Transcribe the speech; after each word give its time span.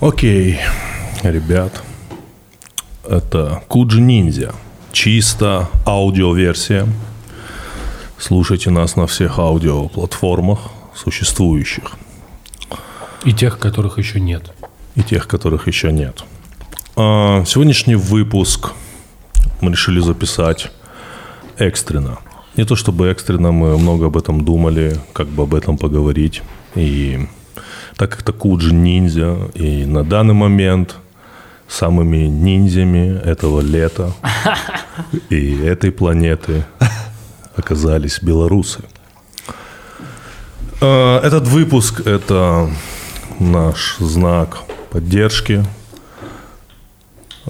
Окей, 0.00 0.60
ребят, 1.24 1.82
это 3.04 3.64
Куджи 3.66 4.00
Ниндзя. 4.00 4.54
Чисто 4.92 5.68
аудиоверсия. 5.84 6.86
Слушайте 8.16 8.70
нас 8.70 8.94
на 8.94 9.08
всех 9.08 9.40
аудиоплатформах 9.40 10.70
существующих. 10.94 11.96
И 13.24 13.32
тех, 13.32 13.58
которых 13.58 13.98
еще 13.98 14.20
нет. 14.20 14.54
И 14.94 15.02
тех, 15.02 15.26
которых 15.26 15.66
еще 15.66 15.90
нет. 15.90 16.22
А, 16.94 17.44
сегодняшний 17.44 17.96
выпуск 17.96 18.74
мы 19.60 19.72
решили 19.72 19.98
записать 19.98 20.70
экстренно. 21.56 22.18
Не 22.56 22.62
то 22.64 22.76
чтобы 22.76 23.08
экстренно, 23.08 23.50
мы 23.50 23.76
много 23.76 24.06
об 24.06 24.16
этом 24.16 24.44
думали, 24.44 24.96
как 25.12 25.26
бы 25.26 25.42
об 25.42 25.54
этом 25.56 25.76
поговорить. 25.76 26.42
И 26.76 27.26
так 27.96 28.10
как 28.10 28.20
это 28.22 28.32
Куджи 28.32 28.72
ниндзя, 28.72 29.36
и 29.54 29.84
на 29.84 30.04
данный 30.04 30.34
момент 30.34 30.96
самыми 31.68 32.26
ниндзями 32.26 33.20
этого 33.20 33.60
лета 33.60 34.12
и 35.30 35.58
этой 35.58 35.92
планеты 35.92 36.64
оказались 37.56 38.22
белорусы. 38.22 38.82
А, 40.80 41.20
этот 41.20 41.46
выпуск– 41.46 42.00
это 42.06 42.70
наш 43.38 43.96
знак 43.98 44.58
поддержки 44.90 45.64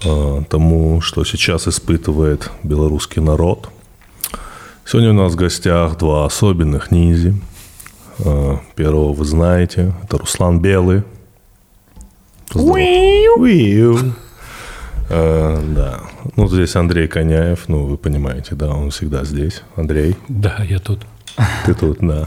а, 0.04 0.42
тому, 0.44 1.00
что 1.00 1.24
сейчас 1.24 1.68
испытывает 1.68 2.50
белорусский 2.62 3.22
народ. 3.22 3.68
Сегодня 4.84 5.10
у 5.10 5.14
нас 5.14 5.34
в 5.34 5.36
гостях 5.36 5.98
два 5.98 6.26
особенных 6.26 6.90
ниндзя– 6.90 7.34
первого 8.74 9.12
вы 9.12 9.24
знаете. 9.24 9.92
Это 10.04 10.18
Руслан 10.18 10.60
Белый. 10.60 11.02
Уиу. 12.54 14.14
Э, 15.10 15.62
да. 15.74 16.00
Ну, 16.36 16.48
здесь 16.48 16.76
Андрей 16.76 17.08
Коняев, 17.08 17.68
ну, 17.68 17.84
вы 17.84 17.96
понимаете, 17.96 18.54
да, 18.54 18.70
он 18.70 18.90
всегда 18.90 19.24
здесь. 19.24 19.62
Андрей. 19.76 20.16
Да, 20.28 20.62
я 20.68 20.78
тут. 20.78 21.00
Ты 21.64 21.74
тут, 21.74 21.98
да. 22.00 22.26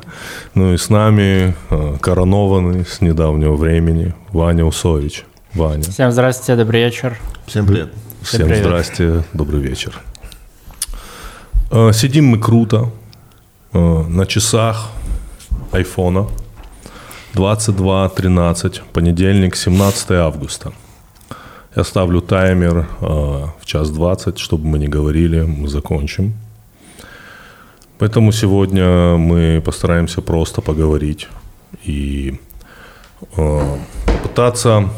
Ну 0.56 0.74
и 0.74 0.78
с 0.78 0.90
нами 0.90 1.54
э, 1.70 1.98
коронованный 2.00 2.86
с 2.86 3.02
недавнего 3.02 3.56
времени 3.56 4.14
Ваня 4.30 4.66
Усович. 4.66 5.26
Ваня. 5.54 5.84
Всем 5.84 6.12
здравствуйте, 6.12 6.56
добрый 6.56 6.86
вечер. 6.86 7.18
Всем 7.46 7.66
привет. 7.66 7.92
Всем, 8.22 8.48
Всем 8.48 8.64
здрасте, 8.64 9.24
добрый 9.34 9.60
вечер. 9.62 10.00
Сидим 11.94 12.28
мы 12.28 12.40
круто, 12.40 12.92
на 13.74 14.26
часах 14.26 14.92
айфона 15.72 16.28
22.13, 17.34 18.82
понедельник, 18.94 19.56
17 19.56 20.12
августа. 20.12 20.72
Я 21.76 21.84
ставлю 21.84 22.22
таймер 22.22 22.88
э, 23.02 23.06
в 23.60 23.66
час 23.66 23.90
20, 23.90 24.38
чтобы 24.38 24.68
мы 24.68 24.80
не 24.80 24.88
говорили, 24.88 25.42
мы 25.42 25.68
закончим. 25.70 26.34
Поэтому 27.98 28.32
сегодня 28.34 29.16
мы 29.16 29.62
постараемся 29.66 30.22
просто 30.22 30.62
поговорить 30.62 31.30
и 31.86 32.40
э, 33.38 33.78
попытаться 34.06 34.90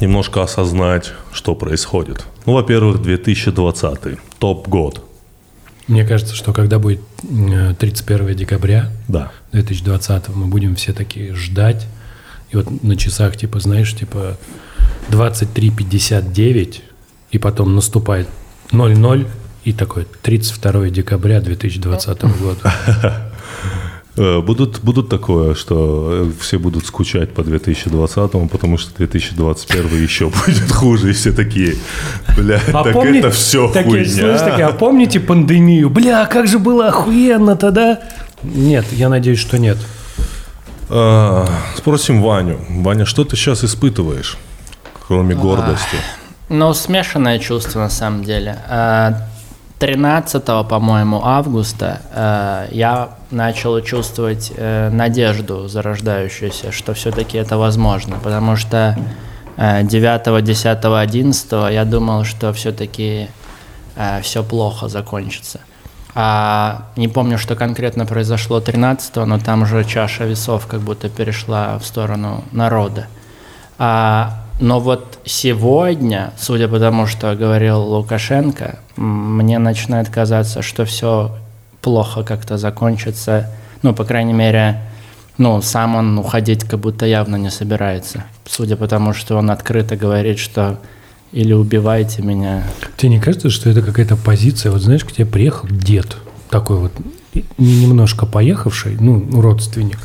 немножко 0.00 0.42
осознать, 0.42 1.12
что 1.32 1.54
происходит. 1.54 2.26
Ну, 2.46 2.52
во-первых, 2.52 3.02
2020, 3.02 4.18
топ-год– 4.38 5.04
мне 5.90 6.04
кажется, 6.04 6.34
что 6.34 6.52
когда 6.52 6.78
будет 6.78 7.00
31 7.78 8.28
э, 8.28 8.34
декабря 8.34 8.90
да. 9.08 9.32
2020, 9.52 10.28
мы 10.28 10.46
будем 10.46 10.76
все 10.76 10.92
такие 10.92 11.34
ждать. 11.34 11.86
И 12.50 12.56
вот 12.56 12.82
на 12.82 12.96
часах, 12.96 13.36
типа, 13.36 13.60
знаешь, 13.60 13.94
типа 13.94 14.38
23.59, 15.10 16.80
и 17.32 17.38
потом 17.38 17.74
наступает 17.74 18.28
00, 18.72 19.26
и 19.64 19.72
такой 19.72 20.06
32 20.22 20.90
декабря 20.90 21.40
2020 21.40 22.22
года. 22.38 23.32
Э, 24.16 24.40
будут, 24.40 24.80
будут 24.80 25.08
такое, 25.08 25.54
что 25.54 26.26
э, 26.28 26.30
все 26.40 26.58
будут 26.58 26.84
скучать 26.84 27.32
по 27.32 27.44
2020, 27.44 28.50
потому 28.50 28.76
что 28.76 28.94
2021 28.96 30.02
еще 30.02 30.30
будет 30.46 30.70
хуже, 30.70 31.10
и 31.10 31.12
все 31.12 31.32
такие, 31.32 31.76
бля, 32.36 32.60
а 32.72 32.84
так 32.84 32.92
помни, 32.92 33.20
это 33.20 33.30
все 33.30 33.68
такие, 33.68 34.04
хуйня. 34.04 34.06
Слышь, 34.06 34.40
такие, 34.40 34.66
а 34.66 34.72
помните 34.72 35.20
пандемию? 35.20 35.90
Бля, 35.90 36.26
как 36.26 36.48
же 36.48 36.58
было 36.58 36.88
охуенно 36.88 37.56
тогда? 37.56 38.00
Нет, 38.42 38.86
я 38.92 39.08
надеюсь, 39.08 39.38
что 39.38 39.58
нет. 39.58 39.78
А, 40.88 41.46
спросим 41.76 42.20
Ваню. 42.20 42.58
Ваня, 42.68 43.04
что 43.04 43.24
ты 43.24 43.36
сейчас 43.36 43.62
испытываешь, 43.62 44.36
кроме 45.06 45.36
гордости? 45.36 45.96
Ну, 46.48 46.74
смешанное 46.74 47.38
чувство 47.38 47.78
на 47.78 47.90
самом 47.90 48.24
деле. 48.24 48.58
А, 48.68 49.28
13, 49.80 50.44
по-моему, 50.68 51.22
августа 51.24 52.02
э, 52.12 52.68
я 52.70 53.08
начал 53.30 53.80
чувствовать 53.80 54.52
э, 54.54 54.90
надежду 54.90 55.68
зарождающуюся, 55.68 56.70
что 56.70 56.92
все-таки 56.92 57.38
это 57.38 57.56
возможно, 57.56 58.18
потому 58.22 58.56
что 58.56 58.94
э, 59.56 59.82
9, 59.82 60.44
10, 60.44 60.84
11 60.84 61.52
я 61.72 61.84
думал, 61.86 62.24
что 62.24 62.52
все-таки 62.52 63.28
э, 63.96 64.20
все 64.20 64.42
плохо 64.42 64.88
закончится. 64.88 65.60
А 66.14 66.88
не 66.96 67.08
помню, 67.08 67.38
что 67.38 67.56
конкретно 67.56 68.04
произошло 68.04 68.60
13 68.60 69.16
но 69.16 69.38
там 69.38 69.62
уже 69.62 69.84
чаша 69.84 70.24
весов 70.24 70.66
как 70.66 70.80
будто 70.80 71.08
перешла 71.08 71.78
в 71.78 71.86
сторону 71.86 72.44
народа. 72.52 73.06
А 73.78 74.39
но 74.60 74.78
вот 74.78 75.18
сегодня, 75.24 76.32
судя 76.38 76.68
по 76.68 76.78
тому, 76.78 77.06
что 77.06 77.34
говорил 77.34 77.80
Лукашенко, 77.80 78.78
мне 78.96 79.58
начинает 79.58 80.10
казаться, 80.10 80.60
что 80.60 80.84
все 80.84 81.34
плохо 81.80 82.22
как-то 82.22 82.58
закончится. 82.58 83.50
Ну, 83.82 83.94
по 83.94 84.04
крайней 84.04 84.34
мере, 84.34 84.80
ну, 85.38 85.62
сам 85.62 85.96
он 85.96 86.18
уходить 86.18 86.64
как 86.64 86.78
будто 86.78 87.06
явно 87.06 87.36
не 87.36 87.50
собирается. 87.50 88.24
Судя 88.46 88.76
по 88.76 88.86
тому, 88.86 89.14
что 89.14 89.36
он 89.36 89.50
открыто 89.50 89.96
говорит, 89.96 90.38
что 90.38 90.78
или 91.32 91.54
убивайте 91.54 92.22
меня. 92.22 92.64
Тебе 92.98 93.12
не 93.12 93.20
кажется, 93.20 93.48
что 93.48 93.70
это 93.70 93.80
какая-то 93.80 94.16
позиция? 94.16 94.72
Вот 94.72 94.82
знаешь, 94.82 95.04
к 95.04 95.12
тебе 95.12 95.26
приехал 95.26 95.68
дед, 95.70 96.16
такой 96.50 96.76
вот 96.76 96.92
немножко 97.56 98.26
поехавший, 98.26 98.96
ну, 99.00 99.40
родственник. 99.40 99.98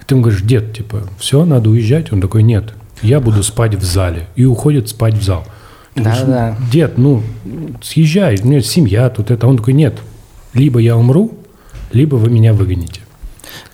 И 0.00 0.04
ты 0.04 0.14
ему 0.14 0.22
говоришь, 0.22 0.42
дед, 0.42 0.76
типа, 0.76 1.02
все, 1.18 1.44
надо 1.44 1.70
уезжать. 1.70 2.12
Он 2.12 2.20
такой, 2.20 2.42
нет, 2.42 2.72
я 3.02 3.20
буду 3.20 3.42
спать 3.42 3.74
в 3.74 3.82
зале. 3.84 4.26
И 4.36 4.44
уходит 4.44 4.88
спать 4.88 5.14
в 5.14 5.22
зал. 5.22 5.44
Да, 5.96 6.02
говоришь, 6.02 6.22
да. 6.22 6.56
Дед, 6.72 6.98
ну, 6.98 7.22
съезжай, 7.82 8.38
у 8.42 8.46
меня 8.46 8.60
семья 8.62 9.10
тут 9.10 9.30
это. 9.30 9.46
Он 9.46 9.56
такой, 9.56 9.74
нет, 9.74 9.98
либо 10.54 10.78
я 10.78 10.96
умру, 10.96 11.32
либо 11.92 12.16
вы 12.16 12.30
меня 12.30 12.52
выгоните. 12.52 13.00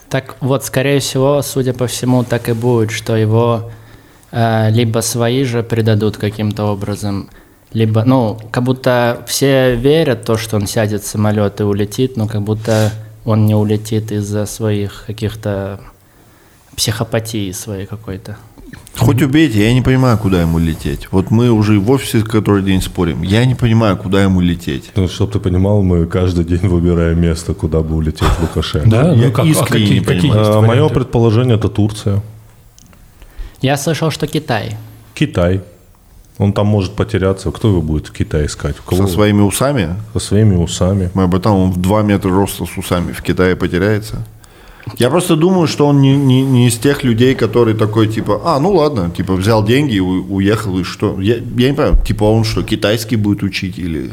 Так 0.09 0.36
вот, 0.41 0.65
скорее 0.65 1.00
всего, 1.00 1.42
судя 1.42 1.72
по 1.72 1.86
всему, 1.86 2.25
так 2.25 2.48
и 2.48 2.53
будет, 2.53 2.91
что 2.91 3.16
его 3.16 3.70
э, 4.31 4.70
либо 4.70 5.00
свои 5.00 5.44
же 5.44 5.62
предадут 5.62 6.16
каким-то 6.16 6.65
образом, 6.65 7.28
либо, 7.72 8.04
ну, 8.04 8.38
как 8.53 8.62
будто 8.62 9.22
все 9.26 9.75
верят 9.75 10.20
в 10.20 10.25
то, 10.25 10.36
что 10.36 10.56
он 10.56 10.66
сядет 10.66 11.03
в 11.03 11.06
самолет 11.06 11.60
и 11.60 11.65
улетит, 11.65 12.16
но 12.16 12.28
как 12.28 12.42
будто 12.42 12.92
он 13.25 13.47
не 13.47 13.54
улетит 13.54 14.12
из-за 14.12 14.47
своих 14.47 15.04
каких-то 15.06 15.81
психопатии 16.76 17.50
своей 17.50 17.86
какой-то. 17.86 18.36
Хоть 18.98 19.22
убейте, 19.22 19.60
я 19.60 19.75
не 19.75 19.82
понимаю, 19.82 20.16
куда 20.16 20.41
ему 20.41 20.59
лететь. 20.59 21.09
Вот 21.10 21.31
мы 21.31 21.50
уже 21.50 21.78
в 21.78 21.91
офисе 21.91 22.22
который 22.22 22.62
день 22.62 22.80
спорим. 22.80 23.22
Я 23.22 23.45
не 23.45 23.54
понимаю, 23.54 23.97
куда 23.97 24.22
ему 24.22 24.41
лететь. 24.41 24.91
Ну, 24.97 25.06
чтобы 25.06 25.33
ты 25.33 25.39
понимал, 25.39 25.83
мы 25.83 26.06
каждый 26.06 26.45
день 26.45 26.66
выбираем 26.68 27.21
место, 27.21 27.53
куда 27.53 27.80
бы 27.80 27.95
улететь 27.97 28.28
Лукашенко. 28.41 28.89
Да, 28.89 29.12
я 29.12 29.27
ну 29.27 29.33
как, 29.33 29.45
искренне 29.45 29.62
а 29.62 29.66
какие, 29.66 29.98
не 29.98 30.04
какие 30.04 30.33
а, 30.34 30.60
Мое 30.62 30.89
предположение 30.89 31.56
это 31.56 31.68
Турция. 31.68 32.22
Я 33.60 33.77
слышал, 33.77 34.10
что 34.10 34.27
Китай. 34.27 34.77
Китай. 35.15 35.60
Он 36.39 36.53
там 36.53 36.66
может 36.66 36.95
потеряться. 36.95 37.50
Кто 37.50 37.68
его 37.68 37.83
будет 37.83 38.09
в 38.09 38.12
Китае 38.12 38.47
искать? 38.47 38.77
Кого? 38.84 39.06
Со 39.06 39.12
своими 39.12 39.42
усами? 39.42 39.97
Со 40.12 40.21
своими 40.21 40.54
усами. 40.54 41.10
Мы 41.15 41.24
об 41.24 41.34
этом 41.34 41.54
он 41.54 41.71
в 41.71 41.80
2 41.80 42.03
метра 42.03 42.30
роста 42.30 42.65
с 42.66 42.78
усами 42.78 43.12
в 43.12 43.22
Китае 43.22 43.56
потеряется. 43.56 44.27
Я 44.98 45.10
просто 45.10 45.34
думаю, 45.34 45.66
что 45.66 45.88
он 45.88 46.00
не, 46.00 46.16
не, 46.16 46.42
не 46.42 46.68
из 46.68 46.78
тех 46.78 47.03
людей, 47.03 47.34
которые 47.34 47.77
такой, 47.77 48.06
типа, 48.06 48.41
а, 48.44 48.60
ну 48.60 48.72
ладно, 48.72 49.10
типа, 49.10 49.34
взял 49.34 49.65
деньги 49.65 49.94
и 49.94 50.00
уехал, 50.00 50.78
и 50.78 50.84
что? 50.84 51.21
Я, 51.21 51.36
я 51.36 51.71
не 51.71 51.74
понимаю, 51.74 51.97
типа, 52.04 52.24
он 52.24 52.44
что, 52.44 52.62
китайский 52.62 53.16
будет 53.16 53.42
учить 53.42 53.78
или... 53.78 54.12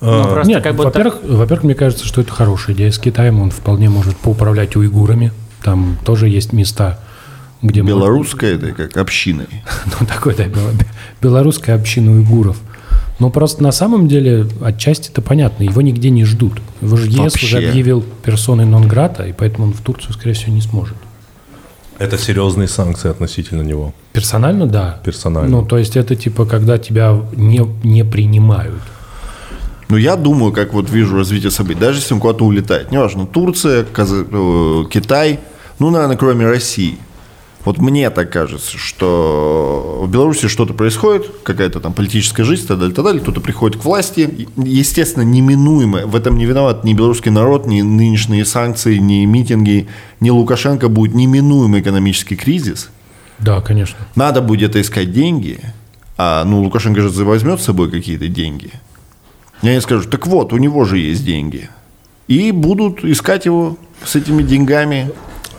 Ну, 0.00 0.10
а, 0.10 0.42
Нет, 0.44 0.64
как 0.64 0.74
будто... 0.74 0.88
во-первых, 0.88 1.20
во-первых, 1.22 1.64
мне 1.64 1.74
кажется, 1.76 2.04
что 2.04 2.20
это 2.20 2.32
хорошая 2.32 2.74
идея 2.74 2.90
с 2.90 2.98
Китаем. 2.98 3.40
Он 3.40 3.52
вполне 3.52 3.88
может 3.88 4.16
поуправлять 4.16 4.74
уйгурами. 4.74 5.30
Там 5.62 5.96
тоже 6.04 6.28
есть 6.28 6.52
места, 6.52 6.98
где... 7.62 7.82
Белорусская 7.82 8.56
это 8.56 8.72
как 8.72 8.96
общиной. 8.96 9.46
ну, 10.00 10.04
такой, 10.04 10.34
да, 10.34 10.46
белорусская 11.20 11.76
община 11.76 12.10
уйгуров– 12.10 12.56
но 13.22 13.30
просто 13.30 13.62
на 13.62 13.70
самом 13.70 14.08
деле 14.08 14.48
отчасти 14.60 15.08
это 15.08 15.22
понятно, 15.22 15.62
его 15.62 15.80
нигде 15.80 16.10
не 16.10 16.24
ждут. 16.24 16.54
Его 16.80 16.96
же 16.96 17.06
ЕС 17.06 17.40
уже 17.40 17.58
объявил 17.58 18.04
персоной 18.24 18.64
нон-грата, 18.64 19.22
и 19.28 19.32
поэтому 19.32 19.68
он 19.68 19.72
в 19.74 19.80
Турцию, 19.80 20.12
скорее 20.12 20.32
всего, 20.34 20.52
не 20.52 20.60
сможет. 20.60 20.96
Это 22.00 22.18
серьезные 22.18 22.66
санкции 22.66 23.08
относительно 23.08 23.62
него. 23.62 23.94
Персонально, 24.12 24.66
да. 24.66 24.98
Персонально. 25.04 25.58
Ну, 25.60 25.64
то 25.64 25.78
есть 25.78 25.96
это 25.96 26.16
типа, 26.16 26.46
когда 26.46 26.78
тебя 26.78 27.16
не, 27.36 27.64
не 27.84 28.04
принимают. 28.04 28.82
Ну, 29.88 29.96
я 29.96 30.16
думаю, 30.16 30.52
как 30.52 30.72
вот 30.72 30.90
вижу 30.90 31.16
развитие 31.16 31.52
событий, 31.52 31.78
даже 31.78 31.98
если 32.00 32.14
он 32.14 32.20
куда-то 32.20 32.44
улетает, 32.44 32.90
неважно, 32.90 33.26
Турция, 33.26 33.84
Каза- 33.84 34.26
э, 34.28 34.84
Китай, 34.90 35.38
ну, 35.78 35.90
наверное, 35.90 36.16
кроме 36.16 36.44
России. 36.44 36.98
Вот 37.64 37.78
мне 37.78 38.10
так 38.10 38.30
кажется, 38.32 38.76
что 38.76 40.00
в 40.02 40.10
Беларуси 40.10 40.48
что-то 40.48 40.74
происходит, 40.74 41.30
какая-то 41.44 41.78
там 41.78 41.92
политическая 41.92 42.42
жизнь, 42.42 42.66
так 42.66 42.78
далее, 42.78 42.94
так 42.94 43.04
далее, 43.04 43.22
кто-то 43.22 43.40
приходит 43.40 43.80
к 43.80 43.84
власти, 43.84 44.48
естественно, 44.56 45.22
неминуемо, 45.22 46.06
в 46.06 46.16
этом 46.16 46.38
не 46.38 46.44
виноват 46.44 46.82
ни 46.82 46.92
белорусский 46.92 47.30
народ, 47.30 47.66
ни 47.66 47.82
нынешние 47.82 48.44
санкции, 48.44 48.96
ни 48.96 49.24
митинги, 49.26 49.86
ни 50.18 50.30
Лукашенко 50.30 50.88
будет 50.88 51.14
неминуемый 51.14 51.80
экономический 51.82 52.34
кризис, 52.34 52.90
Да, 53.38 53.60
конечно. 53.60 53.98
надо 54.16 54.42
будет 54.42 54.74
искать 54.74 55.12
деньги, 55.12 55.60
а 56.18 56.44
ну 56.44 56.62
Лукашенко 56.62 57.00
же 57.00 57.08
возьмет 57.24 57.60
с 57.60 57.64
собой 57.64 57.90
какие-то 57.92 58.26
деньги. 58.26 58.70
Я 59.62 59.74
не 59.74 59.80
скажу, 59.80 60.08
так 60.08 60.26
вот, 60.26 60.52
у 60.52 60.56
него 60.56 60.84
же 60.84 60.98
есть 60.98 61.24
деньги. 61.24 61.70
И 62.26 62.50
будут 62.50 63.04
искать 63.04 63.46
его 63.46 63.76
с 64.04 64.16
этими 64.16 64.42
деньгами. 64.42 65.12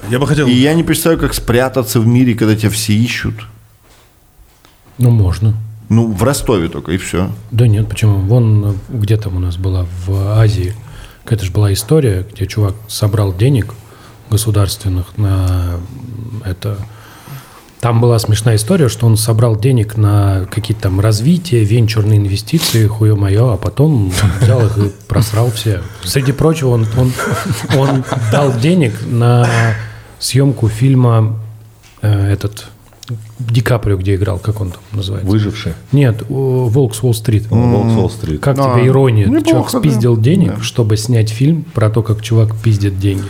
Я 0.09 0.19
бы 0.19 0.27
хотел... 0.27 0.47
И 0.47 0.51
я 0.51 0.73
не 0.73 0.83
представляю, 0.83 1.19
как 1.19 1.33
спрятаться 1.33 1.99
в 1.99 2.07
мире, 2.07 2.35
когда 2.35 2.55
тебя 2.55 2.69
все 2.69 2.93
ищут. 2.93 3.35
Ну, 4.97 5.09
можно. 5.09 5.55
Ну, 5.89 6.11
в 6.11 6.23
Ростове 6.23 6.69
только, 6.69 6.91
и 6.91 6.97
все. 6.97 7.29
Да 7.51 7.67
нет, 7.67 7.87
почему? 7.89 8.19
Вон, 8.19 8.65
э, 8.65 8.73
где 8.89 9.17
там 9.17 9.37
у 9.37 9.39
нас 9.39 9.57
была, 9.57 9.85
в 10.05 10.39
Азии, 10.39 10.75
это 11.25 11.45
же 11.45 11.51
была 11.51 11.71
история, 11.73 12.25
где 12.31 12.45
чувак 12.47 12.75
собрал 12.87 13.33
денег 13.35 13.73
государственных 14.29 15.17
на 15.17 15.79
это... 16.45 16.77
Там 17.79 17.99
была 17.99 18.17
смешная 18.17 18.55
история, 18.55 18.87
что 18.87 19.05
он 19.05 19.17
собрал 19.17 19.57
денег 19.57 19.97
на 19.97 20.45
какие-то 20.49 20.83
там 20.83 21.01
развитие, 21.01 21.65
венчурные 21.65 22.17
инвестиции, 22.17 22.87
хуе 22.87 23.13
мое, 23.13 23.53
а 23.53 23.57
потом 23.57 24.13
взял 24.39 24.65
их 24.65 24.77
и 24.77 24.91
просрал 25.09 25.51
все. 25.51 25.81
Среди 26.01 26.31
прочего, 26.31 26.69
он, 26.69 26.87
он, 26.97 27.11
он 27.75 28.05
дал 28.31 28.53
денег 28.57 28.93
на 29.05 29.45
съемку 30.23 30.67
фильма 30.69 31.37
э, 32.01 32.31
этот 32.31 32.67
Ди 33.37 33.61
Каприо, 33.61 33.97
где 33.97 34.15
играл, 34.15 34.39
как 34.39 34.61
он 34.61 34.71
там 34.71 34.81
называется? 34.93 35.29
Выживший. 35.29 35.73
Нет, 35.91 36.23
«Волк 36.29 36.95
с 36.95 37.03
Уолл-стрит». 37.03 37.47
Волк 37.49 37.91
с 37.91 37.97
Уолл-стрит. 37.97 38.39
Как 38.41 38.55
Да. 38.55 38.73
тебе 38.73 38.87
ирония? 38.87 39.25
Неплохо, 39.25 39.49
чувак 39.49 39.71
да. 39.73 39.79
спиздил 39.79 40.17
денег, 40.17 40.63
чтобы 40.63 40.95
снять 40.95 41.29
фильм 41.29 41.63
про 41.73 41.89
то, 41.89 42.01
как 42.01 42.21
чувак 42.21 42.55
пиздит 42.55 42.97
деньги. 42.99 43.27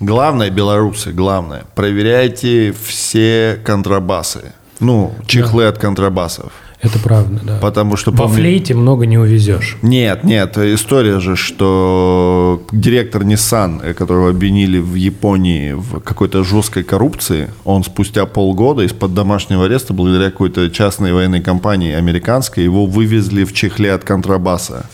Главное, 0.00 0.48
белорусы, 0.50 1.12
главное, 1.12 1.64
проверяйте 1.74 2.74
все 2.86 3.60
контрабасы. 3.62 4.52
Ну, 4.80 5.14
чехлы 5.26 5.66
от 5.66 5.78
контрабасов. 5.78 6.52
Это 6.84 6.98
правда, 6.98 7.40
да. 7.42 7.58
Потому 7.60 7.96
что... 7.96 8.10
Во 8.10 8.18
помню- 8.24 8.34
флейте 8.36 8.74
много 8.74 9.06
не 9.06 9.18
увезешь. 9.18 9.78
Нет, 9.82 10.22
нет, 10.24 10.58
история 10.58 11.18
же, 11.20 11.34
что 11.36 12.62
директор 12.72 13.22
Nissan, 13.22 13.80
э, 13.82 13.94
которого 13.94 14.30
обвинили 14.30 14.78
в 14.78 14.94
Японии 14.94 15.72
в 15.72 16.00
какой-то 16.00 16.44
жесткой 16.44 16.82
коррупции, 16.84 17.50
он 17.64 17.84
спустя 17.84 18.26
полгода 18.26 18.82
из-под 18.82 19.14
домашнего 19.14 19.64
ареста, 19.64 19.94
благодаря 19.94 20.30
какой-то 20.30 20.70
частной 20.70 21.12
военной 21.12 21.40
компании 21.40 21.92
американской, 21.92 22.64
его 22.64 22.86
вывезли 22.86 23.44
в 23.44 23.52
чехле 23.52 23.92
от 23.92 24.04
контрабаса. 24.04 24.86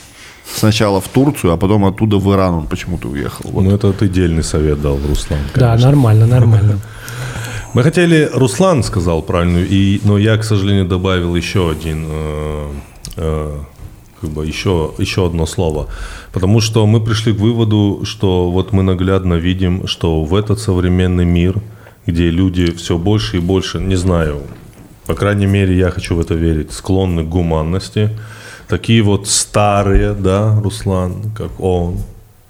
Сначала 0.54 1.00
в 1.00 1.08
Турцию, 1.08 1.52
а 1.52 1.56
потом 1.56 1.84
оттуда 1.84 2.16
в 2.18 2.32
Иран 2.32 2.54
он 2.54 2.66
почему-то 2.66 3.08
уехал. 3.08 3.50
Вот. 3.50 3.62
Ну, 3.62 3.74
это 3.74 3.92
ты 3.92 4.08
дельный 4.08 4.42
совет 4.42 4.80
дал, 4.82 4.98
Руслан. 5.08 5.38
Да, 5.54 5.68
конечно. 5.68 5.86
нормально, 5.86 6.26
нормально. 6.26 6.78
Мы 7.72 7.84
хотели, 7.84 8.28
Руслан 8.32 8.82
сказал 8.82 9.22
правильную, 9.22 9.68
и, 9.68 10.00
но 10.02 10.18
я, 10.18 10.36
к 10.36 10.44
сожалению, 10.44 10.86
добавил 10.86 11.36
еще 11.36 11.70
один, 11.70 12.04
э, 12.08 12.72
э, 13.16 13.58
как 14.20 14.30
бы 14.30 14.44
еще, 14.44 14.90
еще 14.98 15.26
одно 15.26 15.46
слово. 15.46 15.86
Потому 16.32 16.60
что 16.60 16.84
мы 16.86 17.00
пришли 17.00 17.32
к 17.32 17.38
выводу, 17.38 18.00
что 18.04 18.50
вот 18.50 18.72
мы 18.72 18.82
наглядно 18.82 19.34
видим, 19.34 19.86
что 19.86 20.24
в 20.24 20.34
этот 20.34 20.58
современный 20.58 21.24
мир, 21.24 21.60
где 22.06 22.28
люди 22.30 22.72
все 22.72 22.98
больше 22.98 23.36
и 23.36 23.40
больше, 23.40 23.78
не 23.78 23.96
знаю, 23.96 24.40
по 25.06 25.14
крайней 25.14 25.46
мере, 25.46 25.76
я 25.76 25.90
хочу 25.90 26.16
в 26.16 26.20
это 26.20 26.34
верить, 26.34 26.72
склонны 26.72 27.22
к 27.22 27.28
гуманности, 27.28 28.10
такие 28.66 29.02
вот 29.02 29.28
старые, 29.28 30.14
да, 30.14 30.58
Руслан, 30.60 31.30
как 31.36 31.60
он, 31.60 31.98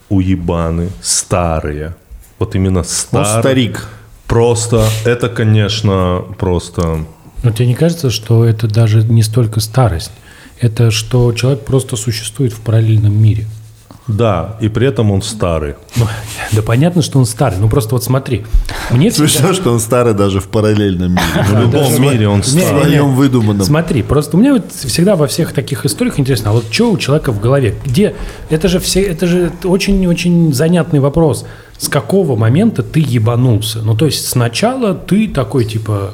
уебаны, 0.09 0.89
старые, 1.03 1.95
вот 2.39 2.55
именно 2.55 2.79
Он 2.79 2.85
старые. 2.85 3.41
старик. 3.43 3.87
Просто, 4.31 4.89
это, 5.05 5.29
конечно, 5.29 6.25
просто... 6.39 7.05
Но 7.43 7.51
тебе 7.51 7.67
не 7.67 7.75
кажется, 7.75 8.11
что 8.11 8.45
это 8.45 8.69
даже 8.69 9.03
не 9.03 9.25
столько 9.25 9.59
старость? 9.59 10.13
Это 10.61 10.93
что 10.93 11.33
человек 11.33 11.65
просто 11.65 11.97
существует 11.97 12.53
в 12.53 12.61
параллельном 12.61 13.13
мире. 13.13 13.49
Да, 14.17 14.57
и 14.61 14.69
при 14.69 14.87
этом 14.87 15.11
он 15.11 15.23
старый. 15.23 15.75
Ну, 15.97 16.07
да 16.53 16.63
понятно, 16.63 17.03
что 17.03 17.19
он 17.19 17.27
старый. 17.27 17.59
Ну 17.59 17.69
просто 17.69 17.95
вот 17.95 18.05
смотри. 18.05 18.45
Мне 18.91 19.11
всегда- 19.11 19.29
Смешно, 19.29 19.53
что 19.55 19.73
он 19.73 19.81
старый 19.81 20.15
даже 20.15 20.41
в 20.41 20.49
параллельном 20.49 21.13
мире. 21.13 21.45
В 21.49 21.61
любом 21.61 22.03
мире 22.03 22.29
он 22.29 22.43
В 22.43 22.47
старый. 22.47 22.65
не, 22.67 22.71
не. 22.73 22.81
своем 22.81 23.15
выдуманном. 23.15 23.65
Смотри, 23.65 24.03
просто 24.03 24.37
у 24.37 24.41
меня 24.41 24.55
вот 24.55 24.73
всегда 24.73 25.17
во 25.17 25.27
всех 25.27 25.53
таких 25.53 25.85
историях 25.87 26.19
интересно, 26.19 26.51
а 26.51 26.53
вот 26.55 26.65
что 26.71 26.91
у 26.93 26.99
человека 26.99 27.33
в 27.33 27.41
голове? 27.41 27.75
Где? 27.85 28.15
Это 28.49 28.69
же 28.69 28.79
все, 28.81 29.03
это 29.03 29.27
же 29.27 29.53
очень-очень 29.65 30.53
занятный 30.53 31.01
вопрос. 31.01 31.45
С 31.79 31.89
какого 31.89 32.37
момента 32.37 32.83
ты 32.83 33.01
ебанулся? 33.01 33.79
Ну, 33.83 33.97
то 33.97 34.05
есть 34.07 34.29
сначала 34.29 34.95
ты 34.95 35.29
такой, 35.29 35.65
типа, 35.65 36.13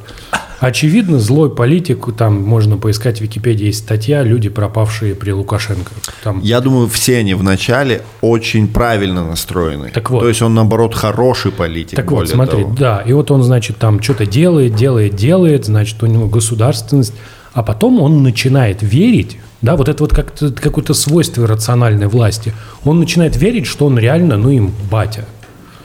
очевидно, 0.59 1.19
злой 1.19 1.53
политик, 1.53 2.07
там 2.17 2.41
можно 2.41 2.77
поискать 2.77 3.19
в 3.19 3.21
Википедии, 3.21 3.65
есть 3.65 3.79
статья 3.79 4.23
«Люди, 4.23 4.49
пропавшие 4.49 5.15
при 5.15 5.31
Лукашенко». 5.31 5.91
Там, 6.23 6.41
Я 6.41 6.61
думаю, 6.61 6.87
все 6.87 7.17
они 7.17 7.33
вначале 7.33 8.01
очень 8.21 8.67
правильно 8.67 9.25
настроены. 9.25 9.91
Так 9.93 10.09
вот. 10.09 10.21
То 10.21 10.29
есть 10.29 10.41
он, 10.41 10.53
наоборот, 10.53 10.95
хороший 10.95 11.51
политик. 11.51 11.95
Так 11.95 12.11
вот, 12.11 12.29
смотри, 12.29 12.63
того. 12.63 12.75
да, 12.77 13.03
и 13.05 13.13
вот 13.13 13.31
он, 13.31 13.43
значит, 13.43 13.77
там 13.77 14.01
что-то 14.01 14.25
делает, 14.25 14.75
делает, 14.75 15.15
делает, 15.15 15.65
значит, 15.65 16.01
у 16.03 16.05
него 16.05 16.27
государственность, 16.27 17.13
а 17.53 17.63
потом 17.63 17.99
он 18.01 18.23
начинает 18.23 18.83
верить, 18.83 19.37
да, 19.61 19.75
вот 19.75 19.89
это 19.89 20.03
вот 20.03 20.13
как-то, 20.13 20.51
какое-то 20.51 20.93
свойство 20.93 21.47
рациональной 21.47 22.07
власти, 22.07 22.53
он 22.83 22.99
начинает 22.99 23.35
верить, 23.35 23.65
что 23.65 23.87
он 23.87 23.97
реально, 23.97 24.37
ну, 24.37 24.49
им 24.49 24.71
батя. 24.91 25.25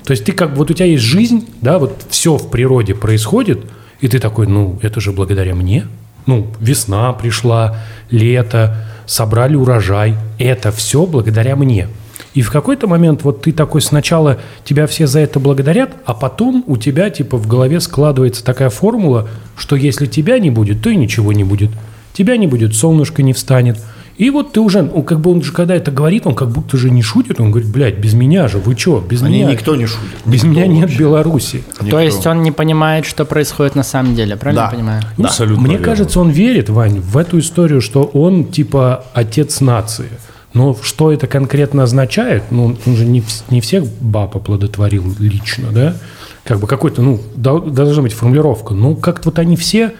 То 0.04 0.10
есть 0.10 0.24
ты 0.24 0.32
как, 0.32 0.56
вот 0.56 0.70
у 0.70 0.74
тебя 0.74 0.86
есть 0.86 1.02
жизнь, 1.02 1.48
да, 1.60 1.78
вот 1.78 2.02
все 2.10 2.36
в 2.36 2.50
природе 2.50 2.94
происходит, 2.94 3.64
и 4.02 4.08
ты 4.08 4.18
такой, 4.18 4.46
ну, 4.46 4.78
это 4.82 5.00
же 5.00 5.12
благодаря 5.12 5.54
мне. 5.54 5.86
Ну, 6.26 6.48
весна 6.60 7.12
пришла, 7.12 7.78
лето, 8.10 8.84
собрали 9.06 9.54
урожай, 9.54 10.16
это 10.38 10.72
все 10.72 11.06
благодаря 11.06 11.56
мне. 11.56 11.88
И 12.34 12.42
в 12.42 12.50
какой-то 12.50 12.88
момент 12.88 13.22
вот 13.22 13.42
ты 13.42 13.52
такой 13.52 13.80
сначала 13.80 14.38
тебя 14.64 14.86
все 14.86 15.06
за 15.06 15.20
это 15.20 15.38
благодарят, 15.38 15.90
а 16.04 16.14
потом 16.14 16.64
у 16.66 16.76
тебя 16.76 17.10
типа 17.10 17.36
в 17.36 17.46
голове 17.46 17.78
складывается 17.80 18.44
такая 18.44 18.70
формула, 18.70 19.28
что 19.56 19.76
если 19.76 20.06
тебя 20.06 20.38
не 20.38 20.50
будет, 20.50 20.82
то 20.82 20.90
и 20.90 20.96
ничего 20.96 21.32
не 21.32 21.44
будет. 21.44 21.70
Тебя 22.12 22.36
не 22.36 22.46
будет, 22.48 22.74
солнышко 22.74 23.22
не 23.22 23.32
встанет. 23.32 23.78
И 24.22 24.30
вот 24.30 24.52
ты 24.52 24.60
уже, 24.60 24.82
ну, 24.82 25.02
как 25.02 25.18
бы 25.18 25.32
он 25.32 25.42
же, 25.42 25.50
когда 25.52 25.74
это 25.74 25.90
говорит, 25.90 26.28
он 26.28 26.36
как 26.36 26.48
будто 26.48 26.76
же 26.76 26.90
не 26.90 27.02
шутит, 27.02 27.40
он 27.40 27.50
говорит, 27.50 27.68
блядь, 27.72 27.98
без 27.98 28.14
меня 28.14 28.46
же, 28.46 28.58
вы 28.58 28.78
что, 28.78 29.00
без 29.00 29.20
Они 29.22 29.38
меня? 29.40 29.50
никто 29.50 29.74
не 29.74 29.86
шутит. 29.86 30.16
Без 30.24 30.44
Никто 30.44 30.48
меня 30.60 30.66
нет 30.68 30.82
вообще. 30.82 30.98
Беларуси. 30.98 31.64
То 31.90 31.98
есть 31.98 32.24
он 32.26 32.42
не 32.44 32.52
понимает, 32.52 33.04
что 33.04 33.24
происходит 33.24 33.74
на 33.74 33.82
самом 33.82 34.14
деле, 34.14 34.36
правильно 34.36 34.62
Да. 34.62 34.66
я 34.70 34.76
понимаю? 34.76 35.02
Ну, 35.18 35.24
Абсолютно 35.24 35.62
Мне 35.64 35.72
верно. 35.72 35.84
кажется, 35.86 36.20
он 36.20 36.30
верит, 36.30 36.70
Вань, 36.70 37.00
в 37.00 37.16
эту 37.16 37.40
историю, 37.40 37.80
что 37.80 38.04
он 38.04 38.44
типа 38.44 39.04
отец 39.12 39.60
нации. 39.60 40.08
Но 40.54 40.76
что 40.80 41.10
это 41.10 41.26
конкретно 41.26 41.82
означает? 41.82 42.44
Ну, 42.50 42.76
он 42.86 42.94
же 42.96 43.04
не, 43.04 43.24
не 43.50 43.60
всех 43.60 43.84
баб 44.00 44.36
оплодотворил 44.36 45.04
лично, 45.18 45.72
да? 45.72 45.96
Как 46.44 46.60
бы 46.60 46.68
какой-то, 46.68 47.02
ну, 47.02 47.20
дол- 47.34 47.62
должна 47.62 48.02
быть 48.02 48.12
формулировка. 48.12 48.72
Ну, 48.74 48.94
как-то 48.94 49.30
вот 49.30 49.38
они 49.40 49.56
все, 49.56 49.94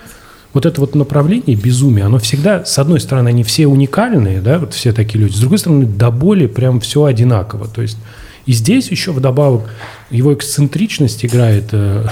вот 0.52 0.66
это 0.66 0.80
вот 0.80 0.94
направление 0.94 1.56
безумия, 1.56 2.04
оно 2.04 2.18
всегда, 2.18 2.64
с 2.64 2.78
одной 2.78 3.00
стороны, 3.00 3.28
они 3.28 3.42
все 3.42 3.66
уникальные, 3.66 4.40
да, 4.40 4.58
вот 4.58 4.74
все 4.74 4.92
такие 4.92 5.20
люди, 5.20 5.34
с 5.34 5.40
другой 5.40 5.58
стороны, 5.58 5.86
до 5.86 6.10
боли 6.10 6.46
прям 6.46 6.80
все 6.80 7.04
одинаково. 7.04 7.68
То 7.68 7.82
есть 7.82 7.96
и 8.44 8.52
здесь 8.52 8.90
еще 8.90 9.12
вдобавок 9.12 9.70
его 10.10 10.34
эксцентричность 10.34 11.24
играет 11.24 11.68
э, 11.72 12.06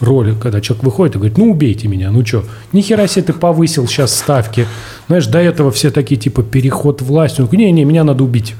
роль, 0.00 0.34
когда 0.36 0.60
человек 0.60 0.84
выходит 0.84 1.14
и 1.14 1.18
говорит, 1.18 1.38
ну 1.38 1.50
убейте 1.52 1.86
меня, 1.86 2.10
ну 2.10 2.26
что, 2.26 2.44
ни 2.72 2.80
хера 2.80 3.06
себе 3.06 3.26
ты 3.26 3.32
повысил 3.32 3.86
сейчас 3.86 4.16
ставки. 4.16 4.66
Знаешь, 5.06 5.26
до 5.26 5.38
этого 5.38 5.70
все 5.70 5.90
такие 5.90 6.20
типа 6.20 6.42
переход 6.42 7.02
власти. 7.02 7.36
Такой, 7.36 7.58
не-не, 7.58 7.84
меня 7.84 8.02
надо 8.02 8.24
убить. 8.24 8.54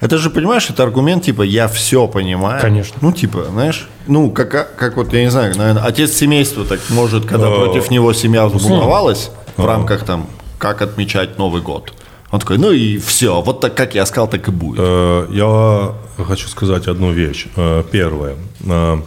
Это 0.00 0.16
же, 0.18 0.30
понимаешь, 0.30 0.70
это 0.70 0.84
аргумент, 0.84 1.24
типа, 1.24 1.42
я 1.42 1.66
все 1.66 2.06
понимаю. 2.06 2.60
Конечно. 2.60 2.96
Ну, 3.00 3.12
типа, 3.12 3.46
знаешь, 3.50 3.88
ну, 4.06 4.30
как, 4.30 4.76
как 4.76 4.96
вот, 4.96 5.12
я 5.12 5.22
не 5.24 5.30
знаю, 5.30 5.56
наверное, 5.56 5.82
отец 5.82 6.12
семейства 6.12 6.64
так 6.64 6.78
может, 6.90 7.26
когда 7.26 7.50
против 7.50 7.90
него 7.90 8.12
семья 8.12 8.46
взбунтовалась 8.46 9.30
в 9.56 9.64
рамках 9.66 10.04
там, 10.04 10.28
как 10.58 10.82
отмечать 10.82 11.38
Новый 11.38 11.62
год. 11.62 11.92
Он 12.30 12.38
такой, 12.40 12.58
ну 12.58 12.70
и 12.70 12.98
все, 12.98 13.40
вот 13.40 13.60
так, 13.60 13.74
как 13.74 13.94
я 13.94 14.04
сказал, 14.06 14.28
так 14.28 14.46
и 14.48 14.50
будет. 14.50 14.78
Э, 14.80 15.26
Я 15.30 16.24
хочу 16.24 16.46
сказать 16.48 16.86
одну 16.86 17.10
вещь. 17.10 17.46
Э, 17.56 17.82
Первое. 17.90 18.36
Э, 18.66 18.98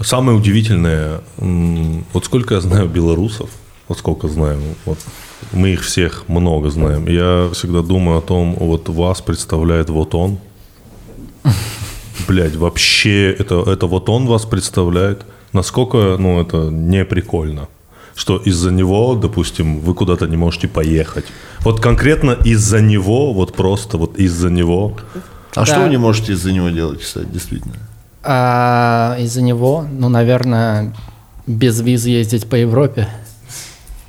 Самое 0.00 0.36
удивительное, 0.36 1.20
вот 1.38 2.24
сколько 2.26 2.54
я 2.54 2.60
знаю 2.60 2.86
белорусов, 2.86 3.48
вот 3.88 3.98
сколько 3.98 4.28
знаю, 4.28 4.58
вот 4.84 4.98
мы 5.52 5.70
их 5.70 5.82
всех 5.82 6.28
много 6.28 6.70
знаем. 6.70 7.06
Я 7.06 7.48
всегда 7.52 7.82
думаю 7.82 8.18
о 8.18 8.22
том, 8.22 8.54
вот 8.58 8.88
вас 8.88 9.20
представляет 9.20 9.90
вот 9.90 10.14
он. 10.14 10.38
Блять, 12.26 12.56
вообще 12.56 13.30
это, 13.32 13.62
это 13.70 13.86
вот 13.86 14.08
он 14.08 14.26
вас 14.26 14.44
представляет. 14.44 15.24
Насколько, 15.52 16.16
ну, 16.18 16.40
это 16.40 16.70
не 16.70 17.04
прикольно. 17.04 17.68
Что 18.14 18.38
из-за 18.38 18.72
него, 18.72 19.14
допустим, 19.14 19.80
вы 19.80 19.94
куда-то 19.94 20.26
не 20.26 20.36
можете 20.36 20.68
поехать. 20.68 21.26
Вот 21.60 21.80
конкретно 21.80 22.32
из-за 22.32 22.80
него, 22.80 23.32
вот 23.32 23.54
просто 23.54 23.98
вот 23.98 24.18
из-за 24.18 24.50
него. 24.50 24.96
А 25.54 25.60
Да. 25.60 25.66
что 25.66 25.80
вы 25.80 25.88
не 25.90 25.98
можете 25.98 26.32
из-за 26.32 26.52
него 26.52 26.70
делать, 26.70 27.00
кстати, 27.00 27.26
действительно? 27.32 27.74
А 28.22 29.16
из-за 29.20 29.42
него, 29.42 29.86
ну, 29.90 30.08
наверное, 30.08 30.92
без 31.46 31.80
виз 31.80 32.06
ездить 32.06 32.48
по 32.48 32.56
Европе 32.56 33.08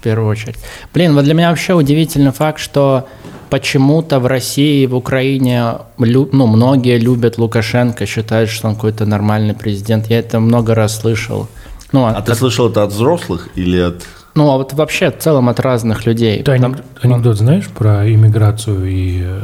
первую 0.07 0.29
очередь. 0.31 0.55
Блин, 0.93 1.13
вот 1.15 1.23
для 1.25 1.33
меня 1.33 1.49
вообще 1.49 1.73
удивительный 1.73 2.31
факт, 2.31 2.59
что 2.59 3.07
почему-то 3.49 4.19
в 4.19 4.25
России, 4.25 4.85
в 4.87 4.95
Украине, 4.95 5.73
лю- 5.99 6.29
ну, 6.31 6.47
многие 6.47 6.97
любят 6.99 7.37
Лукашенко, 7.37 8.05
считают, 8.05 8.49
что 8.49 8.67
он 8.69 8.75
какой-то 8.75 9.05
нормальный 9.05 9.53
президент. 9.53 10.07
Я 10.09 10.19
это 10.19 10.39
много 10.39 10.73
раз 10.75 10.99
слышал. 11.01 11.47
Ну, 11.93 12.05
А 12.05 12.09
от- 12.11 12.25
ты 12.25 12.35
слышал 12.35 12.69
это 12.69 12.83
от 12.83 12.91
взрослых 12.91 13.49
или 13.55 13.79
от... 13.79 14.03
ну, 14.35 14.49
а 14.51 14.57
вот 14.57 14.73
вообще 14.73 15.09
в 15.11 15.17
целом 15.19 15.47
от 15.49 15.59
разных 15.59 16.05
людей. 16.05 16.43
Ты 16.43 16.51
анек- 16.51 16.83
анекдот 17.01 17.37
знаешь 17.37 17.67
про 17.67 18.05
иммиграцию 18.13 18.85
и 18.85 19.21
э, 19.23 19.41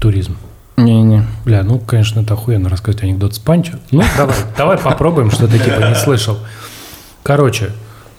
туризм? 0.00 0.36
Не-не. 0.76 1.24
Бля, 1.44 1.62
ну, 1.64 1.78
конечно, 1.78 2.20
это 2.20 2.34
охуенно 2.34 2.68
рассказать 2.68 3.02
анекдот 3.02 3.34
с 3.34 3.38
панчо. 3.38 3.72
Ну, 3.90 4.02
давай, 4.16 4.36
давай 4.56 4.78
попробуем, 4.78 5.30
что 5.30 5.46
ты 5.48 5.58
типа 5.58 5.80
не 5.88 5.94
слышал. 5.94 6.36
Короче, 7.22 7.70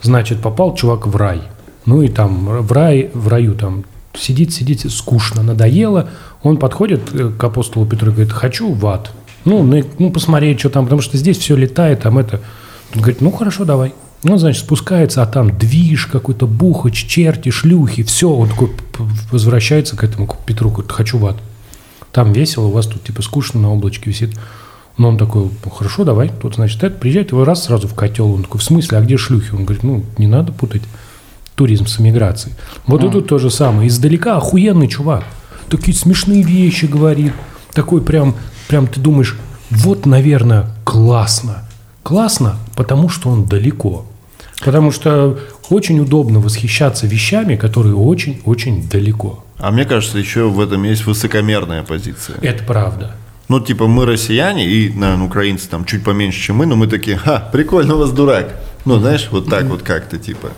значит, 0.02 0.40
попал 0.42 0.74
чувак 0.74 1.06
в 1.06 1.16
рай. 1.16 1.40
Ну 1.86 2.02
и 2.02 2.08
там 2.08 2.62
в 2.62 2.72
рай, 2.72 3.10
в 3.14 3.28
раю 3.28 3.54
там 3.54 3.84
сидит, 4.14 4.52
сидит, 4.52 4.90
скучно, 4.90 5.42
надоело. 5.42 6.08
Он 6.42 6.56
подходит 6.56 7.02
э, 7.12 7.30
к 7.30 7.42
апостолу 7.42 7.86
Петру 7.86 8.10
и 8.10 8.14
говорит, 8.14 8.32
хочу 8.32 8.72
в 8.72 8.86
ад. 8.86 9.12
Ну, 9.44 9.62
ну, 9.98 10.10
посмотреть, 10.10 10.60
что 10.60 10.68
там, 10.68 10.84
потому 10.84 11.00
что 11.00 11.16
здесь 11.16 11.38
все 11.38 11.56
летает, 11.56 12.02
там 12.02 12.18
это. 12.18 12.40
Он 12.94 13.00
говорит, 13.00 13.20
ну, 13.20 13.30
хорошо, 13.30 13.64
давай. 13.64 13.94
Он, 14.24 14.38
значит, 14.38 14.62
спускается, 14.62 15.22
а 15.22 15.26
там 15.26 15.56
движ 15.56 16.06
какой-то, 16.06 16.46
бухач, 16.46 17.06
черти, 17.06 17.50
шлюхи, 17.50 18.02
все. 18.02 18.28
Он 18.28 18.48
такой 18.48 18.70
возвращается 19.30 19.96
к 19.96 20.04
этому, 20.04 20.26
к 20.26 20.38
Петру, 20.44 20.70
говорит, 20.70 20.92
хочу 20.92 21.16
в 21.16 21.26
ад. 21.26 21.36
Там 22.12 22.32
весело, 22.32 22.66
у 22.66 22.70
вас 22.70 22.86
тут 22.86 23.04
типа 23.04 23.22
скучно 23.22 23.60
на 23.60 23.72
облачке 23.72 24.10
висит. 24.10 24.36
Но 24.98 25.08
он 25.08 25.16
такой, 25.16 25.50
ну 25.64 25.70
хорошо, 25.70 26.04
давай. 26.04 26.30
Тут, 26.42 26.56
значит, 26.56 26.82
это 26.84 26.98
приезжает, 26.98 27.30
его 27.30 27.44
раз 27.44 27.64
сразу 27.64 27.88
в 27.88 27.94
котел. 27.94 28.30
Он 28.30 28.42
такой, 28.42 28.60
в 28.60 28.64
смысле, 28.64 28.98
а 28.98 29.00
где 29.00 29.16
шлюхи? 29.16 29.54
Он 29.54 29.64
говорит, 29.64 29.84
ну, 29.84 30.04
не 30.18 30.26
надо 30.26 30.52
путать 30.52 30.82
туризм 31.60 31.86
с 31.86 32.00
эмиграцией. 32.00 32.54
Вот 32.86 33.04
и 33.04 33.10
тут 33.10 33.28
то 33.28 33.36
же 33.36 33.50
самое. 33.50 33.86
Издалека 33.86 34.38
охуенный 34.38 34.88
чувак. 34.88 35.24
Такие 35.68 35.94
смешные 35.94 36.42
вещи 36.42 36.86
говорит. 36.86 37.34
Такой 37.74 38.00
прям, 38.00 38.34
прям 38.66 38.86
ты 38.86 38.98
думаешь, 38.98 39.36
вот, 39.68 40.06
наверное, 40.06 40.70
классно. 40.84 41.68
Классно, 42.02 42.56
потому 42.76 43.10
что 43.10 43.28
он 43.28 43.44
далеко. 43.44 44.06
Потому 44.64 44.90
что 44.90 45.38
очень 45.68 46.00
удобно 46.00 46.40
восхищаться 46.40 47.06
вещами, 47.06 47.56
которые 47.56 47.94
очень-очень 47.94 48.88
далеко. 48.88 49.44
А 49.58 49.70
мне 49.70 49.84
кажется, 49.84 50.16
еще 50.16 50.48
в 50.48 50.60
этом 50.60 50.84
есть 50.84 51.04
высокомерная 51.04 51.82
позиция. 51.82 52.38
Это 52.40 52.64
правда. 52.64 53.16
Ну, 53.48 53.60
типа, 53.60 53.86
мы 53.86 54.06
россияне, 54.06 54.66
и, 54.66 54.88
наверное, 54.88 55.26
украинцы 55.26 55.68
там 55.68 55.84
чуть 55.84 56.04
поменьше, 56.04 56.40
чем 56.40 56.56
мы, 56.56 56.64
но 56.64 56.76
мы 56.76 56.86
такие, 56.86 57.18
ха, 57.18 57.50
прикольно 57.52 57.96
у 57.96 57.98
вас 57.98 58.12
дурак. 58.12 58.48
Ну, 58.86 58.98
знаешь, 58.98 59.28
вот 59.30 59.50
так 59.50 59.64
вот 59.64 59.82
как-то, 59.82 60.16
типа. 60.16 60.48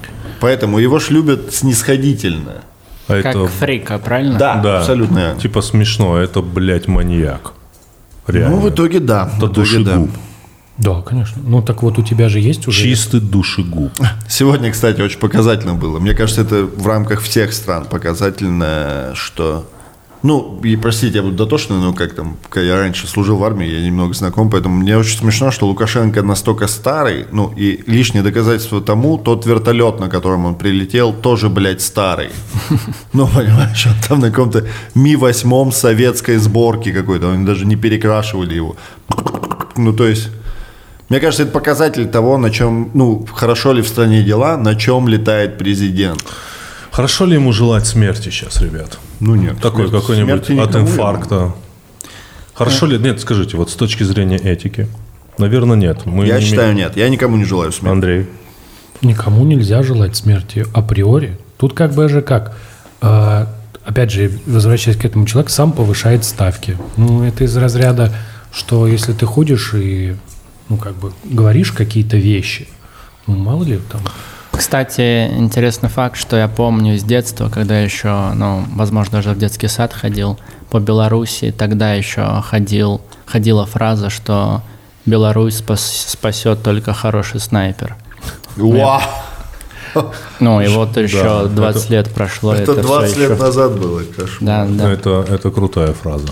Поэтому 0.43 0.79
его 0.79 0.99
ж 0.99 1.11
любят 1.11 1.55
снисходительно. 1.55 2.63
А 3.07 3.23
Как 3.23 3.37
это, 3.37 3.47
фрика, 3.47 3.99
правильно? 3.99 4.39
да, 4.39 4.79
абсолютно. 4.79 5.19
верно. 5.19 5.41
Типа 5.41 5.63
смешно, 5.63 6.19
это, 6.19 6.43
блядь, 6.43 6.89
маньяк. 6.89 7.53
Реально. 8.27 8.57
Ну, 8.57 8.63
в 8.63 8.69
итоге 8.69 8.99
да. 8.99 9.31
это 9.37 9.47
в 9.47 9.53
итоге 9.53 9.79
да. 9.79 9.95
душегуб. 9.95 10.11
Да, 10.79 11.01
конечно. 11.03 11.41
Ну 11.45 11.63
так 11.63 11.83
вот 11.83 11.99
у 11.99 12.03
тебя 12.03 12.29
же 12.29 12.41
есть 12.41 12.67
уже. 12.67 12.83
Чистый 12.83 13.21
душегуб. 13.21 13.93
Сегодня, 14.29 14.73
кстати, 14.73 15.01
очень 15.01 15.19
показательно 15.19 15.75
было. 15.75 16.01
Мне 16.01 16.13
кажется, 16.13 16.43
это 16.43 16.65
в 16.65 16.87
рамках 16.87 17.21
всех 17.21 17.53
стран 17.53 17.85
показательно, 17.85 19.13
что... 19.15 19.65
Ну, 20.23 20.61
и 20.63 20.77
простите, 20.77 21.17
я 21.17 21.23
буду 21.23 21.35
дотошный, 21.35 21.79
но 21.79 21.93
как 21.93 22.15
там, 22.15 22.37
когда 22.49 22.69
я 22.69 22.77
раньше 22.77 23.09
служил 23.09 23.39
в 23.39 23.45
армии, 23.45 23.67
я 23.67 23.81
немного 23.81 24.15
знаком, 24.15 24.51
поэтому 24.51 24.77
мне 24.77 24.97
очень 24.97 25.19
смешно, 25.19 25.51
что 25.51 25.67
Лукашенко 25.67 26.23
настолько 26.23 26.69
старый, 26.69 27.27
ну, 27.33 27.53
и 27.57 27.83
лишнее 27.89 28.23
доказательство 28.23 28.81
тому, 28.81 29.19
тот 29.19 29.47
вертолет, 29.47 29.99
на 29.99 30.09
котором 30.09 30.47
он 30.47 30.55
прилетел, 30.55 31.13
тоже, 31.13 31.49
блядь, 31.49 31.83
старый. 31.83 32.31
Ну, 33.13 33.27
понимаешь, 33.27 33.87
он 33.87 33.95
там 34.09 34.21
на 34.21 34.31
каком-то 34.31 34.65
Ми-8 34.95 35.73
советской 35.73 36.37
сборки 36.37 36.93
какой-то, 36.93 37.33
они 37.33 37.45
даже 37.45 37.67
не 37.67 37.77
перекрашивали 37.77 38.55
его. 38.55 38.77
Ну, 39.77 39.93
то 39.93 40.07
есть... 40.07 40.29
Мне 41.09 41.21
кажется, 41.21 41.43
это 41.43 41.53
показатель 41.53 42.07
того, 42.07 42.39
на 42.39 42.51
чем, 42.51 42.91
ну, 42.95 43.27
хорошо 43.35 43.75
ли 43.75 43.83
в 43.83 43.89
стране 43.89 44.23
дела, 44.23 44.57
на 44.57 44.75
чем 44.75 45.09
летает 45.09 45.59
президент. 45.59 46.25
Хорошо 46.91 47.27
ли 47.27 47.35
ему 47.35 47.53
желать 47.53 47.87
смерти 47.87 48.31
сейчас, 48.31 48.63
ребят? 48.63 48.99
Ну 49.23 49.37
нет. 49.37 49.61
Такой 49.61 49.89
какой-нибудь 49.89 50.45
смерти 50.47 50.61
от 50.61 50.75
инфаркта. 50.75 51.55
Хорошо 52.55 52.87
ли? 52.87 52.99
Нет, 52.99 53.21
скажите, 53.21 53.57
вот 53.57 53.71
с 53.71 53.75
точки 53.77 54.03
зрения 54.03 54.37
этики. 54.37 54.89
Наверное, 55.39 55.77
нет. 55.77 56.05
Мы 56.07 56.27
Я 56.27 56.41
не 56.41 56.45
считаю, 56.45 56.73
имеем- 56.73 56.89
нет. 56.89 56.97
Я 56.97 57.09
никому 57.09 57.37
не 57.37 57.45
желаю 57.45 57.71
смерти. 57.71 57.93
Андрей. 57.95 58.27
Никому 59.01 59.45
нельзя 59.45 59.85
желать 59.85 60.17
смерти 60.17 60.67
априори. 60.75 61.39
Тут 61.57 61.73
как 61.73 61.95
бы 61.95 62.09
же 62.09 62.21
как. 62.21 62.57
А, 63.01 63.47
опять 63.85 64.11
же, 64.11 64.33
возвращаясь 64.45 64.97
к 64.97 65.05
этому, 65.05 65.25
человек 65.25 65.51
сам 65.51 65.71
повышает 65.71 66.25
ставки. 66.25 66.77
Ну, 66.97 67.23
это 67.23 67.45
из 67.45 67.57
разряда, 67.57 68.13
что 68.53 68.89
если 68.89 69.13
ты 69.13 69.25
ходишь 69.25 69.73
и, 69.75 70.17
ну, 70.69 70.79
как 70.79 70.97
бы 70.97 71.13
говоришь 71.23 71.71
какие-то 71.71 72.17
вещи, 72.17 72.67
ну, 73.29 73.37
мало 73.37 73.63
ли 73.63 73.79
там. 73.91 74.01
Кстати, 74.53 75.27
интересный 75.37 75.89
факт, 75.89 76.17
что 76.17 76.37
я 76.37 76.47
помню 76.49 76.97
с 76.99 77.03
детства, 77.03 77.49
когда 77.49 77.81
еще, 77.81 78.31
ну, 78.35 78.65
возможно, 78.75 79.19
даже 79.19 79.31
в 79.31 79.39
детский 79.39 79.69
сад 79.69 79.93
ходил 79.93 80.39
по 80.71 80.79
Беларуси, 80.79 81.53
тогда 81.57 81.95
еще 81.95 82.43
ходил, 82.49 83.01
ходила 83.27 83.67
фраза, 83.67 84.09
что 84.11 84.63
Беларусь 85.05 85.57
спас- 85.57 86.07
спасет 86.09 86.63
только 86.63 86.93
хороший 86.93 87.41
снайпер. 87.41 87.97
Вау! 88.57 89.01
Ну, 90.41 90.61
и 90.61 90.69
вот 90.69 90.97
еще 90.97 91.23
Да, 91.23 91.45
20 91.47 91.91
лет 91.91 92.11
прошло. 92.15 92.55
Это 92.55 92.73
всё 92.73 92.83
20 92.83 93.17
лет 93.19 93.31
еще- 93.33 93.43
назад 93.43 93.79
было. 93.79 94.03
кошмар. 94.05 94.39
Да, 94.41 94.65
Ну, 94.65 94.77
да. 94.79 94.91
Это, 94.93 95.27
это 95.29 95.51
крутая 95.51 95.93
фраза. 95.93 96.29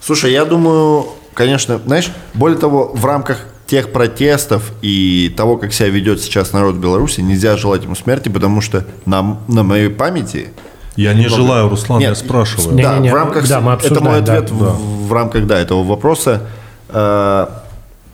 Слушай, 0.00 0.32
я 0.32 0.44
думаю, 0.44 1.06
конечно, 1.34 1.78
знаешь, 1.84 2.10
более 2.34 2.58
того, 2.58 2.92
в 2.94 3.04
рамках 3.04 3.40
тех 3.66 3.92
протестов 3.92 4.72
и 4.80 5.32
того, 5.36 5.56
как 5.56 5.72
себя 5.72 5.88
ведет 5.88 6.20
сейчас 6.20 6.52
народ 6.52 6.76
Беларуси, 6.76 7.20
нельзя 7.20 7.56
желать 7.56 7.82
ему 7.82 7.94
смерти, 7.94 8.28
потому 8.28 8.60
что 8.60 8.84
на, 9.06 9.38
на 9.48 9.62
моей 9.64 9.88
памяти 9.88 10.48
Я 10.94 11.14
не 11.14 11.28
желаю, 11.28 11.68
Руслан, 11.68 12.00
я 12.00 12.08
Нет, 12.10 12.18
спрашиваю. 12.18 12.74
Не- 12.76 12.82
да, 12.82 12.94
Не-не-не, 12.94 13.10
в 13.10 13.14
рамках 13.14 13.48
да, 13.48 13.60
мы 13.60 13.72
это 13.72 14.00
мой 14.00 14.18
обсуждаем, 14.18 14.24
да, 14.24 14.32
ответ 14.38 14.50
в, 14.50 15.06
в 15.08 15.12
рамках 15.12 15.46
да 15.46 15.58
этого 15.58 15.82
вопроса. 15.82 16.42
Э, 16.88 17.46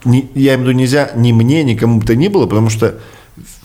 не- 0.04 0.30
я 0.34 0.54
имею 0.54 0.58
в 0.58 0.62
виду 0.62 0.72
нельзя 0.72 1.10
ни 1.14 1.32
мне, 1.32 1.62
ни 1.64 1.74
кому 1.74 2.00
бы 2.00 2.06
то 2.06 2.16
ни 2.16 2.28
было, 2.28 2.46
потому 2.46 2.70
что 2.70 2.94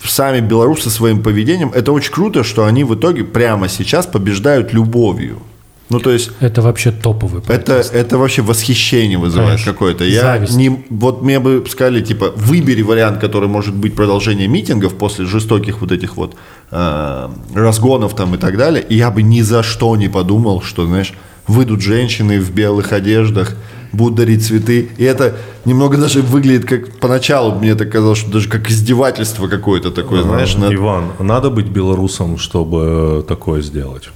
сами 0.03 0.39
белорусы 0.41 0.89
своим 0.89 1.23
поведением 1.23 1.71
это 1.73 1.91
очень 1.91 2.11
круто, 2.11 2.43
что 2.43 2.65
они 2.65 2.83
в 2.83 2.95
итоге 2.95 3.23
прямо 3.23 3.69
сейчас 3.69 4.05
побеждают 4.05 4.73
любовью. 4.73 5.41
Ну 5.89 5.99
то 5.99 6.11
есть 6.11 6.31
Это 6.41 6.61
вообще 6.61 6.91
топовый 6.91 7.39
это, 7.39 7.47
протест. 7.47 7.93
это 7.93 8.17
вообще 8.17 8.41
восхищение 8.41 9.17
вызывает 9.17 9.51
Конечно. 9.51 9.71
какое-то. 9.71 10.03
Я 10.03 10.21
Зависть. 10.21 10.55
не, 10.55 10.83
вот 10.89 11.21
мне 11.21 11.39
бы 11.39 11.63
сказали, 11.69 12.01
типа, 12.01 12.33
выбери 12.35 12.81
вариант, 12.81 13.19
который 13.19 13.47
может 13.47 13.73
быть 13.73 13.95
продолжение 13.95 14.47
митингов 14.47 14.95
после 14.97 15.25
жестоких 15.25 15.79
вот 15.81 15.91
этих 15.93 16.17
вот 16.17 16.35
э, 16.71 17.29
разгонов 17.55 18.15
там 18.15 18.35
и 18.35 18.37
так 18.37 18.57
далее. 18.57 18.83
И 18.89 18.95
я 18.97 19.11
бы 19.11 19.21
ни 19.23 19.41
за 19.41 19.63
что 19.63 19.95
не 19.95 20.09
подумал, 20.09 20.61
что, 20.61 20.85
знаешь, 20.85 21.13
выйдут 21.47 21.81
женщины 21.81 22.39
в 22.41 22.51
белых 22.51 22.91
одеждах, 22.91 23.55
будут 23.93 24.15
дарить 24.15 24.45
цветы. 24.45 24.89
И 24.97 25.03
это 25.05 25.37
немного 25.63 25.95
даже 25.97 26.21
выглядит 26.21 26.65
как 26.65 26.99
поначалу 26.99 27.55
мне 27.57 27.73
так 27.75 27.89
казалось, 27.89 28.19
что 28.19 28.29
даже 28.31 28.49
как 28.49 28.69
издевательство 28.69 29.47
какое-то 29.47 29.91
такое, 29.91 30.23
знаешь, 30.23 30.55
над- 30.55 30.73
Иван, 30.73 31.11
надо 31.19 31.49
быть 31.49 31.67
белорусом, 31.67 32.37
чтобы 32.37 33.23
такое 33.25 33.61
сделать? 33.61 34.09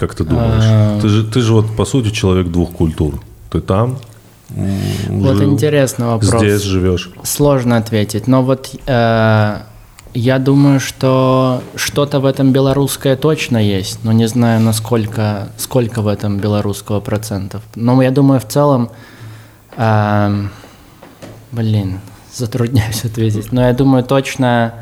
Как 0.00 0.14
ты 0.14 0.22
А. 0.22 0.26
думаешь? 0.26 1.02
Ты 1.02 1.08
же, 1.08 1.24
ты 1.24 1.40
же 1.42 1.52
вот, 1.52 1.76
по 1.76 1.84
сути, 1.84 2.08
человек 2.08 2.48
двух 2.48 2.70
культур. 2.72 3.20
Ты 3.50 3.60
там 3.60 3.98
Вот 4.48 5.36
жил, 5.36 5.52
интересный 5.52 6.06
вопрос. 6.06 6.40
здесь 6.40 6.62
живешь. 6.62 7.10
Сложно 7.22 7.76
ответить, 7.76 8.26
но 8.26 8.42
вот 8.42 8.70
э, 8.86 9.56
я 10.14 10.38
думаю, 10.38 10.80
что 10.80 11.62
что-то 11.76 12.18
в 12.20 12.24
этом 12.24 12.50
белорусское 12.50 13.14
точно 13.14 13.58
есть, 13.58 13.98
но 14.02 14.12
не 14.12 14.26
знаю, 14.26 14.60
насколько, 14.62 15.48
сколько 15.58 16.00
в 16.00 16.08
этом 16.08 16.38
белорусского 16.38 17.00
процентов. 17.00 17.60
Но 17.74 18.00
я 18.00 18.10
думаю, 18.10 18.40
в 18.40 18.48
целом, 18.48 18.88
э, 19.76 20.44
блин, 21.52 22.00
затрудняюсь 22.32 23.04
ответить. 23.10 23.52
Но 23.52 23.66
я 23.66 23.74
думаю, 23.74 24.02
точно... 24.02 24.72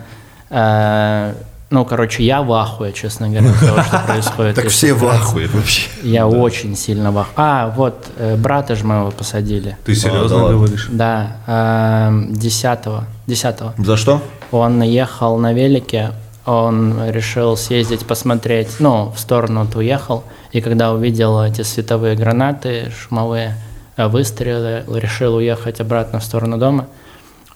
э, 0.51 1.35
ну, 1.71 1.85
короче, 1.85 2.23
я 2.23 2.43
в 2.43 2.51
ахуе, 2.53 2.93
честно 2.93 3.29
говоря, 3.29 3.51
от 3.51 3.61
того, 3.61 3.83
что 3.83 4.01
происходит. 4.07 4.55
Так 4.55 4.69
все 4.69 4.95
в 4.95 5.07
ахуе 5.07 5.49
вообще. 5.49 5.89
Я 6.03 6.27
очень 6.27 6.75
сильно 6.77 7.13
в 7.13 7.19
ахуе. 7.19 7.35
А, 7.37 7.73
вот, 7.77 8.07
э, 8.17 8.37
брата 8.37 8.75
же 8.75 8.85
моего 8.85 9.11
посадили. 9.11 9.77
Ты 9.85 9.95
серьезно 9.95 10.29
да 10.29 10.45
ладно. 10.45 10.59
говоришь? 10.59 10.89
Да, 10.91 11.37
эм, 11.47 12.33
10 12.33 12.79
10 13.27 13.57
За 13.77 13.97
что? 13.99 14.23
Он 14.51 14.83
ехал 14.83 15.37
на 15.37 15.53
велике, 15.53 16.13
он 16.47 17.11
решил 17.11 17.55
съездить 17.59 18.07
посмотреть, 18.07 18.77
ну, 18.79 19.13
в 19.15 19.21
сторону 19.21 19.65
вот 19.65 19.77
уехал, 19.77 20.25
и 20.53 20.63
когда 20.63 20.93
увидел 20.93 21.43
эти 21.43 21.61
световые 21.61 22.17
гранаты 22.17 22.91
шумовые, 22.99 23.55
э, 23.99 24.09
выстрелы, 24.09 24.85
решил 24.89 25.35
уехать 25.35 25.81
обратно 25.83 26.21
в 26.21 26.25
сторону 26.25 26.57
дома, 26.57 26.85
а, 26.85 27.08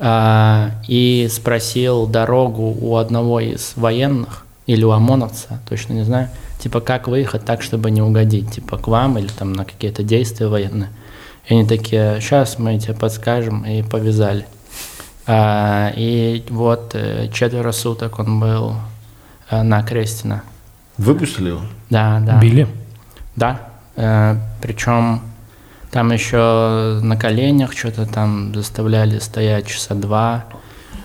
и 0.05 1.29
спросил 1.31 2.07
дорогу 2.07 2.77
у 2.81 2.97
одного 2.97 3.39
из 3.39 3.75
военных, 3.77 4.45
или 4.67 4.85
у 4.85 4.91
ОМОНовца, 4.91 5.61
точно 5.69 5.93
не 5.95 6.05
знаю, 6.05 6.29
типа, 6.59 6.81
как 6.81 7.09
выехать 7.09 7.45
так, 7.45 7.63
чтобы 7.63 7.91
не 7.91 8.03
угодить, 8.03 8.53
типа, 8.53 8.79
к 8.79 8.89
вам 8.89 9.19
или 9.19 9.29
там 9.29 9.53
на 9.53 9.65
какие-то 9.65 10.03
действия 10.03 10.47
военные. 10.47 10.91
И 11.49 11.55
они 11.55 11.67
такие, 11.67 12.19
сейчас 12.21 12.59
мы 12.59 12.79
тебе 12.79 12.95
подскажем, 12.95 13.65
и 13.65 13.83
повязали. 13.83 14.47
А, 15.27 15.93
и 15.97 16.45
вот 16.51 16.95
э, 16.95 17.29
четверо 17.33 17.73
суток 17.73 18.19
он 18.19 18.41
был 18.41 18.75
э, 19.51 19.63
на 19.63 19.83
Крестина. 19.83 20.43
Выпустили 20.99 21.51
его? 21.51 21.61
Да, 21.91 22.21
да. 22.21 22.41
Били? 22.41 22.67
Да. 23.37 23.61
Э, 23.97 24.37
причем 24.61 25.21
там 25.93 26.11
еще 26.11 27.01
на 27.03 27.17
коленях 27.19 27.75
что-то 27.75 28.07
там 28.07 28.55
заставляли 28.55 29.19
стоять 29.19 29.67
часа 29.67 29.95
два. 29.95 30.47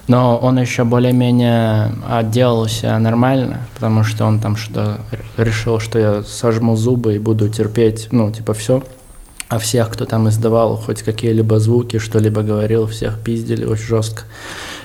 Но 0.07 0.37
он 0.37 0.57
еще 0.57 0.85
более-менее 0.85 1.91
отделался 2.09 2.97
нормально, 2.97 3.67
потому 3.75 4.05
что 4.05 4.23
он 4.23 4.39
там 4.39 4.55
что 4.55 5.01
решил, 5.35 5.81
что 5.81 5.99
я 5.99 6.23
сожму 6.23 6.77
зубы 6.77 7.15
и 7.15 7.19
буду 7.19 7.49
терпеть, 7.49 8.07
ну, 8.11 8.31
типа, 8.31 8.53
все. 8.53 8.81
А 9.49 9.59
всех, 9.59 9.89
кто 9.89 10.05
там 10.05 10.29
издавал 10.29 10.77
хоть 10.77 11.03
какие-либо 11.03 11.59
звуки, 11.59 11.99
что-либо 11.99 12.41
говорил, 12.41 12.87
всех 12.87 13.19
пиздили 13.19 13.65
очень 13.65 13.83
жестко. 13.83 14.23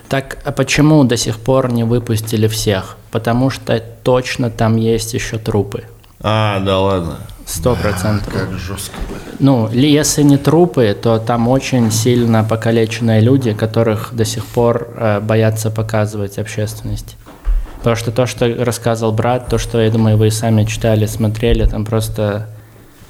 Так, 0.08 0.38
а 0.44 0.50
почему 0.50 1.04
до 1.04 1.16
сих 1.16 1.38
пор 1.38 1.72
не 1.72 1.84
выпустили 1.84 2.48
всех? 2.48 2.96
Потому 3.12 3.50
что 3.50 3.80
точно 4.02 4.50
там 4.50 4.76
есть 4.76 5.14
еще 5.14 5.38
трупы. 5.38 5.84
А, 6.22 6.60
да 6.60 6.78
ладно. 6.80 7.16
Сто 7.46 7.74
процентов. 7.74 8.32
Как 8.32 8.52
жестко. 8.52 8.94
Ну, 9.40 9.68
ли- 9.72 9.90
если 9.90 10.22
не 10.22 10.36
трупы, 10.36 10.96
то 11.00 11.18
там 11.18 11.48
очень 11.48 11.90
сильно 11.90 12.44
покалеченные 12.44 13.20
люди, 13.20 13.52
которых 13.52 14.10
до 14.12 14.24
сих 14.24 14.44
пор 14.46 14.88
э, 14.96 15.20
боятся 15.20 15.70
показывать 15.70 16.38
общественности. 16.38 17.16
Потому 17.78 17.96
что 17.96 18.12
то, 18.12 18.26
что 18.26 18.46
рассказывал 18.64 19.12
брат, 19.12 19.48
то, 19.48 19.58
что, 19.58 19.80
я 19.80 19.90
думаю, 19.90 20.16
вы 20.16 20.28
и 20.28 20.30
сами 20.30 20.64
читали, 20.64 21.06
смотрели, 21.06 21.66
там 21.66 21.84
просто 21.84 22.48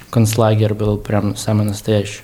концлагерь 0.09 0.73
был 0.73 0.97
прям 0.97 1.35
самый 1.35 1.65
настоящий. 1.65 2.21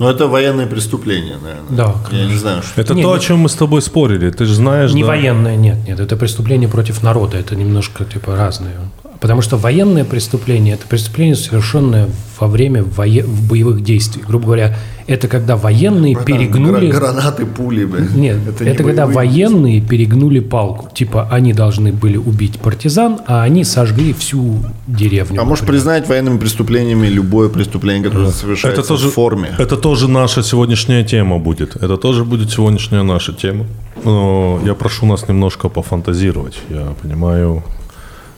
Ну, 0.00 0.08
это 0.10 0.26
военное 0.26 0.66
преступление, 0.66 1.36
наверное. 1.40 1.70
Да, 1.70 1.94
Я 2.10 2.26
не 2.26 2.34
знаю, 2.36 2.62
что... 2.64 2.80
Это 2.80 2.94
Не, 2.94 3.02
то, 3.02 3.10
не- 3.10 3.16
о 3.16 3.20
чем 3.20 3.38
мы 3.38 3.48
с 3.48 3.54
тобой 3.54 3.80
спорили. 3.80 4.28
Ты 4.30 4.44
же 4.44 4.54
знаешь, 4.56 4.92
Не 4.92 5.02
да? 5.02 5.08
военное, 5.08 5.54
нет, 5.54 5.76
нет, 5.86 6.00
это 6.00 6.16
преступление 6.16 6.68
против 6.68 7.04
народа, 7.04 7.36
это 7.38 7.54
немножко 7.54 8.04
типа 8.04 8.34
разные. 8.34 8.74
Потому 9.20 9.40
что 9.42 9.56
военное 9.56 10.04
преступление– 10.04 10.74
это 10.74 10.86
преступление, 10.86 11.36
совершенное 11.36 12.08
во 12.38 12.46
время 12.48 12.82
вое- 12.82 13.24
в 13.24 13.48
боевых 13.48 13.82
действий. 13.82 14.22
Грубо 14.26 14.46
говоря, 14.46 14.76
это 15.06 15.28
когда 15.28 15.56
военные 15.56 16.14
Братан, 16.14 16.26
перегнули… 16.36 16.90
гра- 16.90 16.98
Гранаты, 17.12 17.46
пули, 17.46 17.84
блин. 17.84 18.08
Нет, 18.16 18.38
это, 18.48 18.64
не 18.64 18.74
когда 18.74 19.06
боевые 19.06 19.14
военные 19.14 19.80
перегнули 19.80 20.40
палку. 20.40 20.88
Типа 20.94 21.28
они 21.30 21.52
должны 21.52 21.92
были 21.92 22.16
убить 22.16 22.58
партизан, 22.58 23.18
а 23.26 23.42
они 23.44 23.64
сожгли 23.64 24.12
всю 24.12 24.58
деревню. 24.86 25.40
А 25.40 25.44
можешь 25.44 25.64
признать 25.64 26.08
военными 26.08 26.38
преступлениями 26.38 27.06
любое 27.06 27.48
преступление, 27.48 28.02
которое 28.04 28.30
совершается 28.30 28.80
Это 28.80 28.88
тоже, 28.88 29.08
в 29.08 29.12
форме? 29.14 29.48
это 29.58 29.76
тоже 29.76 30.08
наша 30.08 30.42
сегодняшняя 30.42 31.04
тема 31.04 31.38
будет. 31.38 31.76
Это 31.76 31.96
тоже 31.96 32.24
будет 32.24 32.50
сегодняшняя 32.50 33.02
наша 33.02 33.32
тема. 33.32 33.64
Но 34.04 34.60
я 34.66 34.74
прошу 34.74 35.06
нас 35.06 35.28
немножко 35.28 35.68
пофантазировать. 35.68 36.58
Я 36.68 36.94
понимаю, 37.02 37.62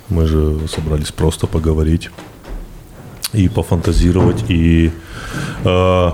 мы 0.09 0.27
же 0.27 0.69
собрались 0.69 1.12
просто 1.12 1.47
поговорить 1.47 2.11
и 3.33 3.49
пофантазировать, 3.49 4.45
и 4.49 4.90
э, 5.64 6.11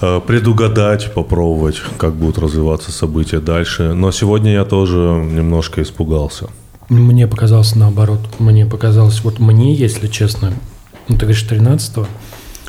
э, 0.00 0.20
предугадать, 0.26 1.12
попробовать, 1.14 1.80
как 1.98 2.14
будут 2.14 2.38
развиваться 2.38 2.90
события 2.90 3.40
дальше. 3.40 3.94
Но 3.94 4.10
сегодня 4.12 4.52
я 4.52 4.64
тоже 4.64 4.98
немножко 4.98 5.82
испугался. 5.82 6.48
Мне 6.88 7.26
показалось 7.26 7.74
наоборот. 7.74 8.20
Мне 8.38 8.66
показалось, 8.66 9.22
вот 9.24 9.38
мне, 9.38 9.74
если 9.74 10.08
честно, 10.08 10.52
ну 11.08 11.16
ты 11.16 11.20
говоришь 11.22 11.42
13 11.42 12.06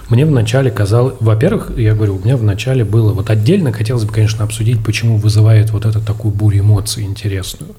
мне 0.09 0.25
вначале 0.25 0.69
казалось, 0.69 1.15
во-первых, 1.19 1.71
я 1.77 1.95
говорю, 1.95 2.17
у 2.17 2.19
меня 2.19 2.37
вначале 2.37 2.83
было, 2.83 3.13
вот 3.13 3.29
отдельно 3.29 3.71
хотелось 3.71 4.03
бы, 4.03 4.13
конечно, 4.13 4.43
обсудить, 4.43 4.83
почему 4.83 5.17
вызывает 5.17 5.71
вот 5.71 5.85
это 5.85 5.99
такую 6.01 6.33
бурю 6.33 6.59
эмоций 6.59 7.03
интересную. 7.03 7.71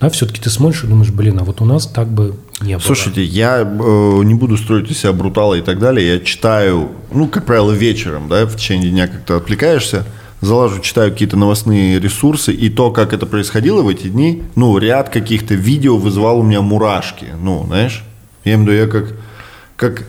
Да, 0.00 0.10
все-таки 0.10 0.40
ты 0.40 0.48
смотришь 0.48 0.84
и 0.84 0.86
думаешь, 0.86 1.10
блин, 1.10 1.40
а 1.40 1.44
вот 1.44 1.60
у 1.60 1.64
нас 1.64 1.86
так 1.86 2.08
бы 2.08 2.36
не 2.60 2.74
было. 2.74 2.82
Слушайте, 2.82 3.24
я 3.24 3.62
э, 3.62 4.22
не 4.22 4.34
буду 4.34 4.56
строить 4.56 4.90
из 4.90 4.98
себя 4.98 5.12
брутала 5.12 5.54
и 5.54 5.60
так 5.60 5.80
далее. 5.80 6.14
Я 6.14 6.20
читаю, 6.20 6.90
ну, 7.12 7.26
как 7.26 7.46
правило, 7.46 7.72
вечером, 7.72 8.28
да, 8.28 8.46
в 8.46 8.54
течение 8.54 8.90
дня 8.90 9.08
как-то 9.08 9.36
отвлекаешься, 9.36 10.04
залажу, 10.40 10.80
читаю 10.80 11.10
какие-то 11.10 11.36
новостные 11.36 11.98
ресурсы, 11.98 12.52
и 12.52 12.70
то, 12.70 12.92
как 12.92 13.12
это 13.12 13.26
происходило 13.26 13.82
в 13.82 13.88
эти 13.88 14.06
дни, 14.06 14.44
ну, 14.54 14.78
ряд 14.78 15.08
каких-то 15.08 15.54
видео 15.54 15.96
вызывал 15.96 16.38
у 16.38 16.42
меня 16.44 16.62
мурашки. 16.62 17.26
Ну, 17.40 17.64
знаешь, 17.66 18.04
я 18.44 18.54
имею 18.54 18.66
в 18.66 18.68
виду, 18.70 18.78
я 18.78 18.86
как, 18.86 19.14
как 19.74 20.04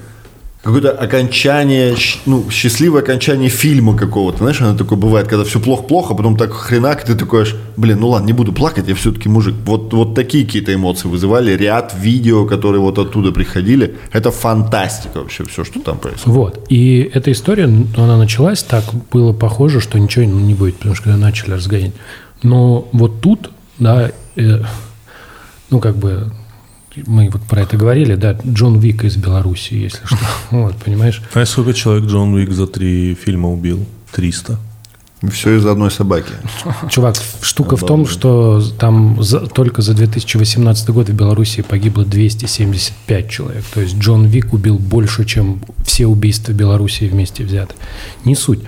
какое-то 0.62 0.92
окончание, 0.92 1.96
ну, 2.26 2.50
счастливое 2.50 3.02
окончание 3.02 3.50
фильма 3.50 3.96
какого-то, 3.96 4.40
знаешь, 4.40 4.60
оно 4.62 4.78
такое 4.78 4.98
бывает, 4.98 5.28
когда 5.28 5.46
все 5.46 5.60
плохо-плохо, 5.60 6.14
потом 6.14 6.36
так 6.36 6.52
хренак, 6.52 7.04
и 7.04 7.08
ты 7.08 7.16
такой 7.16 7.44
аж, 7.44 7.56
блин, 7.78 8.00
ну 8.02 8.10
ладно, 8.10 8.26
не 8.26 8.34
буду 8.34 8.52
плакать, 8.52 8.88
я 8.88 8.96
все-таки 8.96 9.30
мужик. 9.30 9.56
Вот, 9.66 9.94
вот 9.94 10.16
такие 10.16 10.46
какие-то 10.46 10.74
эмоции 10.74 11.08
вызывали, 11.08 11.52
ряд 11.56 11.96
видео, 11.98 12.46
которые 12.46 12.82
вот 12.82 13.00
оттуда 13.00 13.32
приходили, 13.32 13.96
это 14.12 14.32
фантастика 14.32 15.20
вообще, 15.20 15.46
все, 15.46 15.64
что 15.64 15.80
там 15.80 15.98
происходит. 15.98 16.26
Вот. 16.26 16.66
И 16.70 17.10
эта 17.14 17.32
история, 17.32 17.68
ну, 17.68 17.86
она 17.96 18.18
началась 18.18 18.62
так, 18.62 18.84
было 19.12 19.32
похоже, 19.32 19.80
что 19.80 19.98
ничего 19.98 20.26
ну, 20.26 20.40
не 20.40 20.56
будет, 20.56 20.76
потому 20.78 20.96
что 20.96 21.06
когда 21.06 21.18
начали 21.18 21.52
разгонять. 21.52 21.94
Но 22.44 22.90
вот 22.92 23.22
тут, 23.22 23.50
да, 23.78 24.12
э, 24.36 24.62
ну, 25.70 25.80
как 25.80 25.96
бы, 25.96 26.32
мы 27.08 27.30
вот 27.32 27.42
про 27.44 27.62
это 27.62 27.78
говорили, 27.78 28.16
да, 28.16 28.38
Джон 28.46 28.80
Вик 28.80 29.04
из 29.04 29.16
Беларуси, 29.18 29.74
если 29.74 30.06
что. 30.06 30.18
Вот, 30.52 30.76
понимаешь? 30.78 31.22
Знаешь, 31.32 31.50
сколько 31.50 31.74
человек 31.74 32.06
Джон 32.10 32.34
Уик 32.34 32.52
за 32.52 32.68
три 32.68 33.16
фильма 33.16 33.50
убил? 33.52 33.86
300. 34.12 34.58
Все 35.32 35.58
из-за 35.58 35.72
одной 35.74 35.92
собаки. 35.92 36.32
Чувак, 36.90 37.16
штука 37.42 37.76
в 37.76 37.86
том, 37.86 38.08
что 38.08 38.62
там 38.80 39.22
за- 39.22 39.48
только 39.48 39.82
за 39.82 39.94
2018 39.94 40.90
год 40.92 41.10
в 41.10 41.14
Беларуси 41.14 41.62
погибло 41.62 42.06
275 42.06 43.30
человек. 43.30 43.64
То 43.74 43.82
есть 43.82 43.98
Джон 43.98 44.28
Вик 44.28 44.54
убил 44.54 44.78
больше, 44.78 45.26
чем 45.26 45.60
все 45.86 46.08
убийства 46.08 46.54
в 46.54 46.56
Беларуси 46.56 47.04
вместе 47.04 47.44
взяты. 47.44 47.76
Не 48.24 48.34
суть. 48.36 48.60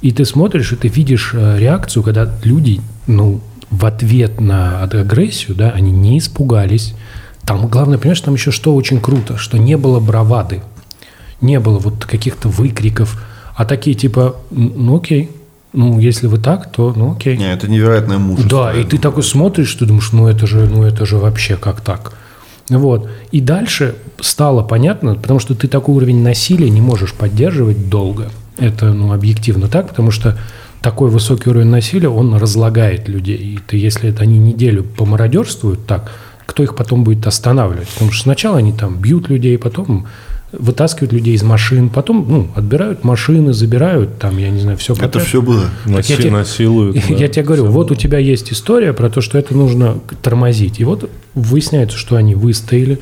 И 0.00 0.12
ты 0.12 0.24
смотришь, 0.24 0.72
и 0.72 0.76
ты 0.76 0.88
видишь 0.88 1.32
э, 1.34 1.58
реакцию, 1.58 2.02
когда 2.02 2.28
люди, 2.42 2.80
ну, 3.06 3.40
в 3.70 3.84
ответ 3.84 4.40
на 4.40 4.82
аг- 4.82 4.94
агрессию, 4.94 5.54
да, 5.54 5.70
они 5.70 5.92
не 5.92 6.18
испугались. 6.18 6.94
Там, 7.44 7.66
главное, 7.66 7.98
понимаешь, 7.98 8.20
там 8.20 8.34
еще 8.34 8.50
что 8.50 8.74
очень 8.74 9.00
круто, 9.00 9.36
что 9.36 9.58
не 9.58 9.76
было 9.76 10.00
бравады, 10.00 10.62
не 11.40 11.58
было 11.58 11.78
вот 11.78 12.04
каких-то 12.04 12.48
выкриков, 12.48 13.20
а 13.56 13.64
такие 13.64 13.94
типа, 13.94 14.36
«Н- 14.50 14.72
ну 14.76 14.96
окей, 14.96 15.30
ну 15.72 15.98
если 15.98 16.26
вы 16.26 16.38
так, 16.38 16.70
то 16.70 16.92
ну 16.94 17.12
окей. 17.12 17.36
Не, 17.36 17.52
это 17.52 17.68
невероятное 17.68 18.18
мужество. 18.18 18.72
Да, 18.72 18.74
и 18.74 18.84
ты 18.84 18.98
такой 18.98 19.22
смотришь, 19.22 19.74
ты 19.74 19.86
думаешь, 19.86 20.12
ну 20.12 20.28
это 20.28 20.46
же, 20.46 20.68
ну 20.68 20.84
это 20.84 21.04
же 21.04 21.16
вообще 21.16 21.56
как 21.56 21.80
так? 21.80 22.12
Вот. 22.68 23.10
И 23.32 23.40
дальше 23.40 23.96
стало 24.20 24.62
понятно, 24.62 25.14
потому 25.16 25.40
что 25.40 25.54
ты 25.54 25.68
такой 25.68 25.96
уровень 25.96 26.22
насилия 26.22 26.70
не 26.70 26.80
можешь 26.80 27.12
поддерживать 27.12 27.88
долго. 27.88 28.30
Это, 28.58 28.92
ну, 28.92 29.12
объективно 29.12 29.68
так, 29.68 29.88
потому 29.88 30.10
что 30.10 30.38
такой 30.80 31.10
высокий 31.10 31.50
уровень 31.50 31.68
насилия, 31.68 32.08
он 32.08 32.34
разлагает 32.36 33.08
людей. 33.08 33.36
И 33.36 33.58
ты, 33.66 33.76
если 33.76 34.10
это 34.10 34.22
они 34.22 34.38
неделю 34.38 34.84
помародерствуют 34.84 35.86
так, 35.86 36.12
кто 36.52 36.62
их 36.62 36.74
потом 36.74 37.02
будет 37.02 37.26
останавливать? 37.26 37.88
Потому 37.88 38.12
что 38.12 38.24
сначала 38.24 38.58
они 38.58 38.74
там 38.74 38.98
бьют 38.98 39.30
людей, 39.30 39.56
потом 39.56 40.06
вытаскивают 40.52 41.14
людей 41.14 41.34
из 41.34 41.42
машин, 41.42 41.88
потом, 41.88 42.26
ну, 42.28 42.48
отбирают 42.54 43.04
машины, 43.04 43.54
забирают, 43.54 44.18
там, 44.18 44.36
я 44.36 44.50
не 44.50 44.60
знаю, 44.60 44.76
все 44.76 44.92
Это 44.92 45.18
все 45.20 45.40
было. 45.40 45.64
Так 45.86 46.04
я 46.10 46.16
Наси- 46.16 46.22
те- 46.24 46.30
насилуют. 46.30 46.96
да. 47.08 47.14
Я 47.14 47.28
тебе 47.28 47.42
говорю, 47.42 47.70
вот 47.70 47.90
у 47.90 47.94
тебя 47.94 48.18
есть 48.18 48.52
история 48.52 48.92
про 48.92 49.08
то, 49.08 49.22
что 49.22 49.38
это 49.38 49.54
нужно 49.54 49.98
тормозить. 50.20 50.78
И 50.78 50.84
вот 50.84 51.08
выясняется, 51.34 51.96
что 51.96 52.16
они 52.16 52.34
выстояли. 52.34 52.98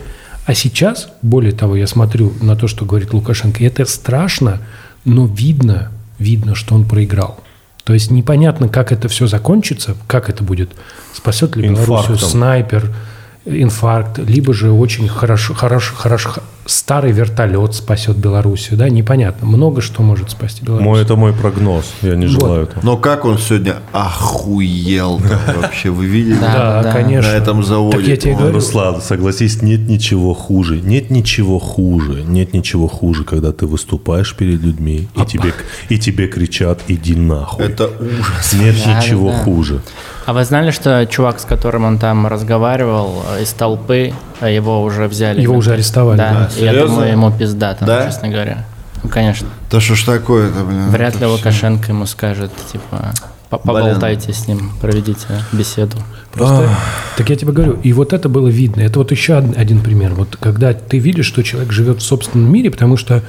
А 0.47 0.55
сейчас, 0.55 1.09
более 1.23 1.53
того, 1.53 1.75
я 1.75 1.89
смотрю 1.89 2.33
на 2.41 2.55
то, 2.55 2.69
что 2.69 2.85
говорит 2.85 3.13
Лукашенко, 3.13 3.65
и 3.65 3.67
это 3.67 3.85
страшно, 3.85 4.61
но 5.05 5.27
видно, 5.27 5.91
видно, 6.21 6.55
что 6.55 6.77
он 6.77 6.85
проиграл. 6.85 7.41
То 7.83 7.95
есть 7.95 8.13
непонятно, 8.13 8.69
как 8.69 8.93
это 8.93 9.09
все 9.09 9.27
закончится, 9.27 9.97
как 10.07 10.31
это 10.31 10.45
будет. 10.45 10.71
Спасет 11.13 11.57
ли 11.57 11.69
Белоруссию 11.69 12.17
снайпер, 12.17 12.95
инфаркт, 13.45 14.19
либо 14.19 14.53
же 14.53 14.71
очень 14.71 15.09
хорошо, 15.09 15.55
хорошо, 15.55 15.95
хорошо, 15.95 16.31
старый 16.71 17.13
вертолет 17.13 17.75
спасет 17.75 18.17
Белоруссию, 18.17 18.79
да, 18.79 18.89
непонятно. 18.89 19.47
Много 19.47 19.81
что 19.81 20.03
может 20.03 20.31
спасти 20.31 20.65
Белоруссию. 20.65 20.89
Мой, 20.89 21.03
это 21.03 21.17
мой 21.17 21.33
прогноз. 21.33 21.93
Я 22.03 22.15
не 22.15 22.27
желаю 22.27 22.65
этого. 22.65 22.81
Но 22.83 22.97
как 22.97 23.25
он 23.25 23.39
сегодня 23.39 23.77
охуел 23.93 25.21
вообще, 25.57 25.91
вы 25.91 26.07
видели? 26.07 26.39
Да, 26.41 26.91
конечно. 26.93 27.33
На 27.33 27.37
этом 27.37 27.65
заводе. 27.65 27.99
Так 27.99 28.07
я 28.07 28.17
тебе 28.17 28.33
Ой, 28.33 28.39
говорю, 28.39 28.55
Руслан, 28.55 29.01
согласись, 29.01 29.63
нет 29.63 29.89
ничего 29.89 30.35
хуже. 30.35 30.81
Нет 30.81 31.11
ничего 31.11 31.59
хуже. 31.59 32.23
Нет 32.23 32.53
ничего 32.55 32.87
хуже, 32.87 33.25
когда 33.25 33.53
ты 33.53 33.67
выступаешь 33.67 34.35
перед 34.37 34.61
людьми, 34.61 35.09
и 35.17 35.25
тебе, 35.25 35.53
и 35.89 35.99
тебе 35.99 36.29
кричат 36.29 36.81
«иди 36.89 37.15
нахуй». 37.15 37.65
Это 37.65 37.89
ужас. 37.89 38.53
Нет 38.53 38.77
ничего 38.87 39.33
хуже. 39.33 39.81
А 40.27 40.33
вы 40.33 40.45
знали, 40.45 40.71
что 40.71 41.07
чувак, 41.07 41.41
с 41.41 41.45
которым 41.45 41.85
он 41.85 41.99
там 41.99 42.27
разговаривал 42.27 43.25
э, 43.37 43.43
из 43.43 43.53
толпы, 43.53 44.13
его 44.49 44.83
уже 44.83 45.07
взяли? 45.09 45.41
Его 45.41 45.55
уже 45.57 45.73
арестовали, 45.73 46.19
Да, 46.19 46.51
да. 46.55 46.61
и 46.61 46.65
я 46.65 46.87
думаю, 46.87 47.11
ему 47.13 47.31
пизда 47.31 47.75
там, 47.75 47.87
Да? 47.89 48.07
честно 48.07 48.29
говоря. 48.29 48.65
Ну, 49.03 49.09
конечно. 49.09 49.49
Да 49.71 49.81
что 49.81 49.95
ж 49.95 50.03
такое-то, 50.05 50.63
блин? 50.65 50.89
Вряд 50.91 51.19
ли. 51.21 51.27
Лукашенко 51.27 51.89
ему 51.93 52.07
скажет, 52.07 52.51
типа, 52.73 53.13
«По- 53.49 53.59
поболтайте 53.59 54.33
с 54.33 54.47
ним, 54.47 54.73
проведите 54.81 55.27
беседу. 55.53 55.97
Просто, 56.33 56.69
так 57.17 57.29
я 57.31 57.37
тебе 57.37 57.53
говорю, 57.53 57.79
и 57.83 57.93
вот 57.93 58.13
это 58.13 58.29
было 58.29 58.47
видно. 58.49 58.83
Это 58.83 58.99
вот 59.01 59.11
еще 59.11 59.39
од- 59.39 59.57
один 59.57 59.81
пример. 59.81 60.15
Вот 60.15 60.37
когда 60.39 60.73
ты 60.75 60.99
видишь, 60.99 61.27
что 61.27 61.43
человек 61.43 61.73
живет 61.73 61.99
в 61.99 62.03
собственном 62.03 62.53
мире, 62.53 62.71
потому 62.71 62.97
что, 62.97 63.23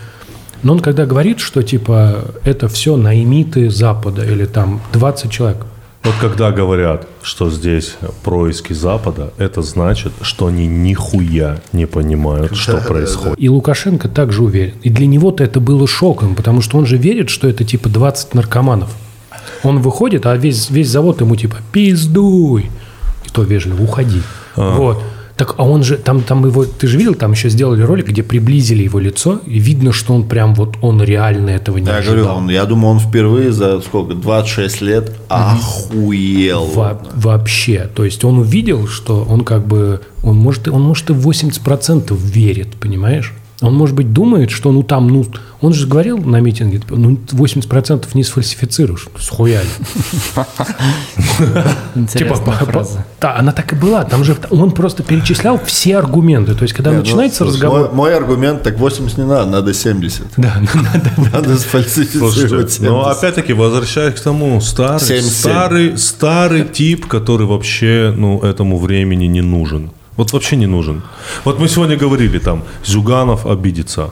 ну, 0.61 0.73
он 0.73 0.79
когда 0.79 1.05
говорит, 1.07 1.39
что 1.39 1.63
типа 1.63 2.25
это 2.43 2.67
все 2.67 2.97
наимиты 2.97 3.69
Запада 3.71 4.23
или 4.23 4.45
там 4.45 4.81
20 4.93 5.31
человек. 5.31 5.65
Вот 6.03 6.15
когда 6.19 6.51
говорят, 6.51 7.07
что 7.21 7.51
здесь 7.51 7.95
происки 8.23 8.73
Запада, 8.73 9.33
это 9.37 9.61
значит, 9.61 10.11
что 10.21 10.47
они 10.47 10.65
нихуя 10.65 11.61
не 11.73 11.85
понимают, 11.85 12.55
что 12.55 12.77
происходит. 12.77 13.39
И 13.39 13.47
Лукашенко 13.49 14.09
также 14.09 14.43
уверен. 14.43 14.73
И 14.81 14.89
для 14.89 15.05
него-то 15.05 15.43
это 15.43 15.59
было 15.59 15.87
шоком, 15.87 16.35
потому 16.35 16.61
что 16.61 16.79
он 16.79 16.87
же 16.87 16.97
верит, 16.97 17.29
что 17.29 17.47
это 17.47 17.63
типа 17.63 17.87
20 17.89 18.33
наркоманов. 18.33 18.89
Он 19.63 19.79
выходит, 19.79 20.25
а 20.25 20.35
весь, 20.35 20.71
весь 20.71 20.89
завод 20.89 21.21
ему 21.21 21.35
типа 21.35 21.57
«пиздуй». 21.71 22.71
И 23.25 23.29
то 23.31 23.43
вежливо 23.43 23.83
«уходи». 23.83 24.21
Вот. 24.55 25.03
Так, 25.41 25.55
а 25.57 25.63
он 25.63 25.83
же, 25.83 25.97
там, 25.97 26.21
там 26.21 26.45
его, 26.45 26.65
ты 26.65 26.85
же 26.85 26.99
видел, 26.99 27.15
там 27.15 27.31
еще 27.31 27.49
сделали 27.49 27.81
ролик, 27.81 28.09
где 28.09 28.21
приблизили 28.21 28.83
его 28.83 28.99
лицо, 28.99 29.39
и 29.47 29.57
видно, 29.57 29.91
что 29.91 30.13
он 30.13 30.27
прям 30.27 30.53
вот, 30.53 30.75
он 30.83 31.01
реально 31.01 31.49
этого 31.49 31.79
не 31.79 31.87
Я 31.87 31.95
ожидал. 31.97 32.15
говорю, 32.15 32.37
он, 32.37 32.49
я 32.51 32.65
думаю, 32.65 32.91
он 32.91 32.99
впервые 32.99 33.51
за 33.51 33.81
сколько, 33.81 34.13
26 34.13 34.81
лет 34.81 35.15
охуел. 35.29 36.65
Во- 36.75 37.01
вообще. 37.15 37.89
То 37.95 38.05
есть 38.05 38.23
он 38.23 38.37
увидел, 38.37 38.87
что 38.87 39.25
он 39.27 39.43
как 39.43 39.65
бы, 39.65 40.01
он 40.21 40.35
может, 40.37 40.67
он 40.67 40.81
может 40.83 41.09
и 41.09 41.13
80% 41.13 42.15
верит, 42.15 42.75
понимаешь? 42.79 43.33
Он, 43.61 43.75
может 43.75 43.95
быть, 43.95 44.11
думает, 44.11 44.49
что 44.49 44.71
ну 44.71 44.81
там, 44.81 45.07
ну, 45.07 45.23
он 45.61 45.73
же 45.73 45.85
говорил 45.85 46.17
на 46.17 46.39
митинге, 46.41 46.79
типа, 46.79 46.95
ну 46.95 47.15
80% 47.27 48.07
не 48.15 48.23
сфальсифицируешь, 48.23 49.07
схуяли. 49.19 49.67
Типа, 52.11 52.35
да, 53.19 53.35
она 53.37 53.51
так 53.51 53.73
и 53.73 53.75
была. 53.75 54.03
Там 54.03 54.23
же 54.23 54.35
он 54.49 54.71
просто 54.71 55.03
перечислял 55.03 55.59
все 55.63 55.97
аргументы. 55.97 56.55
То 56.55 56.63
есть, 56.63 56.73
когда 56.73 56.91
ну, 56.91 56.99
начинается 56.99 57.45
разговор... 57.45 57.91
Мой, 57.93 58.15
аргумент, 58.15 58.63
так 58.63 58.79
80 58.79 59.17
не 59.17 59.25
надо, 59.25 59.51
надо 59.51 59.73
70. 59.73 60.25
Да, 60.37 60.55
ну, 60.59 60.81
надо. 60.81 61.31
Надо 61.31 61.57
сфальсифицировать 61.59 62.33
Слушайте, 62.33 62.71
70. 62.71 62.81
но 62.81 63.07
опять-таки, 63.07 63.53
возвращаясь 63.53 64.15
к 64.15 64.23
тому, 64.23 64.59
старый, 64.61 64.99
77. 64.99 65.29
старый, 65.29 65.97
старый 65.97 66.63
тип, 66.65 67.05
который 67.05 67.45
вообще, 67.45 68.13
ну, 68.15 68.39
этому 68.39 68.79
времени 68.79 69.25
не 69.25 69.41
нужен. 69.41 69.91
Вот 70.17 70.33
вообще 70.33 70.55
не 70.55 70.67
нужен. 70.67 71.01
Вот 71.45 71.59
мы 71.59 71.67
сегодня 71.67 71.95
говорили 71.97 72.39
там, 72.39 72.63
Зюганов 72.85 73.45
обидится. 73.45 74.11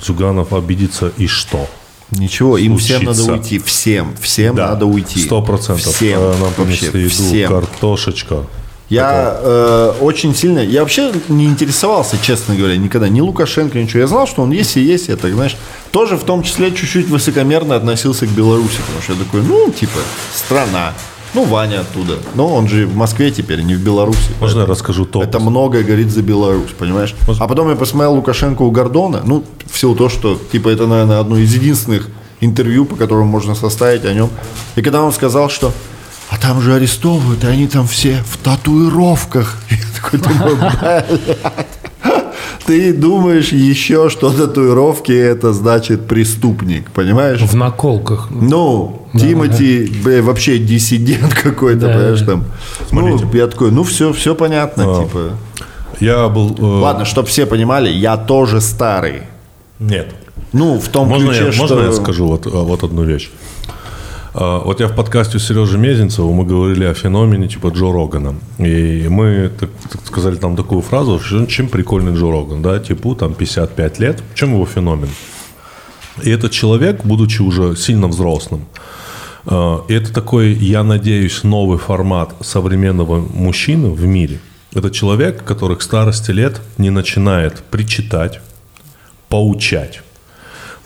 Зюганов 0.00 0.52
обидится 0.52 1.12
и 1.16 1.26
что? 1.26 1.68
Ничего, 2.10 2.56
им 2.56 2.78
всем 2.78 3.04
надо 3.04 3.18
Случится. 3.18 3.54
уйти. 3.54 3.58
Всем, 3.58 4.14
всем 4.20 4.56
надо 4.56 4.86
уйти. 4.86 5.20
Сто 5.20 5.42
процентов. 5.42 5.94
Всем. 5.94 6.18
Э, 6.20 6.34
Нам 6.40 6.52
вообще, 6.56 6.86
еду, 6.86 7.08
всем. 7.10 7.50
картошечка. 7.50 8.46
Я 8.88 9.38
э, 9.42 9.92
очень 10.00 10.34
сильно, 10.34 10.60
я 10.60 10.80
вообще 10.80 11.12
не 11.28 11.44
интересовался, 11.44 12.16
честно 12.22 12.56
говоря, 12.56 12.78
никогда, 12.78 13.06
ни 13.10 13.20
Лукашенко, 13.20 13.78
ничего. 13.78 14.00
Я 14.00 14.06
знал, 14.06 14.26
что 14.26 14.40
он 14.40 14.50
есть 14.50 14.78
и 14.78 14.80
есть, 14.80 15.08
я 15.08 15.16
так, 15.16 15.34
знаешь, 15.34 15.58
тоже 15.90 16.16
в 16.16 16.24
том 16.24 16.42
числе 16.42 16.72
чуть-чуть 16.72 17.08
высокомерно 17.08 17.76
относился 17.76 18.26
к 18.26 18.30
Беларуси, 18.30 18.78
потому 18.86 19.02
что 19.02 19.12
я 19.12 19.18
такой, 19.18 19.42
ну, 19.42 19.70
типа, 19.70 19.98
страна, 20.34 20.94
ну, 21.34 21.44
Ваня 21.44 21.80
оттуда, 21.80 22.18
но 22.34 22.54
он 22.54 22.68
же 22.68 22.86
в 22.86 22.96
Москве 22.96 23.30
теперь, 23.30 23.62
не 23.62 23.74
в 23.74 23.80
Беларуси. 23.80 24.32
Можно 24.40 24.60
я 24.60 24.66
расскажу 24.66 25.04
топ? 25.04 25.22
Это 25.22 25.38
многое 25.38 25.82
говорит 25.82 26.10
за 26.10 26.22
Беларусь, 26.22 26.70
понимаешь? 26.78 27.14
А 27.38 27.46
потом 27.46 27.68
я 27.70 27.76
посмотрел 27.76 28.14
Лукашенко 28.14 28.62
у 28.62 28.70
Гордона, 28.70 29.22
ну, 29.24 29.44
в 29.70 29.78
силу 29.78 29.94
того, 29.94 30.08
что, 30.08 30.40
типа, 30.52 30.68
это, 30.68 30.86
наверное, 30.86 31.20
одно 31.20 31.38
из 31.38 31.54
единственных 31.54 32.08
интервью, 32.40 32.84
по 32.84 32.96
которому 32.96 33.26
можно 33.26 33.54
составить 33.54 34.04
о 34.04 34.12
нем. 34.12 34.30
И 34.76 34.82
когда 34.82 35.02
он 35.02 35.12
сказал, 35.12 35.50
что 35.50 35.72
а 36.30 36.36
там 36.36 36.60
же 36.60 36.74
арестовывают, 36.74 37.42
и 37.44 37.46
они 37.46 37.66
там 37.66 37.86
все 37.86 38.22
в 38.28 38.36
татуировках. 38.36 39.56
Я 39.70 39.78
такой 39.96 40.20
думаю, 40.20 40.56
блядь, 40.56 41.06
ты 42.68 42.92
думаешь 42.92 43.48
еще, 43.52 44.10
что 44.10 44.30
татуировки 44.30 45.10
это 45.10 45.54
значит 45.54 46.06
преступник, 46.06 46.90
понимаешь? 46.90 47.40
В 47.40 47.54
наколках. 47.56 48.28
Ну, 48.30 49.08
Тимати, 49.14 49.90
бля, 50.04 50.22
вообще 50.22 50.58
диссидент 50.58 51.32
какой-то, 51.42 51.86
Да. 51.86 51.94
понимаешь, 51.94 52.20
там. 52.20 52.44
Смотрите. 52.90 53.24
Ну, 53.24 53.38
я 53.38 53.46
такой, 53.46 53.70
ну 53.70 53.82
все, 53.84 54.12
все 54.12 54.34
понятно, 54.34 54.84
А. 54.86 55.02
типа. 55.04 55.18
Я 56.00 56.28
был... 56.28 56.54
э, 56.58 56.62
Ладно, 56.82 57.06
чтобы 57.06 57.26
все 57.28 57.46
понимали, 57.46 57.88
я 57.88 58.18
тоже 58.18 58.60
старый. 58.60 59.22
Нет. 59.78 60.14
Ну, 60.52 60.78
в 60.78 60.88
том 60.88 61.08
Можно, 61.08 61.28
ключе, 61.28 61.44
я, 61.46 61.52
что... 61.52 61.62
можно 61.62 61.80
я 61.86 61.92
скажу 61.92 62.26
вот, 62.26 62.46
а, 62.46 62.62
вот 62.64 62.82
одну 62.84 63.02
вещь? 63.02 63.30
А, 64.40 64.60
Вот 64.60 64.78
я 64.78 64.86
в 64.86 64.94
подкасте 64.94 65.38
у 65.38 65.40
Сережи 65.40 65.78
Мезенцева, 65.78 66.30
мы 66.30 66.44
говорили 66.44 66.84
о 66.84 66.94
феномене 66.94 67.48
типа 67.48 67.68
Джо 67.68 67.92
Рогана. 67.92 68.36
И 68.58 69.08
мы 69.10 69.50
так, 69.58 69.68
так 69.90 70.06
сказали 70.06 70.36
там 70.36 70.54
такую 70.54 70.80
фразу, 70.80 71.20
чем 71.48 71.68
прикольный 71.68 72.14
Джо 72.14 72.30
Роган, 72.30 72.62
да, 72.62 72.78
типу 72.78 73.16
там 73.16 73.34
55 73.34 73.98
лет, 73.98 74.22
чем 74.34 74.52
его 74.52 74.64
феномен? 74.64 75.08
И 76.22 76.30
этот 76.30 76.52
человек, 76.52 77.04
будучи 77.04 77.42
уже 77.42 77.74
сильно 77.74 78.06
взрослым, 78.06 78.66
и 79.44 79.92
это 79.92 80.12
такой, 80.12 80.52
я 80.52 80.84
надеюсь, 80.84 81.42
новый 81.42 81.78
формат 81.78 82.34
современного 82.40 83.18
мужчины 83.18 83.90
в 83.90 84.04
мире. 84.04 84.38
Это 84.74 84.90
человек, 84.90 85.42
который 85.44 85.76
к 85.76 85.82
старости 85.82 86.30
лет 86.30 86.60
не 86.76 86.90
начинает 86.90 87.64
причитать, 87.70 88.40
поучать. 89.28 90.02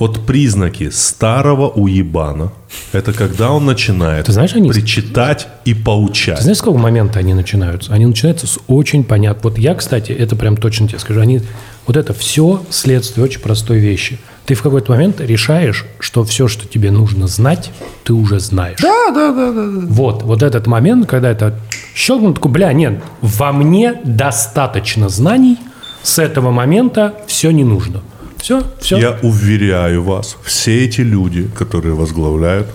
Вот 0.02 0.26
признаки 0.26 0.90
старого 0.90 1.68
уебана– 1.68 2.50
это 2.92 3.12
когда 3.12 3.52
он 3.52 3.66
начинает 3.66 4.26
Ты 4.26 4.32
знаешь, 4.32 4.52
они- 4.52 4.68
причитать 4.68 5.46
и 5.64 5.74
поучать. 5.74 6.38
Ты 6.38 6.42
знаешь, 6.42 6.58
с 6.58 6.60
какого 6.60 6.76
момента 6.76 7.20
они 7.20 7.34
начинаются? 7.34 7.92
Они 7.92 8.04
начинаются 8.06 8.48
с 8.48 8.58
очень 8.66 9.04
понятно. 9.04 9.50
Вот 9.50 9.58
я, 9.58 9.76
кстати, 9.76 10.10
это 10.10 10.34
прям 10.34 10.56
точно 10.56 10.88
тебе 10.88 10.98
скажу. 10.98 11.20
Они, 11.20 11.40
вот 11.86 11.96
это 11.96 12.14
все 12.14 12.64
следствие 12.68 13.22
очень 13.24 13.38
простой 13.38 13.78
вещи. 13.78 14.18
Ты 14.44 14.54
в 14.54 14.62
какой-то 14.62 14.90
момент 14.90 15.20
решаешь, 15.20 15.86
что 16.00 16.24
все, 16.24 16.48
что 16.48 16.66
тебе 16.66 16.90
нужно 16.90 17.28
знать, 17.28 17.70
ты 18.02 18.12
уже 18.12 18.40
знаешь. 18.40 18.80
Да, 18.82 19.12
да, 19.14 19.32
да, 19.32 19.52
да. 19.52 19.86
Вот, 19.86 20.24
вот 20.24 20.42
этот 20.42 20.66
момент, 20.66 21.06
когда 21.08 21.30
это 21.30 21.54
щелкнул, 21.94 22.34
такой, 22.34 22.50
бля, 22.50 22.72
нет, 22.72 23.00
во 23.20 23.52
мне 23.52 23.94
достаточно 24.02 25.08
знаний, 25.08 25.58
с 26.02 26.18
этого 26.18 26.50
момента 26.50 27.14
все 27.28 27.52
не 27.52 27.62
нужно. 27.62 28.02
Все, 28.42 28.64
все. 28.81 28.98
Я 28.98 29.18
уверяю 29.22 30.02
вас, 30.02 30.37
все 30.44 30.85
эти 30.85 31.00
люди, 31.02 31.48
которые 31.57 31.94
возглавляют, 31.94 32.66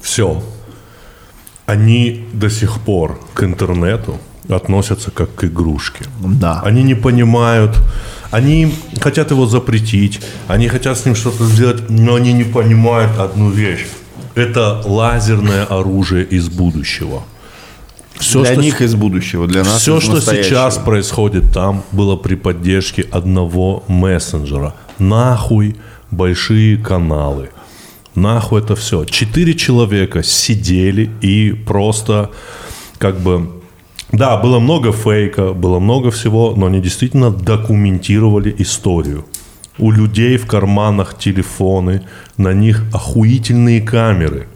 все, 0.00 0.42
они 1.66 2.26
до 2.32 2.50
сих 2.50 2.80
пор 2.80 3.20
к 3.34 3.44
интернету 3.44 4.18
относятся 4.48 5.12
как 5.12 5.32
к 5.34 5.44
игрушке. 5.44 6.04
Да. 6.20 6.60
Они 6.64 6.82
не 6.82 6.96
понимают, 6.96 7.76
они 8.32 8.74
хотят 9.00 9.30
его 9.30 9.46
запретить, 9.46 10.20
они 10.48 10.66
хотят 10.66 10.98
с 10.98 11.04
ним 11.04 11.14
что-то 11.14 11.44
сделать, 11.44 11.88
но 11.88 12.16
они 12.16 12.32
не 12.32 12.44
понимают 12.44 13.18
одну 13.20 13.50
вещь. 13.50 13.86
Это 14.34 14.82
лазерное 14.84 15.64
оружие 15.64 16.24
из 16.24 16.48
будущего. 16.48 17.22
Все, 18.18 18.42
для 18.42 18.52
что 18.52 18.60
них 18.62 18.80
из 18.80 18.94
будущего, 18.94 19.46
для 19.46 19.62
нас 19.62 19.80
все, 19.80 20.00
что 20.00 20.20
сейчас 20.20 20.78
происходит 20.78 21.52
там, 21.52 21.82
было 21.92 22.16
при 22.16 22.34
поддержке 22.34 23.02
одного 23.10 23.84
мессенджера. 23.88 24.74
Нахуй 24.98 25.76
большие 26.10 26.76
каналы. 26.78 27.50
Нахуй 28.14 28.62
это 28.62 28.74
все. 28.74 29.04
Четыре 29.04 29.54
человека 29.54 30.22
сидели 30.22 31.10
и 31.20 31.52
просто 31.52 32.30
как 32.98 33.20
бы... 33.20 33.50
Да, 34.12 34.36
было 34.38 34.60
много 34.60 34.92
фейка, 34.92 35.52
было 35.52 35.80
много 35.80 36.10
всего, 36.10 36.54
но 36.56 36.66
они 36.66 36.80
действительно 36.80 37.30
документировали 37.30 38.54
историю. 38.58 39.26
У 39.78 39.90
людей 39.90 40.38
в 40.38 40.46
карманах 40.46 41.18
телефоны, 41.18 42.02
на 42.38 42.54
них 42.54 42.84
охуительные 42.92 43.82
камеры. 43.82 44.46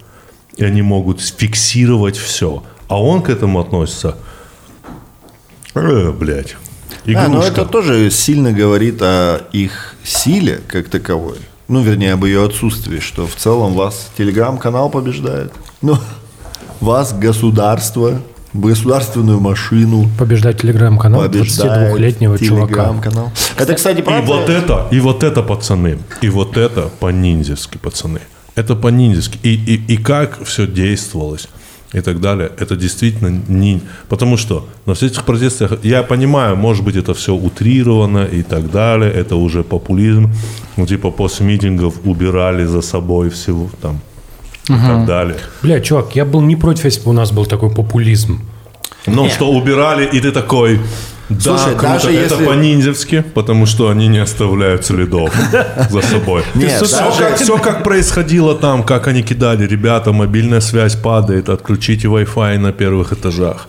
И 0.57 0.65
они 0.65 0.83
могут 0.83 1.21
фиксировать 1.21 2.17
все. 2.17 2.63
А 2.91 3.01
он 3.01 3.23
к 3.23 3.29
этому 3.31 3.61
относится... 3.61 4.17
Э, 5.77 6.11
блядь. 6.11 6.57
Да, 7.07 7.29
но 7.29 7.35
Игрушка. 7.39 7.53
это 7.53 7.65
тоже 7.67 8.11
сильно 8.11 8.53
говорит 8.53 9.01
о 9.01 9.43
их 9.53 9.95
силе 10.03 10.61
как 10.67 10.89
таковой. 10.89 11.39
Ну, 11.69 11.83
вернее, 11.83 12.15
об 12.15 12.25
ее 12.25 12.45
отсутствии, 12.45 12.99
что 12.99 13.29
в 13.29 13.37
целом 13.37 13.75
вас 13.75 14.11
телеграм-канал 14.19 14.91
побеждает. 14.91 15.53
Ну, 15.83 15.99
вас 16.81 17.13
государство, 17.13 18.21
государственную 18.55 19.39
машину 19.39 20.11
Побеждать 20.19 20.61
телеграм-канал 20.61 21.23
побеждает 21.23 21.95
22-летнего 21.95 22.39
чувака. 22.41 22.67
телеграм-канал. 22.75 23.31
Это, 23.57 23.75
кстати, 23.75 24.01
И 24.01 24.03
правда? 24.03 24.27
вот 24.33 24.49
это, 24.51 24.89
и 24.91 24.99
вот 24.99 25.23
это, 25.23 25.45
пацаны, 25.45 26.01
и 26.23 26.29
вот 26.29 26.57
это 26.57 26.91
по-ниндзевски, 26.99 27.79
пацаны. 27.79 28.21
Это 28.57 28.75
по-ниндзевски. 28.75 29.39
И, 29.45 29.55
и, 29.55 29.95
и 29.95 29.97
как 29.97 30.45
все 30.45 30.67
действовалось 30.67 31.47
и 31.93 32.01
так 32.01 32.21
далее. 32.21 32.51
Это 32.59 32.77
действительно 32.77 33.43
не... 33.49 33.81
Потому 34.09 34.37
что 34.37 34.69
на 34.87 34.95
всех 34.95 35.13
этих 35.13 35.25
протестах, 35.25 35.85
я 35.85 36.03
понимаю, 36.03 36.57
может 36.57 36.85
быть, 36.85 36.97
это 36.97 37.13
все 37.15 37.35
утрировано 37.35 38.25
и 38.25 38.43
так 38.43 38.71
далее, 38.71 39.11
это 39.11 39.37
уже 39.37 39.63
популизм. 39.63 40.31
Ну, 40.77 40.87
типа, 40.87 41.11
после 41.11 41.47
митингов 41.47 41.95
убирали 42.05 42.65
за 42.65 42.83
собой 42.83 43.29
всего 43.31 43.71
там 43.83 44.01
и 44.69 44.73
так 44.73 45.07
далее. 45.07 45.37
Бля, 45.63 45.81
чувак, 45.81 46.17
я 46.17 46.25
был 46.25 46.43
не 46.43 46.57
против, 46.57 46.85
если 46.85 47.05
бы 47.05 47.11
у 47.11 47.15
нас 47.15 47.33
был 47.33 47.47
такой 47.47 47.71
популизм. 47.71 48.41
Но 49.07 49.29
что 49.29 49.51
убирали, 49.51 50.07
и 50.07 50.21
ты 50.21 50.33
такой... 50.33 50.81
Да, 51.31 51.57
Слушай, 51.59 51.77
круто, 51.77 51.93
даже 51.95 52.13
это 52.13 52.35
если- 52.35 52.45
по-ниндзевски, 52.47 53.25
потому 53.35 53.67
что 53.67 53.89
они 53.89 54.09
не 54.09 54.19
оставляют 54.19 54.85
следов 54.85 55.31
за 55.91 56.01
собой. 56.03 56.43
Нет, 56.55 56.83
все, 56.83 56.97
даже- 56.99 57.19
как, 57.23 57.37
все 57.37 57.59
как 57.59 57.85
происходило 57.85 58.55
там, 58.55 58.83
как 58.83 59.07
они 59.09 59.23
кидали. 59.23 59.67
Ребята, 59.67 60.13
мобильная 60.13 60.61
связь 60.61 60.97
падает, 60.97 61.49
отключите 61.49 62.09
Wi-Fi 62.09 62.59
на 62.59 62.73
первых 62.73 63.13
этажах. 63.13 63.69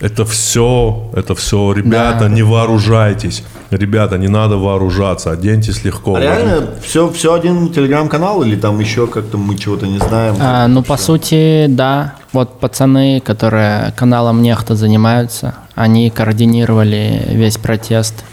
Это 0.00 0.24
все, 0.24 1.10
это 1.14 1.34
все, 1.34 1.72
ребята, 1.72 2.20
Да. 2.20 2.28
не 2.28 2.42
вооружайтесь. 2.42 3.44
Ребята, 3.70 4.18
не 4.18 4.28
надо 4.28 4.56
вооружаться, 4.58 5.30
оденьтесь 5.30 5.84
легко. 5.84 6.16
А 6.16 6.20
реально 6.20 6.66
все, 6.82 7.08
все 7.10 7.32
один 7.34 7.72
телеграм-канал 7.72 8.42
или 8.42 8.56
там 8.56 8.78
еще 8.80 9.06
как-то 9.06 9.38
мы 9.38 9.56
чего-то 9.56 9.86
не 9.86 9.98
знаем? 9.98 10.34
А, 10.40 10.66
ну, 10.68 10.82
по 10.82 10.96
сути, 10.96 11.66
да. 11.68 12.14
Вот 12.32 12.58
пацаны, 12.60 13.20
которые 13.20 13.92
каналом 13.96 14.42
Нехта 14.42 14.74
занимаются, 14.74 15.54
они 15.74 16.10
координировали 16.10 17.22
весь 17.30 17.56
протест, 17.58 18.24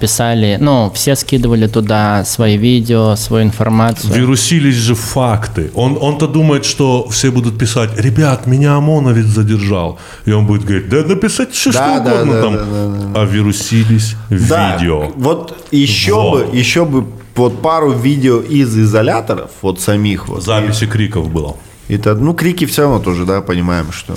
писали, 0.00 0.58
ну, 0.60 0.90
все 0.94 1.16
скидывали 1.16 1.66
туда 1.66 2.24
свои 2.24 2.56
видео, 2.56 3.16
свою 3.16 3.44
информацию. 3.44 4.12
Вирусились 4.12 4.74
же 4.74 4.94
факты. 4.94 5.70
Он, 5.74 5.98
он-то 6.00 6.26
думает, 6.26 6.64
что 6.64 7.08
все 7.08 7.30
будут 7.30 7.58
писать, 7.58 7.90
ребят, 7.98 8.46
меня 8.46 8.74
ОМОНовец 8.76 9.26
задержал. 9.26 9.98
И 10.26 10.32
он 10.32 10.46
будет 10.46 10.64
говорить, 10.64 10.88
да 10.88 11.02
написать 11.04 11.52
все 11.52 11.72
Да, 11.72 11.96
что 11.96 12.04
да, 12.04 12.12
угодно 12.14 12.32
да, 12.32 12.42
там. 12.42 13.12
да, 13.12 13.20
А 13.20 13.24
вирусились 13.24 14.16
Да, 14.28 14.76
видео. 14.76 15.10
Вот 15.16 15.56
еще 15.70 16.14
Вот. 16.14 16.50
бы, 16.50 16.56
еще 16.56 16.84
бы 16.84 17.06
вот 17.34 17.62
пару 17.62 17.92
видео 17.92 18.40
из 18.40 18.76
изоляторов, 18.76 19.50
вот 19.62 19.80
самих 19.80 20.28
вот. 20.28 20.44
Записи 20.44 20.86
криков 20.86 21.30
было. 21.30 21.56
И 21.88 21.94
это, 21.94 22.14
ну, 22.14 22.34
крики 22.34 22.66
все 22.66 22.82
равно 22.82 22.98
тоже, 23.00 23.24
да, 23.24 23.40
понимаем, 23.40 23.92
что 23.92 24.14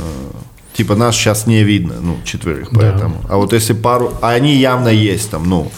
типа 0.74 0.96
нас 0.96 1.16
сейчас 1.16 1.48
не 1.48 1.64
видно, 1.64 1.96
ну, 2.02 2.18
четверых, 2.24 2.70
поэтому. 2.74 3.22
А 3.30 3.38
вот 3.38 3.54
если 3.54 3.74
пару, 3.74 4.14
а 4.22 4.32
они 4.32 4.56
явно 4.56 4.90
есть 4.90 5.30
там, 5.30 5.48
ну, 5.48 5.72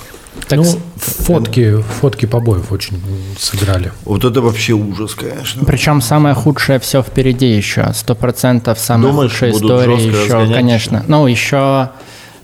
Так 0.47 0.60
ну, 0.60 0.65
фотки, 0.95 1.81
фотки 2.01 2.25
побоев 2.25 2.71
очень 2.71 3.01
сыграли. 3.38 3.91
вот 4.05 4.23
это 4.23 4.41
вообще 4.41 4.73
ужас, 4.73 5.15
конечно. 5.15 5.65
Причем 5.65 6.01
самое 6.01 6.36
худшее 6.36 6.79
все 6.79 7.01
впереди 7.01 7.47
еще. 7.47 7.91
Сто 7.93 8.15
процентов 8.15 8.79
самая 8.79 9.12
Думаешь, 9.12 9.31
худшая 9.31 9.51
история 9.51 9.95
еще, 9.95 10.53
конечно. 10.53 11.03
Ну, 11.08 11.27
еще 11.27 11.89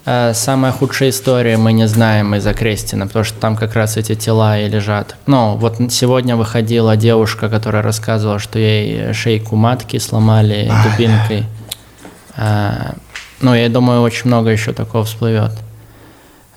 э, 0.06 0.34
самая 0.34 0.72
худшая 0.72 1.10
история 1.10 1.58
мы 1.58 1.74
не 1.74 1.88
знаем 1.88 2.36
из-за 2.36 2.54
Крестина, 2.54 3.08
потому 3.08 3.24
что 3.24 3.40
там 3.40 3.56
как 3.56 3.76
раз 3.76 3.98
эти 3.98 4.16
тела 4.16 4.60
и 4.60 4.68
лежат. 4.68 5.16
Ну, 5.28 5.56
вот 5.56 5.78
сегодня 5.90 6.36
выходила 6.36 6.98
девушка, 6.98 7.50
которая 7.50 7.82
рассказывала, 7.82 8.40
что 8.40 8.60
ей 8.60 9.14
шейку 9.14 9.56
матки 9.56 9.98
сломали 10.00 10.72
дубинкой. 10.84 11.40
Э, 11.42 11.61
ну, 13.42 13.54
я 13.56 13.70
думаю, 13.70 14.02
очень 14.02 14.28
много 14.28 14.50
еще 14.50 14.72
такого 14.74 15.04
всплывет. 15.04 15.52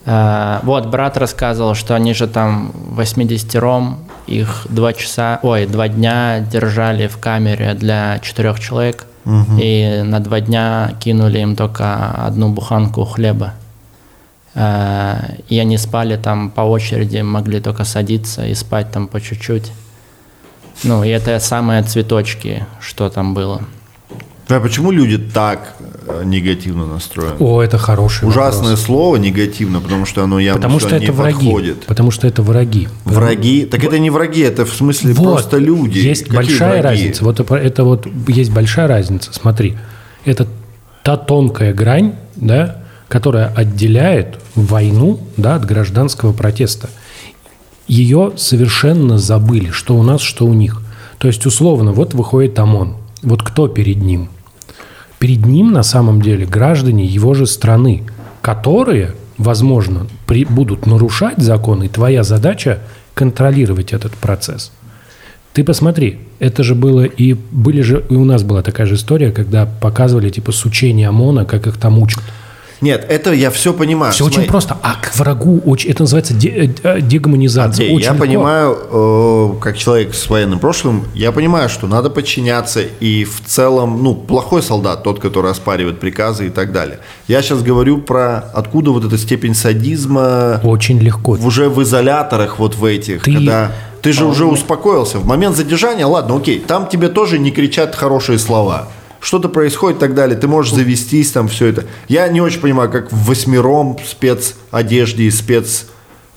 Э, 0.05 0.59
Вот, 0.63 0.85
брат 0.87 1.17
рассказывал, 1.17 1.75
что 1.75 1.95
они 1.95 2.13
же 2.13 2.27
там 2.27 2.71
80-ром, 2.97 3.97
их 4.27 4.65
два 4.69 4.93
часа, 4.93 5.39
ой, 5.43 5.65
два 5.67 5.87
дня 5.87 6.39
держали 6.39 7.07
в 7.07 7.17
камере 7.17 7.73
для 7.73 8.19
четырех 8.19 8.59
человек, 8.59 9.05
и 9.59 10.03
на 10.05 10.19
два 10.19 10.39
дня 10.39 10.91
кинули 10.99 11.39
им 11.39 11.55
только 11.55 12.11
одну 12.27 12.49
буханку 12.49 13.05
хлеба. 13.05 13.53
Э, 14.53 15.17
И 15.49 15.59
они 15.59 15.77
спали 15.77 16.15
там 16.17 16.49
по 16.49 16.61
очереди, 16.61 17.21
могли 17.23 17.59
только 17.59 17.83
садиться 17.85 18.45
и 18.45 18.53
спать 18.55 18.91
там 18.91 19.07
по 19.07 19.19
чуть-чуть. 19.19 19.71
Ну, 20.83 21.03
и 21.03 21.09
это 21.09 21.39
самые 21.39 21.81
цветочки, 21.83 22.65
что 22.79 23.09
там 23.09 23.33
было. 23.33 23.61
А 24.47 24.59
почему 24.59 24.91
люди 24.91 25.17
так 25.17 25.75
э, 26.07 26.21
негативно 26.23 26.85
настроены? 26.85 27.35
О, 27.39 27.61
это 27.61 27.77
хороший 27.79 28.27
Ужасное 28.27 28.71
вопрос. 28.71 28.81
слово 28.81 29.15
негативно, 29.17 29.79
потому 29.81 30.05
что 30.05 30.23
оно 30.23 30.39
явно 30.39 30.61
Потому 30.61 30.79
что 30.79 30.97
не 30.99 31.03
это 31.05 31.13
враги. 31.13 31.33
подходит. 31.45 31.85
Потому 31.85 32.11
что 32.11 32.27
это 32.27 32.43
враги. 32.43 32.87
Враги? 33.05 33.65
Так 33.65 33.83
это 33.83 33.97
не 33.97 34.11
враги, 34.11 34.41
это 34.41 34.65
в 34.65 34.73
смысле 34.73 35.13
Вот, 35.13 35.23
просто 35.23 35.57
люди. 35.57 35.97
Есть 35.97 36.23
Какие 36.25 36.35
большая 36.35 36.81
враги? 36.81 36.99
разница. 36.99 37.23
Вот 37.23 37.39
это, 37.39 37.55
это 37.55 37.83
вот 37.83 38.07
есть 38.27 38.51
большая 38.51 38.87
разница. 38.87 39.33
Смотри, 39.33 39.77
это 40.25 40.47
та 41.03 41.17
тонкая 41.17 41.73
грань, 41.73 42.13
да, 42.35 42.83
которая 43.07 43.47
отделяет 43.55 44.37
войну 44.53 45.19
да, 45.37 45.55
от 45.55 45.65
гражданского 45.65 46.33
протеста. 46.33 46.89
Ее 47.87 48.33
совершенно 48.35 49.17
забыли, 49.17 49.71
что 49.71 49.95
у 49.95 50.03
нас, 50.03 50.21
что 50.21 50.45
у 50.45 50.53
них. 50.53 50.81
То 51.17 51.27
есть, 51.27 51.45
условно, 51.45 51.93
вот 51.93 52.13
выходит 52.13 52.57
ОМОН. 52.59 52.97
Вот 53.23 53.41
кто 53.41 53.67
перед 53.67 53.97
ним? 53.97 54.29
Перед 55.19 55.45
ним, 55.45 55.71
на 55.71 55.83
самом 55.83 56.21
деле, 56.21 56.45
граждане 56.45 57.05
его 57.05 57.33
же 57.33 57.47
страны, 57.47 58.03
которые, 58.41 59.13
возможно, 59.37 60.07
при- 60.27 60.45
будут 60.45 60.85
нарушать 60.85 61.37
законы. 61.37 61.85
И 61.85 61.89
твоя 61.89 62.23
задача 62.23 62.79
контролировать 63.13 63.93
этот 63.93 64.13
процесс. 64.13 64.71
Ты 65.53 65.63
посмотри, 65.63 66.19
это 66.39 66.63
же 66.63 66.75
было 66.75 67.03
и 67.05 67.33
были 67.33 67.81
же 67.81 68.03
и 68.09 68.13
у 68.15 68.25
нас 68.25 68.43
была 68.43 68.61
такая 68.61 68.85
же 68.87 68.95
история, 68.95 69.31
когда 69.31 69.65
показывали 69.65 70.29
типа 70.29 70.51
с 70.51 70.65
учения 70.65 71.07
ОМОНа, 71.07 71.45
как 71.45 71.65
их 71.67 71.77
там 71.77 71.97
учат. 71.97 72.21
Нет, 72.81 73.05
это 73.09 73.31
я 73.33 73.49
все 73.51 73.73
понимаю. 73.73 74.11
Все 74.13 74.25
очень 74.25 74.35
Смотри, 74.35 74.49
просто. 74.49 74.77
А 74.81 74.95
к 75.01 75.15
врагу 75.17 75.61
очень 75.65 75.89
это 75.91 76.03
называется 76.03 76.33
де- 76.33 76.73
э, 76.83 77.01
дегуманизация. 77.01 77.65
Андрей, 77.85 77.95
Очень 77.95 78.05
я 78.05 78.11
легко. 78.11 78.25
понимаю, 78.25 78.77
э, 78.91 79.49
как 79.61 79.77
человек 79.77 80.13
с 80.13 80.29
военным 80.29 80.59
прошлым, 80.59 81.05
я 81.13 81.31
понимаю, 81.31 81.69
что 81.69 81.87
надо 81.87 82.09
подчиняться, 82.09 82.81
и 82.99 83.23
в 83.23 83.41
целом, 83.45 84.03
ну, 84.03 84.13
плохой 84.13 84.61
солдат, 84.61 85.03
тот, 85.03 85.19
который 85.19 85.51
оспаривает 85.51 85.99
приказы 85.99 86.47
и 86.47 86.49
так 86.49 86.71
далее. 86.71 86.99
Я 87.27 87.41
сейчас 87.41 87.61
говорю 87.63 87.99
про 87.99 88.39
откуда 88.53 88.91
вот 88.91 89.05
эта 89.05 89.17
степень 89.17 89.55
садизма 89.55 90.59
Очень 90.63 90.99
легко. 90.99 91.33
уже 91.33 91.69
в 91.69 91.81
изоляторах 91.83 92.59
вот 92.59 92.75
в 92.75 92.83
этих, 92.85 93.23
Ты- 93.23 93.33
когда 93.33 93.71
ты 94.01 94.11
же 94.13 94.25
уже 94.25 94.45
успокоился. 94.45 95.17
В 95.17 95.25
момент 95.25 95.55
задержания, 95.55 96.05
ладно, 96.05 96.35
окей, 96.37 96.59
там 96.59 96.87
тебе 96.87 97.07
тоже 97.09 97.39
не 97.39 97.49
кричат 97.51 97.95
хорошие 97.95 98.37
слова. 98.37 98.87
Что-то 99.25 99.49
происходит 99.49 99.97
и 99.97 99.99
так 100.01 100.13
далее, 100.13 100.37
ты 100.37 100.47
можешь 100.47 100.71
завестись 100.71 101.31
там 101.31 101.47
все 101.47 101.65
это. 101.65 101.85
Я 102.07 102.27
не 102.27 102.41
очень 102.41 102.59
понимаю, 102.61 102.91
как 102.91 103.11
в 103.11 103.25
восьмером 103.25 103.97
спецодежде 104.05 105.23
и 105.23 105.31
спец 105.31 105.87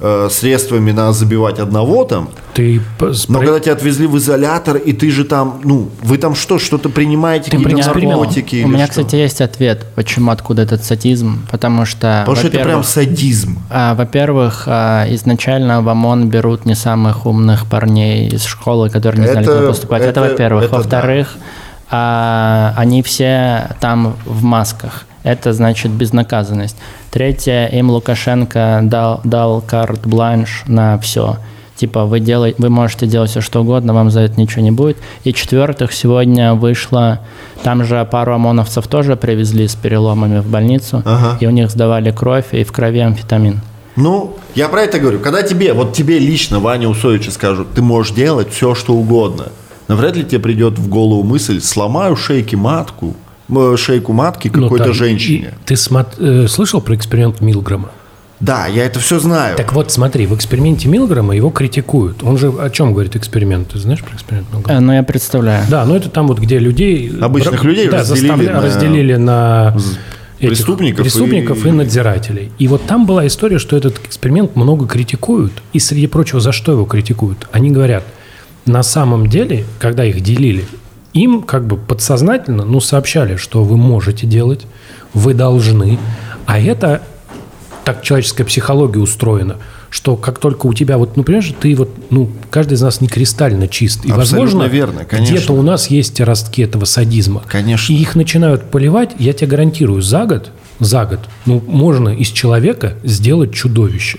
э, 0.01 0.29
средствами 0.31 0.91
надо 0.93 1.13
забивать 1.13 1.59
одного 1.59 2.05
там. 2.05 2.31
Ты 2.55 2.81
Но 3.29 3.41
когда 3.41 3.61
тебя 3.61 3.75
отвезли 3.75 4.07
в 4.07 4.17
изолятор, 4.17 4.79
и 4.79 4.95
ты 4.95 5.11
же 5.11 5.25
там, 5.25 5.61
ну, 5.65 5.91
вы 6.03 6.17
там 6.17 6.35
что, 6.35 6.59
что-то 6.59 6.89
принимаете, 6.89 7.51
Ты 7.51 7.59
какие-то 7.63 7.89
наркотики 7.93 8.55
У 8.57 8.59
или 8.61 8.65
меня, 8.65 8.87
что? 8.87 9.03
кстати, 9.03 9.17
есть 9.17 9.43
ответ, 9.43 9.85
почему, 9.95 10.31
откуда 10.31 10.63
этот 10.63 10.83
садизм. 10.83 11.47
Потому 11.51 11.85
что, 11.85 12.23
Потому 12.25 12.37
что 12.39 12.47
это 12.47 12.57
прям 12.57 12.67
во-первых, 12.81 12.87
садизм. 12.87 13.59
а, 13.69 13.95
во-первых, 13.97 14.63
а, 14.67 15.05
изначально 15.11 15.83
в 15.83 15.89
ОМОН 15.91 16.29
берут 16.31 16.65
не 16.65 16.75
самых 16.75 17.27
умных 17.27 17.67
парней 17.67 18.29
из 18.31 18.45
школы, 18.45 18.89
которые 18.89 19.21
не 19.27 19.31
знали, 19.31 19.45
Это- 19.47 19.57
куда 19.57 19.69
поступать. 19.69 20.01
Это, 20.01 20.11
это- 20.11 20.21
во-первых. 20.23 20.65
это 20.65 20.85
да. 20.89 21.29
А, 21.91 22.75
они 22.77 23.03
все 23.03 23.71
там 23.81 24.17
в 24.25 24.43
масках. 24.43 25.07
Это 25.23 25.53
значит 25.53 25.91
безнаказанность. 25.91 26.77
Третье, 27.11 27.67
им 27.67 27.91
Лукашенко 27.91 28.81
дал, 28.85 29.21
дал 29.25 29.61
карт-бланш 29.61 30.65
на 30.67 30.99
все. 30.99 31.37
Типа, 31.77 32.05
вы, 32.07 32.19
делай, 32.21 32.55
вы 32.59 32.71
можете 32.71 33.07
делать 33.07 33.31
все, 33.31 33.41
что 33.41 33.61
угодно, 33.63 33.95
вам 33.95 34.11
за 34.11 34.21
это 34.21 34.41
ничего 34.41 34.63
не 34.63 34.71
будет. 34.73 34.97
И 35.25 35.33
четвертых, 35.33 35.93
сегодня 35.93 36.55
вышло, 36.55 37.21
там 37.63 37.85
же 37.85 38.05
пару 38.11 38.35
ОМОНовцев 38.35 38.87
тоже 38.89 39.15
привезли 39.17 39.69
с 39.69 39.77
переломами 39.77 40.41
в 40.41 40.47
больницу, 40.49 41.03
Ага. 41.07 41.37
и 41.41 41.47
у 41.47 41.51
них 41.51 41.71
сдавали 41.71 42.11
кровь, 42.11 42.47
и 42.53 42.65
в 42.65 42.73
крови 42.73 42.99
амфетамин. 43.01 43.61
Ну, 43.95 44.37
я 44.55 44.69
про 44.69 44.83
это 44.83 44.99
говорю. 44.99 45.21
Когда 45.21 45.43
тебе, 45.43 45.73
вот 45.73 45.93
тебе 45.93 46.19
лично, 46.19 46.59
Ваня 46.59 46.89
Усовича 46.89 47.31
скажут, 47.31 47.73
ты 47.75 47.83
можешь 47.83 48.13
делать 48.13 48.51
все, 48.53 48.75
что 48.75 48.95
угодно, 48.95 49.47
но 49.89 49.97
вряд 49.97 50.17
ли 50.17 50.25
тебе 50.25 50.39
придет 50.41 50.79
в 50.79 50.89
голову 50.89 51.23
мысль, 51.23 51.61
сломаю 51.61 52.15
шейки 52.17 52.55
матку, 52.57 53.17
э, 53.49 53.77
шейку 53.77 54.13
матки 54.13 54.51
Ну, 54.55 54.65
какой-то 54.65 54.85
там, 54.87 54.95
женщине. 54.95 55.55
и 55.63 55.67
Ты 55.67 55.75
смот- 55.75 56.19
э, 56.19 56.47
слышал 56.49 56.81
про 56.81 56.95
эксперимент 56.95 57.41
Милграма? 57.41 57.91
Да, 58.41 58.67
я 58.69 58.85
это 58.85 59.01
все 59.01 59.19
знаю. 59.19 59.57
Так 59.57 59.73
вот, 59.73 59.91
смотри, 59.91 60.27
в 60.27 60.35
эксперименте 60.37 60.89
Милграма 60.89 61.35
его 61.35 61.51
критикуют. 61.51 62.23
Он 62.23 62.39
же 62.39 62.51
о 62.51 62.71
чем 62.71 62.93
говорит 62.93 63.17
эксперимент? 63.17 63.71
Ты 63.73 63.81
знаешь 63.81 64.01
про 64.05 64.15
эксперимент 64.15 64.47
Милграма? 64.53 64.79
Э, 64.79 64.81
ну, 64.81 64.93
я 64.93 65.03
представляю. 65.03 65.65
Да, 65.69 65.85
ну 65.85 65.97
это 65.97 66.09
там 66.09 66.29
вот, 66.29 66.39
где 66.39 66.59
людей... 66.61 67.11
Обычных 67.21 67.65
людей 67.65 67.89
да, 67.89 67.99
разделили 67.99 68.29
заставля- 68.29 68.53
на- 68.53 68.61
разделили 68.63 69.15
на 69.17 69.75
этих 70.39 70.51
преступников 70.51 71.03
преступников 71.03 71.65
и- 71.67 71.69
и... 71.69 71.73
надзирателей. 71.73 72.53
И 72.59 72.69
вот 72.69 72.87
там 72.87 73.07
была 73.07 73.27
история, 73.27 73.59
что 73.59 73.77
этот 73.77 73.99
эксперимент 74.07 74.55
много 74.55 74.87
критикуют. 74.87 75.55
И, 75.73 75.81
среди 75.81 76.07
прочего, 76.07 76.39
за 76.41 76.53
что 76.53 76.71
его 76.71 76.85
критикуют? 76.85 77.49
Они 77.51 77.71
говорят, 77.73 78.05
на 78.69 78.83
самом 78.83 79.29
деле, 79.29 79.65
когда 79.79 80.05
их 80.05 80.21
делили, 80.21 80.67
им 81.13 81.43
как 81.43 81.67
бы 81.67 81.77
подсознательно, 81.77 82.65
ну, 82.65 82.81
сообщали, 82.81 83.37
что 83.37 83.65
вы 83.65 83.77
можете 83.77 84.27
делать, 84.27 84.67
вы 85.15 85.35
должны. 85.35 85.99
А 86.47 86.61
это 86.61 87.03
так 87.85 88.03
человеческая 88.03 88.45
психология 88.45 89.01
устроена, 89.01 89.57
что 89.91 90.17
как 90.17 90.39
только 90.39 90.67
у 90.67 90.75
тебя 90.75 90.99
вот, 90.99 91.17
ну, 91.17 91.25
понимаешь, 91.25 91.53
ты 91.59 91.75
вот, 91.75 91.91
ну, 92.11 92.31
каждый 92.51 92.75
из 92.75 92.83
нас 92.83 93.01
не 93.01 93.09
кристально 93.09 93.69
чист. 93.69 94.05
И, 94.05 94.11
Абсолютно 94.11 94.39
возможно, 94.39 94.63
верно, 94.65 95.05
конечно. 95.05 95.35
где-то 95.35 95.55
у 95.55 95.63
нас 95.63 95.89
есть 95.89 96.21
ростки 96.21 96.63
этого 96.63 96.85
садизма. 96.85 97.43
Конечно. 97.49 97.93
И 97.93 97.97
их 97.97 98.15
начинают 98.15 98.71
поливать, 98.71 99.13
я 99.19 99.33
тебе 99.33 99.49
гарантирую, 99.49 100.03
за 100.03 100.27
год, 100.27 100.51
за 100.79 101.07
год, 101.07 101.21
ну, 101.47 101.63
можно 101.67 102.11
из 102.11 102.29
человека 102.29 102.95
сделать 103.03 103.55
чудовище. 103.55 104.19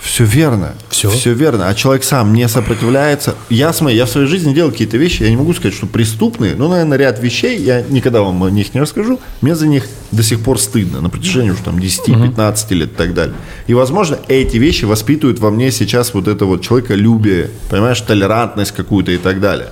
Все 0.00 0.24
верно. 0.24 0.74
Всё. 0.88 1.10
Все 1.10 1.32
верно. 1.32 1.68
А 1.68 1.74
человек 1.74 2.04
сам 2.04 2.32
не 2.32 2.48
сопротивляется. 2.48 3.34
Я, 3.50 3.72
смотри, 3.72 3.96
я 3.96 4.06
в 4.06 4.10
своей 4.10 4.26
жизни 4.26 4.54
делал 4.54 4.70
какие-то 4.70 4.96
вещи, 4.96 5.22
я 5.22 5.30
не 5.30 5.36
могу 5.36 5.52
сказать, 5.54 5.74
что 5.74 5.86
преступные, 5.86 6.54
но, 6.54 6.68
наверное, 6.68 6.98
ряд 6.98 7.22
вещей, 7.22 7.58
я 7.58 7.82
никогда 7.82 8.22
вам 8.22 8.42
о 8.42 8.50
них 8.50 8.74
не 8.74 8.80
расскажу, 8.80 9.20
мне 9.40 9.54
за 9.54 9.66
них 9.66 9.86
до 10.12 10.22
сих 10.22 10.40
пор 10.40 10.60
стыдно, 10.60 11.00
на 11.00 11.10
протяжении 11.10 11.50
уже 11.50 11.62
там 11.62 11.76
10-15 11.76 12.74
лет 12.74 12.92
и 12.92 12.94
так 12.94 13.14
далее. 13.14 13.34
И, 13.66 13.74
возможно, 13.74 14.18
эти 14.28 14.56
вещи 14.56 14.84
воспитывают 14.84 15.38
во 15.38 15.50
мне 15.50 15.70
сейчас 15.70 16.14
вот 16.14 16.28
это 16.28 16.44
вот 16.44 16.62
человеколюбие, 16.62 17.50
понимаешь, 17.70 18.00
толерантность 18.00 18.72
какую-то 18.72 19.12
и 19.12 19.18
так 19.18 19.40
далее. 19.40 19.68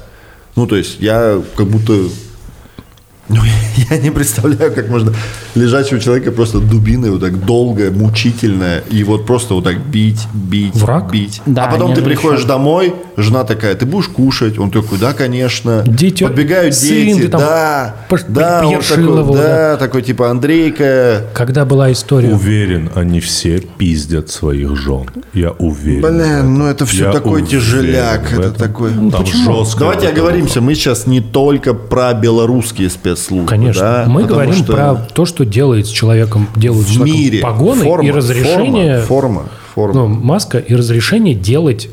Ну, 0.57 0.67
то 0.67 0.77
есть 0.77 0.97
я 1.01 1.43
как 1.57 1.67
будто 1.67 2.09
ну, 3.29 3.41
я 3.91 3.99
не 3.99 4.11
представляю, 4.11 4.73
как 4.73 4.89
можно 4.89 5.13
лежачего 5.55 6.01
человека 6.01 6.33
просто 6.33 6.59
дубиной 6.59 7.11
вот 7.11 7.21
так 7.21 7.45
долго, 7.45 7.91
мучительно, 7.91 8.79
и 8.91 9.05
вот 9.05 9.27
просто 9.27 9.55
вот 9.55 9.65
так 9.65 9.79
бить, 9.79 10.27
бить, 10.35 10.75
Враг? 10.75 11.11
бить. 11.11 11.41
Да, 11.47 11.67
а 11.67 11.71
потом 11.73 11.95
ты 11.95 12.03
приходишь 12.03 12.41
решат. 12.41 12.49
домой, 12.49 12.95
жена 13.17 13.45
такая, 13.45 13.75
ты 13.75 13.87
будешь 13.87 14.09
кушать? 14.09 14.59
Он 14.59 14.71
такой, 14.71 14.99
да, 14.99 15.13
конечно. 15.13 15.85
Дети- 15.87 16.25
Подбегают 16.25 16.75
сын, 16.75 16.89
дети, 17.07 17.21
ты 17.23 17.29
там 17.29 17.41
да, 17.41 17.97
пош- 18.09 18.25
да, 18.29 18.63
он 18.67 18.73
такой, 18.81 18.85
Шилову, 18.85 19.35
да, 19.35 19.77
такой 19.77 20.03
типа 20.03 20.31
Андрейка. 20.31 21.27
Когда 21.35 21.65
была 21.65 21.93
история... 21.93 22.33
Уверен, 22.33 22.91
они 22.95 23.21
все 23.21 23.61
пиздят 23.61 24.31
своих 24.31 24.77
жен. 24.77 25.07
Я 25.33 25.53
уверен. 25.53 26.03
Блин, 26.03 26.59
ну 26.59 26.67
это 26.67 26.85
все 26.87 27.05
Я 27.07 27.13
такой 27.13 27.47
тяжеляк, 27.47 28.33
это 28.33 28.51
такой. 28.51 28.91
Там 29.11 29.25
жестко. 29.27 29.81
Давайте 29.81 30.09
оговоримся, 30.09 30.61
мы 30.61 30.75
сейчас 30.75 31.07
не 31.07 31.21
только 31.21 31.75
про 31.75 32.13
белорусские 32.15 32.91
спецслужбы. 33.17 33.49
Конечно. 33.49 33.83
да, 33.83 34.05
Мы 34.07 34.23
потому 34.23 34.29
говорим 34.29 34.55
что 34.55 34.73
про 34.73 34.95
то, 34.95 35.25
что 35.25 35.45
делает 35.45 35.87
с 35.87 35.91
человеком, 35.91 36.49
делают 36.57 36.87
с 36.87 36.91
в 36.91 36.95
человеком 36.95 37.21
мире 37.21 37.41
погоны 37.41 37.83
форма, 37.83 38.09
и 38.09 38.11
разрешение... 38.11 39.01
форма, 39.03 39.49
форма, 39.75 39.93
форма. 39.95 39.95
Ну, 39.95 40.09
маска 40.09 40.59
и 40.59 40.75
разрешение 40.75 41.35
делать 41.35 41.89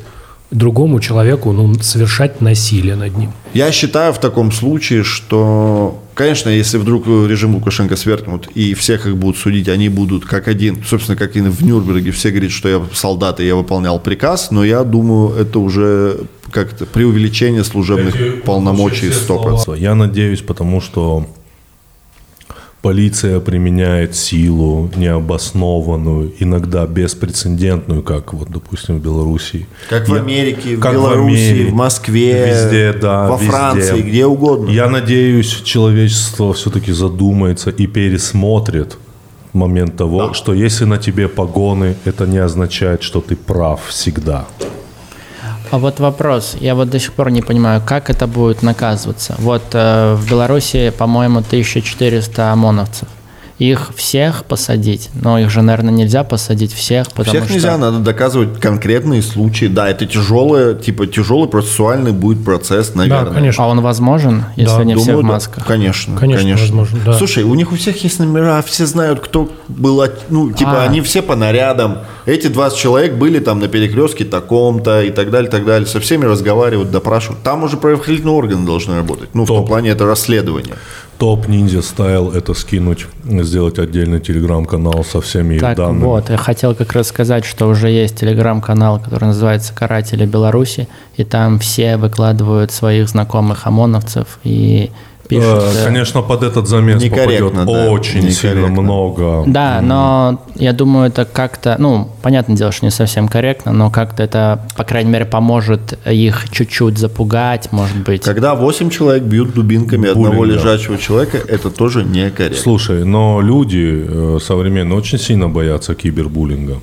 другому 0.52 1.00
человеку, 1.00 1.52
ну, 1.52 1.74
совершать 1.80 2.40
насилие 2.40 2.94
над 2.94 3.16
ним. 3.16 3.32
Я 3.54 3.72
считаю 3.72 4.12
в 4.12 4.20
таком 4.20 4.52
случае, 4.52 5.02
что, 5.02 5.98
конечно, 6.14 6.50
если 6.50 6.78
вдруг 6.78 7.06
режим 7.06 7.54
Лукашенко 7.54 7.96
свергнут 7.96 8.48
и 8.54 8.74
всех 8.74 9.06
их 9.06 9.16
будут 9.16 9.38
судить, 9.38 9.68
они 9.68 9.88
будут 9.88 10.26
как 10.26 10.48
один, 10.48 10.82
собственно, 10.84 11.16
как 11.16 11.36
и 11.36 11.40
в 11.40 11.64
Нюрнберге, 11.64 12.12
все 12.12 12.30
говорят, 12.30 12.50
что 12.50 12.68
я 12.68 12.82
солдат 12.92 13.40
и 13.40 13.46
я 13.46 13.56
выполнял 13.56 13.98
приказ, 13.98 14.50
но 14.50 14.62
я 14.62 14.84
думаю, 14.84 15.34
это 15.36 15.58
уже 15.58 16.20
как-то 16.52 16.86
преувеличение 16.86 17.64
служебных 17.64 18.42
полномочий 18.44 19.08
100%. 19.08 19.76
Я 19.78 19.94
надеюсь, 19.94 20.40
потому 20.42 20.80
что 20.80 21.26
полиция 22.82 23.40
применяет 23.40 24.14
силу 24.16 24.90
необоснованную, 24.96 26.32
иногда 26.40 26.86
беспрецедентную, 26.86 28.02
как 28.02 28.34
вот, 28.34 28.50
допустим, 28.50 28.98
в 28.98 29.02
Белоруссии. 29.02 29.66
Как 29.88 30.08
в 30.08 30.14
Я- 30.14 30.20
Америке, 30.20 30.76
в 30.76 30.80
как 30.80 30.92
Белоруссии, 30.92 31.50
Америке, 31.52 31.70
в 31.70 31.74
Москве, 31.74 32.46
везде, 32.48 32.92
да, 32.92 33.28
во 33.28 33.36
везде. 33.36 33.50
Франции, 33.50 34.02
где 34.02 34.26
угодно. 34.26 34.68
Я 34.70 34.88
надеюсь, 34.88 35.62
человечество 35.64 36.52
все-таки 36.52 36.92
задумается 36.92 37.70
и 37.70 37.86
пересмотрит 37.86 38.98
момент 39.52 39.96
того, 39.96 40.32
что 40.34 40.52
если 40.52 40.84
на 40.84 40.98
тебе 40.98 41.28
погоны, 41.28 41.94
это 42.04 42.26
не 42.26 42.38
означает, 42.38 43.02
что 43.02 43.20
ты 43.20 43.36
прав 43.36 43.80
всегда. 43.86 44.46
А 45.72 45.78
вот 45.78 46.00
вопрос, 46.00 46.54
я 46.60 46.74
вот 46.74 46.90
до 46.90 46.98
сих 46.98 47.14
пор 47.14 47.30
не 47.30 47.40
понимаю, 47.40 47.80
как 47.86 48.10
это 48.10 48.26
будет 48.26 48.62
наказываться. 48.62 49.34
Вот 49.38 49.62
э, 49.72 50.14
в 50.14 50.30
Беларуси, 50.30 50.92
по-моему, 50.98 51.38
1400 51.38 52.52
ОМОНовцев. 52.52 53.08
Их 53.58 53.92
всех 53.94 54.44
посадить, 54.44 55.10
но 55.14 55.38
их 55.38 55.50
же, 55.50 55.62
наверное, 55.62 55.92
нельзя 55.92 56.24
посадить 56.24 56.72
всех, 56.72 57.10
потому 57.12 57.30
Всех 57.30 57.44
что... 57.44 57.52
нельзя, 57.54 57.78
надо 57.78 57.98
доказывать 57.98 58.58
конкретные 58.60 59.22
случаи. 59.22 59.66
Да, 59.66 59.88
это 59.88 60.06
тяжелый, 60.06 60.74
типа 60.74 61.06
тяжелый 61.06 61.48
процессуальный 61.48 62.12
будет 62.12 62.44
процесс, 62.44 62.94
наверное. 62.94 63.30
Да, 63.30 63.34
конечно. 63.34 63.64
А 63.64 63.68
он 63.68 63.80
возможен, 63.80 64.44
если 64.56 64.78
Да, 64.78 64.84
не 64.84 64.94
все 64.96 65.02
в 65.02 65.06
Думаю, 65.06 65.22
да. 65.22 65.28
масках? 65.34 65.66
Конечно, 65.66 66.16
Конечно, 66.18 66.50
возможно, 66.56 66.98
да. 67.04 67.12
Слушай, 67.12 67.44
у 67.44 67.54
них 67.54 67.72
у 67.72 67.76
всех 67.76 68.02
есть 68.02 68.18
номера, 68.18 68.62
все 68.62 68.86
знают, 68.86 69.20
кто 69.20 69.48
был, 69.68 70.02
ну, 70.28 70.50
типа, 70.52 70.82
А. 70.82 70.84
они 70.84 71.00
все 71.00 71.22
по 71.22 71.36
нарядам. 71.36 71.98
Эти 72.26 72.46
20 72.48 72.78
человек 72.78 73.14
были 73.14 73.38
там 73.38 73.60
на 73.60 73.68
перекрестке 73.68 74.24
таком-то 74.24 75.02
и 75.02 75.10
так 75.10 75.30
далее, 75.30 75.50
так 75.50 75.64
далее. 75.64 75.86
Со 75.86 76.00
всеми 76.00 76.24
разговаривают, 76.24 76.90
допрашивают. 76.90 77.42
Там 77.42 77.64
уже 77.64 77.76
правоохранительные 77.76 78.34
органы 78.34 78.66
должны 78.66 78.96
работать. 78.96 79.30
Ну, 79.34 79.44
в 79.44 79.48
том 79.48 79.58
Топ. 79.58 79.68
плане 79.68 79.90
это 79.90 80.06
расследование. 80.06 80.74
Топ 81.22 81.46
ниндзя 81.46 81.82
стайл 81.82 82.32
это 82.32 82.52
скинуть, 82.52 83.06
сделать 83.22 83.78
отдельный 83.78 84.18
телеграм-канал 84.18 85.04
со 85.04 85.20
всеми 85.20 85.54
их 85.54 85.60
Так 85.60 85.76
данными. 85.76 86.02
вот, 86.02 86.30
я 86.30 86.36
хотел 86.36 86.74
как 86.74 86.94
раз 86.94 87.06
сказать, 87.06 87.44
что 87.44 87.68
уже 87.68 87.90
есть 87.90 88.16
телеграм-канал, 88.16 88.98
который 88.98 89.26
называется 89.26 89.72
«Каратели 89.72 90.26
Беларуси», 90.26 90.88
и 91.16 91.22
там 91.22 91.60
все 91.60 91.96
выкладывают 91.96 92.72
своих 92.72 93.08
знакомых 93.08 93.68
ОМОНовцев 93.68 94.40
и 94.42 94.90
пишут... 95.38 95.62
Э, 95.62 95.80
э, 95.80 95.84
Конечно, 95.84 96.22
под 96.22 96.42
этот 96.42 96.68
замес 96.68 97.02
Некорректно, 97.02 97.50
попадет 97.50 97.66
да, 97.66 97.90
очень 97.90 98.30
сильно 98.30 98.54
некорректно. 98.54 98.82
много. 98.82 99.44
Да, 99.46 99.80
но 99.82 100.42
я 100.54 100.72
думаю, 100.72 101.08
это 101.08 101.24
как-то, 101.24 101.76
ну, 101.78 102.08
понятное 102.22 102.56
дело, 102.56 102.72
что 102.72 102.84
не 102.84 102.90
совсем 102.90 103.28
корректно, 103.28 103.72
но 103.72 103.90
как-то 103.90 104.22
это, 104.22 104.66
по 104.76 104.84
крайней 104.84 105.10
мере, 105.10 105.24
поможет 105.24 105.98
их 106.06 106.50
чуть-чуть 106.50 106.98
запугать, 106.98 107.72
может 107.72 107.96
быть. 107.96 108.22
Когда 108.22 108.54
8 108.54 108.90
человек 108.90 109.24
бьют 109.24 109.54
дубинками 109.54 110.08
одного 110.08 110.32
Буллинг, 110.32 110.62
да. 110.62 110.72
лежачего 110.72 110.98
человека, 110.98 111.38
это 111.38 111.70
тоже 111.70 112.04
некорректно. 112.04 112.62
Слушай, 112.62 113.04
но 113.04 113.40
люди 113.40 114.06
э, 114.06 114.38
современные 114.42 114.98
очень 114.98 115.18
сильно 115.18 115.48
боятся 115.48 115.94
кибербуллинга. 115.94 116.80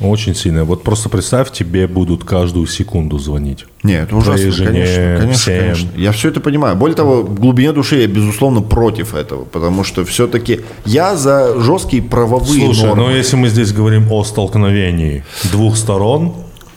Очень 0.00 0.34
сильно. 0.34 0.64
Вот 0.64 0.82
просто 0.82 1.08
представь, 1.08 1.52
тебе 1.52 1.86
будут 1.86 2.24
каждую 2.24 2.66
секунду 2.66 3.18
звонить. 3.18 3.66
Нет, 3.82 4.04
это 4.08 4.16
ужасно, 4.16 4.50
жене, 4.50 4.68
конечно, 4.68 5.16
конечно, 5.18 5.32
всем. 5.34 5.60
конечно. 5.60 5.88
Я 5.96 6.12
все 6.12 6.28
это 6.28 6.40
понимаю. 6.40 6.76
Более 6.76 6.96
того, 6.96 7.22
в 7.22 7.38
глубине 7.38 7.72
души 7.72 7.96
я, 8.00 8.06
безусловно, 8.06 8.60
против 8.60 9.14
этого, 9.14 9.44
потому 9.44 9.84
что 9.84 10.04
все-таки 10.04 10.60
я 10.84 11.16
за 11.16 11.60
жесткие 11.60 12.02
правовые 12.02 12.64
Слушай, 12.64 12.86
нормы. 12.86 13.02
но 13.04 13.10
если 13.10 13.36
мы 13.36 13.48
здесь 13.48 13.72
говорим 13.72 14.10
о 14.10 14.24
столкновении 14.24 15.24
двух 15.52 15.76
сторон, 15.76 16.34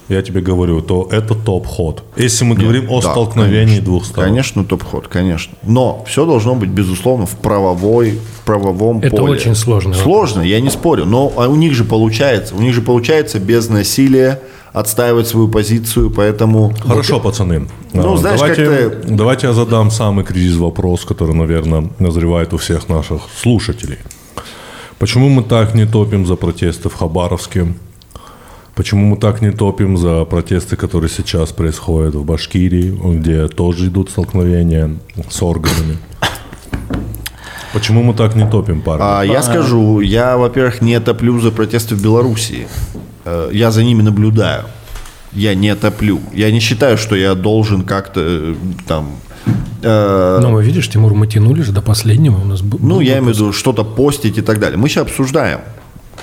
я 0.08 0.22
тебе 0.22 0.40
говорю, 0.40 0.80
то 0.80 1.06
это 1.10 1.34
топ-ход. 1.34 2.02
Если 2.16 2.44
мы 2.44 2.54
говорим 2.54 2.86
о 2.90 3.00
Да, 3.00 3.10
столкновении 3.10 3.64
конечно. 3.64 3.84
двух 3.84 4.04
сторон. 4.06 4.28
Конечно, 4.30 4.64
топ-ход, 4.64 5.08
конечно. 5.08 5.52
Но 5.62 6.04
все 6.06 6.24
должно 6.24 6.54
быть, 6.54 6.70
безусловно, 6.70 7.26
в 7.26 7.36
правовой, 7.36 8.18
в 8.40 8.44
правовом 8.46 9.00
Это 9.00 9.16
поле. 9.16 9.32
очень 9.32 9.54
сложно. 9.54 9.94
Сложно, 9.94 10.40
я 10.40 10.60
не 10.60 10.70
спорю. 10.70 11.04
Но 11.04 11.32
а 11.36 11.48
у 11.48 11.56
них 11.56 11.74
же 11.74 11.84
получается. 11.84 12.54
У 12.54 12.60
них 12.60 12.74
же 12.74 12.80
получается 12.82 13.38
без 13.38 13.68
насилия 13.68 14.40
отстаивать 14.72 15.26
свою 15.26 15.48
позицию, 15.48 16.10
поэтому... 16.10 16.72
Хорошо, 16.86 17.20
пацаны. 17.20 17.66
Ну, 17.92 18.14
А, 18.14 18.16
знаешь, 18.16 18.38
давайте, 18.40 18.64
как-то- 18.66 19.08
давайте 19.14 19.46
я 19.48 19.52
задам 19.52 19.90
самый 19.90 20.24
кризис 20.24 20.56
вопрос, 20.56 21.04
который, 21.04 21.34
наверное, 21.34 21.88
назревает 21.98 22.52
у 22.54 22.58
всех 22.58 22.88
наших 22.88 23.22
слушателей. 23.42 23.98
Почему 24.98 25.28
мы 25.28 25.42
так 25.42 25.74
не 25.74 25.86
топим 25.86 26.26
за 26.26 26.36
протесты 26.36 26.88
в 26.88 26.94
Хабаровске? 26.94 27.74
Почему 28.78 29.06
мы 29.06 29.16
так 29.16 29.42
не 29.42 29.50
топим 29.50 29.96
за 29.98 30.24
протесты, 30.24 30.76
которые 30.76 31.10
сейчас 31.10 31.50
происходят 31.50 32.14
в 32.14 32.24
Башкирии, 32.24 32.96
где 33.18 33.48
тоже 33.48 33.88
идут 33.88 34.08
столкновения 34.08 34.90
с 35.28 35.42
органами? 35.42 35.98
Почему 37.72 38.04
мы 38.04 38.14
так 38.14 38.36
не 38.36 38.48
топим, 38.48 38.80
парни? 38.80 39.02
А, 39.04 39.22
я 39.22 39.42
скажу, 39.42 39.98
я, 39.98 40.36
во-первых, 40.36 40.80
не 40.80 41.00
топлю 41.00 41.40
за 41.40 41.50
протесты 41.50 41.96
в 41.96 42.02
Белоруссии. 42.02 42.68
Э, 43.24 43.50
Я 43.52 43.72
за 43.72 43.82
ними 43.82 44.02
наблюдаю. 44.02 44.62
Я 45.32 45.56
не 45.56 45.74
топлю. 45.74 46.20
Я 46.32 46.52
не 46.52 46.60
считаю, 46.60 46.98
что 46.98 47.16
я 47.16 47.34
должен 47.34 47.82
как-то 47.82 48.20
э, 48.20 48.54
там... 48.86 49.10
э, 49.82 50.38
Но 50.40 50.50
мы, 50.50 50.62
видишь, 50.62 50.88
Тимур, 50.88 51.14
мы 51.14 51.26
тянули 51.26 51.62
же 51.62 51.72
до 51.72 51.82
последнего. 51.82 52.40
У 52.40 52.44
нас 52.44 52.62
Ну, 52.62 52.78
был 52.78 53.00
я 53.00 53.18
имею 53.18 53.34
в 53.34 53.36
виду 53.36 53.52
что-то 53.52 53.82
постить 53.82 54.38
и 54.38 54.42
так 54.42 54.60
далее. 54.60 54.78
Мы 54.78 54.88
сейчас 54.88 55.02
обсуждаем. 55.08 55.58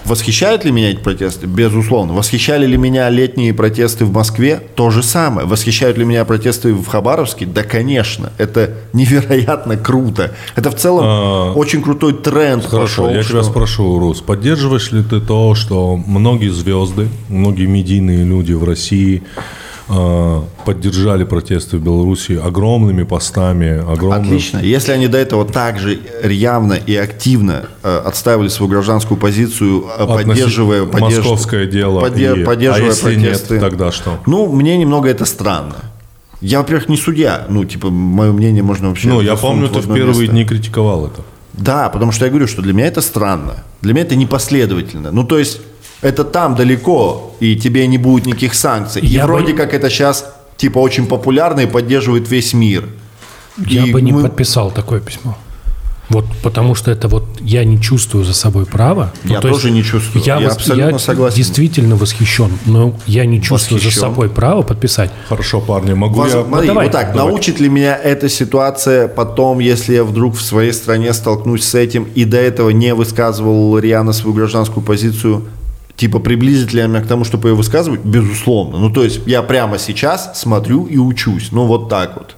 Восхищают 0.03 0.65
ли 0.65 0.71
меня 0.71 0.91
эти 0.91 0.99
протесты? 0.99 1.47
Безусловно. 1.47 2.13
Восхищали 2.13 2.65
ли 2.67 2.77
меня 2.77 3.09
летние 3.09 3.53
протесты 3.53 4.05
в 4.05 4.11
Москве? 4.11 4.61
То 4.75 4.89
же 4.91 5.01
самое. 5.01 5.47
Восхищают 5.47 5.97
ли 5.97 6.05
меня 6.05 6.25
протесты 6.25 6.73
в 6.73 6.85
Хабаровске? 6.85 7.45
Да, 7.45 7.63
конечно. 7.63 8.31
Это 8.37 8.71
невероятно 8.93 9.77
круто. 9.77 10.35
Это 10.55 10.69
в 10.71 10.75
целом 10.75 11.03
А, 11.07 11.53
очень 11.53 11.81
крутой 11.81 12.13
тренд 12.13 12.63
Хорошо, 12.65 13.03
пошел, 13.03 13.09
я 13.15 13.23
что- 13.23 13.31
тебя 13.31 13.43
спрошу, 13.43 13.99
Рус, 13.99 14.21
поддерживаешь 14.21 14.91
ли 14.91 15.01
ты 15.03 15.19
то, 15.21 15.55
что 15.55 15.97
многие 15.97 16.49
звезды, 16.49 17.07
многие 17.29 17.65
медийные 17.65 18.23
люди 18.23 18.53
в 18.53 18.63
России 18.63 19.23
поддержали 19.87 21.23
протесты 21.23 21.77
в 21.77 21.83
Беларуси 21.83 22.39
огромными 22.43 23.03
постами, 23.03 23.77
огромными... 23.91 24.27
Отлично. 24.27 24.57
Если 24.59 24.91
они 24.91 25.07
до 25.07 25.17
этого 25.17 25.45
также 25.45 25.99
явно 26.23 26.73
и 26.73 26.95
активно 26.95 27.65
э, 27.83 28.01
отстаивали 28.03 28.47
свою 28.47 28.71
гражданскую 28.71 29.17
позицию, 29.17 29.85
э, 29.97 30.03
Относи- 30.03 30.25
поддерживая, 30.27 30.83
поддерж- 30.85 31.17
московское 31.17 31.65
дело. 31.67 32.01
поддер- 32.01 32.41
и- 32.41 32.43
поддерживая 32.43 32.89
а 32.89 32.93
если 32.93 33.13
протесты, 33.15 33.53
нет, 33.53 33.61
тогда 33.61 33.91
что? 33.91 34.19
ну, 34.25 34.51
мне 34.51 34.75
немного 34.77 35.07
это 35.09 35.25
странно. 35.25 35.75
Я, 36.41 36.59
во-первых, 36.59 36.89
не 36.89 36.97
судья. 36.97 37.45
Ну, 37.49 37.63
типа, 37.65 37.89
мое 37.89 38.31
мнение 38.31 38.63
можно 38.63 38.89
вообще... 38.89 39.07
Ну, 39.07 39.21
я 39.21 39.35
помню, 39.35 39.69
ты 39.69 39.79
в 39.79 39.93
первые 39.93 40.07
место. 40.19 40.27
дни 40.27 40.45
критиковал 40.45 41.07
это. 41.07 41.21
Да, 41.53 41.89
потому 41.89 42.11
что 42.11 42.25
я 42.25 42.29
говорю, 42.29 42.47
что 42.47 42.61
для 42.61 42.73
меня 42.73 42.87
это 42.87 43.01
странно. 43.01 43.63
Для 43.81 43.93
меня 43.93 44.03
это 44.03 44.15
непоследовательно. 44.15 45.11
Ну, 45.11 45.23
то 45.23 45.39
есть, 45.39 45.61
это 46.01 46.23
там 46.23 46.55
далеко, 46.55 47.35
и 47.39 47.55
тебе 47.55 47.87
не 47.87 47.97
будет 47.97 48.25
никаких 48.25 48.53
санкций. 48.55 49.01
И 49.01 49.07
Я 49.07 49.25
бы- 49.27 49.33
вроде 49.33 49.53
как 49.53 49.73
это 49.73 49.89
сейчас, 49.89 50.25
типа, 50.57 50.79
очень 50.79 51.05
популярно 51.07 51.61
и 51.61 51.65
поддерживает 51.65 52.29
весь 52.29 52.53
мир. 52.53 52.85
Я 53.57 53.85
И 53.85 53.91
бы 53.93 54.01
не 54.01 54.11
мы- 54.11 54.23
подписал 54.23 54.71
такое 54.71 54.99
письмо. 54.99 55.37
Вот 56.07 56.25
потому 56.43 56.75
что 56.75 56.91
это 56.91 57.07
вот 57.07 57.23
я 57.41 57.63
не 57.65 57.81
чувствую 57.81 58.23
за 58.25 58.33
собой 58.35 58.67
права. 58.67 59.11
Ну, 59.23 59.33
Я 59.33 59.39
то 59.41 59.47
есть 59.47 59.59
тоже 59.61 59.73
не 59.73 59.81
чувствую. 59.83 60.23
Я 60.23 60.37
вос- 60.39 60.51
абсолютно 60.51 60.99
согласен. 60.99 61.35
действительно 61.37 61.95
восхищен, 61.95 62.51
но 62.67 62.93
я 63.07 63.25
не 63.25 63.41
чувствую 63.41 63.79
за 63.79 63.87
Восхищен. 63.87 64.01
собой 64.01 64.29
права 64.29 64.61
подписать. 64.61 65.09
Хорошо, 65.29 65.61
парни, 65.61 65.93
могу 65.95 66.21
Воз- 66.21 66.31
я... 66.33 66.43
Смотри, 66.43 66.67
давай, 66.67 66.85
вот 66.85 66.91
так, 66.91 67.11
давай. 67.13 67.31
научит 67.31 67.59
ли 67.59 67.69
меня 67.69 67.95
эта 67.95 68.29
ситуация 68.29 69.07
потом, 69.07 69.57
если 69.57 69.95
я 69.95 70.03
вдруг 70.03 70.35
в 70.35 70.41
своей 70.43 70.73
стране 70.73 71.11
столкнусь 71.11 71.63
с 71.63 71.73
этим 71.73 72.03
и 72.13 72.23
до 72.25 72.37
этого 72.37 72.69
не 72.69 72.93
высказывал 72.93 73.79
рьяно 73.79 74.13
свою 74.13 74.35
гражданскую 74.35 74.83
позицию, 74.85 75.45
типа 75.97 76.19
приблизит 76.19 76.73
ли 76.73 76.81
она 76.81 76.95
меня 76.95 77.05
к 77.05 77.07
тому, 77.07 77.23
чтобы 77.23 77.49
ее 77.49 77.55
высказывать? 77.55 78.01
Безусловно. 78.03 78.77
Ну, 78.79 78.89
то 78.89 79.03
есть 79.03 79.21
я 79.25 79.41
прямо 79.41 79.77
сейчас 79.77 80.39
смотрю 80.39 80.85
и 80.85 80.97
учусь. 80.97 81.49
Ну, 81.51 81.65
вот 81.65 81.89
так 81.89 82.15
вот. 82.17 82.35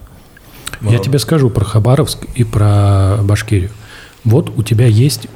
Я 0.81 0.99
тебе 0.99 1.17
скажу 1.19 1.49
про 1.49 1.65
Хабаровск 1.65 2.25
и 2.35 2.43
про 2.43 3.17
Башкирию. 3.23 3.71
Вот 4.23 4.51
у 4.55 4.61
тебя 4.63 4.85
есть 4.85 5.27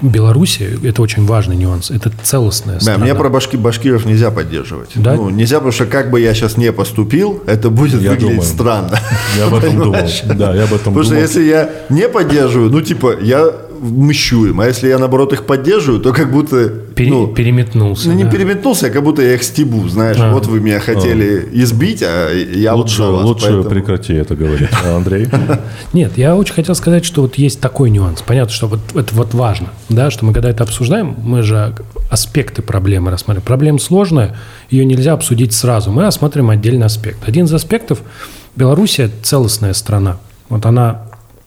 Белоруссия, 0.00 0.78
это 0.84 1.02
очень 1.02 1.26
важный 1.26 1.56
нюанс, 1.56 1.90
это 1.90 2.12
целостная 2.22 2.76
Да, 2.76 2.80
страна. 2.80 3.04
мне 3.04 3.14
про 3.16 3.28
башки, 3.30 3.56
башкиров 3.56 4.06
нельзя 4.06 4.30
поддерживать. 4.30 4.90
Да? 4.94 5.14
Ну, 5.14 5.28
нельзя, 5.28 5.56
потому 5.56 5.72
что 5.72 5.86
как 5.86 6.12
бы 6.12 6.20
я 6.20 6.34
сейчас 6.34 6.56
не 6.56 6.70
поступил, 6.72 7.42
это 7.48 7.68
будет 7.68 8.00
Я 8.00 8.10
выглядеть 8.10 8.36
думаю. 8.36 8.42
странно. 8.48 9.00
Я 9.36 9.46
об 9.46 9.54
этом 9.54 9.76
думал. 9.76 9.96
Да, 10.36 10.54
я 10.54 10.62
об 10.64 10.72
этом 10.72 10.94
Потому 10.94 11.02
что 11.02 11.10
думал. 11.14 11.22
если 11.22 11.42
я 11.42 11.68
не 11.88 12.08
поддерживаю, 12.08 12.70
ну, 12.70 12.80
типа, 12.80 13.16
я 13.20 13.52
мщу 13.80 14.46
им. 14.46 14.60
А 14.60 14.66
если 14.66 14.88
я, 14.88 14.98
наоборот, 14.98 15.32
их 15.32 15.44
поддерживаю, 15.46 16.00
то 16.00 16.12
как 16.12 16.30
будто... 16.30 16.68
Пере- 16.68 17.10
ну, 17.10 17.28
переметнулся. 17.28 18.08
ну, 18.08 18.14
не 18.14 18.24
да. 18.24 18.30
переметнулся, 18.30 18.86
а 18.86 18.90
как 18.90 19.02
будто 19.02 19.22
я 19.22 19.34
их 19.34 19.42
стебу, 19.42 19.88
знаешь. 19.88 20.16
А. 20.20 20.32
Вот 20.32 20.46
вы 20.46 20.60
меня 20.60 20.80
хотели 20.80 21.48
избить, 21.52 22.02
а 22.02 22.32
я 22.32 22.74
Лучше, 22.74 23.02
вас, 23.02 23.24
лучше 23.24 23.46
поэтому- 23.46 23.70
прекрати 23.70 24.14
это 24.14 24.34
говорить. 24.34 24.68
А, 24.84 24.96
Андрей? 24.96 25.28
Нет, 25.92 26.12
я 26.16 26.36
очень 26.36 26.54
хотел 26.54 26.74
сказать, 26.74 27.04
что 27.04 27.22
вот 27.22 27.36
есть 27.36 27.60
такой 27.60 27.90
нюанс. 27.90 28.22
Понятно, 28.22 28.52
что 28.52 28.66
вот 28.66 28.80
это 28.94 29.14
вот 29.14 29.34
важно, 29.34 29.68
да, 29.88 30.10
что 30.10 30.24
мы 30.24 30.32
когда 30.32 30.50
это 30.50 30.64
обсуждаем, 30.64 31.14
мы 31.22 31.42
же 31.42 31.74
аспекты 32.10 32.62
проблемы 32.62 33.10
рассматриваем. 33.10 33.46
Проблема 33.46 33.78
сложная, 33.78 34.36
ее 34.70 34.84
нельзя 34.84 35.12
обсудить 35.12 35.52
сразу. 35.52 35.90
Мы 35.90 36.02
рассматриваем 36.02 36.50
отдельный 36.50 36.86
аспект. 36.86 37.26
Один 37.28 37.44
из 37.46 37.52
аспектов– 37.54 38.00
Белоруссия– 38.56 39.08
целостная 39.22 39.72
страна. 39.72 40.16
Вот 40.48 40.66
она, 40.66 41.02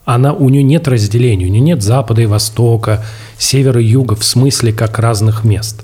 она, 0.05 0.33
у 0.33 0.49
нее 0.49 0.63
нет 0.63 0.87
разделения, 0.87 1.45
у 1.45 1.49
нее 1.49 1.61
нет 1.61 1.83
запада 1.83 2.21
и 2.21 2.25
востока, 2.25 3.03
севера 3.37 3.81
и 3.81 3.85
юга 3.85 4.15
в 4.15 4.23
смысле 4.23 4.73
как 4.73 4.99
разных 4.99 5.43
мест. 5.43 5.83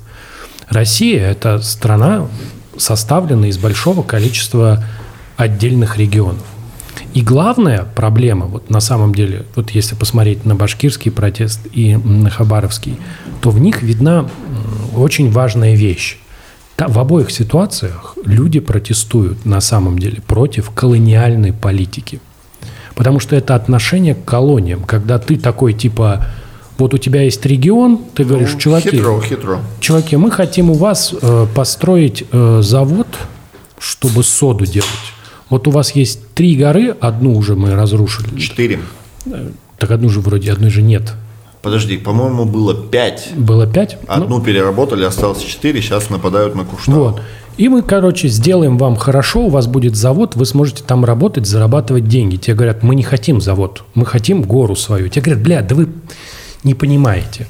Россия– 0.70 1.30
это 1.32 1.59
страна, 1.59 2.28
составленная 2.78 3.49
из 3.49 3.57
большого 3.57 4.03
количества 4.03 4.84
отдельных 5.38 5.97
регионов. 5.97 6.43
И 7.13 7.22
главная 7.22 7.88
проблема, 7.95 8.45
вот 8.45 8.70
на 8.70 8.80
самом 8.80 9.15
деле, 9.15 9.45
вот 9.55 9.72
если 9.72 9.95
посмотреть 9.95 10.45
на 10.45 10.55
башкирский 10.55 11.11
протест 11.11 11.61
и 11.72 11.95
на 11.95 12.30
хабаровский, 12.30 12.97
то 13.41 13.49
в 13.49 13.59
них 13.59 13.82
видна 13.82 14.30
очень 14.95 15.32
важная 15.32 15.76
вещь. 15.76 16.18
В 16.78 16.99
обоих 16.99 17.32
ситуациях 17.32 18.15
люди 18.24 18.59
протестуют 18.59 19.45
на 19.45 19.61
самом 19.61 19.97
деле 19.97 20.22
против 20.22 20.70
колониальной 20.72 21.53
политики. 21.53 22.20
Потому 22.98 23.20
что 23.20 23.36
это 23.36 23.54
отношение 23.54 24.16
к 24.16 24.26
колониям, 24.26 24.84
когда 24.84 25.20
ты 25.20 25.38
такой 25.38 25.74
типа, 25.74 26.26
вот 26.80 26.95
у 26.95 26.98
тебя 26.98 27.22
есть 27.22 27.45
регион, 27.45 28.00
ты 28.16 28.24
говоришь, 28.24 28.54
Ну, 28.54 28.60
чуваки, 28.60 28.89
Хитро, 28.89 29.22
хитро. 29.22 29.60
Чуваки, 29.80 30.18
мы 30.18 30.32
хотим 30.32 30.72
у 30.72 30.74
вас 30.74 31.14
э, 31.22 31.45
построить 31.54 32.26
э, 32.32 32.62
завод, 32.64 33.08
чтобы 33.80 34.24
соду 34.24 34.66
делать. 34.66 34.89
Вот 35.50 35.68
у 35.68 35.72
вас 35.72 35.91
есть 35.91 36.28
три 36.34 36.56
горы, 36.56 36.95
одну 37.00 37.38
уже 37.38 37.56
мы 37.56 37.76
разрушили. 37.76 38.38
Четыре. 38.39 38.80
Так 39.78 39.91
одну 39.91 40.10
же 40.10 40.20
вроде, 40.20 40.52
одной 40.52 40.72
же 40.72 40.82
нет. 40.82 41.14
Подожди, 41.62 41.98
по-моему, 41.98 42.45
было 42.45 42.74
пять. 42.74 43.30
Было 43.36 43.68
пять. 43.68 43.98
Ну, 44.08 44.14
Одну 44.14 44.41
переработали, 44.41 45.04
осталось 45.04 45.43
четыре, 45.43 45.82
сейчас 45.82 46.10
нападают 46.10 46.56
на 46.56 46.66
Куштау. 46.66 46.95
вот. 46.95 47.22
И 47.58 47.70
мы, 47.70 47.82
короче, 47.82 48.28
сделаем 48.28 48.78
вам 48.78 48.95
хорошо, 48.95 49.45
у 49.45 49.49
вас 49.49 49.66
будет 49.66 49.95
завод, 49.95 50.36
вы 50.36 50.45
сможете 50.45 50.84
там 50.84 51.03
работать, 51.03 51.47
зарабатывать 51.47 52.08
деньги. 52.08 52.36
Те 52.36 52.53
говорят, 52.53 52.84
мы 52.84 52.93
не 52.93 53.03
хотим 53.03 53.41
завод, 53.41 53.84
мы 53.95 54.05
хотим 54.05 54.43
гору 54.43 54.76
свою. 54.76 55.10
Те 55.10 55.22
говорят, 55.22 55.43
блядь, 55.43 55.68
да 55.68 55.76
вы 55.76 55.89
не 56.64 56.76
понимаете. 56.76 57.47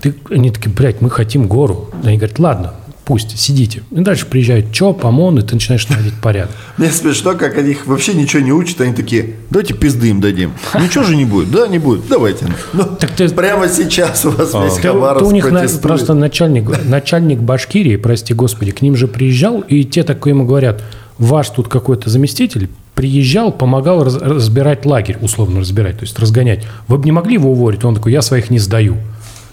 Ты, 0.00 0.14
они 0.30 0.52
такие, 0.52 0.70
блядь, 0.70 1.00
мы 1.00 1.10
хотим 1.10 1.48
гору. 1.48 1.90
Они 2.04 2.16
говорят, 2.18 2.38
ладно, 2.38 2.74
пусть, 3.08 3.38
сидите. 3.38 3.80
И 3.90 4.00
дальше 4.00 4.26
приезжает 4.26 4.70
ЧОП, 4.70 5.06
ОМОН, 5.06 5.38
и 5.38 5.42
ты 5.42 5.54
начинаешь 5.54 5.88
наводить 5.88 6.12
порядок. 6.20 6.54
Мне 6.76 6.90
смешно, 6.90 7.32
как 7.32 7.56
они 7.56 7.70
их 7.70 7.86
вообще 7.86 8.12
ничего 8.12 8.42
не 8.42 8.52
учат, 8.52 8.82
они 8.82 8.92
такие, 8.92 9.36
давайте 9.48 9.72
пизды 9.72 10.10
им 10.10 10.20
дадим. 10.20 10.52
Ничего 10.78 11.04
же 11.04 11.16
не 11.16 11.24
будет. 11.24 11.50
Да, 11.50 11.66
не 11.68 11.78
будет. 11.78 12.06
Давайте. 12.06 12.44
Ну, 12.74 12.84
Так 12.84 13.10
ты- 13.12 13.30
прямо 13.30 13.66
сейчас 13.70 14.26
у 14.26 14.30
вас 14.30 14.52
весь 14.52 14.74
Ты, 14.74 14.82
ты 14.82 14.88
Хабаровск 14.88 15.26
у 15.26 15.30
них 15.30 15.50
на- 15.50 15.66
просто 15.80 16.12
начальник, 16.12 16.68
начальник 16.84 17.38
Башкирии, 17.38 17.96
прости 17.96 18.34
господи, 18.34 18.72
к 18.72 18.82
ним 18.82 18.94
же 18.94 19.08
приезжал, 19.08 19.60
и 19.60 19.84
те 19.84 20.02
такое 20.04 20.34
ему 20.34 20.44
говорят, 20.44 20.82
ваш 21.16 21.48
тут 21.48 21.68
какой-то 21.68 22.10
заместитель 22.10 22.68
приезжал, 22.94 23.52
помогал 23.52 24.04
раз- 24.04 24.16
разбирать 24.20 24.84
лагерь, 24.84 25.16
условно 25.22 25.60
разбирать, 25.60 25.96
то 25.96 26.02
есть 26.02 26.18
разгонять. 26.18 26.66
Вы 26.88 26.98
бы 26.98 27.06
не 27.06 27.12
могли 27.12 27.34
его 27.34 27.52
уволить? 27.52 27.84
Он 27.86 27.94
такой, 27.94 28.12
я 28.12 28.20
своих 28.20 28.50
не 28.50 28.58
сдаю. 28.58 28.98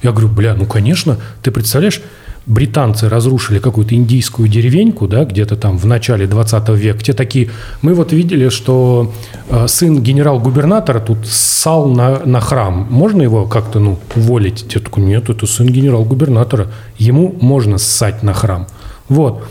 Я 0.04 0.12
говорю, 0.12 0.28
бля, 0.28 0.56
ну 0.56 0.66
конечно, 0.66 1.18
ты 1.42 1.52
представляешь, 1.52 2.02
британцы 2.46 3.10
разрушили 3.10 3.60
какую-то 3.60 3.96
индийскую 3.96 4.48
деревеньку, 4.48 5.08
да, 5.08 5.26
где-то 5.26 5.56
там 5.56 5.78
в 5.78 5.86
начале 5.86 6.28
20 6.28 6.70
века. 6.70 7.00
Те 7.04 7.14
такие, 7.14 7.50
мы 7.82 7.94
вот 7.94 8.14
видели, 8.14 8.50
что 8.50 9.14
э, 9.50 9.68
сын 9.68 10.02
генерал-губернатора 10.02 11.00
тут 11.00 11.26
ссал 11.26 11.88
на, 11.88 12.20
на 12.26 12.40
храм. 12.40 12.88
Можно 12.90 13.24
его 13.24 13.46
как-то, 13.48 13.80
ну, 13.80 13.98
уволить? 14.16 14.68
Те 14.68 14.80
такой, 14.80 15.04
нет, 15.04 15.30
это 15.30 15.48
сын 15.48 15.68
генерал-губернатора. 15.68 16.68
Ему 16.98 17.36
можно 17.42 17.78
ссать 17.78 18.22
на 18.22 18.34
храм. 18.34 18.68
Вот. 19.10 19.44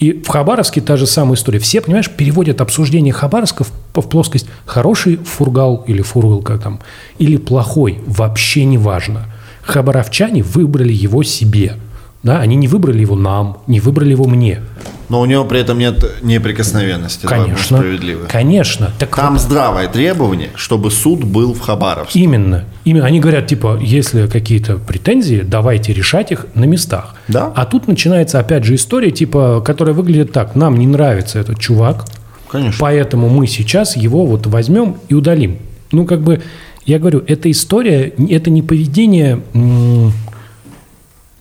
И 0.00 0.20
в 0.20 0.26
Хабаровске 0.26 0.80
та 0.80 0.96
же 0.96 1.06
самая 1.06 1.36
история. 1.36 1.60
Все, 1.60 1.80
понимаешь, 1.80 2.10
переводят 2.10 2.60
обсуждение 2.60 3.12
Хабаровска 3.12 3.62
в, 3.62 3.70
в 3.94 4.08
плоскость 4.08 4.46
хороший 4.66 5.16
фургал 5.16 5.84
или 5.86 6.02
фургал, 6.02 6.40
как 6.40 6.60
там, 6.60 6.80
или 7.18 7.36
плохой, 7.36 8.00
вообще 8.04 8.64
не 8.64 8.78
важно. 8.78 9.26
Хабаровчане 9.62 10.42
выбрали 10.42 10.92
его 10.92 11.22
себе. 11.22 11.76
Да, 12.22 12.40
они 12.40 12.54
не 12.56 12.68
выбрали 12.68 13.00
его 13.00 13.16
нам, 13.16 13.58
не 13.66 13.80
выбрали 13.80 14.10
его 14.10 14.24
мне. 14.26 14.60
Но 15.08 15.20
у 15.20 15.26
него 15.26 15.44
при 15.44 15.60
этом 15.60 15.78
нет 15.78 16.04
неприкосновенности. 16.22 17.26
Конечно. 17.26 17.78
справедливы. 17.78 18.26
Конечно. 18.30 18.90
Так 18.98 19.14
Там 19.14 19.34
вот, 19.34 19.42
здравое 19.42 19.88
требование, 19.88 20.50
чтобы 20.54 20.90
суд 20.90 21.24
был 21.24 21.52
в 21.52 21.60
Хабаровске. 21.60 22.20
именно. 22.20 22.64
Именно. 22.84 23.06
Они 23.06 23.20
говорят, 23.20 23.46
типа, 23.48 23.78
если 23.82 24.26
какие-то 24.26 24.76
претензии, 24.78 25.42
давайте 25.46 25.92
решать 25.92 26.32
их 26.32 26.46
на 26.54 26.64
местах. 26.64 27.14
Да. 27.28 27.52
А 27.54 27.66
тут 27.66 27.88
начинается 27.88 28.38
опять 28.38 28.64
же 28.64 28.76
история, 28.76 29.10
типа, 29.10 29.60
которая 29.64 29.94
выглядит 29.94 30.32
так. 30.32 30.54
Нам 30.54 30.78
не 30.78 30.86
нравится 30.86 31.38
этот 31.38 31.58
чувак, 31.58 32.06
Конечно. 32.48 32.78
Поэтому 32.80 33.30
мы 33.30 33.46
сейчас 33.46 33.96
его 33.96 34.26
вот 34.26 34.46
возьмем 34.46 34.96
и 35.08 35.14
удалим. 35.14 35.56
Ну, 35.90 36.04
как 36.06 36.20
бы 36.20 36.42
Я 36.84 36.98
говорю, 36.98 37.22
эта 37.28 37.48
история, 37.48 38.12
это 38.28 38.50
не 38.50 38.60
поведение, 38.60 39.40
м, 39.54 40.12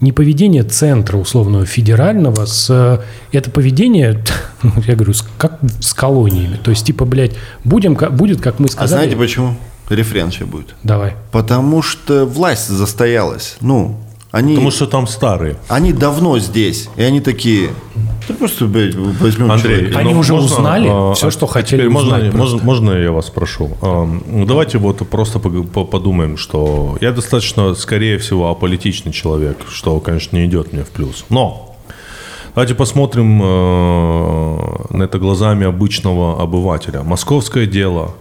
не 0.01 0.11
поведение 0.11 0.63
центра 0.63 1.17
условного 1.17 1.65
федерального, 1.65 2.45
с, 2.45 3.01
это 3.31 3.51
поведение, 3.51 4.23
я 4.87 4.95
говорю, 4.95 5.13
как 5.37 5.59
с 5.79 5.93
колониями. 5.93 6.57
То 6.61 6.71
есть, 6.71 6.85
типа, 6.85 7.05
блядь, 7.05 7.33
будем, 7.63 7.93
будет, 7.93 8.41
как 8.41 8.59
мы 8.59 8.65
А 8.65 8.71
сказали. 8.71 8.99
знаете 9.03 9.15
почему? 9.15 9.55
Рефрен 9.89 10.31
сейчас 10.31 10.47
будет. 10.47 10.75
Давай. 10.83 11.15
Потому 11.31 11.81
что 11.81 12.25
власть 12.25 12.69
застоялась. 12.69 13.57
Ну, 13.61 13.99
они, 14.31 14.53
Потому 14.53 14.71
что 14.71 14.87
там 14.87 15.07
старые. 15.07 15.57
они 15.67 15.91
давно 15.91 16.39
здесь. 16.39 16.89
И 16.95 17.03
они 17.03 17.19
такие, 17.19 17.71
да 18.29 18.33
просто, 18.33 18.65
блядь, 18.65 18.95
возьмем 18.95 19.51
Андрей, 19.51 19.77
человека». 19.77 19.99
Они 19.99 20.13
ну, 20.13 20.19
уже 20.21 20.33
можно, 20.33 20.55
узнали 20.55 20.87
а, 20.89 21.13
всё, 21.13 21.27
а 21.27 21.31
что 21.31 21.47
теперь 21.47 21.49
хотели 21.49 21.87
можно, 21.89 22.15
узнать 22.15 22.33
можно, 22.33 22.39
просто. 22.39 22.65
можно 22.65 22.91
я 22.91 23.11
вас 23.11 23.29
прошу? 23.29 23.71
А, 23.81 24.05
ну, 24.05 24.45
Давайте 24.45 24.77
вот 24.77 25.05
просто 25.09 25.39
подумаем, 25.39 26.37
что 26.37 26.97
я 27.01 27.11
достаточно, 27.11 27.75
скорее 27.75 28.17
всего, 28.19 28.49
аполитичный 28.49 29.11
человек, 29.11 29.57
что, 29.69 29.99
конечно, 29.99 30.37
не 30.37 30.45
идет 30.45 30.71
мне 30.71 30.85
в 30.85 30.89
плюс. 30.91 31.25
Но 31.27 31.75
давайте 32.55 32.73
посмотрим 32.73 33.41
э, 33.43 34.57
на 34.91 35.03
это 35.03 35.19
глазами 35.19 35.67
обычного 35.67 36.41
обывателя. 36.41 37.03
Московское 37.03 37.65
дело. 37.65 38.15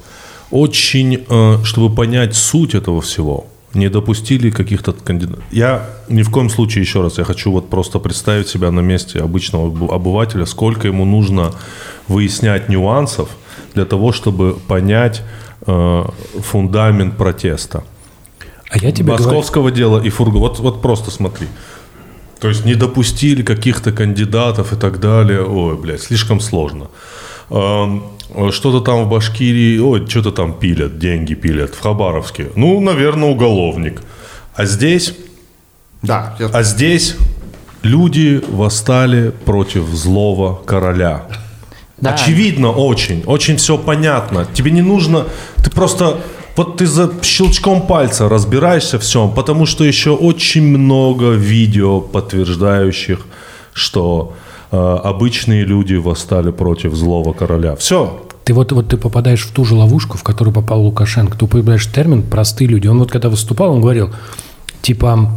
Очень, 0.51 1.25
э, 1.29 1.59
чтобы 1.63 1.95
понять 1.95 2.35
суть 2.35 2.75
этого 2.75 3.01
всего, 3.01 3.47
не 3.75 3.89
допустили 3.89 4.51
каких-то 4.51 4.93
кандидатов. 4.93 5.45
Я 5.51 5.89
ни 6.09 6.23
в 6.23 6.31
коем 6.31 6.51
случае, 6.51 6.83
еще 6.83 7.03
раз, 7.03 7.19
я 7.19 7.25
хочу 7.25 7.53
вот 7.53 7.71
просто 7.71 7.99
представить 7.99 8.49
себя 8.49 8.71
на 8.71 8.81
месте 8.81 9.21
обычного 9.21 9.69
обы- 9.69 9.95
обывателя, 9.95 10.47
сколько 10.47 10.89
ему 10.89 11.05
нужно 11.05 11.53
выяснять 12.09 12.69
нюансов 12.69 13.29
для 13.75 13.85
того, 13.85 14.13
чтобы 14.13 14.55
понять 14.55 15.23
э, 15.67 16.05
фундамент 16.41 17.17
протеста. 17.17 17.85
А 18.71 18.79
я 18.79 18.93
тебе 18.93 19.07
говорю, 19.07 19.25
Московского 19.25 19.71
дела 19.71 20.01
и 20.01 20.11
Фурга. 20.11 20.39
Вот, 20.39 20.59
вот 20.61 20.83
просто 20.83 21.11
смотри. 21.11 21.47
То 22.41 22.49
есть 22.49 22.65
не 22.65 22.75
допустили 22.75 23.43
каких-то 23.43 23.93
кандидатов 23.93 24.73
и 24.73 24.77
так 24.77 25.01
далее. 25.01 25.45
Ой, 25.45 25.77
блядь, 25.77 26.01
слишком 26.01 26.41
сложно. 26.41 26.89
Эм, 27.51 28.03
Что-то 28.53 28.81
там 28.81 29.05
в 29.05 29.09
Башкирии, 29.09 29.79
ой, 29.81 30.07
что-то 30.09 30.31
там 30.31 30.53
пилят, 30.53 30.99
деньги 30.99 31.35
пилят 31.35 31.75
в 31.75 31.81
Хабаровске. 31.81 32.47
Ну, 32.55 32.81
наверное, 32.81 33.29
уголовник. 33.29 34.03
А 34.55 34.67
здесь, 34.67 35.15
Да, 36.03 36.37
я- 36.39 36.47
а 36.53 36.63
здесь 36.63 37.17
люди 37.83 38.41
восстали 38.49 39.31
против 39.45 39.85
злого 39.89 40.55
короля. 40.65 41.27
Да. 41.99 42.15
Очевидно 42.15 42.71
очень, 42.71 43.25
очень 43.27 43.57
все 43.57 43.77
понятно. 43.77 44.47
Тебе 44.55 44.71
не 44.71 44.83
нужно, 44.83 45.25
ты 45.65 45.71
просто, 45.71 46.19
вот 46.57 46.77
ты 46.77 46.87
за 46.87 47.11
щелчком 47.23 47.83
пальца 47.87 48.29
разбираешься 48.29 48.99
в 48.99 49.03
всем, 49.03 49.33
потому 49.35 49.67
что 49.67 49.85
еще 49.85 50.11
очень 50.11 50.63
много 50.79 51.33
видео, 51.33 52.01
подтверждающих, 52.01 53.27
что 53.75 54.35
обычные 54.71 55.65
люди 55.65 55.95
восстали 55.95 56.51
против 56.51 56.95
злого 56.95 57.33
короля. 57.33 57.77
Все. 57.77 58.25
Ты 58.45 58.55
вот, 58.55 58.73
вот 58.73 58.89
ты 58.89 58.97
попадаешь 58.97 59.45
в 59.45 59.53
ту 59.53 59.65
же 59.65 59.75
ловушку, 59.75 60.17
в 60.17 60.23
которую 60.23 60.55
попал 60.55 60.83
Лукашенко. 60.83 61.37
Ты 61.37 61.45
употребляешь 61.45 61.87
термин 61.87 62.23
«простые 62.23 62.69
люди». 62.69 62.89
Он 62.89 62.99
вот 62.99 63.11
когда 63.11 63.29
выступал, 63.29 63.73
он 63.73 63.81
говорил, 63.81 64.11
типа, 64.83 65.31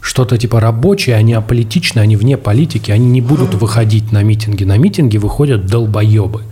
что-то 0.00 0.36
типа 0.38 0.60
рабочие, 0.60 1.16
они 1.16 1.32
аполитичны, 1.32 2.00
они 2.00 2.16
вне 2.16 2.36
политики, 2.36 2.90
они 2.90 3.06
не 3.06 3.20
будут 3.20 3.54
выходить 3.54 4.12
на 4.12 4.22
митинги. 4.22 4.64
На 4.64 4.76
митинги 4.76 5.18
выходят 5.18 5.66
долбоебы. 5.66 6.42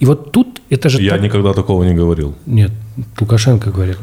И 0.00 0.06
вот 0.06 0.32
тут 0.32 0.60
это 0.70 0.88
же... 0.88 1.02
Я 1.02 1.12
так- 1.12 1.22
никогда 1.22 1.52
такого 1.52 1.84
не 1.84 1.94
говорил. 1.94 2.34
Нет, 2.46 2.72
Лукашенко 3.20 3.70
говорил. 3.70 3.96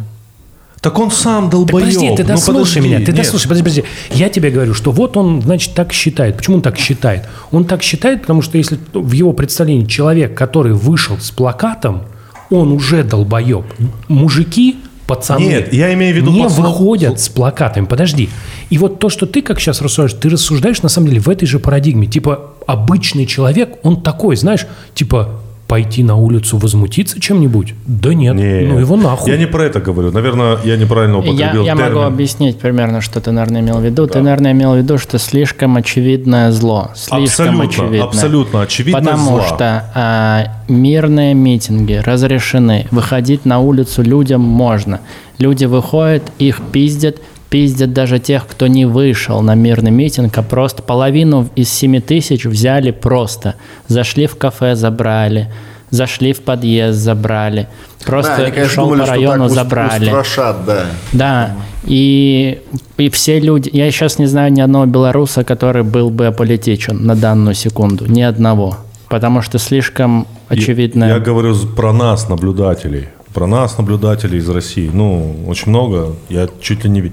Так 0.82 1.00
он 1.00 1.10
сам 1.12 1.50
долбоеб. 1.50 1.86
подожди, 1.86 2.16
ты 2.16 2.22
Ну, 2.24 2.28
дослушай 2.30 2.54
подожди. 2.76 2.80
меня, 2.82 2.98
ты 3.00 3.12
Нет. 3.12 3.16
дослушай, 3.16 3.48
подожди, 3.48 3.64
подожди. 3.64 3.84
Я 4.12 4.30
тебе 4.30 4.52
говорю, 4.52 4.74
что 4.74 4.92
вот 4.92 5.18
он, 5.18 5.42
значит, 5.42 5.74
так 5.74 5.92
считает. 5.92 6.38
Почему 6.38 6.58
он 6.58 6.62
так 6.62 6.78
считает? 6.78 7.24
Он 7.52 7.66
так 7.66 7.82
считает, 7.84 8.22
потому 8.22 8.42
что 8.42 8.58
если 8.58 8.78
в 8.94 9.12
его 9.12 9.34
представлении 9.34 9.86
человек, 9.86 10.38
который 10.38 10.74
вышел 10.74 11.18
с 11.20 11.32
плакатом, 11.32 12.04
он 12.50 12.72
уже 12.72 13.04
долбоеб. 13.04 13.66
Мужики, 14.08 14.78
пацаны, 15.08 15.40
Нет, 15.42 15.74
я 15.74 15.94
имею 15.94 16.14
в 16.14 16.18
виду 16.18 16.32
не 16.32 16.44
пацанов- 16.44 16.58
выходят 16.62 17.20
с 17.20 17.28
плакатами. 17.30 17.86
Подожди. 17.86 18.30
И 18.70 18.78
вот 18.78 19.00
то, 19.00 19.10
что 19.10 19.26
ты 19.26 19.42
как 19.42 19.60
сейчас 19.60 19.82
рассуждаешь, 19.82 20.14
ты 20.22 20.30
рассуждаешь 20.30 20.82
на 20.84 20.90
самом 20.90 21.08
деле 21.10 21.22
в 21.22 21.30
этой 21.30 21.46
же 21.48 21.60
парадигме. 21.60 22.08
Типа 22.08 22.52
обычный 22.68 23.26
человек, 23.26 23.78
он 23.84 24.02
такой, 24.02 24.36
знаешь, 24.36 24.68
типа 24.94 25.42
пойти 25.68 26.02
на 26.04 26.16
улицу 26.16 26.58
возмутиться 26.58 27.20
чем-нибудь? 27.20 27.74
Да 27.86 28.14
нет, 28.14 28.36
Не. 28.36 28.62
ну 28.68 28.80
его 28.80 28.96
нахуй. 28.96 29.30
Я 29.32 29.38
не 29.38 29.46
про 29.48 29.64
это 29.66 29.80
говорю. 29.82 30.12
Наверное, 30.12 30.58
я 30.64 30.78
неправильно 30.78 31.16
Я, 31.16 31.20
употребил 31.20 31.66
я 31.66 31.76
могу 31.76 31.88
термин. 31.88 32.04
объяснить 32.06 32.58
примерно, 32.58 33.02
что 33.02 33.20
ты, 33.20 33.32
наверное, 33.32 33.62
имел 33.62 33.80
в 33.80 33.84
виду. 33.84 34.08
Ты, 34.08 34.22
наверное, 34.22 34.54
имел 34.54 34.74
в 34.74 34.78
виду, 34.78 34.98
что 34.98 35.20
слишком 35.20 35.76
очевидное 35.76 36.52
зло. 36.52 36.92
Слишком 36.96 37.24
Абсолютно, 37.24 37.64
очевидное. 37.66 38.04
абсолютно 38.04 38.62
очевидное 38.62 39.02
Потому 39.02 39.30
зла. 39.38 39.46
что 39.46 39.92
а, 39.94 40.44
мирные 40.70 41.34
митинги 41.34 42.02
разрешены. 42.04 42.88
Выходить 42.92 43.46
на 43.46 43.60
улицу 43.60 44.04
людям 44.04 44.42
можно. 44.42 45.02
Люди 45.38 45.66
выходят, 45.66 46.24
их 46.40 46.62
пиздят, 46.72 47.18
пиздят 47.50 47.94
даже 47.94 48.20
тех, 48.20 48.46
кто 48.48 48.68
не 48.68 48.86
вышел 48.86 49.42
на 49.42 49.56
мирный 49.56 49.92
митинг, 49.92 50.38
а 50.38 50.44
просто 50.44 50.84
половину 50.84 51.48
из 51.56 51.70
7 51.70 52.02
тысяч 52.02 52.46
взяли 52.46 52.92
просто. 52.92 53.56
Зашли 53.88 54.28
в 54.28 54.36
кафе, 54.36 54.76
забрали. 54.76 55.52
Зашли 55.90 56.34
в 56.34 56.42
подъезд, 56.42 57.00
забрали. 57.00 57.68
Просто 58.06 58.36
Да, 58.38 58.44
они, 58.44 58.52
конечно, 58.52 58.74
шел 58.74 58.84
думали, 58.86 59.00
по 59.00 59.06
что 59.06 59.14
району, 59.16 59.48
забрали. 59.48 60.06
устрашат, 60.06 60.66
да. 60.66 60.86
Да, 61.14 61.52
и, 61.86 62.62
и 62.98 63.10
все 63.10 63.40
люди... 63.40 63.70
Я 63.72 63.90
сейчас 63.92 64.20
не 64.20 64.26
знаю 64.26 64.52
ни 64.52 64.60
одного 64.60 64.86
белоруса, 64.86 65.46
который 65.46 65.84
был 65.84 66.10
бы 66.10 66.28
аполитичен 66.28 67.06
на 67.06 67.16
данную 67.16 67.54
секунду. 67.56 68.06
Ни 68.06 68.22
одного. 68.22 68.78
Потому 69.08 69.42
что 69.42 69.60
слишком 69.60 70.28
очевидно... 70.50 71.06
Я, 71.06 71.14
я 71.16 71.20
говорю 71.20 71.56
про 71.56 71.94
нас, 71.94 72.28
наблюдателей. 72.28 73.08
Про 73.38 73.46
нас, 73.46 73.78
наблюдателей 73.78 74.40
из 74.40 74.50
России. 74.50 74.90
Ну, 74.92 75.46
очень 75.48 75.70
много. 75.70 76.16
Я 76.28 76.50
чуть 76.60 76.84
ли 76.86 76.90
не, 76.90 77.12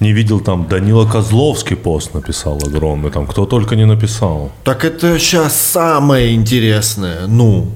не 0.00 0.12
видел 0.12 0.40
там 0.40 0.66
Данила 0.68 1.06
Козловский 1.06 1.76
пост 1.76 2.12
написал 2.12 2.56
огромный. 2.56 3.12
Там 3.12 3.24
кто 3.28 3.46
только 3.46 3.76
не 3.76 3.86
написал. 3.86 4.50
Так 4.64 4.84
это 4.84 5.16
сейчас 5.16 5.56
самое 5.56 6.34
интересное. 6.34 7.28
Ну, 7.28 7.68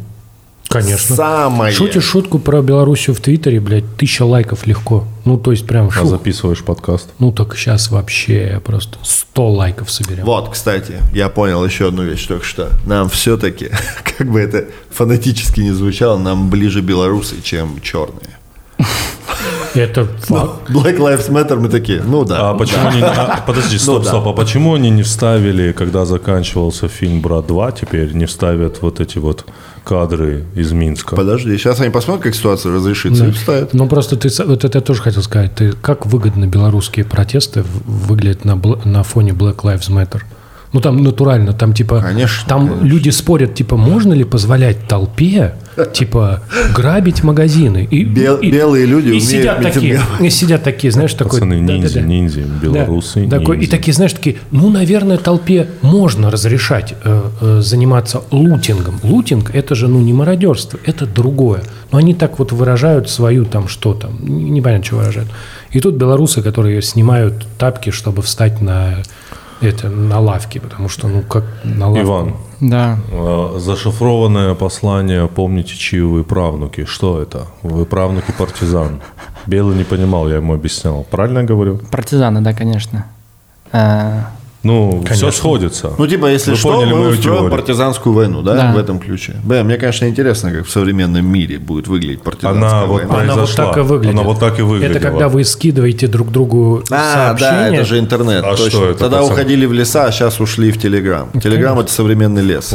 Конечно. 0.68 1.16
самое. 1.16 1.72
Шутишь 1.72 2.04
шутку 2.04 2.38
про 2.38 2.60
Белоруссию 2.62 3.14
в 3.16 3.20
Твиттере, 3.20 3.58
блядь, 3.60 3.96
тысяча 3.96 4.22
лайков 4.24 4.66
легко. 4.66 5.04
Ну, 5.24 5.38
то 5.38 5.50
есть 5.50 5.66
прям 5.66 5.88
А 5.88 5.90
шут. 5.90 6.08
записываешь 6.08 6.62
подкаст. 6.62 7.08
Ну, 7.18 7.32
так 7.32 7.56
сейчас 7.56 7.90
вообще 7.90 8.60
просто 8.64 8.98
100 9.02 9.50
лайков 9.50 9.90
соберем. 9.90 10.24
Вот, 10.24 10.50
кстати, 10.50 10.96
я 11.12 11.28
понял 11.30 11.64
еще 11.64 11.88
одну 11.88 12.02
вещь 12.04 12.26
только 12.26 12.44
что. 12.44 12.70
Нам 12.86 13.08
все-таки, 13.08 13.70
как 14.18 14.28
бы 14.30 14.40
это 14.40 14.66
фанатически 14.90 15.60
не 15.60 15.72
звучало, 15.72 16.18
нам 16.18 16.50
ближе 16.50 16.82
белорусы, 16.82 17.36
чем 17.42 17.80
черные. 17.82 18.38
Это 19.74 20.06
факт. 20.06 20.70
Black 20.70 20.96
Lives 20.98 21.28
Matter 21.30 21.56
мы 21.56 21.68
такие, 21.68 22.02
ну 22.02 22.24
да. 22.24 22.50
А 22.50 22.54
почему 22.54 22.88
они... 22.88 23.02
а, 23.02 23.42
подожди, 23.46 23.78
стоп, 23.78 23.98
Ну 23.98 24.02
да. 24.04 24.08
стоп. 24.08 24.26
А 24.28 24.32
почему 24.32 24.74
они 24.74 24.90
не 24.90 25.02
вставили, 25.02 25.72
когда 25.72 26.04
заканчивался 26.04 26.88
фильм 26.88 27.20
«Брат 27.20 27.46
2», 27.46 27.78
теперь 27.80 28.12
не 28.14 28.24
вставят 28.26 28.80
вот 28.82 28.98
эти 29.00 29.18
вот 29.18 29.44
кадры 29.88 30.44
из 30.54 30.72
Минска? 30.72 31.16
Подожди, 31.16 31.56
сейчас 31.56 31.80
они 31.80 31.90
посмотрят, 31.90 32.24
как 32.24 32.34
ситуация 32.34 32.74
разрешится, 32.74 33.26
и 33.26 33.30
вставят. 33.30 33.72
Ну, 33.72 33.86
просто 33.88 34.16
ты, 34.16 34.28
вот 34.44 34.64
это 34.64 34.78
я 34.78 34.82
тоже 34.82 35.00
хотел 35.00 35.22
сказать. 35.22 35.54
Ты, 35.54 35.72
как 35.72 36.04
выгодно 36.04 36.46
белорусские 36.46 37.06
протесты 37.06 37.64
выглядят 37.86 38.44
на, 38.44 38.52
бл- 38.56 38.86
на 38.86 39.02
фоне 39.02 39.32
Black 39.32 39.56
Lives 39.62 39.88
Matter? 39.90 40.20
Ну, 40.72 40.80
там 40.80 41.02
натурально, 41.02 41.54
там 41.54 41.72
типа... 41.72 42.00
Конечно, 42.02 42.46
Там 42.46 42.68
конечно. 42.68 42.86
люди 42.86 43.08
спорят, 43.10 43.54
типа, 43.54 43.76
можно 43.78 44.12
ли 44.12 44.24
позволять 44.24 44.86
толпе, 44.86 45.54
типа, 45.94 46.42
грабить 46.76 47.24
магазины? 47.24 47.88
И, 47.90 48.04
Бел- 48.04 48.38
белые 48.42 48.84
люди 48.84 49.06
и 49.06 49.10
умеют 49.12 49.24
сидят 49.24 49.62
такие, 49.62 50.00
и 50.20 50.28
сидят 50.28 50.62
такие, 50.64 50.90
знаешь, 50.92 51.14
такой... 51.14 51.40
Пацаны, 51.40 51.54
ниндзя, 51.54 51.88
да-да-да. 51.94 52.06
ниндзя, 52.06 52.40
белорусы, 52.62 53.24
Да, 53.26 53.38
такой, 53.38 53.56
и 53.56 53.60
ниндзя. 53.60 53.76
такие, 53.76 53.94
знаешь, 53.94 54.12
такие, 54.12 54.36
ну, 54.50 54.68
наверное, 54.68 55.16
толпе 55.16 55.68
можно 55.80 56.30
разрешать 56.30 56.94
э, 57.02 57.22
э, 57.40 57.60
заниматься 57.62 58.20
лутингом. 58.30 59.00
Лутинг– 59.02 59.50
это 59.54 59.74
же, 59.74 59.88
ну, 59.88 60.00
не 60.00 60.12
мародерство, 60.12 60.78
это 60.84 61.06
другое. 61.06 61.62
Но 61.92 61.96
они 61.98 62.12
так 62.12 62.38
вот 62.38 62.52
выражают 62.52 63.08
свою 63.08 63.46
там 63.46 63.68
что 63.68 63.94
там, 63.94 64.18
не- 64.22 64.50
непонятно, 64.50 64.84
что 64.84 64.96
выражают. 64.96 65.30
И 65.70 65.80
тут 65.80 65.94
белорусы, 65.94 66.42
которые 66.42 66.82
снимают 66.82 67.46
тапки, 67.58 67.88
чтобы 67.90 68.20
встать 68.20 68.60
на 68.60 68.96
это 69.60 69.88
на 69.88 70.20
лавке, 70.20 70.60
потому 70.60 70.88
что, 70.88 71.08
ну, 71.08 71.22
как 71.22 71.44
на 71.64 71.88
лавке. 71.88 72.02
Иван, 72.02 72.34
Да. 72.60 72.98
э, 73.10 73.56
зашифрованное 73.58 74.54
послание 74.54 75.26
«Помните, 75.28 75.74
чьи 75.76 76.00
вы 76.00 76.24
правнуки». 76.24 76.84
Что 76.84 77.20
это? 77.20 77.46
Вы 77.62 77.84
правнуки 77.84 78.32
партизан. 78.38 79.00
Белый 79.46 79.76
не 79.76 79.84
понимал, 79.84 80.28
я 80.28 80.36
ему 80.36 80.54
объяснял. 80.54 81.04
Правильно 81.10 81.40
я 81.40 81.44
говорю? 81.44 81.78
Партизаны, 81.90 82.40
да, 82.40 82.52
конечно. 82.52 83.06
А, 83.72 84.30
Ну, 84.64 84.90
все 85.04 85.08
Конечно. 85.20 85.30
сходится. 85.32 85.92
Ну, 85.98 86.06
типа, 86.08 86.26
если 86.26 86.50
Вы 86.50 86.56
что, 86.56 86.72
поняли 86.72 86.92
мы 86.92 87.08
устроим 87.10 87.22
теорию. 87.36 87.50
партизанскую 87.50 88.12
войну, 88.12 88.42
да, 88.42 88.54
Да. 88.54 88.72
в 88.72 88.78
этом 88.78 88.98
ключе. 88.98 89.36
Бля, 89.44 89.62
мне, 89.62 89.76
конечно, 89.76 90.06
интересно, 90.06 90.50
как 90.50 90.66
в 90.66 90.70
современном 90.70 91.24
мире 91.24 91.58
будет 91.58 91.86
выглядеть 91.86 92.22
партизанская 92.22 92.68
Она 92.70 92.86
вот 92.86 93.04
война. 93.04 93.22
Она 93.34 93.36
вот 93.42 93.54
так 93.54 93.76
и 93.76 93.80
выглядит. 93.80 94.14
Она 94.14 94.22
вот 94.24 94.40
так 94.40 94.58
и 94.58 94.62
выглядела. 94.62 94.96
Это 94.98 95.00
когда 95.08 95.28
вы 95.28 95.44
скидываете 95.44 96.08
друг 96.08 96.30
другу 96.32 96.82
А, 96.90 97.34
да, 97.34 97.38
сообщения. 97.38 97.76
это 97.78 97.84
же 97.86 97.98
интернет. 98.00 98.44
А 98.44 98.50
точно. 98.56 98.70
что 98.70 98.84
это, 98.90 98.98
Тогда 98.98 99.18
пацан? 99.18 99.32
уходили 99.32 99.64
в 99.64 99.72
леса, 99.72 100.06
а 100.06 100.10
сейчас 100.12 100.40
ушли 100.40 100.72
в 100.72 100.78
Телеграм. 100.80 101.30
Телеграм 101.40 101.78
это 101.78 101.92
современный 101.92 102.42
лес. 102.42 102.74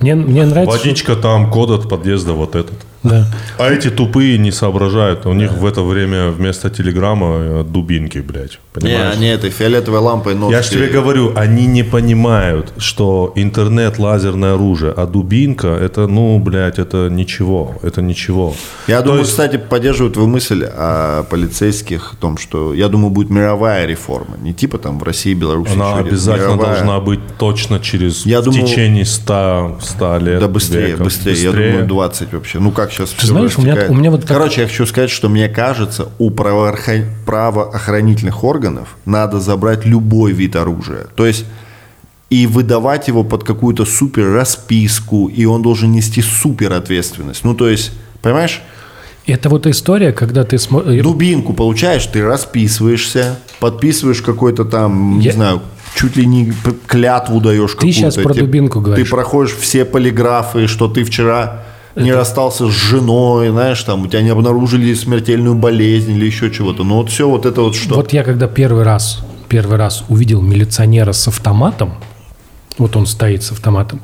Мне, 0.00 0.14
мне 0.14 0.46
нравится... 0.46 0.78
Водичка 0.78 1.16
там, 1.16 1.50
код 1.50 1.70
от 1.70 1.88
подъезда 1.88 2.32
вот 2.32 2.54
этот. 2.56 2.72
Да. 3.02 3.26
А 3.58 3.70
эти 3.70 3.88
тупые 3.88 4.36
не 4.38 4.52
соображают. 4.52 5.24
У 5.26 5.32
них 5.32 5.52
в 5.52 5.64
это 5.64 5.82
время 5.82 6.28
вместо 6.30 6.68
телеграмма 6.68 7.36
э, 7.40 7.64
дубинки, 7.64 8.18
блядь. 8.18 8.58
Не, 8.76 8.80
Понимаешь? 8.80 9.14
они 9.16 9.26
этой 9.26 9.50
фиолетовой 9.50 10.00
лампой 10.00 10.34
нос 10.34 10.52
Я 10.52 10.62
же 10.62 10.70
тебе 10.70 10.86
говорю, 10.88 11.32
они 11.34 11.66
не 11.66 11.82
понимают, 11.82 12.72
что 12.76 13.32
интернет 13.36 13.98
лазерное 13.98 14.54
оружие, 14.54 14.92
а 14.96 15.06
дубинка 15.06 15.68
это, 15.68 16.06
ну, 16.06 16.38
блядь, 16.38 16.78
это 16.78 17.08
ничего, 17.10 17.74
это 17.82 18.02
ничего. 18.02 18.54
Я 18.86 18.98
То 19.00 19.06
думаю, 19.06 19.20
есть- 19.20 19.30
кстати, 19.32 19.56
поддерживаю 19.56 20.12
твою 20.12 20.28
мысль 20.28 20.64
о 20.64 21.24
полицейских, 21.24 22.12
о 22.12 22.16
том, 22.16 22.36
что, 22.38 22.74
я 22.74 22.88
думаю, 22.88 23.10
будет 23.10 23.30
мировая 23.30 23.86
реформа. 23.86 24.36
Не 24.42 24.52
типа 24.52 24.78
там 24.78 24.98
в 24.98 25.02
России, 25.02 25.34
Беларуси. 25.34 25.72
Она 25.72 25.96
обязательно 25.96 26.54
Мировая. 26.54 26.74
должна 26.74 27.00
быть 27.00 27.20
точно 27.38 27.80
через 27.80 28.26
Я 28.26 28.40
в 28.40 28.44
думаю- 28.44 28.66
течение 28.66 29.04
100, 29.04 29.78
100 29.80 30.18
лет. 30.18 30.40
Да 30.40 30.48
быстрее, 30.48 30.86
века. 30.88 31.04
быстрее, 31.04 31.42
Я 31.42 31.50
думаю, 31.52 31.86
20 31.86 32.32
вообще. 32.34 32.58
Ну 32.60 32.70
как 32.70 32.89
сейчас 32.90 33.10
все 33.10 33.26
знаешь, 33.28 33.56
у 33.58 33.62
меня- 33.62 33.86
у 33.88 33.94
меня 33.94 34.10
вот 34.10 34.20
так- 34.22 34.28
Короче, 34.28 34.62
я 34.62 34.66
хочу 34.68 34.86
сказать, 34.86 35.10
что 35.10 35.28
мне 35.28 35.48
кажется, 35.48 36.08
у 36.18 36.30
правоохран- 36.30 37.06
правоохранительных 37.26 38.44
органов 38.44 38.96
надо 39.06 39.40
забрать 39.40 39.84
любой 39.86 40.32
вид 40.32 40.56
оружия. 40.56 41.06
То 41.16 41.26
есть 41.26 41.44
и 42.30 42.46
выдавать 42.46 43.08
его 43.08 43.24
под 43.24 43.42
какую-то 43.44 43.84
супер 43.84 44.32
расписку, 44.32 45.26
и 45.28 45.44
он 45.44 45.62
должен 45.62 45.90
нести 45.92 46.22
супер 46.22 46.72
ответственность. 46.72 47.44
Ну, 47.44 47.54
то 47.54 47.68
есть, 47.68 47.92
понимаешь, 48.22 48.60
Это 49.26 49.48
вот 49.48 49.66
история, 49.66 50.12
когда 50.12 50.44
ты 50.44 50.58
смотришь... 50.58 51.02
дубинку 51.04 51.52
получаешь, 51.52 52.06
ты 52.06 52.24
расписываешься, 52.24 53.38
подписываешь 53.60 54.22
какой-то 54.22 54.64
там, 54.64 55.18
не 55.18 55.26
Я- 55.26 55.32
знаю, 55.32 55.60
чуть 55.94 56.16
ли 56.16 56.24
не 56.26 56.52
клятву 56.86 57.40
даешь 57.40 57.72
какую-то. 57.74 57.98
щас 58.00 58.14
про 58.16 58.32
Ты- 58.34 58.40
дубинку 58.40 58.80
говоришь. 58.80 59.06
Ты 59.06 59.10
проходишь 59.10 59.54
все 59.56 59.84
полиграфы, 59.84 60.66
что 60.68 60.88
ты 60.88 61.04
вчера 61.04 61.62
не 62.04 62.12
расстался 62.12 62.68
с 62.68 62.72
женой, 62.72 63.50
знаешь, 63.50 63.82
там 63.82 64.02
у 64.02 64.06
тебя 64.06 64.22
не 64.22 64.30
обнаружили 64.30 64.92
смертельную 64.94 65.54
болезнь 65.54 66.12
или 66.12 66.26
еще 66.26 66.50
чего-то. 66.50 66.84
Ну 66.84 66.96
вот 66.96 67.10
все 67.10 67.28
вот 67.28 67.46
это 67.46 67.62
вот 67.62 67.74
что. 67.76 67.94
Вот 67.94 68.12
я 68.12 68.22
когда 68.24 68.46
первый 68.48 68.84
раз, 68.84 69.20
первый 69.48 69.76
раз 69.78 70.04
увидел 70.08 70.40
милиционера 70.40 71.12
с 71.12 71.28
автоматом, 71.28 71.94
вот 72.78 72.96
он 72.96 73.06
стоит 73.06 73.42
с 73.42 73.52
автоматом, 73.52 74.00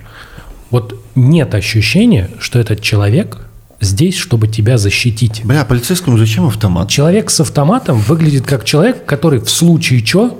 вот 0.70 1.00
нет 1.14 1.54
ощущения, 1.54 2.30
что 2.38 2.58
этот 2.58 2.82
человек 2.82 3.38
здесь, 3.80 4.16
чтобы 4.16 4.48
тебя 4.48 4.78
защитить. 4.78 5.42
Бля, 5.44 5.64
полицейскому 5.64 6.18
зачем 6.18 6.46
автомат? 6.46 6.88
Человек 6.88 7.30
с 7.30 7.40
автоматом 7.40 7.98
выглядит 7.98 8.46
как 8.46 8.64
человек, 8.64 9.04
который 9.04 9.40
в 9.40 9.50
случае 9.50 10.02
чего 10.02 10.36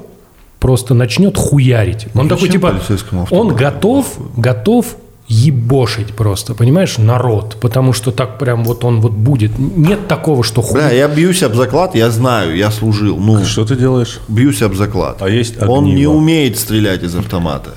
просто 0.58 0.94
начнет 0.94 1.36
хуярить. 1.36 2.06
Он 2.14 2.24
Ну, 2.24 2.28
такой 2.28 2.48
типа, 2.48 2.70
полицейскому 2.72 3.26
он 3.30 3.54
готов, 3.54 4.18
готов 4.36 4.96
ебошить 5.28 6.14
просто, 6.14 6.54
понимаешь, 6.54 6.98
народ, 6.98 7.56
потому 7.60 7.92
что 7.92 8.10
так 8.12 8.38
прям 8.38 8.64
вот 8.64 8.84
он 8.84 9.00
вот 9.00 9.12
будет. 9.12 9.58
Нет 9.58 10.06
такого, 10.08 10.44
что 10.44 10.62
хуй. 10.62 10.78
Бля, 10.80 10.90
я 10.92 11.08
бьюсь 11.08 11.42
об 11.42 11.54
заклад, 11.54 11.94
я 11.94 12.10
знаю, 12.10 12.56
я 12.56 12.70
служил. 12.70 13.16
Ну, 13.18 13.44
Что 13.44 13.64
ты 13.64 13.76
делаешь? 13.76 14.20
бьюсь 14.28 14.62
об 14.62 14.74
заклад. 14.74 15.22
А 15.22 15.28
есть 15.28 15.60
Он 15.62 15.84
не 15.84 15.92
огниво. 15.92 16.12
умеет 16.12 16.58
стрелять 16.58 17.02
из 17.02 17.14
автомата. 17.16 17.70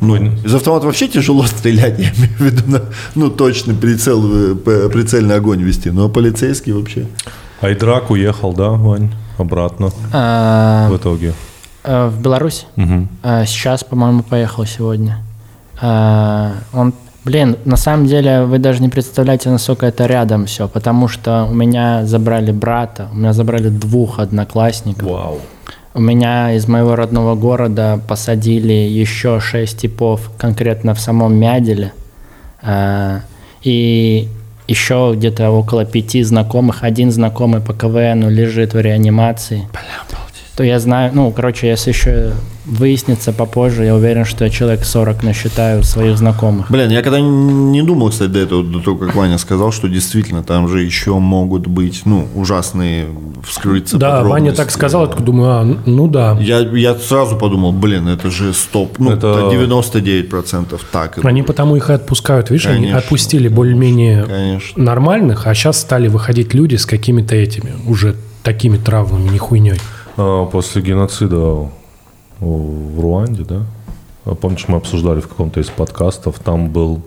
Ну, 0.00 0.16
из 0.16 0.54
автомата 0.54 0.86
вообще 0.86 1.06
тяжело 1.08 1.42
стрелять, 1.46 1.98
я 1.98 2.10
имею 2.16 2.34
в 2.36 2.40
виду, 2.40 2.62
на, 2.70 2.82
ну, 3.14 3.30
точно 3.30 3.74
прицел, 3.74 4.20
э, 4.24 4.54
прицельный 4.92 5.36
огонь 5.36 5.62
вести. 5.62 5.90
Но 5.90 6.08
полицейский 6.08 6.72
вообще. 6.72 7.06
Айдрак 7.60 8.10
уехал, 8.10 8.52
да, 8.52 8.70
Вань? 8.70 9.12
Обратно 9.38 9.90
А, 10.12 10.88
в 10.90 10.96
итоге. 10.96 11.32
э, 11.84 12.08
в 12.08 12.20
Беларусь? 12.20 12.66
А, 13.22 13.44
Сейчас, 13.46 13.84
по-моему, 13.84 14.22
поехал 14.24 14.66
сегодня. 14.66 15.18
А, 15.82 16.54
Он, 16.72 16.94
блин, 17.24 17.56
на 17.64 17.76
самом 17.76 18.06
деле 18.06 18.44
вы 18.44 18.58
даже 18.58 18.80
не 18.80 18.88
представляете, 18.88 19.50
насколько 19.50 19.84
это 19.84 20.06
рядом 20.06 20.46
все, 20.46 20.68
потому 20.68 21.08
что 21.08 21.48
у 21.50 21.54
меня 21.54 22.06
забрали 22.06 22.52
брата, 22.52 23.08
у 23.12 23.16
меня 23.16 23.32
забрали 23.32 23.68
двух 23.68 24.20
одноклассников. 24.20 25.02
Вау. 25.02 25.40
У 25.94 26.00
меня 26.00 26.54
из 26.54 26.68
моего 26.68 26.94
родного 26.96 27.34
города 27.34 28.00
посадили 28.08 28.72
еще 28.72 29.40
шесть 29.40 29.78
типов 29.80 30.30
конкретно 30.38 30.94
в 30.94 31.00
самом 31.00 31.34
Мяделе. 31.34 31.92
А, 32.62 33.20
И 33.62 34.28
еще 34.68 35.12
где-то 35.16 35.50
около 35.50 35.84
пяти 35.84 36.22
знакомых. 36.22 36.84
Один 36.84 37.10
знакомый 37.10 37.60
по 37.60 37.74
КВНу 37.74 38.30
лежит 38.30 38.74
в 38.74 38.80
реанимации. 38.80 39.68
То 40.56 40.62
я 40.62 40.78
знаю, 40.78 41.12
ну, 41.14 41.30
короче, 41.30 41.68
если 41.68 41.90
еще 41.90 42.32
выяснится 42.66 43.32
попозже, 43.32 43.84
я 43.84 43.94
уверен, 43.94 44.24
что 44.24 44.44
я 44.44 44.50
человек 44.50 44.84
40 44.84 45.22
насчитаю 45.22 45.82
своих 45.82 46.18
знакомых. 46.18 46.70
Блин, 46.70 46.90
я 46.90 47.02
когда 47.02 47.20
не 47.20 47.82
думал, 47.82 48.10
кстати, 48.10 48.28
до 48.28 48.38
этого, 48.38 48.62
до 48.62 48.80
того, 48.80 48.98
как 48.98 49.14
Ваня 49.14 49.38
сказал, 49.38 49.72
что 49.72 49.88
действительно 49.88 50.42
там 50.42 50.68
же 50.68 50.82
еще 50.82 51.18
могут 51.18 51.66
быть, 51.66 52.02
ну, 52.04 52.28
ужасные 52.34 53.06
вскрыться 53.44 53.96
Да, 53.96 54.22
Ваня 54.22 54.52
так 54.52 54.70
сказал, 54.70 55.08
я 55.08 55.14
думаю, 55.14 55.50
а, 55.50 55.76
ну 55.86 56.06
да. 56.06 56.36
Я, 56.38 56.60
я 56.60 56.94
сразу 56.94 57.36
подумал, 57.36 57.72
блин, 57.72 58.06
это 58.08 58.30
же 58.30 58.52
стоп. 58.52 58.98
Ну, 58.98 59.12
Это- 59.12 59.48
99% 59.50 60.80
так. 60.92 61.24
Они 61.24 61.40
будет. 61.40 61.46
потому 61.48 61.76
их 61.76 61.88
и 61.90 61.94
отпускают. 61.94 62.50
Видишь, 62.50 62.66
они 62.66 62.76
Конечно. 62.76 62.98
отпустили 62.98 63.48
более-менее 63.48 64.60
нормальных, 64.76 65.46
а 65.46 65.54
сейчас 65.54 65.80
стали 65.80 66.08
выходить 66.08 66.54
люди 66.54 66.76
с 66.76 66.86
какими-то 66.86 67.34
этими, 67.34 67.72
уже 67.86 68.16
такими 68.42 68.76
травмами, 68.76 69.30
не 69.30 69.38
хуйней. 69.38 69.80
А, 70.16 70.46
После 70.46 70.82
геноцида 70.82 71.70
в 72.40 73.00
Руанде, 73.00 73.44
да? 73.44 73.62
А 74.24 74.34
Помнишь, 74.34 74.66
мы 74.68 74.76
обсуждали 74.76 75.20
в 75.20 75.28
каком-то 75.28 75.60
из 75.60 75.70
подкастов, 75.70 76.38
там 76.38 76.68
был 76.70 77.02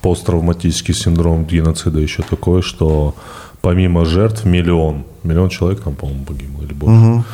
посттравматический 0.00 0.94
синдром 0.94 1.44
геноцида 1.44 1.98
еще 1.98 2.22
такой, 2.22 2.62
что 2.62 3.14
помимо 3.60 4.04
жертв 4.04 4.44
миллион, 4.44 5.04
миллион 5.22 5.48
человек 5.48 5.80
там, 5.80 5.94
по-моему, 5.94 6.24
погибло 6.24 6.62
или 6.62 6.72
больше, 6.72 7.24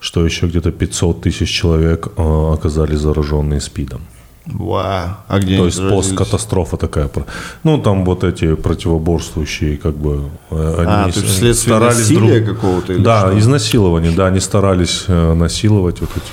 что 0.00 0.24
еще 0.24 0.46
где-то 0.46 0.72
500 0.72 1.20
тысяч 1.20 1.48
человек 1.50 2.08
а, 2.16 2.54
оказались 2.54 2.98
зараженные 2.98 3.60
СПИДом. 3.60 4.00
Вау. 4.46 5.10
А 5.28 5.38
где 5.38 5.56
То 5.56 5.66
есть 5.66 5.78
посткатастрофа 5.78 6.76
такая. 6.76 7.06
про- 7.08 7.26
Ну, 7.62 7.78
там 7.80 8.04
вот 8.04 8.24
эти 8.24 8.54
противоборствующие, 8.54 9.76
как 9.76 9.94
бы, 9.96 10.30
э, 10.50 10.74
они 10.78 10.86
А, 10.88 11.02
то 11.12 11.20
есть 11.20 11.26
вследствие 11.32 11.78
насилия 11.78 12.40
какого-то 12.40 12.92
или 12.92 13.02
Да, 13.02 13.20
что? 13.28 13.38
изнасилование, 13.38 14.10
да, 14.12 14.26
они 14.26 14.40
старались 14.40 15.04
э, 15.06 15.34
насиловать 15.34 16.00
вот 16.00 16.10
эти. 16.16 16.26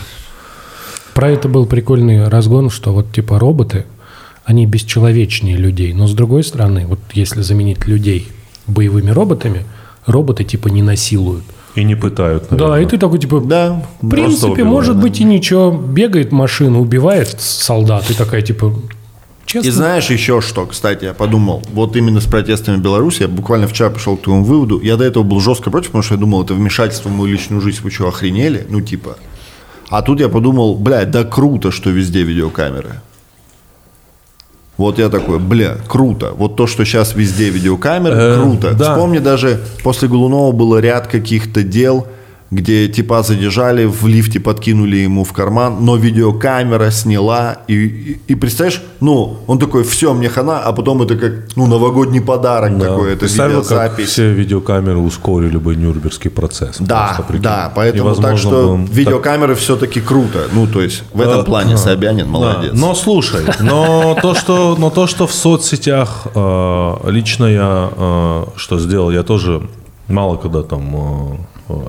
Про 1.14 1.30
это 1.32 1.48
был 1.50 1.66
прикольный 1.68 2.28
разгон, 2.28 2.70
что 2.70 2.94
вот 2.94 3.12
типа 3.12 3.38
роботы, 3.40 3.86
они 4.46 4.66
бесчеловечнее 4.66 5.58
людей. 5.58 5.94
Но 5.94 6.08
с 6.08 6.14
другой 6.14 6.44
стороны, 6.44 6.86
вот 6.88 7.00
если 7.14 7.42
заменить 7.44 7.86
людей 7.88 8.28
боевыми 8.66 9.12
роботами, 9.12 9.66
роботы 10.08 10.44
типа 10.44 10.70
не 10.70 10.82
насилуют. 10.82 11.44
И 11.76 11.84
не 11.84 11.96
пытают, 11.96 12.48
Да, 12.50 12.56
наверное. 12.68 12.82
и 12.82 12.86
ты 12.88 12.98
такой 12.98 13.20
типа, 13.20 13.40
Да. 13.42 13.84
в 14.02 14.10
принципе, 14.10 14.48
убивают, 14.52 14.70
может 14.74 14.96
да. 14.96 15.02
быть 15.04 15.20
и 15.20 15.24
ничего. 15.24 15.72
Бегает 15.72 16.32
машина, 16.32 16.80
убивает 16.80 17.40
солдат, 17.40 18.10
и 18.10 18.14
такая 18.16 18.42
типа, 18.42 18.74
честно. 19.46 19.68
И 19.68 19.72
знаешь 19.72 20.10
еще 20.10 20.42
что, 20.42 20.66
кстати, 20.66 21.06
я 21.06 21.14
подумал, 21.14 21.62
вот 21.74 21.96
именно 21.96 22.22
с 22.22 22.26
протестами 22.26 22.78
в 22.78 22.82
Беларуси, 22.82 23.22
я 23.22 23.28
буквально 23.28 23.68
вчера 23.68 23.90
пришел 23.92 24.18
к 24.18 24.24
твоему 24.24 24.44
выводу, 24.44 24.80
я 24.82 24.98
до 24.98 25.04
этого 25.06 25.24
был 25.24 25.40
жестко 25.40 25.70
против, 25.70 25.88
потому 25.90 26.04
что 26.04 26.16
я 26.16 26.20
думал, 26.20 26.44
это 26.44 26.54
вмешательство 26.56 27.10
в 27.10 27.14
мою 27.16 27.32
личную 27.34 27.62
жизнь, 27.62 27.80
вы 27.84 27.92
что, 27.92 28.08
охренели? 28.08 28.66
Ну, 28.70 28.82
типа. 28.82 29.18
А 29.90 30.02
тут 30.02 30.20
я 30.20 30.30
подумал, 30.30 30.76
блядь, 30.76 31.12
да 31.12 31.24
круто, 31.24 31.72
что 31.72 31.90
везде 31.92 32.24
видеокамеры. 32.24 33.02
Вот 34.80 34.98
я 34.98 35.10
такой, 35.10 35.40
бля, 35.40 35.76
круто. 35.88 36.32
Вот 36.38 36.56
то, 36.56 36.66
что 36.66 36.86
сейчас 36.86 37.14
везде 37.14 37.50
видеокамеры, 37.50 38.16
Э, 38.16 38.42
круто. 38.42 38.72
да. 38.74 38.94
Вспомни 38.94 39.20
даже, 39.20 39.60
после 39.84 40.08
Голунова 40.08 40.54
было 40.54 40.80
ряд 40.80 41.08
каких-то 41.08 41.64
дел, 41.64 42.08
где 42.52 42.88
типа 42.88 43.22
задержали, 43.24 43.86
в 43.86 44.08
лифте 44.08 44.40
подкинули 44.40 44.98
ему 44.98 45.24
в 45.24 45.34
карман, 45.34 45.86
но 45.86 45.96
видеокамера 45.98 46.90
сняла. 46.92 47.58
И, 47.68 47.74
и, 47.76 48.20
и 48.28 48.36
представляешь, 48.36 48.82
ну, 49.02 49.38
он 49.48 49.60
такой, 49.60 49.84
все, 49.84 50.14
мне 50.14 50.30
хана, 50.30 50.60
а 50.60 50.72
потом 50.74 51.02
это 51.04 51.16
как, 51.16 51.34
ну, 51.56 51.68
новогодний 51.68 52.22
подарок 52.22 52.78
Да. 52.78 52.86
такой, 52.88 53.12
это 53.12 53.20
Представь, 53.20 53.52
как 53.52 53.64
видеозапись. 53.64 54.10
все 54.10 54.34
видеокамеры 54.34 54.98
ускорили 54.98 55.58
бы 55.58 55.76
Нюрнбергский 55.76 56.32
процесс. 56.32 56.78
Да, 56.80 57.24
да, 57.40 57.72
поэтому 57.76 58.04
Невозможно 58.06 58.30
так 58.32 58.38
что 58.40 58.50
было- 58.78 58.86
видеокамеры 58.92 59.54
все-таки 59.56 60.02
круто. 60.02 60.48
Ну, 60.52 60.66
то 60.66 60.82
есть 60.82 61.04
в 61.14 61.22
этом 61.22 61.42
Э, 61.42 61.44
плане 61.44 61.76
а, 61.76 61.78
Собянин 61.78 62.26
Да. 62.26 62.32
молодец. 62.32 62.72
Но 62.74 62.96
слушай, 62.96 63.42
но 63.60 64.18
то, 64.22 64.34
что, 64.34 64.76
но 64.80 64.90
то, 64.90 65.06
что 65.06 65.28
в 65.28 65.34
соцсетях 65.34 66.26
э, 66.34 66.94
лично 67.12 67.46
я 67.46 67.90
э, 67.96 68.44
что 68.56 68.80
сделал, 68.80 69.12
я 69.12 69.22
тоже 69.24 69.62
мало 70.08 70.38
когда 70.38 70.64
там 70.64 71.38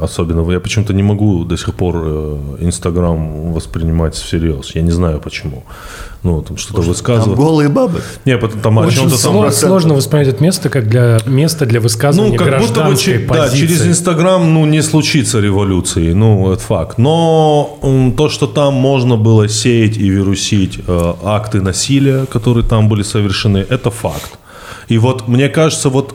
Особенно 0.00 0.50
я 0.52 0.60
почему-то 0.60 0.92
не 0.92 1.02
могу 1.02 1.44
до 1.44 1.56
сих 1.56 1.74
пор 1.74 1.94
э, 1.96 2.38
Инстаграм 2.60 3.52
воспринимать 3.52 4.14
всерьез. 4.14 4.72
Я 4.74 4.82
не 4.82 4.90
знаю 4.90 5.20
почему. 5.20 5.64
Ну, 6.22 6.42
там 6.42 6.58
что-то 6.58 6.80
Там 6.82 6.88
высказывать. 6.90 7.38
голые 7.38 7.68
бабы. 7.70 8.02
Не, 8.26 8.36
потом 8.36 8.60
там 8.60 8.78
о 8.78 8.82
Очень 8.82 8.98
чем-то 9.08 9.22
там... 9.22 9.36
сло- 9.36 9.50
сложно 9.50 9.94
воспринимать 9.94 10.34
это 10.34 10.42
место 10.44 10.68
как 10.68 10.88
для 10.88 11.18
место 11.26 11.64
для 11.64 11.80
высказывания 11.80 12.32
Ну, 12.32 12.44
как 12.44 12.60
будто 12.60 12.72
бы 12.74 12.74
гражданской 12.74 13.12
че- 13.14 13.26
да, 13.26 13.34
позиции. 13.34 13.60
через 13.66 13.86
Инстаграм 13.86 14.54
ну, 14.54 14.66
не 14.66 14.82
случится 14.82 15.40
революции, 15.40 16.12
ну, 16.12 16.52
это 16.52 16.62
факт. 16.62 16.98
Но 16.98 17.78
м, 17.82 18.12
то, 18.12 18.28
что 18.28 18.46
там 18.46 18.74
можно 18.74 19.16
было 19.16 19.48
сеять 19.48 19.96
и 19.96 20.10
вирусить 20.10 20.78
э, 20.86 21.14
акты 21.24 21.62
насилия, 21.62 22.26
которые 22.26 22.64
там 22.66 22.88
были 22.88 23.02
совершены, 23.02 23.64
это 23.70 23.90
факт. 23.90 24.32
И 24.88 24.98
вот 24.98 25.28
мне 25.28 25.48
кажется, 25.48 25.88
вот 25.88 26.14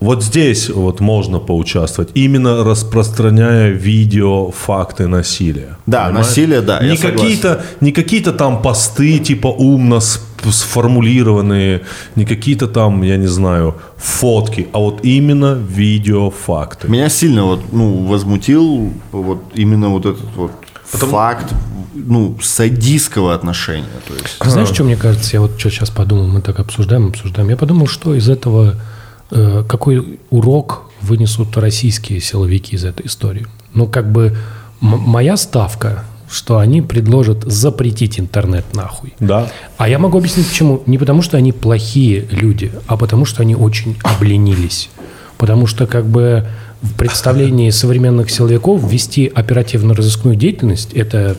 вот 0.00 0.22
здесь 0.22 0.70
вот 0.70 1.00
можно 1.00 1.40
поучаствовать, 1.40 2.10
именно 2.14 2.62
распространяя 2.64 3.70
видео 3.70 4.50
факты 4.50 5.08
насилия. 5.08 5.76
Да, 5.86 6.06
Понимаешь? 6.06 6.26
насилие, 6.26 6.60
да, 6.60 6.80
Не 6.80 6.96
какие-то, 6.96 7.62
не 7.80 7.92
какие-то 7.92 8.32
там 8.32 8.62
посты 8.62 9.18
типа 9.18 9.48
умно 9.48 10.00
сформулированные, 10.00 11.82
не 12.14 12.24
какие-то 12.24 12.68
там, 12.68 13.02
я 13.02 13.16
не 13.16 13.26
знаю, 13.26 13.74
фотки, 13.96 14.68
а 14.72 14.78
вот 14.78 15.04
именно 15.04 15.54
видеофакты. 15.54 16.88
Меня 16.88 17.08
сильно 17.08 17.44
вот, 17.44 17.72
ну, 17.72 18.04
возмутил 18.04 18.92
вот 19.10 19.42
именно 19.54 19.88
вот 19.88 20.06
этот 20.06 20.36
вот 20.36 20.52
факт, 20.84 21.52
ну, 21.94 22.38
садистского 22.40 23.34
отношения. 23.34 23.86
То 24.06 24.14
есть, 24.14 24.36
А 24.38 24.48
Знаешь, 24.48 24.68
что 24.68 24.84
мне 24.84 24.96
кажется? 24.96 25.30
Я 25.32 25.40
вот 25.40 25.58
что 25.58 25.70
сейчас 25.70 25.90
подумал, 25.90 26.28
мы 26.28 26.40
так 26.40 26.60
обсуждаем, 26.60 27.08
обсуждаем. 27.08 27.48
Я 27.48 27.56
подумал, 27.56 27.88
что 27.88 28.14
из 28.14 28.28
этого, 28.28 28.76
какой 29.30 30.18
урок 30.30 30.90
вынесут 31.00 31.56
российские 31.56 32.20
силовики 32.20 32.76
из 32.76 32.84
этой 32.84 33.06
истории. 33.06 33.46
Ну, 33.74 33.86
как 33.86 34.10
бы 34.10 34.36
моя 34.80 35.36
ставка, 35.36 36.04
что 36.30 36.58
они 36.58 36.82
предложат 36.82 37.44
запретить 37.44 38.20
интернет 38.20 38.74
нахуй. 38.74 39.14
Да. 39.18 39.50
А 39.76 39.88
я 39.88 39.98
могу 39.98 40.18
объяснить 40.18 40.48
почему. 40.48 40.82
Не 40.86 40.98
потому, 40.98 41.22
что 41.22 41.36
они 41.36 41.52
плохие 41.52 42.26
люди, 42.30 42.72
а 42.86 42.96
потому, 42.96 43.24
что 43.24 43.42
они 43.42 43.54
очень 43.54 43.96
обленились. 44.02 44.90
Потому 45.38 45.66
что 45.66 45.86
как 45.86 46.06
бы 46.06 46.46
в 46.82 46.94
представлении 46.94 47.70
современных 47.70 48.30
силовиков 48.30 48.90
вести 48.90 49.30
оперативно-розыскную 49.32 50.36
деятельность– 50.36 50.92
это 50.94 51.36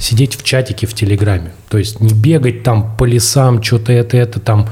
сидеть 0.00 0.34
в 0.36 0.42
чатике 0.42 0.86
в 0.86 0.94
Телеграме. 0.94 1.52
То 1.68 1.78
есть 1.78 2.00
не 2.00 2.12
бегать 2.12 2.62
там 2.62 2.96
по 2.96 3.04
лесам, 3.04 3.62
что-то 3.62 3.92
это, 3.92 4.16
это 4.16 4.40
там 4.40 4.68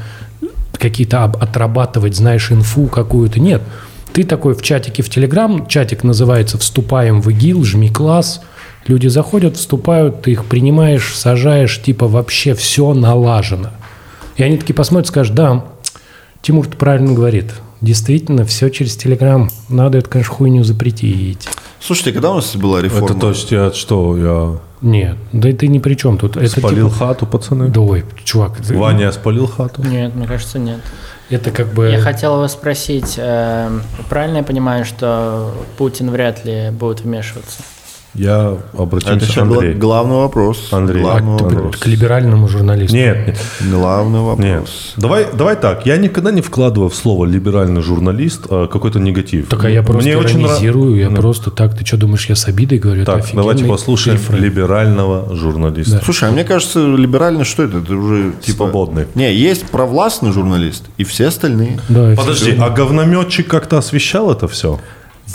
какие-то 0.73 1.25
отрабатывать, 1.25 2.17
знаешь, 2.17 2.51
инфу 2.51 2.87
какую-то. 2.87 3.41
Нет. 3.41 3.63
Ты 4.13 4.25
такой 4.25 4.55
в 4.55 4.63
чатике 4.63 5.03
в 5.03 5.09
Телеграм, 5.09 5.67
чатик 5.67 6.05
называется 6.05 6.59
«Вступаем 6.59 7.23
в 7.23 7.31
ИГИЛ», 7.31 7.65
жми 7.65 7.89
класс. 7.89 8.43
Люди 8.87 9.07
заходят, 9.07 9.57
вступают, 9.57 10.23
ты 10.23 10.33
их 10.33 10.45
принимаешь, 10.45 11.15
сажаешь, 11.17 11.81
типа 11.81 12.09
вообще 12.09 12.55
все 12.55 12.93
налажено. 12.93 13.71
И 14.37 14.43
они 14.43 14.59
такие 14.59 14.75
посмотрят, 14.75 15.09
скажут, 15.09 15.35
да, 15.35 15.65
Тимур 16.43 16.67
правильно 16.69 17.13
говорит. 17.13 17.53
Действительно, 17.81 18.45
все 18.45 18.69
через 18.69 18.97
Телеграм. 18.97 19.51
Надо 19.69 19.99
эту, 19.99 20.11
конечно, 20.11 20.35
хуйню 20.35 20.63
запретить. 20.65 21.49
слушайте, 21.81 22.13
когда 22.13 22.33
у 22.33 22.35
нас 22.35 22.55
была 22.57 22.83
реформа? 22.83 23.07
Это 23.07 23.15
то 23.19 23.29
есть 23.31 23.51
я 23.51 23.73
что, 23.73 24.17
я 24.17 24.59
Нет, 24.83 25.17
да 25.33 25.49
и 25.49 25.53
ты 25.53 25.69
ни 25.69 25.79
при 25.79 25.95
чем 25.95 26.19
тут. 26.19 26.37
Это 26.37 26.61
спалил 26.61 26.91
типа- 26.91 27.07
хату, 27.07 27.27
пацаны? 27.27 27.69
Да 27.69 27.81
ой, 27.81 28.05
чувак, 28.25 28.57
ты- 28.57 28.77
Ваня, 28.77 29.13
спалил 29.13 29.47
хату? 29.47 29.83
Нет, 29.83 30.15
мне 30.15 30.27
кажется, 30.27 30.59
нет. 30.59 30.81
это 31.31 31.51
как 31.53 31.73
бы... 31.73 31.89
Я 31.89 32.01
хотел 32.01 32.37
вас 32.37 32.53
спросить, 32.53 33.15
э, 33.17 33.71
правильно 34.09 34.39
я 34.39 34.43
понимаю, 34.43 34.85
что 34.85 35.55
Путин 35.79 36.11
вряд 36.11 36.45
ли 36.45 36.71
будет 36.73 37.03
вмешиваться? 37.03 37.63
Я 38.15 38.59
Это 38.73 38.83
обратимся 38.83 39.33
к 39.33 39.39
Андрею. 39.39 39.79
главный 39.79 40.17
вопрос. 40.17 40.69
Андрей, 40.71 41.01
Главный 41.03 41.39
Ты 41.39 41.45
вопрос. 41.45 41.77
к 41.79 41.87
либеральному 41.87 42.47
журналисту. 42.47 42.95
Нет, 42.95 43.27
нет. 43.29 43.39
Главный 43.71 44.21
Нет. 44.21 44.59
вопрос. 44.59 44.93
Давай, 44.99 45.27
давай 45.33 45.57
так. 45.57 45.87
Я 45.87 45.97
никогда 45.97 46.31
не 46.31 46.43
вкладываю 46.43 46.91
в 46.91 46.95
слово 46.95 47.25
либеральный 47.25 47.81
журналист 47.81 48.47
а, 48.51 48.67
какой-то 48.67 48.99
негатив. 49.01 49.49
Так 49.49 49.65
а 49.65 49.71
я 49.71 49.83
просто 49.83 50.03
Мне 50.07 50.19
очень 50.19 50.43
иронизирую, 50.43 50.97
я 50.97 51.09
Ну, 51.09 51.17
просто 51.17 51.51
так, 51.51 51.75
ты 51.77 51.87
что 51.87 51.97
думаешь, 51.97 52.27
я 52.29 52.35
с 52.37 52.47
обидой 52.47 52.79
говорю? 52.79 53.03
Это 53.03 53.13
Так, 53.17 53.27
давайте 53.33 53.65
послушаем 53.65 54.19
рефрен. 54.19 54.43
либерального 54.43 55.35
журналиста. 55.35 56.01
Слушай, 56.05 56.29
а 56.29 56.33
мне 56.33 56.45
кажется, 56.45 56.87
либеральный 56.87 57.45
что 57.45 57.63
это? 57.63 57.79
Это 57.79 57.95
уже 57.95 58.33
типа... 58.43 58.65
Свободный. 58.65 59.07
Не, 59.15 59.35
есть 59.35 59.65
провластный 59.71 60.33
журналист 60.33 60.85
и 60.99 61.05
все 61.05 61.29
остальные. 61.29 61.81
Да, 61.89 62.15
Подожди, 62.15 62.57
а 62.61 62.69
говнометчик 62.69 63.49
как-то 63.49 63.79
освещал 63.79 64.31
это 64.31 64.49
все? 64.49 64.79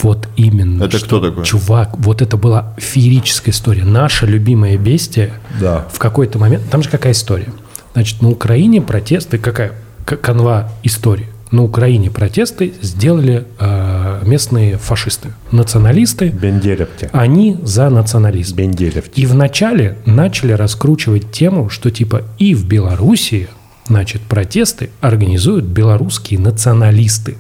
Вот 0.04 0.28
именно. 0.36 0.84
Это 0.84 0.98
что- 0.98 1.06
кто 1.08 1.20
такой? 1.20 1.46
Чувак, 1.46 1.98
вот 1.98 2.22
это 2.22 2.38
была 2.38 2.74
феерическая 2.78 3.54
история. 3.54 3.84
Наша 3.86 4.26
любимая 4.26 4.78
бестия 4.78 5.32
Да. 5.60 5.88
в 5.92 6.00
какой-то 6.00 6.40
момент... 6.40 6.70
Там 6.70 6.84
же 6.84 6.90
какая 6.90 7.14
история? 7.14 7.48
Значит, 7.94 8.22
на 8.22 8.30
Украине 8.30 8.82
протесты... 8.82 9.38
Какая 9.38 9.74
канва 10.06 10.70
истории? 10.84 11.28
На 11.50 11.64
Украине 11.64 12.12
протесты 12.12 12.74
сделали 12.82 13.46
э, 13.58 14.22
местные 14.26 14.78
фашисты. 14.78 15.30
Националисты. 15.52 16.28
Бендеревте. 16.28 17.10
Они 17.14 17.58
за 17.64 17.90
национализм. 17.90 18.56
Бендеревте. 18.58 19.12
И 19.22 19.26
вначале 19.26 19.98
начали 20.06 20.52
раскручивать 20.52 21.32
тему, 21.32 21.70
что 21.70 21.90
типа 21.90 22.24
и 22.38 22.54
в 22.54 22.66
Белоруссии, 22.68 23.48
значит, 23.88 24.22
протесты 24.24 24.90
организуют 25.00 25.64
белорусские 25.64 26.40
националисты. 26.42 27.38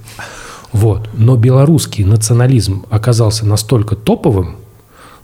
Вот. 0.77 1.09
Но 1.13 1.35
белорусский 1.37 2.03
национализм 2.03 2.85
оказался 2.91 3.47
настолько 3.47 3.95
топовым, 3.95 4.57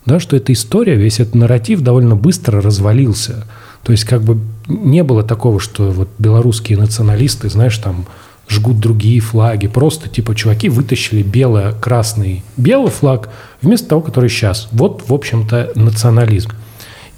да, 0.03 0.19
что 0.19 0.35
эта 0.35 0.51
история, 0.51 0.95
весь 0.95 1.19
этот 1.19 1.35
нарратив 1.35 1.81
довольно 1.81 2.15
быстро 2.15 2.59
развалился. 2.59 3.45
То 3.83 3.91
есть 3.91 4.03
как 4.03 4.23
бы 4.23 4.39
не 4.67 5.03
было 5.03 5.21
такого, 5.21 5.59
что 5.59 5.91
вот 5.91 6.09
белорусские 6.17 6.79
националисты, 6.79 7.49
знаешь, 7.49 7.77
там 7.77 8.07
жгут 8.49 8.79
другие 8.79 9.19
флаги. 9.19 9.67
Просто 9.67 10.09
типа 10.09 10.33
чуваки 10.33 10.69
вытащили 10.69 11.21
бело-красный 11.21 12.43
белый 12.57 12.91
флаг 12.91 13.29
вместо 13.61 13.89
того, 13.89 14.01
который 14.01 14.31
сейчас. 14.31 14.67
Вот, 14.71 15.03
в 15.07 15.13
общем-то, 15.13 15.73
национализм. 15.75 16.49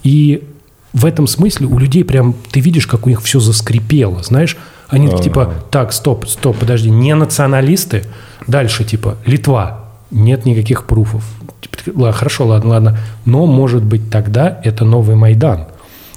И 0.04 0.44
в 0.92 1.06
этом 1.06 1.26
смысле 1.26 1.68
у 1.68 1.80
людей 1.80 2.04
прям, 2.04 2.36
ты 2.52 2.60
видишь, 2.60 2.86
как 2.86 3.08
у 3.08 3.10
них 3.10 3.22
все 3.22 3.40
заскрипело, 3.40 4.22
знаешь? 4.24 4.58
Они 4.90 5.08
такие, 5.08 5.24
типа, 5.24 5.54
так, 5.72 5.94
стоп, 5.94 6.28
стоп, 6.28 6.58
подожди, 6.58 6.90
не 6.90 7.16
националисты. 7.16 8.04
Дальше, 8.48 8.84
типа, 8.84 9.18
Литва. 9.26 9.86
Нет 10.12 10.46
никаких 10.46 10.86
пруфов. 10.86 11.24
Типа, 11.62 12.12
хорошо, 12.12 12.46
ладно, 12.46 12.70
ладно. 12.72 13.00
Но, 13.26 13.46
может 13.46 13.84
быть, 13.84 14.10
тогда 14.12 14.60
это 14.64 14.86
новый 14.86 15.16
Майдан. 15.16 15.68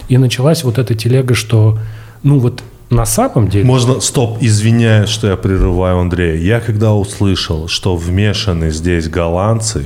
И 0.09 0.19
началась 0.19 0.65
вот 0.65 0.79
эта 0.79 0.95
телега, 0.95 1.35
что, 1.35 1.79
ну 2.23 2.39
вот 2.39 2.63
на 2.91 3.05
самом 3.05 3.49
деле... 3.49 3.65
Можно, 3.65 4.01
стоп, 4.01 4.39
извиняюсь, 4.41 5.11
что 5.11 5.27
я 5.29 5.37
прерываю 5.37 5.99
Андрея. 5.99 6.37
Я 6.37 6.61
когда 6.61 6.95
услышал, 6.95 7.69
что 7.69 7.97
вмешаны 7.97 8.71
здесь 8.71 9.09
голландцы, 9.09 9.85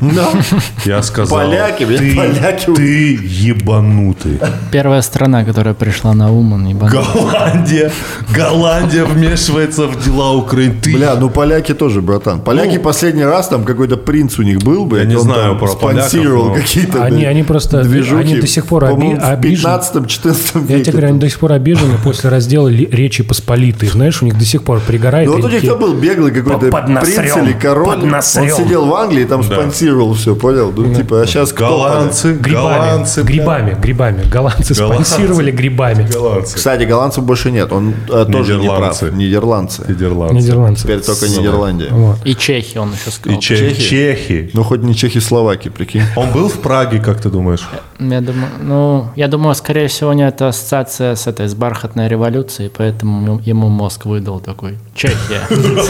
я 0.84 1.02
сказал, 1.02 1.38
Поляки, 1.38 1.82
блядь, 1.84 1.98
ты, 1.98 2.14
поляки. 2.16 2.72
ты 2.74 3.18
ебанутый. 3.22 4.38
Первая 4.70 5.02
страна, 5.02 5.44
которая 5.44 5.74
пришла 5.74 6.12
на 6.14 6.30
ум, 6.32 6.52
он 6.52 6.66
ебанул. 6.66 7.02
Голландия, 7.02 7.90
Голландия 8.34 9.04
вмешивается 9.04 9.86
в 9.88 10.04
дела 10.04 10.32
Украины. 10.32 10.74
Ты 10.80 10.92
Бля, 10.94 11.14
ну 11.16 11.28
поляки 11.28 11.74
тоже, 11.74 12.00
братан. 12.02 12.40
Поляки 12.40 12.78
последний 12.78 13.24
раз 13.24 13.48
там 13.48 13.64
какой-то 13.64 13.96
принц 13.96 14.38
у 14.38 14.42
них 14.42 14.58
был 14.62 14.86
бы. 14.86 14.98
Я 14.98 15.04
не 15.06 15.18
знаю 15.18 15.58
про 15.58 15.66
спонсировал 15.68 16.50
поляков, 16.50 16.56
но- 16.58 16.62
какие-то 16.62 17.02
Они- 17.04 17.22
да, 17.24 17.28
они 17.30 17.42
просто- 17.42 17.82
движухи. 17.82 18.22
они 18.22 18.36
до 18.36 18.46
сих 18.46 18.66
пор 18.66 18.84
оби- 18.84 19.18
обижены. 19.20 19.56
в 19.56 19.62
15-14 19.62 20.54
Я 20.68 20.76
веке. 20.76 20.84
тебе 20.84 20.92
говорю, 20.92 21.08
они 21.08 21.18
до 21.18 21.28
сих 21.28 21.38
пор 21.40 21.52
обижены 21.52 21.94
после 22.04 22.30
раздела 22.30 22.68
Речи 22.92 23.22
Посполитой. 23.22 23.88
Знаешь, 23.88 24.20
у 24.22 24.26
них 24.26 24.38
до 24.38 24.44
сих 24.44 24.62
пор 24.62 24.80
пригорает. 24.80 25.26
Ну 25.26 25.36
вот 25.36 25.44
у 25.44 25.48
них 25.48 25.56
такие, 25.56 25.72
кто 25.72 25.78
был 25.80 25.94
беглый 25.94 26.30
какой-то 26.30 26.70
принц 27.00 27.36
или 27.38 27.52
король. 27.52 27.98
Он 28.04 28.22
сидел 28.22 28.84
в 28.86 28.94
Англии 28.94 29.22
и 29.22 29.24
там 29.24 29.42
спонсировал 29.42 30.14
все, 30.14 30.36
понял? 30.36 30.70
Ну 30.74 30.94
типа, 30.94 31.22
а 31.22 31.26
сейчас 31.26 31.52
кто 31.52 31.68
голландцы, 31.68 32.34
Грибами, 32.34 32.62
голландцы, 32.62 33.22
грибами, 33.22 33.76
грибами. 33.80 34.22
Голландцы 34.30 34.74
Голландцы. 34.74 35.12
спонсировали 35.12 35.50
грибами. 35.50 36.06
голландцы, 36.12 36.56
Кстати, 36.56 36.84
голландцев 36.84 37.24
больше 37.24 37.50
нет. 37.50 37.72
Он 37.72 37.94
э, 38.08 38.26
тоже 38.30 38.56
не 38.56 38.68
прав. 38.68 39.02
Нидерландцы. 39.02 39.84
Нидерландцы. 39.88 40.82
Теперь 40.82 41.00
только. 41.00 41.26
Нидерландия. 41.28 41.88
Вот. 41.90 42.18
И 42.24 42.36
Чехи 42.36 42.78
он 42.78 42.92
еще 42.92 43.08
И 43.08 43.12
сказал. 43.12 43.40
Че- 43.40 43.56
Чехи? 43.56 43.80
Чехи. 43.88 44.50
Ну 44.52 44.62
хоть 44.64 44.82
не 44.82 44.94
Чехословакия, 44.94 45.72
прикинь. 45.72 46.02
Он 46.16 46.30
был 46.32 46.48
в 46.48 46.60
Праге, 46.60 46.98
как 47.00 47.20
ты 47.20 47.30
думаешь? 47.30 47.66
Я 47.98 48.20
думаю, 48.20 48.48
ну, 48.60 49.10
я 49.16 49.28
думаю, 49.28 49.54
скорее 49.54 49.88
всего, 49.88 50.10
у 50.10 50.12
него 50.12 50.28
это 50.28 50.48
ассоциация 50.48 51.14
с 51.14 51.26
этой, 51.26 51.46
с 51.48 51.54
бархатной 51.54 52.08
революцией, 52.08 52.68
поэтому 52.82 53.40
ему- 53.46 53.68
мозг 53.68 54.06
выдал 54.06 54.40
такой. 54.40 54.74
Чехия. 54.94 55.40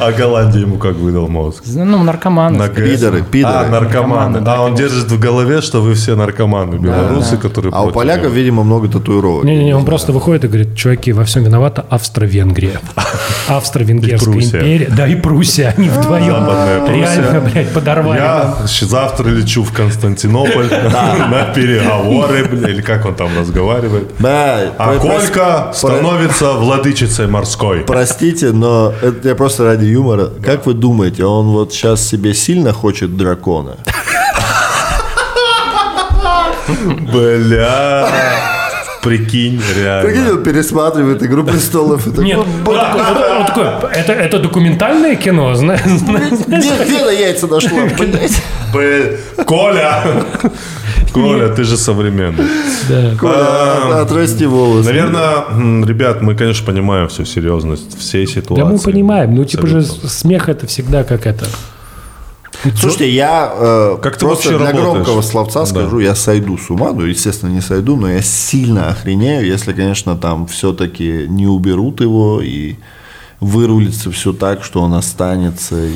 А 0.00 0.12
Голландия 0.12 0.60
ему 0.60 0.78
как 0.78 0.94
выдал 0.96 1.28
мозг? 1.28 1.64
Ну, 1.66 2.02
наркоманы. 2.02 2.68
Пидоры, 2.68 3.22
пидоры. 3.22 3.66
А, 3.66 3.68
наркоманы. 3.68 4.40
А 4.46 4.62
он 4.62 4.74
держит 4.74 5.10
в 5.10 5.18
голове, 5.18 5.60
что 5.60 5.82
вы 5.82 5.92
все 5.94 6.14
наркоманы, 6.16 6.76
белорусы, 6.76 7.36
которые 7.36 7.72
А 7.74 7.82
у 7.82 7.90
поляков, 7.90 8.32
видимо, 8.32 8.62
много 8.64 8.88
татуировок. 8.88 9.44
Не-не-не, 9.44 9.74
он 9.74 9.84
просто 9.84 10.12
выходит 10.12 10.44
и 10.44 10.48
говорит, 10.48 10.76
чуваки, 10.76 11.12
во 11.12 11.24
всем 11.24 11.44
виновата 11.44 11.84
Австро-Венгрия. 11.90 12.80
Австро-Венгерская 13.48 14.34
империя. 14.34 14.88
Да, 14.96 15.06
и 15.06 15.16
Пруссия, 15.16 15.74
они 15.76 15.88
вдвоем. 15.88 16.32
Западная 16.32 16.80
Пруссия. 16.86 17.22
Реально, 17.22 17.40
блядь, 17.40 17.72
подорвали. 17.72 18.18
Я 18.18 18.56
завтра 18.66 19.28
лечу 19.28 19.64
в 19.64 19.72
Константинополь 19.72 20.68
на 21.30 21.52
переговоры, 21.54 22.44
бля, 22.44 22.68
или 22.70 22.82
как 22.82 23.04
он 23.06 23.14
там 23.14 23.28
разговаривает. 23.38 24.08
Да, 24.18 24.72
А 24.78 24.96
Колька 24.98 25.72
про- 25.72 25.72
становится 26.38 26.64
владычицей 26.64 27.26
морской. 27.26 27.80
Простите, 27.80 28.52
но 28.52 28.92
это 29.02 29.28
я 29.28 29.34
просто 29.34 29.64
ради 29.64 29.86
юмора. 29.86 30.28
Как 30.44 30.66
вы 30.66 30.74
думаете, 30.74 31.24
он 31.24 31.46
вот 31.48 31.72
сейчас 31.72 32.06
себе 32.06 32.32
сильно 32.34 32.72
хочет 32.72 33.16
дракона? 33.16 33.76
Бля. 37.12 38.08
Прикинь, 39.02 39.58
Прикинь, 39.60 39.82
реально. 39.82 40.32
он 40.32 40.42
пересматривает 40.42 41.22
«Игру 41.22 41.44
престолов» 41.44 42.06
и 42.06 42.10
такой, 42.10 42.24
Нет, 42.24 42.38
«Б- 42.38 42.44
вот 42.64 42.76
такое- 42.80 43.04
вот- 43.14 43.38
вот 43.38 43.46
такое, 43.46 43.90
это, 43.94 44.12
это 44.12 44.38
документальное 44.40 45.14
кино, 45.14 45.54
знаешь? 45.54 45.80
где, 46.46 46.84
где 46.84 47.04
на 47.04 47.10
яйца 47.10 47.46
нашла, 47.46 47.78
блядь? 47.98 48.42
Бля, 48.72 49.44
Коля. 49.44 50.02
Коля, 51.12 51.48
ты 51.48 51.64
же 51.64 51.76
современный. 51.76 52.44
Да. 52.88 53.14
Коля, 53.18 54.02
отрасти 54.02 54.44
волосы. 54.44 54.88
Наверное, 54.88 55.84
ребят, 55.84 56.22
мы, 56.22 56.34
конечно, 56.34 56.66
понимаем 56.66 57.08
всю 57.08 57.24
серьезность 57.24 57.98
всей 57.98 58.26
ситуации. 58.26 58.62
Да 58.62 58.68
мы 58.68 58.78
понимаем, 58.78 59.34
ну 59.34 59.44
типа 59.44 59.66
же 59.66 59.82
смех 59.82 60.48
это 60.48 60.66
всегда 60.66 61.04
как 61.04 61.26
это. 61.26 61.46
Слушайте, 62.76 63.08
я 63.10 63.52
э, 63.54 63.96
Как 64.02 64.18
просто 64.18 64.48
вообще 64.48 64.58
для 64.58 64.66
работаешь? 64.72 64.92
громкого 65.04 65.22
словца 65.22 65.60
Да. 65.60 65.66
скажу, 65.66 66.00
я 66.00 66.16
сойду 66.16 66.58
с 66.58 66.68
ума, 66.70 66.92
ну, 66.92 67.02
естественно, 67.04 67.50
не 67.50 67.60
сойду, 67.60 67.94
но 67.96 68.10
я 68.10 68.20
сильно 68.20 68.88
охренею, 68.88 69.46
если, 69.46 69.72
конечно, 69.72 70.16
там 70.16 70.48
все-таки 70.48 71.26
не 71.28 71.46
уберут 71.46 72.00
его 72.00 72.40
и 72.42 72.74
вырулится 73.40 74.10
все 74.10 74.32
так, 74.32 74.64
что 74.64 74.82
он 74.82 74.94
останется, 74.94 75.76
и, 75.76 75.92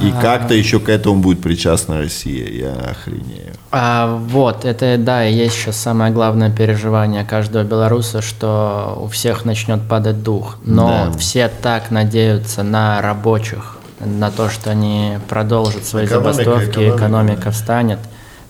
и 0.00 0.12
как-то 0.20 0.54
еще 0.54 0.80
к 0.80 0.88
этому 0.88 1.20
будет 1.20 1.40
причастна 1.40 1.98
Россия. 1.98 2.46
Я 2.48 2.72
охренею. 2.72 3.54
А, 3.70 4.16
вот, 4.16 4.64
это, 4.64 4.96
да, 4.98 5.26
и 5.26 5.34
есть 5.34 5.54
сейчас 5.54 5.76
самое 5.76 6.12
главное 6.12 6.50
переживание 6.50 7.24
каждого 7.24 7.64
белоруса, 7.64 8.22
что 8.22 8.98
у 9.02 9.08
всех 9.08 9.44
начнет 9.44 9.80
падать 9.88 10.22
дух. 10.22 10.58
Но 10.64 11.08
Да. 11.10 11.18
все 11.18 11.48
так 11.48 11.90
надеются 11.90 12.62
на 12.62 13.00
рабочих, 13.02 13.76
на 14.00 14.30
то, 14.30 14.48
что 14.48 14.70
они 14.70 15.18
продолжат 15.28 15.84
свои 15.84 16.04
Экономика, 16.06 16.32
забастовки, 16.32 16.70
экономика, 16.70 16.96
экономика, 16.96 17.44
да. 17.46 17.52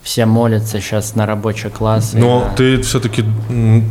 Все 0.03 0.25
молятся 0.27 0.81
сейчас 0.81 1.15
на 1.17 1.27
рабочий 1.27 1.69
класс. 1.71 2.13
Но 2.15 2.41
на- 2.41 2.55
ты 2.57 2.81
все-таки, 2.83 3.25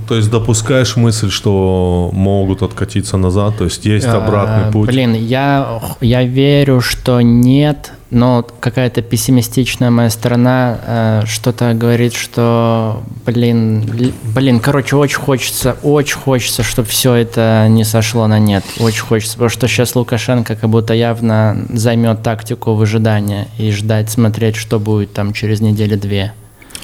то 0.08 0.16
есть, 0.16 0.32
допускаешь 0.32 0.96
мысль, 0.96 1.30
что 1.30 2.10
могут 2.14 2.64
откатиться 2.64 3.18
назад, 3.18 3.58
то 3.58 3.66
есть 3.66 3.86
есть 3.86 4.08
обратный 4.08 4.70
А, 4.70 4.72
путь. 4.72 4.88
Блин, 4.90 5.14
я, 5.14 5.80
я 6.02 6.24
верю, 6.24 6.82
что 6.82 7.22
нет, 7.22 7.92
но 8.10 8.46
какая-то 8.60 9.02
пессимистичная 9.02 9.90
моя 9.90 10.10
сторона 10.10 10.80
э, 10.86 11.22
что-то 11.26 11.74
говорит, 11.74 12.14
что, 12.14 13.04
блин, 13.26 14.14
блин, 14.34 14.60
короче, 14.60 14.96
очень 14.96 15.20
хочется, 15.20 15.78
очень 15.84 16.18
хочется, 16.18 16.64
чтобы 16.64 16.88
все 16.88 17.14
это 17.14 17.68
не 17.70 17.84
сошло 17.84 18.28
на 18.28 18.40
нет. 18.40 18.64
Очень 18.80 19.04
хочется, 19.04 19.34
потому 19.34 19.50
что 19.50 19.68
сейчас 19.68 19.96
Лукашенко 19.96 20.56
как 20.56 20.70
будто 20.70 20.94
явно 20.94 21.66
займет 21.70 22.24
тактику 22.24 22.74
выжидания 22.74 23.48
и 23.58 23.72
ждать, 23.72 24.10
смотреть, 24.10 24.56
что 24.56 24.80
будет 24.80 25.14
там 25.14 25.34
через 25.34 25.60
неделю-две. 25.60 26.34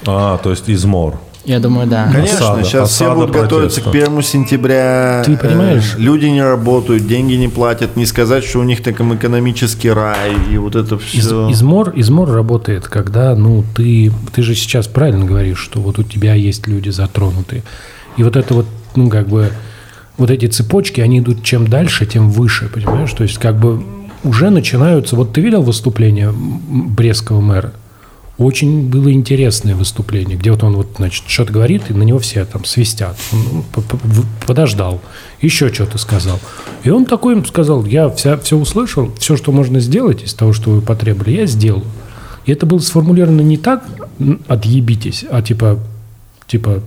А, 0.05 0.37
то 0.37 0.49
есть 0.49 0.69
измор. 0.69 1.19
Я 1.45 1.59
думаю, 1.59 1.87
да. 1.87 2.09
Конечно, 2.11 2.37
Осада, 2.37 2.63
сейчас 2.63 2.89
все 2.89 3.05
осада 3.05 3.15
будут 3.15 3.31
готовиться 3.31 3.81
к 3.81 3.85
протеста. 3.85 4.11
1 4.11 4.23
сентября. 4.23 5.23
Ты 5.25 5.35
понимаешь? 5.35 5.95
Э, 5.95 5.99
люди 5.99 6.25
не 6.27 6.41
работают, 6.41 7.05
деньги 7.05 7.33
не 7.33 7.49
платят. 7.49 7.97
Не 7.97 8.05
сказать, 8.05 8.45
что 8.45 8.59
у 8.59 8.63
них 8.63 8.81
такой 8.81 9.13
экономический 9.15 9.91
рай 9.91 10.31
и 10.49 10.57
вот 10.57 10.75
это 10.75 10.95
Из- 10.95 11.01
все. 11.01 11.51
измор, 11.51 11.91
измор 11.95 12.31
работает, 12.31 12.87
когда, 12.87 13.35
ну, 13.35 13.65
ты, 13.75 14.11
ты 14.33 14.41
же 14.41 14.55
сейчас 14.55 14.87
правильно 14.87 15.25
говоришь, 15.25 15.59
что 15.59 15.81
вот 15.81 15.99
у 15.99 16.03
тебя 16.03 16.33
есть 16.33 16.67
люди 16.67 16.89
затронутые. 16.89 17.63
И 18.15 18.23
вот 18.23 18.37
это 18.37 18.53
вот, 18.53 18.65
ну, 18.95 19.09
как 19.09 19.27
бы, 19.27 19.51
вот 20.17 20.29
эти 20.31 20.45
цепочки, 20.45 21.01
они 21.01 21.19
идут 21.19 21.43
чем 21.43 21.67
дальше, 21.67 22.05
тем 22.05 22.29
выше, 22.29 22.69
понимаешь? 22.73 23.11
То 23.11 23.23
есть, 23.23 23.37
как 23.37 23.57
бы, 23.57 23.83
уже 24.23 24.49
начинаются... 24.49 25.17
Вот 25.17 25.33
ты 25.33 25.41
видел 25.41 25.61
выступление 25.61 26.33
Брестского 26.33 27.41
мэра? 27.41 27.73
Очень 28.39 28.89
было 28.89 29.11
интересное 29.11 29.75
выступление, 29.75 30.37
где 30.37 30.51
вот 30.51 30.63
он 30.63 30.75
вот, 30.75 30.87
значит, 30.97 31.25
что-то 31.27 31.53
говорит, 31.53 31.83
и 31.89 31.93
на 31.93 32.01
него 32.01 32.17
все 32.17 32.43
там 32.45 32.65
свистят. 32.65 33.15
Он 33.31 33.63
ну, 33.75 34.23
подождал, 34.47 35.01
еще 35.39 35.71
что-то 35.71 35.99
сказал. 35.99 36.39
И 36.83 36.89
он 36.89 37.05
такой 37.05 37.35
им 37.35 37.45
сказал, 37.45 37.85
я 37.85 38.09
вся, 38.09 38.37
все 38.37 38.57
услышал, 38.57 39.13
все, 39.19 39.37
что 39.37 39.51
можно 39.51 39.79
сделать 39.79 40.23
из 40.23 40.33
того, 40.33 40.51
что 40.51 40.71
вы 40.71 40.81
потребовали, 40.81 41.35
я 41.35 41.45
сделаю. 41.45 41.85
И 42.47 42.51
это 42.51 42.65
было 42.65 42.79
сформулировано 42.79 43.41
не 43.41 43.57
так, 43.57 43.85
отъебитесь, 44.47 45.25
а 45.29 45.43
типа, 45.43 45.79
типа, 46.47 46.81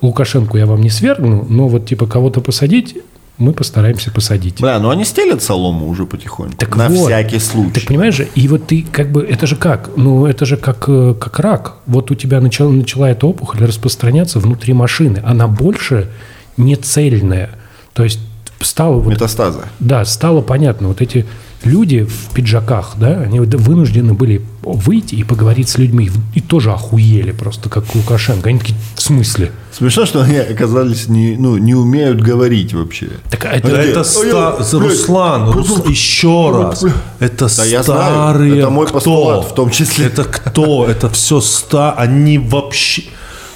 Лукашенко 0.00 0.56
я 0.58 0.66
вам 0.66 0.80
не 0.80 0.90
свергну, 0.90 1.44
но 1.48 1.66
вот 1.66 1.86
типа 1.86 2.06
кого-то 2.06 2.40
посадить, 2.40 2.96
мы 3.36 3.52
постараемся 3.52 4.10
посадить. 4.10 4.56
Да, 4.60 4.78
но 4.78 4.90
они 4.90 5.04
стелят 5.04 5.42
солому 5.42 5.88
уже 5.88 6.06
потихоньку. 6.06 6.56
Так 6.56 6.76
на 6.76 6.88
вот. 6.88 7.06
всякий 7.06 7.38
случай. 7.38 7.72
Так 7.72 7.84
понимаешь 7.84 8.14
же, 8.14 8.28
и 8.34 8.46
вот 8.46 8.66
ты 8.66 8.86
как 8.90 9.10
бы, 9.10 9.22
это 9.22 9.46
же 9.46 9.56
как? 9.56 9.90
Ну, 9.96 10.26
это 10.26 10.46
же 10.46 10.56
как, 10.56 10.84
э, 10.88 11.14
как 11.18 11.40
рак. 11.40 11.76
Вот 11.86 12.10
у 12.10 12.14
тебя 12.14 12.40
начала, 12.40 12.70
начала 12.70 13.10
эта 13.10 13.26
опухоль 13.26 13.64
распространяться 13.64 14.38
внутри 14.38 14.72
машины. 14.72 15.20
Она 15.24 15.48
больше 15.48 16.08
не 16.56 16.76
цельная. 16.76 17.50
То 17.92 18.04
есть 18.04 18.20
стало 18.60 19.00
вот 19.00 19.10
Метастазы. 19.12 19.60
да, 19.80 20.04
стало 20.04 20.40
понятно, 20.40 20.88
вот 20.88 21.00
эти 21.00 21.26
люди 21.64 22.04
в 22.04 22.32
пиджаках, 22.34 22.94
да, 22.96 23.20
они 23.20 23.40
вынуждены 23.40 24.14
были 24.14 24.42
выйти 24.72 25.14
и 25.14 25.24
поговорить 25.24 25.68
с 25.68 25.78
людьми, 25.78 26.10
и 26.34 26.40
тоже 26.40 26.72
охуели 26.72 27.32
просто, 27.32 27.68
как 27.68 27.94
Лукашенко. 27.94 28.48
Они 28.48 28.58
такие, 28.58 28.76
в 28.94 29.02
смысле? 29.02 29.52
Смешно, 29.72 30.06
что 30.06 30.22
они 30.22 30.36
оказались 30.36 31.08
не, 31.08 31.36
ну, 31.36 31.56
не 31.56 31.74
умеют 31.74 32.20
говорить 32.20 32.72
вообще. 32.74 33.08
Так 33.30 33.44
а 33.46 33.48
это... 33.52 33.68
Это 33.68 34.00
Ой, 34.00 34.04
ста- 34.04 34.54
ой, 34.54 34.80
Руслан, 34.80 35.50
Рус- 35.50 35.88
еще 35.88 36.50
раз. 36.52 36.84
Это 37.18 37.48
Да 37.56 37.64
я 37.64 37.82
знаю, 37.82 38.14
старые 38.14 38.58
это 38.58 38.70
мой 38.70 38.86
кто? 38.86 38.94
постулат 38.94 39.44
в 39.50 39.54
том 39.54 39.70
числе. 39.70 40.06
Это 40.06 40.24
кто? 40.24 40.86
Это 40.86 41.08
все 41.10 41.40
ста... 41.40 41.92
Они 41.92 42.38
вообще... 42.38 43.04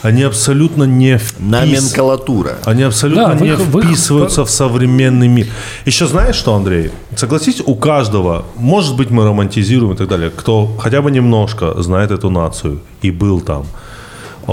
Они 0.03 0.23
абсолютно 0.23 0.85
не 0.85 1.19
впис... 1.19 1.35
Номенклатура. 1.41 2.59
Они 2.65 2.83
абсолютно 2.85 3.35
Да, 3.35 3.35
не 3.35 3.49
их- 3.49 3.59
в 3.59 3.79
их- 3.79 3.85
вписываются 3.87 4.45
в 4.45 4.51
современный 4.51 5.29
мир. 5.29 5.47
Еще 5.87 6.07
знаешь 6.07 6.37
что, 6.37 6.55
Андрей? 6.55 6.91
Согласись, 7.17 7.61
у 7.67 7.75
каждого, 7.75 8.45
может 8.57 8.97
быть, 8.97 9.11
мы 9.11 9.25
романтизируем 9.25 9.95
и 9.95 9.97
так 9.97 10.09
далее, 10.09 10.31
кто 10.31 10.67
хотя 10.79 11.03
бы 11.03 11.11
немножко 11.11 11.83
знает 11.83 12.11
эту 12.13 12.31
нацию 12.31 12.81
и 13.03 13.11
был 13.11 13.41
там, 13.41 13.65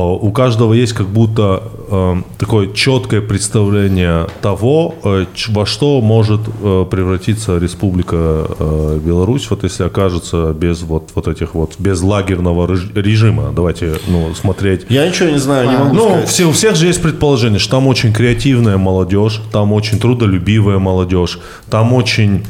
у 0.01 0.31
каждого 0.31 0.73
есть 0.73 0.93
как 0.93 1.07
будто 1.07 1.63
э, 1.89 2.15
такое 2.37 2.67
четкое 2.73 3.21
представление 3.21 4.27
того, 4.41 4.95
э, 5.03 5.25
ч- 5.33 5.51
во 5.53 5.65
что 5.65 6.01
может 6.01 6.41
э, 6.61 6.85
превратиться 6.89 7.57
Республика 7.57 8.15
э, 8.59 8.99
Беларусь, 9.03 9.49
вот 9.49 9.63
если 9.63 9.83
окажется 9.83 10.53
без 10.53 10.81
вот, 10.81 11.11
вот 11.15 11.27
этих 11.27 11.55
вот, 11.55 11.75
без 11.79 12.01
лагерного 12.01 12.67
реж- 12.67 12.91
режима. 12.93 13.51
Давайте 13.55 13.93
ну, 14.07 14.33
смотреть 14.35 14.85
Я 14.89 15.07
ничего 15.07 15.29
не 15.29 15.39
знаю, 15.39 15.69
не 15.69 15.77
могу 15.77 15.95
ну, 15.95 16.09
сказать. 16.09 16.27
все, 16.29 16.45
у 16.45 16.51
всех 16.51 16.75
же 16.75 16.87
есть 16.87 17.01
предположение, 17.01 17.59
что 17.59 17.71
там 17.71 17.87
очень 17.87 18.11
креативная 18.13 18.77
молодежь, 18.77 19.41
там 19.51 19.71
очень 19.71 19.99
трудолюбивая 19.99 20.77
молодежь, 20.79 21.39
там 21.69 21.93
очень 21.93 22.35
э, 22.37 22.41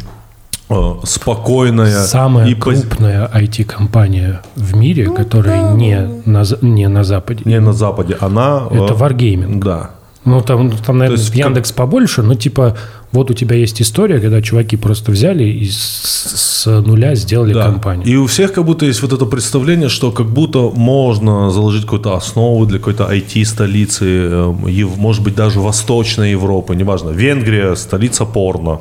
спокойная. 1.03 2.03
Самая 2.05 2.47
и 2.47 2.53
пози- 2.53 2.81
крупная 2.81 3.29
IT-компания 3.33 4.41
в 4.55 4.75
мире, 4.75 5.09
которая 5.09 5.73
не 5.73 6.07
на, 6.25 6.43
не 6.61 6.87
на 6.87 7.03
Западе. 7.03 7.41
Не 7.45 7.59
на 7.59 7.73
Западе, 7.73 8.17
она... 8.19 8.63
Это 8.71 8.93
э, 8.93 8.97
Wargaming. 8.97 9.59
Да. 9.63 9.91
Ну, 10.25 10.41
там, 10.41 10.71
там 10.71 10.97
наверное, 10.97 11.21
есть 11.21 11.35
Яндекс 11.35 11.71
побольше, 11.71 12.23
но 12.23 12.33
типа 12.33 12.75
вот 13.11 13.29
у 13.29 13.35
тебя 13.35 13.55
есть 13.55 13.79
история, 13.79 14.19
когда 14.19 14.41
чуваки 14.41 14.75
просто 14.75 15.11
взяли 15.11 15.43
и 15.43 15.69
с, 15.69 15.75
с 15.75 16.65
нуля 16.81 17.13
сделали 17.13 17.53
Да. 17.53 17.65
компанию. 17.65 18.07
И 18.07 18.15
у 18.15 18.25
всех 18.25 18.51
как 18.51 18.65
будто 18.65 18.87
есть 18.87 19.03
вот 19.03 19.13
это 19.13 19.25
представление, 19.27 19.87
что 19.87 20.11
как 20.11 20.25
будто 20.25 20.71
можно 20.73 21.51
заложить 21.51 21.83
какую-то 21.83 22.15
основу 22.15 22.65
для 22.65 22.79
какой-то 22.79 23.03
IT-столицы, 23.13 24.05
э, 24.05 24.53
Ев- 24.67 24.97
может 24.97 25.21
быть, 25.23 25.35
даже 25.35 25.59
Восточной 25.59 26.31
Европы, 26.31 26.75
неважно. 26.75 27.11
Венгрия– 27.11 27.75
столица 27.75 28.25
порно. 28.25 28.79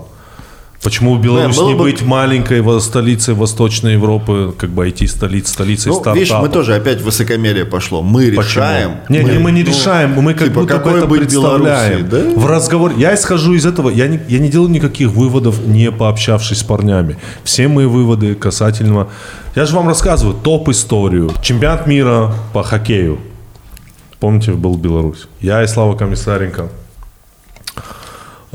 Почему 0.84 1.16
Беларусь 1.16 1.56
было 1.56 1.68
не 1.68 1.74
бы- 1.74 1.84
быть 1.84 2.02
маленькой 2.02 2.62
столицей 2.80 3.32
Восточной 3.32 3.94
Европы, 3.94 4.54
как 4.56 4.68
бы 4.68 4.86
IT-столиц, 4.86 5.48
столицей 5.48 5.88
Ну, 5.88 5.94
стартапов? 5.94 6.20
видишь, 6.20 6.36
мы 6.38 6.48
тоже 6.50 6.74
опять 6.74 7.00
высокомерие 7.00 7.64
пошло. 7.64 8.02
Мы 8.02 8.26
Почему? 8.26 8.42
решаем. 8.42 8.90
Не, 9.08 9.24
не, 9.24 9.38
мы 9.38 9.50
не 9.50 9.62
ну, 9.62 9.70
решаем, 9.70 10.12
мы 10.12 10.34
как 10.34 10.48
типа, 10.48 10.60
будто 10.60 10.78
бы 10.78 10.90
это 10.90 11.06
представляем. 11.06 12.06
Да? 12.08 12.18
В 12.36 12.46
разговоре, 12.46 12.96
я 12.98 13.14
исхожу 13.14 13.54
из 13.54 13.64
этого, 13.64 13.88
я 13.88 14.08
не, 14.08 14.20
я 14.28 14.38
не 14.38 14.50
делаю 14.50 14.68
никаких 14.68 15.08
выводов, 15.08 15.66
не 15.66 15.90
пообщавшись 15.90 16.58
с 16.58 16.62
парнями. 16.62 17.16
Все 17.44 17.66
мои 17.66 17.86
выводы 17.86 18.34
касательно... 18.34 19.08
Я 19.56 19.64
же 19.64 19.74
вам 19.74 19.88
рассказываю 19.88 20.34
топ-историю. 20.34 21.30
Чемпионат 21.42 21.86
мира 21.86 22.34
по 22.52 22.62
хоккею. 22.62 23.20
Помните, 24.20 24.52
был 24.52 24.76
Беларусь. 24.76 25.28
Я 25.40 25.62
и 25.62 25.66
Слава 25.66 25.96
Комиссаренко. 25.96 26.68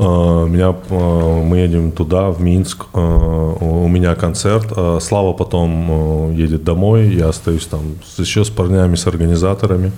Э, 0.00 0.46
Меня, 0.48 0.74
э, 0.88 1.42
мы 1.44 1.58
едем 1.58 1.92
туда, 1.92 2.30
в 2.30 2.40
Минск. 2.40 2.86
э, 2.94 3.56
У 3.60 3.88
меня 3.88 4.14
концерт. 4.14 4.72
Слава 5.02 5.32
потом 5.34 6.32
едет 6.34 6.64
домой. 6.64 7.08
Я 7.14 7.28
остаюсь 7.28 7.66
там 7.66 7.80
еще 8.18 8.44
с 8.44 8.48
парнями, 8.48 8.96
с 8.96 9.06
организаторами. 9.06 9.92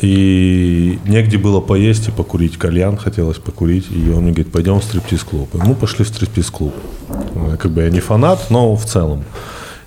И 0.00 0.98
негде 1.06 1.38
было 1.38 1.60
поесть 1.60 2.08
и 2.08 2.10
покурить. 2.12 2.56
Кальян 2.58 2.96
хотелось 2.96 3.38
покурить. 3.38 3.86
И 3.90 4.10
он 4.10 4.22
мне 4.22 4.32
говорит, 4.32 4.52
пойдем 4.52 4.78
в 4.80 4.84
стриптиз-клуб. 4.84 5.48
И 5.54 5.58
мы 5.58 5.74
пошли 5.74 6.04
в 6.04 6.08
стриптиз-клуб. 6.08 6.74
Как 7.58 7.70
бы 7.70 7.82
я 7.82 7.90
не 7.90 8.00
фанат, 8.00 8.50
но 8.50 8.76
в 8.76 8.84
целом. 8.84 9.24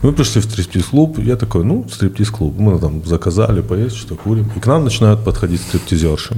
Мы 0.02 0.12
пришли 0.12 0.41
в 0.41 0.43
стриптиз-клуб, 0.43 1.18
я 1.20 1.36
такой, 1.36 1.64
ну, 1.64 1.86
стриптиз-клуб. 1.89 2.54
Мы 2.60 2.80
там 2.80 3.04
заказали 3.06 3.62
поесть, 3.62 3.95
что 3.95 4.16
курим. 4.16 4.50
И 4.56 4.60
к 4.60 4.68
нам 4.68 4.84
начинают 4.84 5.24
подходить 5.24 5.62
стриптизерши. 5.62 6.36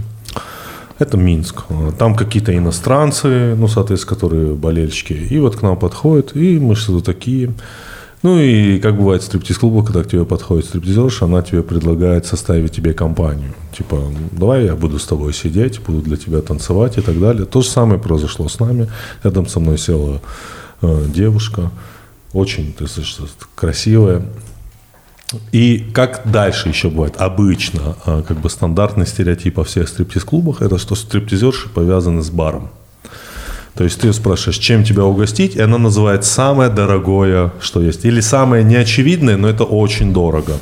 Это 1.00 1.18
Минск. 1.18 1.64
Там 1.97 2.14
какие-то 2.14 2.56
иностранцы, 2.56 3.56
ну, 3.56 3.68
соответственно, 3.70 4.16
которые 4.16 4.54
болельщики. 4.54 5.14
И 5.14 5.39
вот 5.39 5.56
к 5.56 5.62
нам 5.62 5.78
подходят, 5.78 6.36
и 6.36 6.60
мы 6.60 6.76
что-то 6.76 7.04
такие. 7.06 7.54
Ну 8.22 8.38
и 8.38 8.80
как 8.80 8.97
бывает 8.97 9.22
в 9.22 9.26
стриптиз-клубах, 9.26 9.86
когда 9.86 10.04
к 10.04 10.10
тебе 10.10 10.26
подходит 10.26 10.66
стриптизерша, 10.66 11.24
она 11.24 11.41
тебе 11.41 11.64
предлагает 11.64 12.26
составить 12.26 12.74
тебе 12.74 12.93
компанию. 12.93 13.54
Типа, 13.76 13.97
давай 14.34 14.66
я 14.66 14.76
буду 14.76 15.00
с 15.00 15.06
тобой 15.06 15.34
сидеть, 15.34 15.80
буду 15.80 16.02
для 16.02 16.18
тебя 16.18 16.41
танцевать 16.41 16.97
и 16.97 17.02
так 17.02 17.18
далее. 17.18 17.45
То 17.45 17.62
же 17.62 17.70
самое 17.70 17.97
произошло 17.97 18.50
с 18.50 18.60
нами. 18.60 18.89
Рядом 19.24 19.47
со 19.47 19.62
мной 19.62 19.78
села 19.78 20.22
э, 20.82 21.06
девушка, 21.08 21.72
очень 22.34 22.74
ты 22.74 22.86
красивая. 23.56 24.24
И 25.51 25.86
как 25.93 26.21
дальше 26.25 26.69
еще 26.69 26.89
бывает? 26.89 27.15
Обычно, 27.17 27.95
а, 28.05 28.23
как 28.23 28.39
бы 28.39 28.49
стандартный 28.49 29.05
стереотип 29.05 29.57
во 29.57 29.63
всех 29.63 29.88
стриптиз-клубах, 29.88 30.61
это 30.61 30.77
что 30.77 30.95
стриптизерши 30.95 31.69
повязаны 31.69 32.23
с 32.23 32.30
баром. 32.32 32.69
То 33.75 33.84
есть 33.84 34.01
ты 34.01 34.11
спрашиваешь, 34.11 34.57
чем 34.57 34.84
тебя 34.84 35.05
угостить, 35.05 35.55
и 35.55 35.61
она 35.61 35.77
называет 35.77 36.25
самое 36.25 36.69
дорогое, 36.69 37.53
что 37.61 37.82
есть. 37.82 38.05
Или 38.05 38.19
самое 38.19 38.63
неочевидное, 38.63 39.38
но 39.38 39.47
это 39.47 39.63
очень 39.63 40.11
дорого. 40.11 40.53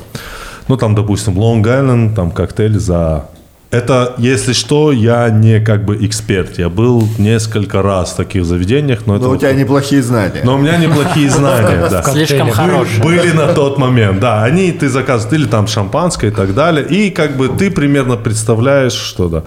Ну, 0.68 0.76
там, 0.76 0.94
допустим, 0.94 1.38
Long 1.38 1.62
Island, 1.62 2.14
там 2.14 2.30
коктейль 2.30 2.78
за... 2.78 3.28
Это, 3.70 4.14
если 4.16 4.54
что, 4.54 4.92
я 4.92 5.28
не 5.28 5.60
как 5.60 5.84
бы 5.84 6.02
эксперт. 6.06 6.58
Я 6.58 6.70
был 6.70 7.06
несколько 7.18 7.82
раз 7.82 8.12
в 8.12 8.16
таких 8.16 8.46
заведениях, 8.46 9.06
но 9.06 9.16
это... 9.16 9.24
Но 9.24 9.28
у 9.28 9.32
вот- 9.32 9.40
тебя 9.40 9.52
неплохие 9.52 10.02
знания. 10.02 10.40
но 10.42 10.54
у 10.54 10.58
меня 10.58 10.78
неплохие 10.78 11.28
знания, 11.30 11.86
да. 11.90 12.02
Слишком 12.02 12.50
хороший. 12.50 13.02
Были 13.02 13.30
на 13.32 13.52
тот 13.52 13.76
момент, 13.78 14.20
да. 14.20 14.42
Они, 14.42 14.72
ты 14.72 14.88
заказываешь, 14.88 15.38
или 15.40 15.46
там 15.46 15.66
шампанское 15.66 16.28
и 16.28 16.34
так 16.34 16.54
далее. 16.54 16.86
И 16.86 17.10
как 17.10 17.36
бы 17.36 17.48
ты 17.48 17.70
примерно 17.70 18.16
представляешь, 18.16 18.94
что 18.94 19.28
да. 19.28 19.42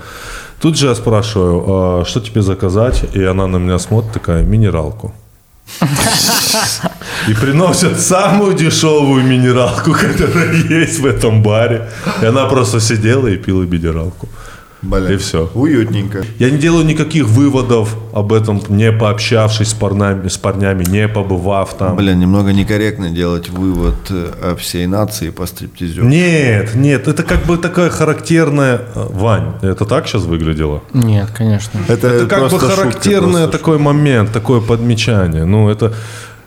Тут 0.61 0.77
же 0.77 0.87
я 0.87 0.95
спрашиваю, 0.95 1.63
«А 1.67 2.05
что 2.05 2.19
тебе 2.19 2.43
заказать? 2.43 3.03
И 3.15 3.23
она 3.23 3.47
на 3.47 3.57
меня 3.57 3.79
смотрит, 3.79 4.13
такая, 4.13 4.43
минералку. 4.43 5.15
И 7.27 7.33
приносят 7.33 7.99
самую 7.99 8.53
дешевую 8.53 9.23
минералку, 9.23 9.91
которая 10.01 10.53
есть 10.53 10.99
в 10.99 11.05
этом 11.05 11.43
баре. 11.43 11.89
И 12.21 12.25
она 12.25 12.45
просто 12.45 12.79
сидела 12.79 13.27
и 13.27 13.37
пила 13.37 13.65
минералку. 13.65 14.27
Блин, 14.81 15.11
И 15.11 15.17
всё. 15.17 15.51
Уютненько. 15.53 16.23
Я 16.39 16.49
не 16.49 16.57
делаю 16.57 16.83
никаких 16.85 17.25
выводов 17.25 17.95
об 18.13 18.33
этом, 18.33 18.61
не 18.69 18.91
пообщавшись 18.91 19.69
с 19.69 19.73
парнями, 19.73 20.27
с 20.27 20.37
парнями 20.37 20.83
не 20.83 21.07
побывав 21.07 21.77
там. 21.77 21.95
Блин, 21.95 22.19
немного 22.19 22.51
некорректно 22.51 23.11
делать 23.11 23.49
вывод 23.49 23.95
э, 24.09 24.31
о 24.41 24.55
всей 24.55 24.87
нации 24.87 25.29
по 25.29 25.45
стриптизеру. 25.45 26.07
Нет, 26.07 26.73
нет, 26.73 27.07
это 27.07 27.21
как 27.21 27.45
бы 27.45 27.57
такая 27.57 27.91
характерная... 27.91 28.81
э, 28.95 29.05
Вань, 29.11 29.53
это 29.61 29.85
так 29.85 30.07
сейчас 30.07 30.23
выглядело? 30.23 30.81
Нет, 30.93 31.29
конечно. 31.37 31.79
Это, 31.87 32.07
Это 32.07 32.25
как 32.25 32.43
бы 32.43 32.49
шутка, 32.49 32.69
характерный 32.69 33.47
такой 33.47 33.77
момент, 33.77 34.31
такое 34.31 34.61
подмечание. 34.61 35.45
Ну, 35.45 35.69
это... 35.69 35.93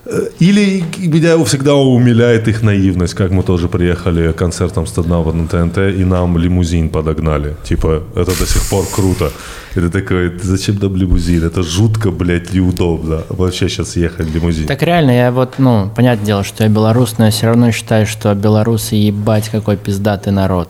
э, 0.06 0.28
Или 0.38 0.84
меня 0.98 1.42
всегда 1.44 1.74
умиляет 1.74 2.48
их 2.48 2.62
наивность, 2.62 3.14
как 3.14 3.30
мы 3.30 3.42
тоже 3.42 3.68
приехали 3.68 4.32
концертом 4.32 4.86
Стаднава 4.86 5.32
на 5.32 5.46
ТНТ, 5.48 5.78
и 5.78 6.04
нам 6.04 6.38
лимузин 6.38 6.88
подогнали. 6.88 7.54
Типа, 7.64 8.02
это 8.14 8.38
до 8.38 8.46
сих 8.46 8.62
пор 8.70 8.84
круто. 8.94 9.30
И 9.76 9.80
ты 9.80 9.88
такой, 9.90 10.30
«Ты 10.30 10.46
зачем 10.46 10.78
нам 10.78 10.94
лимузин? 10.96 11.44
Это 11.44 11.62
жутко, 11.62 12.10
блядь, 12.10 12.52
неудобно. 12.54 13.22
Вообще 13.28 13.68
сейчас 13.68 13.96
ехать 13.96 14.26
в 14.28 14.34
лимузин. 14.34 14.66
Так 14.66 14.82
реально, 14.82 15.10
я 15.10 15.30
вот, 15.32 15.54
ну, 15.58 15.90
понятное 15.96 16.26
дело, 16.26 16.44
что 16.44 16.62
я 16.64 16.68
белорус, 16.70 17.18
но 17.18 17.24
я 17.26 17.30
все 17.30 17.46
равно 17.46 17.72
считаю, 17.72 18.06
что 18.06 18.32
белорусы 18.34 18.94
ебать 18.94 19.48
какой 19.48 19.76
пиздатый 19.76 20.32
народ. 20.32 20.68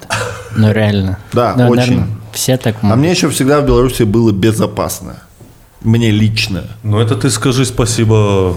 Ну 0.56 0.72
реально. 0.72 1.18
Да, 1.32 1.54
Ну, 1.56 1.68
очень. 1.68 1.76
наверно, 1.82 2.06
все 2.32 2.56
так 2.56 2.76
А 2.80 2.86
могут. 2.86 2.98
мне 3.00 3.10
еще 3.10 3.28
всегда 3.28 3.60
в 3.60 3.66
Беларуси 3.66 4.04
было 4.04 4.32
безопасно. 4.32 5.16
Мне 5.82 6.10
лично. 6.12 6.64
Ну, 6.82 6.98
это 7.00 7.14
ты 7.16 7.28
скажи 7.28 7.64
спасибо 7.64 8.56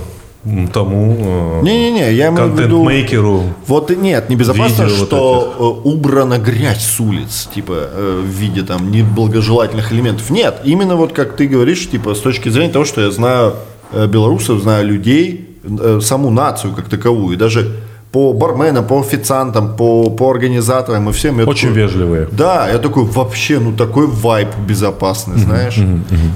тому 0.74 1.18
э, 1.20 1.62
Не-не-не, 1.64 2.14
я 2.14 2.32
контент-мейкеру. 2.32 3.44
Вот 3.68 3.92
и 3.92 3.96
нет, 3.96 4.30
небезопасно, 4.30 4.84
Видео 4.84 4.98
вот 4.98 5.08
что 5.08 5.82
э, 5.84 5.88
убрана 5.88 6.38
грязь 6.38 6.86
с 6.86 7.00
улиц, 7.00 7.50
типа 7.54 7.74
э, 7.92 8.22
в 8.24 8.28
виде 8.28 8.64
там 8.64 8.92
неблагожелательных 8.92 9.92
элементов. 9.92 10.30
Нет, 10.30 10.62
именно 10.64 10.96
вот 10.96 11.14
как 11.14 11.36
ты 11.36 11.48
говоришь, 11.48 11.90
типа 11.90 12.14
с 12.16 12.20
точки 12.20 12.50
зрения 12.50 12.72
того, 12.72 12.86
что 12.86 13.02
я 13.02 13.12
знаю 13.12 13.56
белорусов, 13.94 14.62
знаю 14.62 14.86
людей, 14.86 15.58
саму 16.02 16.30
нацию 16.30 16.74
как 16.74 16.90
таковую, 16.90 17.36
и 17.36 17.38
даже 17.38 17.74
по 18.18 18.34
барменам, 18.34 18.84
по 18.88 19.00
официантам, 19.00 19.76
по, 19.76 20.10
по 20.10 20.32
организаторам 20.32 21.08
и 21.08 21.14
всем. 21.14 21.38
я 21.40 21.46
Очень 21.46 21.68
такой, 21.68 21.84
вежливые. 21.84 22.28
Да, 22.32 22.68
я 22.68 22.80
такой, 22.80 23.04
вообще, 23.04 23.60
ну 23.60 23.74
такой 23.74 24.08
вайп 24.08 24.50
безопасный, 24.68 25.38
знаешь. 25.38 25.80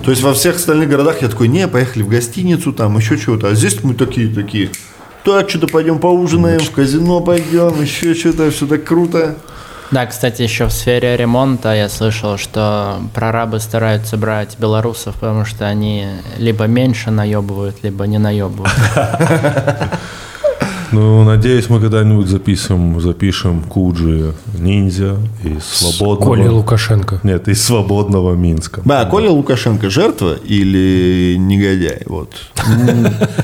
То 0.05 0.11
есть 0.11 0.21
во 0.21 0.31
всех 0.35 0.57
остальных 0.57 0.89
городах 0.89 1.23
я 1.23 1.27
такой, 1.27 1.47
не, 1.47 1.67
поехали 1.67 2.03
в 2.03 2.07
гостиницу, 2.07 2.71
там 2.71 2.95
еще 2.97 3.17
чего-то. 3.17 3.47
А 3.47 3.55
здесь 3.55 3.83
мы 3.83 3.95
такие, 3.95 4.31
такие, 4.31 4.69
так, 5.25 5.49
что-то 5.49 5.65
пойдем 5.65 5.97
поужинаем, 5.97 6.59
в 6.59 6.69
казино 6.69 7.19
пойдем, 7.19 7.81
еще 7.81 8.13
что-то, 8.13 8.51
все 8.51 8.67
так 8.67 8.83
круто. 8.83 9.37
Да, 9.89 10.05
кстати, 10.05 10.43
еще 10.43 10.67
в 10.67 10.71
сфере 10.71 11.17
ремонта 11.17 11.73
я 11.73 11.89
слышал, 11.89 12.37
что 12.37 13.01
прорабы 13.15 13.59
стараются 13.59 14.17
брать 14.17 14.55
белорусов, 14.59 15.15
потому 15.15 15.45
что 15.45 15.65
они 15.65 16.05
либо 16.37 16.65
меньше 16.65 17.09
наебывают, 17.09 17.77
либо 17.81 18.05
не 18.05 18.19
наебывают. 18.19 18.71
Ну, 20.91 21.23
надеюсь, 21.23 21.69
мы 21.69 21.79
когда-нибудь 21.79 22.27
запишем, 22.27 22.99
запишем 22.99 23.61
Куджи 23.63 24.33
Ниндзя 24.57 25.17
из 25.43 25.63
свободного... 25.63 26.35
Коля 26.35 26.51
Лукашенко. 26.51 27.19
Нет, 27.23 27.47
из 27.47 27.63
свободного 27.63 28.35
Минска. 28.35 28.81
Да, 28.85 29.05
Коля 29.05 29.29
Лукашенко 29.29 29.89
жертва 29.89 30.35
или 30.43 31.35
негодяй? 31.37 32.03
Вот. 32.05 32.33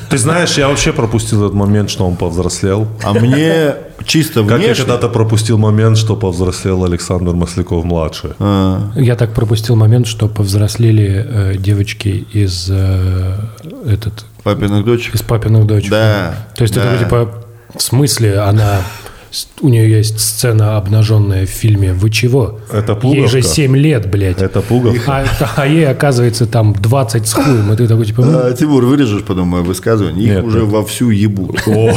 Ты 0.09 0.17
знаешь, 0.17 0.57
я 0.57 0.67
вообще 0.67 0.91
пропустил 0.91 1.45
этот 1.45 1.55
момент, 1.55 1.89
что 1.89 2.05
он 2.05 2.15
повзрослел. 2.15 2.87
А 3.03 3.13
мне 3.13 3.75
чисто 4.05 4.43
Как 4.43 4.59
я 4.59 4.67
внешне... 4.67 4.83
когда-то 4.83 5.09
пропустил 5.09 5.57
момент, 5.57 5.97
что 5.97 6.15
повзрослел 6.15 6.83
Александр 6.83 7.33
Масляков-младший. 7.33 8.31
А, 8.39 8.91
Я 8.95 9.15
так 9.15 9.33
пропустил 9.33 9.75
момент, 9.75 10.07
что 10.07 10.27
повзрослели 10.27 11.25
э, 11.27 11.57
девочки 11.57 12.25
из 12.33 12.67
э, 12.69 13.35
этот 13.85 14.25
папиных 14.55 14.85
дочек. 14.85 15.15
из 15.15 15.21
папиных 15.21 15.65
дочек. 15.65 15.91
Да, 15.91 16.47
То 16.55 16.63
есть 16.63 16.73
да. 16.75 16.83
это 16.93 17.03
типа 17.03 17.43
в 17.75 17.81
смысле 17.81 18.39
она 18.39 18.81
у 19.61 19.67
нее 19.69 19.89
есть 19.89 20.19
сцена 20.19 20.77
обнаженная 20.77 21.45
в 21.45 21.49
фильме 21.49 21.93
«Вы 21.93 22.09
чего?» 22.09 22.59
Это 22.71 22.93
Ей 23.03 23.27
же 23.27 23.37
пуговка. 23.39 23.41
7 23.41 23.75
лет, 23.77 24.09
блядь. 24.09 24.41
Это 24.41 24.61
пуговка. 24.61 25.01
А, 25.05 25.25
а 25.57 25.67
ей, 25.67 25.87
оказывается, 25.87 26.45
там 26.47 26.73
20 26.73 27.27
с 27.27 27.33
хуем. 27.33 27.71
И 27.73 27.75
ты 27.75 27.87
такой, 27.87 28.05
типа, 28.05 28.23
ну, 28.23 28.39
А, 28.39 28.53
Тимур, 28.53 28.85
вырежешь 28.85 29.23
потом 29.23 29.49
мое 29.49 29.63
высказывание, 29.63 30.23
их 30.25 30.35
Нет, 30.35 30.43
уже 30.45 30.61
нет. 30.61 30.69
вовсю 30.69 31.09
ебут. 31.09 31.61
О, 31.67 31.91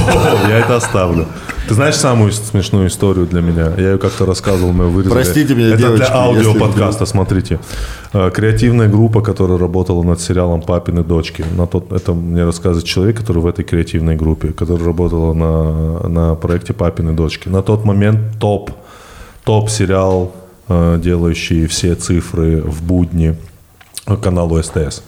я 0.48 0.59
это 0.59 0.76
оставлю. 0.76 1.28
Ты 1.70 1.74
знаешь 1.74 1.94
самую 1.94 2.32
смешную 2.32 2.88
историю 2.88 3.26
для 3.26 3.40
меня? 3.40 3.72
Я 3.76 3.92
ее 3.92 3.98
как-то 3.98 4.26
рассказывал, 4.26 4.72
мы 4.72 4.88
вырезали. 4.88 5.14
Простите 5.14 5.54
меня, 5.54 5.68
Это 5.68 5.76
девочки, 5.76 6.04
для 6.04 6.14
аудиоподкаста, 6.16 7.06
смотрите. 7.06 7.60
Э, 8.12 8.32
Креативная 8.34 8.88
группа, 8.88 9.20
которая 9.20 9.56
работала 9.56 10.02
над 10.02 10.20
сериалом 10.20 10.62
«Папины 10.62 11.04
дочки». 11.04 11.44
На 11.56 11.68
тот, 11.68 11.92
это 11.92 12.12
мне 12.12 12.44
рассказывает 12.44 12.84
человек, 12.86 13.18
который 13.18 13.38
в 13.38 13.46
этой 13.46 13.64
креативной 13.64 14.16
группе, 14.16 14.48
который 14.48 14.84
работала 14.84 15.32
на, 15.32 16.08
на 16.08 16.34
проекте 16.34 16.72
«Папины 16.72 17.12
дочки». 17.12 17.48
На 17.48 17.62
тот 17.62 17.84
момент 17.84 18.18
топ, 18.40 18.72
топ 19.44 19.70
сериал, 19.70 20.32
э, 20.66 20.98
делающий 21.00 21.68
все 21.68 21.94
цифры 21.94 22.62
в 22.62 22.82
будни 22.82 23.36
каналу 24.20 24.60
СТС. 24.60 25.02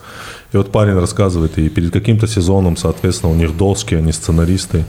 И 0.53 0.57
вот 0.57 0.71
парень 0.71 0.95
рассказывает, 0.95 1.59
и 1.59 1.69
перед 1.69 1.93
каким-то 1.93 2.29
сезоном, 2.29 2.77
соответственно, 2.77 3.33
у 3.33 3.35
них 3.35 3.57
доски, 3.57 3.97
они 3.97 4.13
сценаристы, 4.13 4.85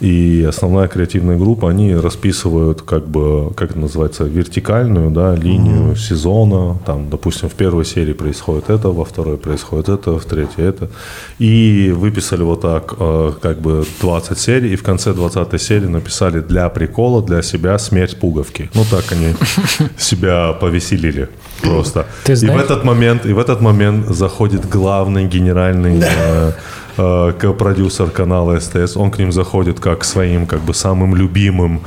и 0.00 0.44
основная 0.48 0.88
креативная 0.88 1.38
группа, 1.38 1.70
они 1.70 1.94
расписывают, 1.94 2.82
как 2.82 3.06
бы, 3.08 3.52
как 3.54 3.70
это 3.70 3.78
называется, 3.78 4.24
вертикальную 4.24 5.10
да, 5.10 5.34
линию 5.34 5.92
mm-hmm. 5.92 5.96
сезона. 5.96 6.78
Там, 6.84 7.08
допустим, 7.08 7.48
в 7.48 7.54
первой 7.54 7.84
серии 7.84 8.12
происходит 8.12 8.68
это, 8.68 8.90
во 8.90 9.04
второй 9.04 9.38
происходит 9.38 9.88
это, 9.88 10.18
в 10.18 10.24
третьей 10.24 10.64
это. 10.64 10.90
И 11.38 11.94
выписали 11.96 12.42
вот 12.42 12.60
так, 12.60 12.94
э, 12.98 13.32
как 13.40 13.60
бы 13.60 13.86
20 14.00 14.38
серий, 14.38 14.72
и 14.74 14.76
в 14.76 14.82
конце 14.82 15.14
20 15.14 15.60
серии 15.60 15.86
написали 15.86 16.40
для 16.40 16.68
прикола, 16.68 17.22
для 17.22 17.40
себя 17.42 17.78
смерть 17.78 18.18
пуговки. 18.20 18.70
Ну, 18.74 18.84
так 18.90 19.12
они 19.12 19.34
себя 19.98 20.52
повеселили 20.52 21.28
просто. 21.62 22.06
Ты 22.24 22.34
и 22.34 22.46
в 22.46 22.56
этот 22.56 22.84
момент, 22.84 23.24
и 23.24 23.32
в 23.32 23.38
этот 23.38 23.62
момент 23.62 24.08
заходит 24.08 24.68
главный 24.68 25.26
генеральный 25.26 26.02
э, 26.02 26.52
э, 26.96 27.32
продюсер 27.58 28.10
канала 28.10 28.58
СТС, 28.60 28.96
он 28.96 29.10
к 29.10 29.18
ним 29.18 29.32
заходит 29.32 29.80
как 29.80 30.00
к 30.00 30.04
своим 30.04 30.46
как 30.46 30.60
бы 30.60 30.74
самым 30.74 31.14
любимым 31.14 31.80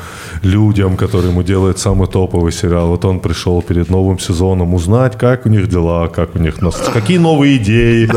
людям, 0.43 0.97
которые 0.97 1.32
ему 1.32 1.43
делают 1.43 1.80
самый 1.80 2.07
топовый 2.07 2.51
сериал. 2.51 2.88
Вот 2.88 3.05
он 3.05 3.20
пришел 3.20 3.62
перед 3.62 3.89
новым 3.89 4.20
сезоном 4.20 4.74
узнать, 4.74 5.18
как 5.18 5.45
у 5.45 5.49
них 5.49 5.68
дела, 5.68 6.07
как 6.07 6.36
у 6.36 6.39
них, 6.39 6.55
какие 6.93 7.18
новые 7.18 7.57
идеи 7.57 8.10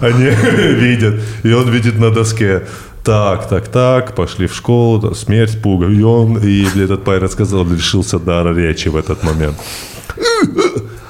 они 0.00 0.24
видят. 0.80 1.20
И 1.44 1.52
он 1.52 1.70
видит 1.70 1.98
на 1.98 2.10
доске 2.10 2.62
так, 3.04 3.48
так, 3.48 3.68
так, 3.68 4.14
пошли 4.14 4.46
в 4.46 4.54
школу, 4.54 5.14
смерть, 5.14 5.62
пуга, 5.62 5.86
и 5.86 6.02
он, 6.02 6.38
и 6.38 6.64
этот 6.78 7.04
парень 7.04 7.22
рассказал, 7.22 7.64
лишился 7.64 8.18
дара 8.18 8.54
речи 8.54 8.88
в 8.88 8.96
этот 8.96 9.22
момент. 9.22 9.56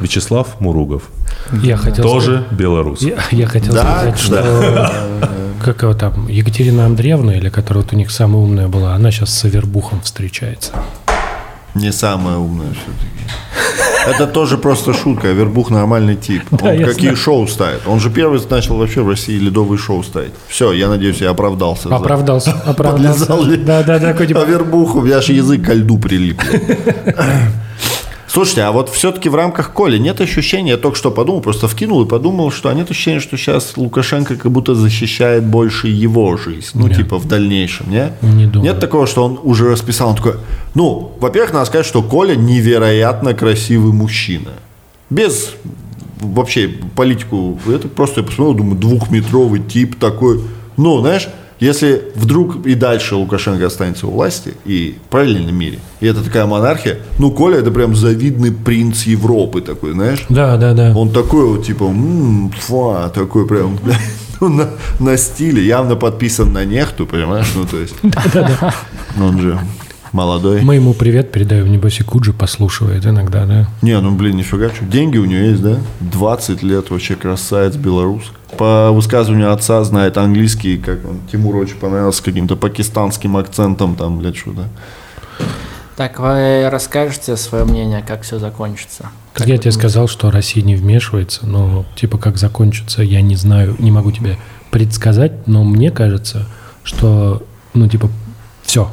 Вячеслав 0.00 0.60
Муругов. 0.60 1.02
Я 1.62 1.76
хотел 1.76 2.04
Тоже 2.04 2.38
сказать, 2.40 2.52
белорус. 2.52 3.00
Я, 3.02 3.16
я 3.30 3.46
хотел 3.46 3.74
Да, 3.74 3.98
сказать, 4.14 4.18
что 4.18 4.92
как 5.64 5.82
его 5.82 5.94
там, 5.94 6.28
Екатерина 6.28 6.86
Андреевна, 6.86 7.34
или 7.34 7.48
которая 7.48 7.82
вот 7.84 7.92
у 7.92 7.96
них 7.96 8.10
самая 8.10 8.42
умная 8.42 8.68
была, 8.68 8.94
она 8.94 9.10
сейчас 9.10 9.34
с 9.36 9.44
Авербухом 9.44 10.00
встречается. 10.02 10.72
Не 11.74 11.92
самая 11.92 12.36
умная 12.38 12.68
все-таки. 12.72 13.08
Это 14.08 14.26
тоже 14.26 14.56
просто 14.56 14.94
шутка. 14.94 15.28
Вербух 15.28 15.70
нормальный 15.70 16.16
тип. 16.16 16.42
Да, 16.50 16.68
Он 16.70 16.74
я 16.78 16.86
какие 16.86 17.02
знаю. 17.10 17.16
шоу 17.16 17.46
ставит? 17.48 17.80
Он 17.86 18.00
же 18.00 18.08
первый 18.10 18.40
начал 18.48 18.76
вообще 18.78 19.02
в 19.02 19.08
России 19.08 19.38
ледовые 19.38 19.78
шоу 19.78 20.02
ставить. 20.02 20.32
Все, 20.48 20.72
я 20.72 20.88
надеюсь, 20.88 21.18
я 21.20 21.30
оправдался. 21.30 21.88
за- 21.88 21.96
Оправдался, 21.96 22.52
оправдался. 22.64 23.26
Подлезал 23.26 23.44
ли? 23.44 23.56
Да, 23.58 23.82
да, 23.82 23.98
да, 23.98 24.12
такой 24.12 24.24
А 24.24 24.28
типа, 24.28 24.44
вербух, 24.46 24.94
у 24.94 25.02
меня 25.02 25.18
аж 25.18 25.28
язык 25.28 25.62
ко 25.66 25.74
льду 25.74 25.98
прилип. 25.98 26.40
Слушайте, 28.28 28.62
а 28.62 28.72
вот 28.72 28.90
все-таки 28.90 29.30
в 29.30 29.34
рамках 29.34 29.72
Коли 29.72 29.96
нет 29.96 30.20
ощущения, 30.20 30.72
я 30.72 30.76
только 30.76 30.98
что 30.98 31.10
подумал, 31.10 31.40
просто 31.40 31.66
вкинул 31.66 32.04
и 32.04 32.08
подумал, 32.08 32.50
что 32.50 32.68
а 32.68 32.74
нет 32.74 32.90
ощущения, 32.90 33.20
что 33.20 33.38
сейчас 33.38 33.76
Лукашенко 33.76 34.36
как 34.36 34.52
будто 34.52 34.74
защищает 34.74 35.44
больше 35.44 35.88
его 35.88 36.36
жизнь, 36.36 36.70
ну, 36.74 36.88
Нет. 36.88 36.98
типа 36.98 37.18
в 37.18 37.26
дальнейшем, 37.26 37.90
не? 37.90 38.12
Не 38.20 38.46
думаю. 38.46 38.70
Нет 38.70 38.80
такого, 38.80 39.06
что 39.06 39.24
он 39.24 39.40
уже 39.42 39.70
расписал, 39.70 40.10
он 40.10 40.16
такой, 40.16 40.34
ну, 40.74 41.12
во-первых, 41.20 41.54
надо 41.54 41.64
сказать, 41.64 41.86
что 41.86 42.02
Коля 42.02 42.34
невероятно 42.36 43.32
красивый 43.32 43.92
мужчина. 43.92 44.50
Без 45.08 45.54
вообще 46.20 46.68
политику, 46.94 47.58
это 47.66 47.88
просто 47.88 48.20
я 48.20 48.26
посмотрел, 48.26 48.54
думаю, 48.54 48.78
двухметровый 48.78 49.60
тип 49.60 49.98
такой, 49.98 50.42
ну, 50.76 51.00
знаешь, 51.00 51.28
если 51.60 52.02
вдруг 52.14 52.66
и 52.66 52.74
дальше 52.74 53.16
Лукашенко 53.16 53.66
останется 53.66 54.06
у 54.06 54.10
власти 54.10 54.54
и 54.64 54.96
в 55.06 55.10
параллельном 55.10 55.54
мире, 55.54 55.78
и 56.00 56.06
это 56.06 56.22
такая 56.22 56.46
монархия, 56.46 56.98
ну, 57.18 57.30
Коля 57.30 57.58
это 57.58 57.70
прям 57.70 57.96
завидный 57.96 58.52
принц 58.52 59.04
Европы 59.04 59.60
такой, 59.60 59.92
знаешь? 59.92 60.24
да, 60.28 60.56
да, 60.56 60.74
да. 60.74 60.92
Он 60.94 61.10
такой 61.10 61.46
вот, 61.46 61.66
типа, 61.66 61.84
м 61.84 62.52
фа, 62.60 63.08
такой 63.08 63.46
прям 63.46 63.78
ну, 64.40 64.48
на, 64.48 64.70
на 65.00 65.16
стиле, 65.16 65.64
явно 65.66 65.96
подписан 65.96 66.52
на 66.52 66.64
нехту, 66.64 67.06
понимаешь? 67.06 67.48
Ну, 67.54 67.64
то 67.66 67.78
есть, 67.78 67.94
он 69.20 69.40
же 69.40 69.58
молодой. 70.12 70.62
Мы 70.62 70.76
ему 70.76 70.94
привет 70.94 71.32
передаем, 71.32 71.70
небось 71.70 72.00
и 72.00 72.02
Куджи 72.02 72.32
послушивает 72.32 73.04
иногда, 73.06 73.44
да? 73.44 73.68
Не, 73.82 73.98
ну, 74.00 74.12
блин, 74.12 74.36
нифига, 74.36 74.70
что, 74.70 74.84
деньги 74.84 75.18
у 75.18 75.24
нее 75.24 75.50
есть, 75.50 75.62
да? 75.62 75.78
20 76.00 76.62
лет, 76.62 76.90
вообще 76.90 77.14
красавец 77.14 77.76
белорус. 77.76 78.32
По 78.56 78.90
высказыванию 78.92 79.52
отца 79.52 79.84
знает 79.84 80.16
английский, 80.16 80.78
как 80.78 81.04
он, 81.04 81.20
Тимур 81.30 81.56
очень 81.56 81.76
понравился, 81.76 82.18
с 82.18 82.20
каким-то 82.22 82.56
пакистанским 82.56 83.36
акцентом, 83.36 83.94
там, 83.94 84.18
блядь, 84.18 84.36
что-то. 84.36 84.68
Так 85.96 86.20
вы 86.20 86.68
расскажете 86.70 87.36
свое 87.36 87.64
мнение, 87.64 88.04
как 88.06 88.22
все 88.22 88.38
закончится? 88.38 89.10
Так 89.34 89.48
я 89.48 89.58
тебе 89.58 89.72
сказал, 89.72 90.06
что 90.08 90.30
Россия 90.30 90.64
не 90.64 90.76
вмешивается, 90.76 91.46
но 91.46 91.84
типа 91.96 92.18
как 92.18 92.38
закончится, 92.38 93.02
я 93.02 93.20
не 93.20 93.36
знаю, 93.36 93.76
не 93.78 93.90
могу 93.90 94.12
тебе 94.12 94.38
предсказать, 94.70 95.46
но 95.46 95.64
мне 95.64 95.90
кажется, 95.90 96.46
что, 96.84 97.42
ну 97.74 97.88
типа, 97.88 98.10
все, 98.62 98.88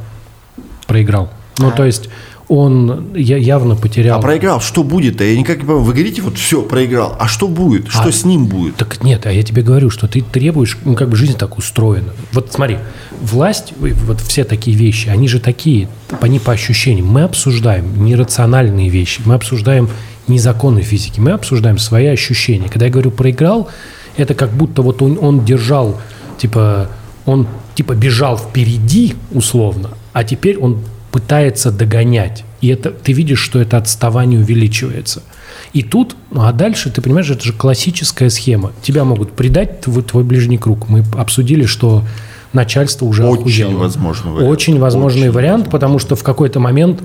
проиграл. 0.88 1.30
Ну 1.60 1.72
то 1.72 1.86
есть 1.86 2.10
он 2.48 3.16
явно 3.16 3.76
потерял. 3.76 4.20
А 4.20 4.22
проиграл, 4.22 4.62
что 4.62 4.84
будет-то? 4.84 5.24
Я 5.24 5.38
никак 5.38 5.58
не 5.58 5.64
понимаю. 5.64 5.84
Вы 5.84 5.93
говорите, 5.93 6.22
вот 6.22 6.38
все, 6.38 6.62
проиграл. 6.62 7.16
А 7.20 7.28
что 7.28 7.48
будет? 7.48 7.88
Что 7.88 8.10
А- 8.10 8.12
с 8.12 8.24
ним 8.24 8.46
будет? 8.46 8.76
Так 8.76 9.04
нет, 9.04 9.26
а 9.26 9.32
я 9.32 9.41
тебе 9.41 9.64
говорю, 9.64 9.89
что 9.89 10.08
ты 10.08 10.22
требуешь, 10.22 10.78
ну 10.86 10.96
как 10.96 11.10
бы 11.10 11.16
жизнь 11.16 11.38
так 11.38 11.58
устроена. 11.58 12.14
Вот 12.34 12.52
смотри, 12.54 12.78
власть, 13.20 13.74
вот 13.80 14.22
все 14.22 14.43
такие 14.43 14.78
вещи, 14.78 15.10
они 15.10 15.28
же 15.28 15.39
такие, 15.39 15.89
они 16.22 16.39
по 16.39 16.52
ощущениям. 16.52 17.08
Мы 17.08 17.24
обсуждаем 17.24 18.04
нерациональные 18.04 18.89
вещи, 18.89 19.22
мы 19.26 19.36
обсуждаем 19.36 19.89
не 20.28 20.38
законы 20.38 20.82
физики, 20.82 21.20
мы 21.20 21.32
обсуждаем 21.32 21.80
свои 21.80 22.08
ощущения. 22.08 22.70
Когда 22.70 22.86
я 22.86 22.91
говорю 22.91 23.12
проиграл, 23.12 23.70
это 24.18 24.36
как 24.36 24.52
будто 24.52 24.82
вот 24.82 25.02
он, 25.02 25.18
он 25.20 25.43
держал, 25.46 26.00
типа, 26.38 26.89
он 27.26 27.48
типа 27.74 27.93
бежал 27.96 28.38
впереди 28.38 29.16
условно, 29.32 29.89
а 30.14 30.24
теперь 30.24 30.58
он 30.58 30.80
пытается 31.16 31.72
догонять. 31.72 32.43
И 32.59 32.68
это 32.68 32.91
ты 32.91 33.13
видишь, 33.13 33.39
что 33.39 33.57
это 33.57 33.78
отставание 33.78 34.38
увеличивается. 34.38 35.24
И 35.72 35.82
тут, 35.82 36.18
ну 36.30 36.41
а 36.41 36.51
дальше, 36.51 36.89
ты 36.89 37.01
понимаешь, 37.01 37.30
это 37.30 37.41
же 37.41 37.53
классическая 37.53 38.30
схема. 38.30 38.74
Тебя 38.82 39.05
могут 39.05 39.32
предать 39.32 39.80
твой, 39.80 40.03
твой 40.03 40.26
ближний 40.26 40.57
круг. 40.57 40.89
Мы 40.89 41.05
обсудили, 41.18 41.68
что 41.68 42.03
начальство 42.51 43.05
уже 43.05 43.24
Очень 43.26 43.63
охуело. 43.63 43.80
возможный 43.80 44.32
вариант. 44.34 44.51
Очень 44.51 44.78
возможный 44.78 45.22
Очень 45.22 45.32
вариант, 45.32 45.51
возможный. 45.68 45.72
потому 45.72 45.99
что 45.99 46.16
в 46.18 46.24
какой-то 46.24 46.59
момент 46.59 47.01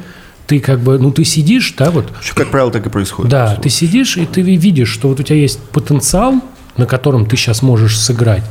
ты 0.49 0.59
как 0.59 0.81
бы, 0.81 0.99
ну 0.99 1.13
ты 1.13 1.23
сидишь, 1.23 1.73
да, 1.79 1.93
вот, 1.93 2.07
Что, 2.21 2.35
как 2.35 2.51
правило, 2.51 2.73
так 2.73 2.85
и 2.87 2.91
происходит. 2.91 3.31
да, 3.31 3.55
ты 3.55 3.69
сидишь 3.71 4.17
и 4.17 4.27
ты 4.27 4.41
видишь, 4.41 4.89
что 4.89 5.07
вот 5.07 5.21
у 5.21 5.23
тебя 5.23 5.37
есть 5.37 5.61
потенциал, 5.71 6.35
на 6.77 6.87
котором 6.87 7.27
ты 7.27 7.37
сейчас 7.37 7.63
можешь 7.63 7.97
сыграть, 7.97 8.43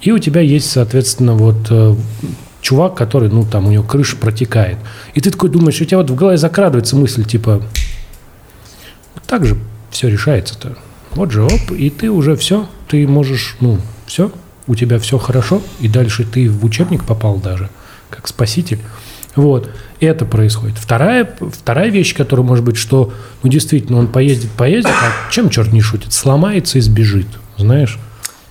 и 0.00 0.10
у 0.10 0.18
тебя 0.18 0.40
есть, 0.40 0.72
соответственно, 0.72 1.34
вот 1.34 1.68
э, 1.70 1.94
чувак, 2.64 2.94
который, 2.94 3.28
ну, 3.28 3.44
там, 3.44 3.66
у 3.66 3.70
него 3.70 3.84
крыша 3.84 4.16
протекает. 4.16 4.78
И 5.12 5.20
ты 5.20 5.30
такой 5.30 5.50
думаешь, 5.50 5.80
у 5.80 5.84
тебя 5.84 5.98
вот 5.98 6.08
в 6.08 6.14
голове 6.14 6.38
закрадывается 6.38 6.96
мысль, 6.96 7.22
типа, 7.22 7.62
вот 9.14 9.22
так 9.26 9.44
же 9.44 9.58
все 9.90 10.08
решается-то. 10.08 10.76
Вот 11.10 11.30
же, 11.30 11.44
оп, 11.44 11.70
и 11.76 11.90
ты 11.90 12.10
уже 12.10 12.36
все, 12.36 12.66
ты 12.88 13.06
можешь, 13.06 13.56
ну, 13.60 13.78
все, 14.06 14.32
у 14.66 14.74
тебя 14.74 14.98
все 14.98 15.18
хорошо, 15.18 15.60
и 15.78 15.88
дальше 15.88 16.24
ты 16.24 16.48
в 16.48 16.64
учебник 16.64 17.04
попал 17.04 17.36
даже, 17.36 17.68
как 18.08 18.26
спаситель. 18.26 18.78
Вот, 19.36 19.70
это 20.00 20.24
происходит. 20.24 20.78
Вторая, 20.78 21.36
вторая 21.52 21.90
вещь, 21.90 22.16
которая 22.16 22.46
может 22.46 22.64
быть, 22.64 22.78
что, 22.78 23.12
ну, 23.42 23.50
действительно, 23.50 23.98
он 23.98 24.06
поездит, 24.06 24.50
поездит, 24.52 24.90
а 24.90 25.30
чем 25.30 25.50
черт 25.50 25.70
не 25.70 25.82
шутит, 25.82 26.14
сломается 26.14 26.78
и 26.78 26.80
сбежит, 26.80 27.26
знаешь. 27.58 27.98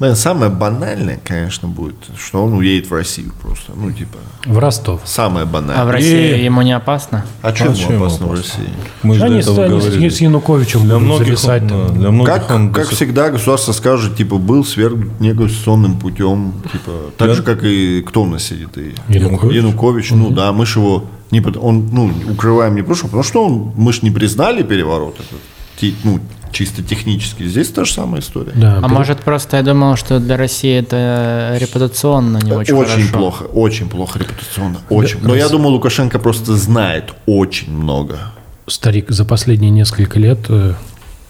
Блин, 0.04 0.18
самое 0.18 0.52
банальное, 0.52 1.18
конечно, 1.24 1.70
будет, 1.70 1.96
что 2.20 2.44
он 2.44 2.54
уедет 2.56 2.90
в 2.90 2.94
Россию 2.94 3.32
просто. 3.42 3.72
Ну, 3.74 3.90
типа, 3.90 4.18
В 4.46 4.58
Ростов. 4.58 5.00
самое 5.06 5.44
А 5.44 5.46
в 5.48 5.52
банальное. 5.52 5.90
России 5.94 6.40
И- 6.42 6.44
ему 6.44 6.62
не 6.62 6.74
опасно? 6.74 7.26
А 7.42 7.56
что 7.56 7.64
А 7.64 7.68
ему 7.68 7.76
чем 7.78 7.92
ему 7.94 8.06
опасно 8.06 8.28
в 8.28 8.34
опасно? 8.34 8.44
России? 8.60 8.74
Мы 9.02 9.16
же 9.16 9.24
Они, 9.24 9.40
этого 9.40 9.56
с, 9.56 9.60
они 9.60 9.80
с- 9.80 9.84
говорили. 9.86 10.10
с 10.10 10.20
Януковичем 10.20 10.82
Для 10.82 11.00
многих, 11.00 11.40
он, 11.46 11.60
там. 11.60 11.68
да, 11.70 11.88
для 11.94 12.12
многих 12.12 12.34
Как, 12.34 12.52
он 12.52 12.74
как 12.74 12.90
всегда, 12.90 13.30
государство 13.30 13.72
скажет, 13.72 14.18
типа, 14.18 14.38
был 14.40 14.66
свергнут 14.66 15.22
неконституционным 15.22 15.98
путем, 15.98 16.54
типа, 16.70 16.92
так 17.18 17.30
Я- 17.30 17.34
же, 17.36 17.44
как 17.44 17.64
и 17.64 18.02
кто 18.06 18.24
у 18.24 18.26
нас 18.26 18.44
сидит? 18.44 18.78
И 18.78 18.94
Янукович. 19.08 19.56
Янукович, 19.56 20.12
ну 20.12 20.32
да, 20.32 20.52
мы 20.52 20.66
ж 20.66 20.76
его 20.76 21.06
не, 21.32 21.40
под- 21.40 21.56
он, 21.56 21.88
ну, 21.94 22.12
укрываем 22.30 22.76
не 22.76 22.82
потому, 22.82 23.04
потому 23.06 23.24
что 23.24 23.46
он, 23.46 23.72
мы 23.78 23.94
ж 23.94 24.02
не 24.02 24.12
признали 24.12 24.64
переворот 24.64 25.16
этот, 25.16 25.94
ну, 26.04 26.20
чисто 26.54 26.82
технически. 26.84 27.44
Здесь 27.44 27.70
та 27.70 27.84
же 27.84 27.92
самая 27.92 28.22
история. 28.22 28.52
Да, 28.56 28.78
А 28.78 28.84
при- 28.88 28.94
может 28.94 29.20
просто 29.20 29.58
я 29.58 29.64
думал, 29.64 29.98
что 29.98 30.20
для 30.20 30.38
России 30.38 30.78
это 30.80 31.58
репутационно 31.60 32.38
не 32.38 32.52
очень, 32.54 32.74
очень 32.76 32.92
хорошо. 32.92 33.18
плохо, 33.18 33.44
очень 33.44 33.90
плохо 33.90 34.20
репутационно, 34.20 34.78
очень. 34.90 35.20
Но 35.22 35.36
я 35.36 35.50
думаю, 35.50 35.72
Лукашенко 35.74 36.20
просто 36.20 36.56
знает 36.56 37.14
очень 37.26 37.72
много. 37.74 38.20
старик, 38.68 39.10
за 39.10 39.26
последние 39.26 39.72
несколько 39.72 40.20
лет, 40.20 40.40
э, 40.48 40.74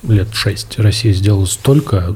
лет 0.07 0.27
шесть, 0.33 0.77
Россия 0.77 1.13
сделала 1.13 1.45
столько 1.45 2.15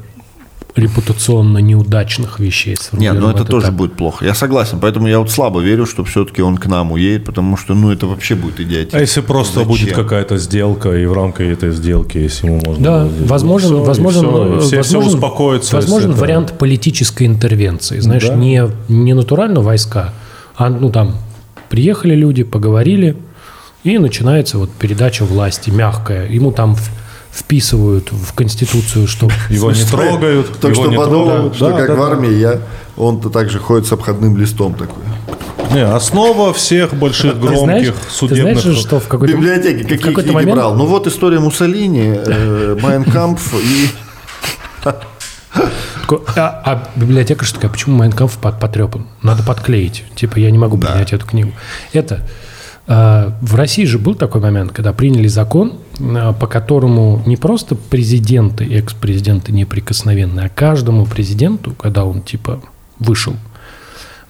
репутационно 0.76 1.58
неудачных 1.58 2.38
вещей 2.40 2.70
Нет, 2.72 2.78
но 2.80 2.98
сформулировал 2.98 3.30
это 3.34 3.44
тоже 3.44 3.66
так. 3.66 3.74
будет 3.74 3.92
плохо. 3.94 4.24
Я 4.24 4.34
согласен. 4.34 4.78
Поэтому 4.80 5.08
я 5.08 5.18
вот 5.18 5.30
слабо 5.30 5.60
верю, 5.60 5.86
что 5.86 6.04
все-таки 6.04 6.40
он 6.42 6.56
к 6.56 6.66
нам 6.66 6.92
уедет, 6.92 7.24
потому 7.24 7.56
что, 7.56 7.74
ну, 7.74 7.90
это 7.90 8.06
вообще 8.06 8.34
будет 8.36 8.60
идиотизм. 8.60 8.96
А 8.96 9.00
если 9.00 9.20
просто 9.20 9.54
Зачем? 9.60 9.68
будет 9.68 9.92
какая-то 9.92 10.38
сделка, 10.38 10.92
и 10.96 11.04
в 11.06 11.12
рамках 11.12 11.46
этой 11.46 11.72
сделки, 11.72 12.18
если 12.18 12.46
ему 12.46 12.60
можно... 12.64 12.84
Да, 12.84 13.04
будет- 13.06 13.20
и 13.22 13.24
возможен, 13.24 13.68
всё, 13.68 14.54
и 14.54 14.56
э, 14.56 14.60
все, 14.60 14.82
все 14.82 14.98
возможен- 14.98 15.06
успокоятся. 15.14 15.76
Возможен 15.76 16.10
если 16.10 16.14
это- 16.14 16.20
вариант 16.20 16.58
политической 16.58 17.26
интервенции. 17.26 17.98
Знаешь, 18.00 18.26
Да. 18.26 18.34
не, 18.34 18.62
не 18.88 19.14
натурально 19.14 19.60
войска, 19.60 20.12
а 20.56 20.68
ну 20.68 20.90
там 20.90 21.16
приехали 21.68 22.14
люди, 22.14 22.44
поговорили, 22.44 23.16
и 23.84 23.98
начинается 23.98 24.58
вот 24.58 24.70
передача 24.70 25.24
власти 25.24 25.70
мягкая. 25.70 26.28
Ему 26.28 26.52
там 26.52 26.74
в- 26.76 26.90
вписывают 27.38 28.10
в 28.10 28.32
Конституцию, 28.34 29.06
что 29.06 29.28
Его 29.48 29.70
не 29.70 29.84
трогают, 29.84 30.58
Только 30.60 30.80
его 30.80 30.92
что 30.92 31.02
подумал, 31.02 31.54
что 31.54 31.70
Да, 31.70 31.76
как 31.78 31.88
да, 31.88 31.94
в 31.94 31.98
да. 31.98 32.06
армии 32.06 32.34
я, 32.34 32.60
он-то 32.96 33.30
также 33.30 33.58
ходит 33.58 33.86
с 33.86 33.92
обходным 33.92 34.36
листом 34.36 34.74
такой. 34.74 35.02
Не, 35.72 35.84
основа 35.84 36.52
всех 36.54 36.94
больших 36.94 37.34
Ты 37.34 37.38
громких 37.38 37.64
знаешь, 37.64 37.86
ты 37.86 38.10
судебных... 38.10 38.60
знаешь, 38.60 38.78
что 38.78 39.00
в 39.00 39.04
В 39.04 39.08
какой-то, 39.08 39.34
библиотеке 39.34 39.78
в 39.78 39.82
какие 39.82 39.98
какой-то 39.98 40.22
книги 40.22 40.34
момент 40.34 40.54
брал? 40.54 40.74
Ну 40.74 40.86
вот 40.86 41.06
история 41.06 41.38
Муссолини, 41.40 42.14
э, 42.16 42.76
Майнкампф 42.80 43.54
и... 43.54 43.88
А, 44.84 46.62
а 46.64 46.88
библиотекарша 46.96 47.54
такая, 47.54 47.70
почему 47.70 47.96
Майнкамф 47.98 48.38
под, 48.38 48.58
потрепан? 48.58 49.06
Надо 49.22 49.42
подклеить. 49.42 50.04
Типа, 50.14 50.38
я 50.38 50.50
не 50.50 50.56
могу 50.58 50.78
принять 50.78 51.12
эту 51.12 51.26
книгу. 51.26 51.52
Это... 51.92 52.26
э, 52.88 53.32
в 53.40 53.54
России 53.54 53.84
же 53.84 53.98
был 53.98 54.14
такой 54.14 54.40
момент, 54.40 54.72
когда 54.72 54.92
приняли 54.92 55.28
закон, 55.28 55.74
э, 56.00 56.32
по 56.38 56.46
которому 56.46 57.22
не 57.26 57.36
просто 57.36 57.74
президенты 57.76 58.64
экс-президенты 58.64 59.52
неприкосновенны, 59.52 60.40
а 60.40 60.48
каждому 60.48 61.06
президенту, 61.06 61.72
когда 61.72 62.04
он 62.04 62.22
типа 62.22 62.60
вышел 62.98 63.34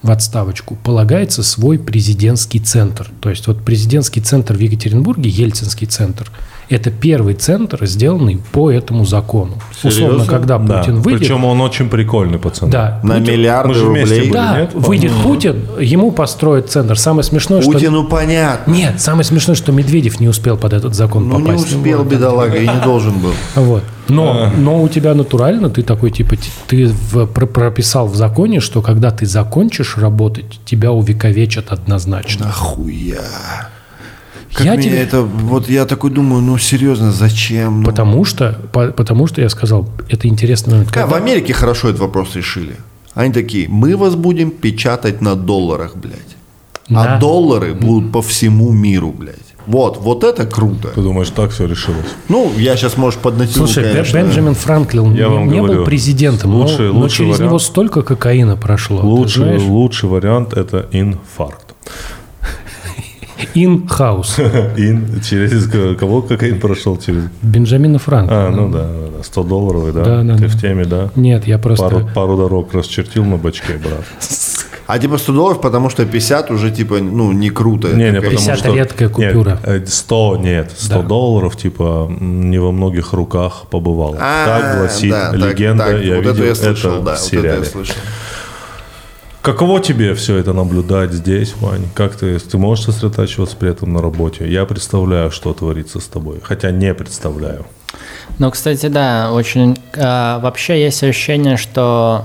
в 0.02 0.10
отставочку, 0.10 0.76
полагается 0.76 1.42
свой 1.42 1.78
президентский 1.78 2.60
центр. 2.60 3.10
То 3.20 3.30
есть 3.30 3.46
вот 3.46 3.62
президентский 3.64 4.20
центр 4.20 4.54
в 4.54 4.60
Екатеринбурге, 4.60 5.30
Ельцинский 5.30 5.86
центр, 5.86 6.30
это 6.70 6.90
первый 6.90 7.34
центр, 7.34 7.86
сделанный 7.86 8.38
по 8.52 8.70
этому 8.70 9.04
закону. 9.04 9.54
Условно, 9.82 9.90
Серьезно? 10.18 10.26
когда 10.26 10.58
Да, 10.58 10.78
Путин 10.78 11.00
выйдет, 11.00 11.20
Причем 11.20 11.44
он 11.44 11.60
очень 11.60 11.88
прикольный 11.88 12.38
пацан. 12.38 12.70
да, 12.70 13.00
На 13.02 13.14
Путин- 13.16 13.32
миллиарды 13.32 13.68
мы 13.68 13.74
же 13.74 13.84
рублей. 13.86 14.04
были. 14.04 14.30
да, 14.32 14.60
нет? 14.60 14.74
выйдет 14.74 15.12
Путин, 15.22 15.62
ему 15.80 16.10
построят 16.12 16.70
центр. 16.70 16.98
Самое 16.98 17.22
смешное, 17.24 17.62
что... 17.62 17.72
Путину 17.72 18.04
понятно. 18.04 18.70
Нет, 18.72 19.00
самое 19.00 19.24
смешное, 19.24 19.54
что 19.56 19.72
Медведев 19.72 20.20
не 20.20 20.28
успел 20.28 20.56
под 20.56 20.72
этот 20.72 20.94
закон 20.94 21.28
Ну 21.28 21.38
не 21.40 21.46
попасть. 21.46 21.66
успел, 21.74 21.98
Вот. 21.98 22.08
бедолага, 22.08 22.56
и 22.56 22.66
не 22.68 22.80
должен 22.84 23.18
был. 23.18 23.32
Вот. 23.54 23.82
Но, 24.08 24.50
но 24.56 24.82
у 24.82 24.88
тебя 24.88 25.14
натурально, 25.14 25.68
ты 25.68 25.82
такой, 25.82 26.10
типа, 26.10 26.36
ты 26.66 26.86
в- 26.86 27.26
про- 27.26 27.46
прописал 27.46 28.06
в 28.08 28.16
законе, 28.16 28.58
что 28.60 28.80
когда 28.80 29.10
ты 29.10 29.26
закончишь 29.26 29.98
работать, 29.98 30.60
тебя 30.64 30.92
увековечат 30.92 31.70
однозначно. 31.72 32.46
Нахуя? 32.46 33.20
Как 34.54 34.66
Я 34.66 34.76
тебе- 34.76 34.96
это, 34.96 35.22
вот 35.22 35.68
я 35.70 35.84
такой 35.84 36.10
думаю, 36.10 36.42
ну 36.42 36.58
серьезно, 36.58 37.12
зачем? 37.12 37.82
Ну, 37.82 37.86
Потому 37.86 38.24
что, 38.24 38.58
по- 38.72 38.88
потому 38.92 39.26
что 39.26 39.40
я 39.40 39.48
сказал, 39.48 39.86
это 40.08 40.26
интересный 40.28 40.72
момент. 40.72 40.90
Как 40.90 41.06
в 41.06 41.10
Когда- 41.10 41.24
Америке 41.24 41.52
хорошо 41.52 41.88
этот 41.88 42.00
вопрос 42.00 42.34
решили. 42.36 42.74
Они 43.14 43.32
такие, 43.32 43.68
мы 43.68 43.96
вас 43.96 44.14
будем 44.14 44.50
печатать 44.50 45.20
на 45.22 45.34
долларах, 45.34 45.96
блядь. 45.96 46.36
На- 46.88 47.16
А 47.16 47.18
доллары 47.18 47.74
будут 47.74 48.12
по 48.12 48.20
всему 48.22 48.72
миру, 48.72 49.12
блядь. 49.18 49.34
Вот, 49.66 49.98
вот 50.00 50.24
это 50.24 50.46
круто. 50.46 50.88
Ты 50.94 51.02
думаешь, 51.02 51.28
так 51.30 51.50
все 51.50 51.66
решилось? 51.66 52.06
Ну, 52.30 52.50
я 52.56 52.74
сейчас, 52.76 52.96
может, 52.96 53.20
поднатяну, 53.20 53.66
Слушай, 53.66 53.84
конечно. 53.92 54.18
Бенджамин 54.18 54.54
Франклин 54.54 55.14
Я 55.14 55.28
не, 55.28 55.34
вам 55.34 55.48
не 55.50 55.58
был 55.60 55.66
говорю, 55.66 55.84
президентом, 55.84 56.52
но- 56.52 56.60
лучший- 56.60 56.90
но, 56.92 57.00
лучший 57.00 57.16
через 57.18 57.30
вариант. 57.32 57.50
него 57.50 57.58
столько 57.58 58.02
кокаина 58.02 58.56
прошло. 58.56 59.02
Лучший, 59.02 59.58
лучший 59.58 60.08
вариант 60.08 60.54
это 60.56 60.86
инфаркт. 60.92 61.74
In-house. 63.54 64.38
Ин, 64.76 65.20
через 65.22 65.68
кого 65.98 66.22
кокаин 66.22 66.60
прошел? 66.60 66.96
Через... 66.98 67.24
Бенджамина 67.42 67.98
Франклина. 67.98 68.48
А, 68.48 68.50
ну 68.50 68.68
да, 68.70 68.84
да, 68.84 69.18
да, 69.18 69.22
100 69.22 69.42
долларовый, 69.44 69.92
да? 69.92 70.04
Да, 70.04 70.22
да, 70.22 70.36
Ты 70.36 70.42
да. 70.42 70.48
в 70.48 70.60
теме, 70.60 70.84
да? 70.84 71.10
Нет, 71.16 71.46
я 71.46 71.58
просто... 71.58 71.84
Пару, 71.84 72.08
пару 72.14 72.36
дорог 72.36 72.74
расчертил 72.74 73.24
на 73.24 73.36
бачке, 73.36 73.74
брат. 73.74 74.04
А 74.88 74.98
типа 74.98 75.18
100 75.18 75.32
долларов, 75.34 75.60
потому 75.60 75.90
что 75.90 76.06
50 76.06 76.50
уже 76.50 76.70
типа, 76.70 76.94
ну, 77.00 77.30
не 77.32 77.50
круто. 77.50 77.88
Не, 77.88 78.04
не, 78.04 78.04
Какая- 78.06 78.20
потому 78.22 78.38
50 78.38 78.58
что... 78.58 78.74
редкая 78.74 79.08
Нет, 79.10 79.32
купюра. 79.34 79.60
э, 79.62 79.84
100, 79.86 80.36
нет, 80.38 80.72
100 80.78 80.94
Да. 80.94 81.02
долларов, 81.02 81.56
типа, 81.58 82.10
не 82.18 82.58
во 82.58 82.72
многих 82.72 83.12
руках 83.12 83.64
побывал. 83.70 84.16
А, 84.18 84.46
так 84.46 84.78
гласит 84.78 85.10
да, 85.10 85.30
так, 85.32 85.40
легенда, 85.40 85.84
так, 85.84 86.02
я 86.02 86.14
вот 86.16 86.20
видел 86.24 86.32
это 86.36 86.44
я 86.46 86.54
слышал, 86.54 86.92
это 86.94 87.00
да, 87.02 87.16
в 87.16 87.20
вот 87.20 87.26
это 87.26 87.36
я 87.36 87.42
сериале. 87.42 87.64
слышал. 87.66 87.94
Каково 89.42 89.80
тебе 89.80 90.14
все 90.14 90.36
это 90.36 90.52
наблюдать 90.52 91.12
здесь, 91.12 91.54
Вань? 91.60 91.86
Как 91.94 92.16
ты, 92.16 92.38
ты 92.38 92.58
можешь 92.58 92.84
сосредотачиваться 92.86 93.56
при 93.56 93.70
этом 93.70 93.92
на 93.92 94.02
работе? 94.02 94.50
Я 94.50 94.64
представляю, 94.66 95.30
что 95.30 95.54
творится 95.54 96.00
с 96.00 96.06
тобой, 96.06 96.40
хотя 96.42 96.70
не 96.70 96.92
представляю. 96.92 97.64
Ну, 98.38 98.50
кстати, 98.50 98.86
да, 98.86 99.30
очень... 99.32 99.78
а, 99.96 100.38
вообще 100.40 100.82
есть 100.82 101.02
ощущение, 101.02 101.56
что 101.56 102.24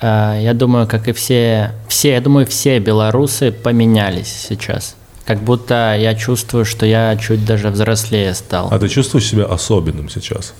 а, 0.00 0.38
я 0.40 0.54
думаю, 0.54 0.86
как 0.88 1.08
и 1.08 1.12
все, 1.12 1.72
все, 1.88 2.12
я 2.12 2.20
думаю, 2.20 2.46
все 2.46 2.78
белорусы 2.78 3.52
поменялись 3.52 4.46
сейчас. 4.48 4.96
Как 5.24 5.40
будто 5.40 5.94
я 5.96 6.14
чувствую, 6.14 6.64
что 6.64 6.86
я 6.86 7.16
чуть 7.16 7.44
даже 7.44 7.68
взрослее 7.68 8.34
стал. 8.34 8.68
А 8.70 8.78
ты 8.78 8.88
чувствуешь 8.88 9.26
себя 9.26 9.44
особенным 9.44 10.08
сейчас? 10.08 10.54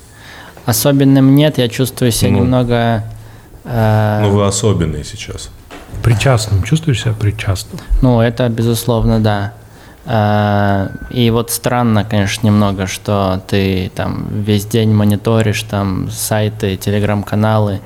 Особенным 0.66 1.34
нет, 1.34 1.58
я 1.58 1.68
чувствую 1.68 2.12
себя 2.12 2.30
Ну. 2.32 2.38
немного... 2.40 3.04
а, 3.64 4.22
Ну, 4.22 4.30
вы 4.30 4.46
особенные 4.46 5.02
сейчас. 5.04 5.50
Причастным. 6.06 6.62
Чувствуешь 6.62 7.02
себя 7.02 7.14
причастным? 7.14 7.80
Ну, 8.00 8.20
это 8.20 8.48
безусловно, 8.48 9.18
да. 9.18 9.54
А, 10.04 10.92
И 11.10 11.30
вот 11.30 11.50
странно, 11.50 12.04
конечно, 12.04 12.46
немного, 12.46 12.86
что 12.86 13.42
ты 13.48 13.90
там 13.92 14.28
весь 14.30 14.66
день 14.66 14.94
мониторишь 14.94 15.64
там 15.64 16.08
сайты, 16.12 16.76
телеграм-каналы, 16.76 17.80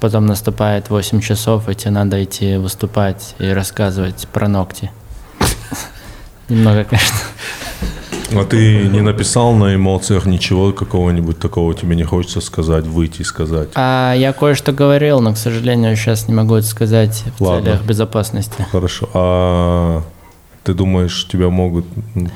потом 0.00 0.26
наступает 0.26 0.90
8 0.90 1.20
часов, 1.20 1.68
и 1.68 1.76
тебе 1.76 1.92
надо 1.92 2.24
идти 2.24 2.56
выступать 2.56 3.36
и 3.38 3.48
рассказывать 3.50 4.26
про 4.32 4.48
ногти. 4.48 4.90
Немного, 6.48 6.82
конечно. 6.82 7.18
А 8.34 8.44
ты 8.44 8.88
не 8.88 9.00
написал 9.00 9.52
на 9.54 9.74
эмоциях 9.74 10.26
ничего 10.26 10.72
какого-нибудь 10.72 11.38
такого 11.38 11.74
тебе 11.74 11.96
не 11.96 12.04
хочется 12.04 12.40
сказать, 12.40 12.84
выйти 12.86 13.22
и 13.22 13.24
сказать? 13.24 13.68
А 13.74 14.14
я 14.16 14.32
кое-что 14.32 14.72
говорил, 14.72 15.20
но, 15.20 15.32
к 15.34 15.38
сожалению, 15.38 15.96
сейчас 15.96 16.28
не 16.28 16.34
могу 16.34 16.54
это 16.54 16.66
сказать 16.66 17.24
в 17.38 17.42
Ладно. 17.42 17.64
целях 17.64 17.82
безопасности. 17.84 18.66
Хорошо. 18.70 19.08
А 19.14 20.02
ты 20.62 20.74
думаешь, 20.74 21.26
тебя 21.26 21.48
могут 21.48 21.86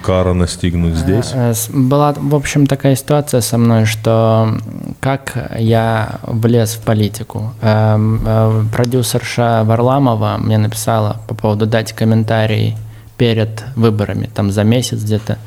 кара 0.02 0.32
настигнуть 0.32 0.94
здесь? 0.94 1.26
С- 1.32 1.68
Была, 1.68 2.14
в 2.16 2.34
общем, 2.34 2.66
такая 2.66 2.96
ситуация 2.96 3.40
со 3.40 3.58
мной, 3.58 3.84
что 3.84 4.58
как 5.00 5.50
я 5.58 6.20
влез 6.22 6.74
в 6.74 6.80
политику. 6.80 7.52
Эм, 7.60 8.22
э, 8.26 8.64
Продюсерша 8.72 9.62
Варламова 9.64 10.36
мне 10.38 10.58
написала 10.58 11.20
по 11.28 11.34
поводу 11.34 11.66
дать 11.66 11.92
комментарий 11.92 12.76
перед 13.18 13.62
выборами, 13.76 14.28
там 14.34 14.50
за 14.50 14.64
месяц 14.64 15.02
где-то. 15.02 15.38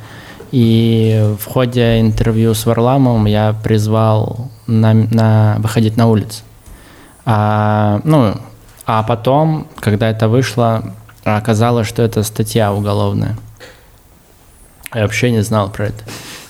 И 0.52 1.36
в 1.40 1.46
ходе 1.46 2.00
интервью 2.00 2.54
с 2.54 2.66
Варламовым 2.66 3.26
я 3.26 3.54
призвал 3.64 4.50
на, 4.66 4.94
на 4.94 5.58
выходить 5.60 5.98
на 5.98 6.08
улицу. 6.08 6.44
А, 7.26 8.00
ну, 8.04 8.36
а 8.86 9.04
потом, 9.04 9.68
когда 9.80 10.10
это 10.10 10.30
вышло, 10.30 10.94
оказалось, 11.24 11.88
что 11.88 12.02
это 12.02 12.24
статья 12.24 12.74
уголовная. 12.74 13.38
Я 14.94 15.02
вообще 15.02 15.32
не 15.32 15.42
знал 15.42 15.70
про 15.70 15.88
это. 15.88 16.04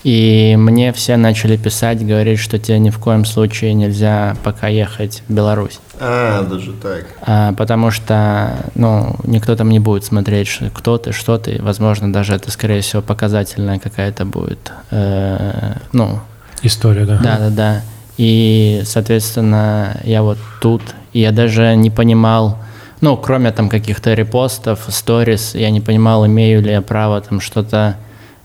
И 0.04 0.56
мне 0.58 0.94
все 0.94 1.18
начали 1.18 1.58
писать, 1.58 2.06
говорить, 2.06 2.40
что 2.40 2.60
тебе 2.60 2.80
ни 2.80 2.90
в 2.90 3.00
коем 3.00 3.26
случае 3.26 3.74
нельзя 3.74 4.36
пока 4.44 4.68
ехать 4.68 5.24
в 5.28 5.34
Беларусь. 5.34 5.80
А, 6.00 6.44
даже 6.44 6.74
так. 6.74 7.06
А, 7.22 7.54
потому 7.54 7.92
что, 7.92 8.56
ну, 8.76 9.16
никто 9.24 9.56
там 9.56 9.70
не 9.70 9.80
будет 9.80 10.06
смотреть, 10.06 10.48
что- 10.48 10.70
кто 10.70 10.98
ты, 10.98 11.12
что 11.12 11.38
ты. 11.38 11.62
Возможно, 11.62 12.14
даже 12.14 12.36
это, 12.36 12.52
скорее 12.52 12.82
всего, 12.82 13.02
показательная 13.02 13.80
какая-то 13.80 14.26
будет, 14.26 14.72
э, 14.92 15.74
ну, 15.92 16.20
История, 16.62 17.06
да. 17.06 17.18
да, 17.18 17.38
да, 17.38 17.50
да. 17.50 17.82
И, 18.18 18.82
соответственно, 18.86 19.98
я 20.04 20.24
вот 20.24 20.38
тут, 20.62 20.82
и 21.14 21.20
я 21.20 21.32
даже 21.32 21.76
не 21.76 21.90
понимал, 21.90 22.58
ну, 23.02 23.16
кроме 23.18 23.52
там 23.52 23.70
каких-то 23.70 24.14
репостов, 24.14 24.80
сторис, 24.90 25.54
я 25.54 25.70
не 25.70 25.82
понимал, 25.82 26.26
имею 26.26 26.62
ли 26.62 26.72
я 26.72 26.82
право 26.82 27.22
там 27.22 27.40
что-то 27.42 27.98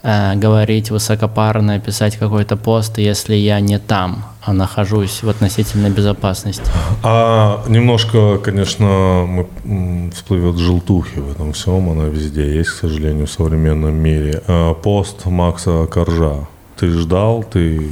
э, 0.03 0.35
говорить 0.37 0.91
высокопарно, 0.91 1.81
писать 1.81 2.17
какой-то 2.17 2.57
пост, 2.57 2.99
если 2.99 3.35
я 3.35 3.61
не 3.61 3.79
там, 3.79 4.25
а 4.43 4.53
нахожусь 4.53 5.23
в 5.23 5.29
относительной 5.29 5.91
безопасности. 5.91 6.65
А 7.03 7.65
немножко, 7.69 8.39
конечно, 8.39 9.25
мы, 9.27 10.11
всплывет 10.13 10.57
желтухи 10.57 11.19
в 11.19 11.33
этом 11.33 11.53
всем, 11.53 11.91
она 11.91 12.05
везде 12.05 12.55
есть, 12.55 12.71
к 12.71 12.75
сожалению, 12.75 13.27
в 13.27 13.31
современном 13.31 13.95
мире. 13.95 14.43
А, 14.47 14.75
Пост 14.75 15.27
Макса 15.27 15.87
Коржа. 15.87 16.47
Ты 16.77 16.89
ждал, 16.89 17.45
ты 17.45 17.89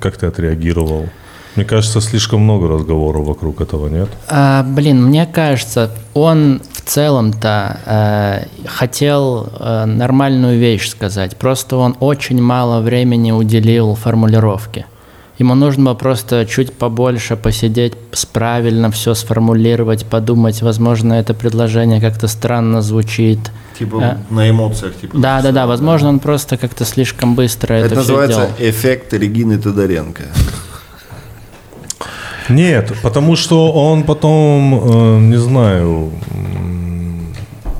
как 0.00 0.16
ты 0.16 0.26
отреагировал? 0.26 1.08
Мне 1.56 1.64
кажется, 1.64 2.00
слишком 2.00 2.40
много 2.42 2.68
разговоров 2.68 3.26
вокруг 3.26 3.60
этого, 3.60 3.88
нет? 3.88 4.08
А, 4.28 4.62
блин, 4.62 5.04
мне 5.04 5.26
кажется, 5.26 5.90
он 6.14 6.60
в 6.72 6.80
целом-то 6.82 7.80
э, 7.86 8.66
хотел 8.68 9.48
э, 9.58 9.84
нормальную 9.84 10.58
вещь 10.58 10.88
сказать. 10.88 11.36
Просто 11.36 11.76
он 11.76 11.96
очень 12.00 12.40
мало 12.40 12.80
времени 12.80 13.32
уделил 13.32 13.94
формулировке. 13.96 14.86
Ему 15.38 15.54
нужно 15.54 15.84
было 15.86 15.94
просто 15.94 16.44
чуть 16.46 16.72
побольше 16.74 17.34
посидеть, 17.34 17.94
правильно 18.32 18.90
все 18.90 19.14
сформулировать, 19.14 20.04
подумать, 20.04 20.60
возможно, 20.62 21.14
это 21.14 21.32
предложение 21.32 21.98
как-то 22.00 22.28
странно 22.28 22.82
звучит. 22.82 23.38
Типа 23.78 23.96
Э. 24.02 24.16
на 24.34 24.50
эмоциях. 24.50 24.94
Типа, 25.00 25.16
Да, 25.18 25.40
да, 25.42 25.50
да, 25.50 25.66
возможно, 25.66 26.10
он 26.10 26.18
просто 26.20 26.58
как-то 26.58 26.84
слишком 26.84 27.34
быстро 27.34 27.72
это, 27.74 27.86
Это 27.86 27.94
все 28.02 28.12
называется 28.12 28.36
делал. 28.58 28.70
эффект 28.70 29.14
Регины 29.14 29.58
Тодоренко. 29.58 30.24
Нет, 32.50 32.92
потому 33.02 33.36
что 33.36 33.72
он 33.72 34.02
потом, 34.04 34.80
э, 34.82 35.18
не 35.20 35.36
знаю, 35.38 36.10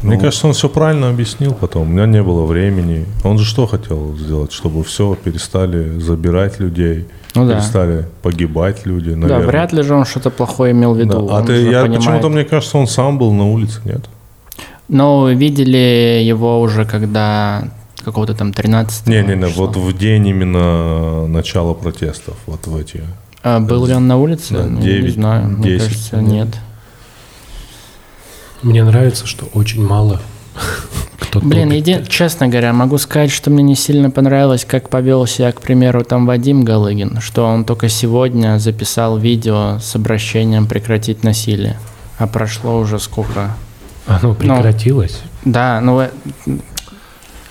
мне 0.02 0.14
Ну. 0.16 0.20
кажется, 0.20 0.46
он 0.46 0.52
все 0.54 0.68
правильно 0.68 1.10
объяснил 1.10 1.52
потом. 1.52 1.82
У 1.82 1.92
меня 1.92 2.06
не 2.06 2.22
было 2.22 2.46
времени. 2.46 3.04
Он 3.22 3.38
же 3.38 3.44
что 3.44 3.66
хотел 3.66 4.16
сделать? 4.16 4.50
Чтобы 4.52 4.82
все 4.82 5.14
перестали 5.14 5.98
забирать 5.98 6.58
людей, 6.60 7.06
Ну 7.34 7.46
да. 7.46 7.54
перестали 7.54 8.06
погибать 8.22 8.86
люди, 8.86 9.10
Да, 9.10 9.16
наверное. 9.16 9.46
вряд 9.46 9.72
ли 9.74 9.82
же 9.82 9.94
он 9.94 10.04
что-то 10.06 10.30
плохое 10.30 10.72
имел 10.72 10.94
в 10.94 10.96
Да. 10.96 11.02
виду. 11.04 11.28
А 11.30 11.40
он 11.40 11.46
ты, 11.46 11.52
я, 11.64 11.82
понимает. 11.82 11.96
почему-то 11.96 12.28
мне 12.30 12.44
кажется, 12.44 12.78
он 12.78 12.86
сам 12.86 13.18
был 13.18 13.32
на 13.34 13.44
улице, 13.46 13.80
нет? 13.84 14.00
Но 14.88 15.28
видели 15.28 16.22
его 16.24 16.60
уже 16.60 16.84
когда 16.86 17.64
какого-то 18.04 18.34
там 18.34 18.52
13 18.54 19.06
Не-не-не, 19.06 19.46
вот 19.48 19.76
в 19.76 19.98
день 19.98 20.26
именно 20.28 21.26
начала 21.26 21.74
протестов, 21.74 22.34
вот 22.46 22.66
в 22.66 22.74
эти. 22.76 23.02
А 23.42 23.60
был 23.60 23.86
ли 23.86 23.94
он 23.94 24.06
на 24.06 24.16
улице? 24.16 24.54
Да, 24.54 24.64
Ну, 24.64 24.78
не 24.80 24.86
9, 24.86 25.14
знаю. 25.14 25.48
Мне 25.48 25.68
10, 25.78 25.82
кажется, 25.88 26.16
нет. 26.16 26.30
нет. 26.46 26.56
Мне 28.62 28.84
нравится, 28.84 29.26
что 29.26 29.46
очень 29.54 29.84
мало 29.84 30.20
кто 31.30 31.40
Блин, 31.40 31.70
еди- 31.70 32.04
честно 32.08 32.48
говоря, 32.48 32.72
могу 32.72 32.98
сказать, 32.98 33.30
что 33.30 33.50
мне 33.50 33.62
не 33.62 33.76
сильно 33.76 34.10
понравилось, 34.10 34.64
как 34.64 34.88
повел 34.88 35.26
себя, 35.26 35.52
к 35.52 35.60
примеру, 35.60 36.02
там 36.02 36.26
Вадим 36.26 36.64
Галыгин, 36.64 37.20
что 37.20 37.44
он 37.46 37.64
только 37.64 37.88
сегодня 37.88 38.58
записал 38.58 39.16
видео 39.16 39.78
с 39.80 39.94
обращением 39.94 40.66
прекратить 40.66 41.22
насилие. 41.22 41.78
А 42.18 42.26
прошло 42.26 42.78
уже 42.78 42.98
сколько? 42.98 43.56
Оно 44.06 44.34
прекратилось. 44.34 45.20
Да, 45.44 45.80
ну 45.80 46.00
э, 46.00 46.10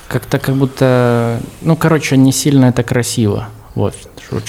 как-то 0.09 0.39
как 0.39 0.55
будто, 0.55 1.39
ну 1.61 1.75
короче, 1.77 2.17
не 2.17 2.33
сильно 2.33 2.65
это 2.65 2.83
красиво. 2.83 3.47
Вот. 3.75 3.95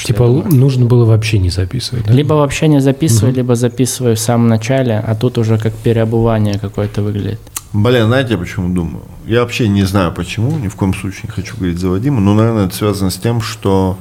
Типа 0.05 0.27
нужно 0.27 0.87
было 0.87 1.05
вообще 1.05 1.39
не 1.39 1.51
записывать, 1.51 2.07
да? 2.07 2.13
Либо 2.13 2.35
вообще 2.35 2.69
не 2.69 2.81
записывай, 2.81 3.33
либо 3.33 3.55
записывай 3.55 4.15
в 4.15 4.21
самом 4.21 4.49
начале, 4.49 4.99
а 4.99 5.15
тут 5.15 5.39
уже 5.39 5.59
как 5.59 5.75
переобувание 5.75 6.59
какое-то 6.59 7.03
выглядит. 7.03 7.41
Блин, 7.73 8.07
знаете, 8.07 8.33
я 8.33 8.39
почему 8.39 8.75
думаю? 8.75 9.05
Я 9.27 9.43
вообще 9.43 9.69
не 9.69 9.85
знаю 9.85 10.13
почему, 10.13 10.59
ни 10.59 10.67
в 10.67 10.75
коем 10.75 10.93
случае 10.93 11.23
не 11.25 11.31
хочу 11.31 11.57
говорить 11.57 11.79
за 11.79 11.89
Вадима, 11.89 12.21
но, 12.21 12.35
наверное, 12.35 12.67
это 12.67 12.75
связано 12.75 13.11
с 13.11 13.17
тем, 13.17 13.41
что 13.41 13.97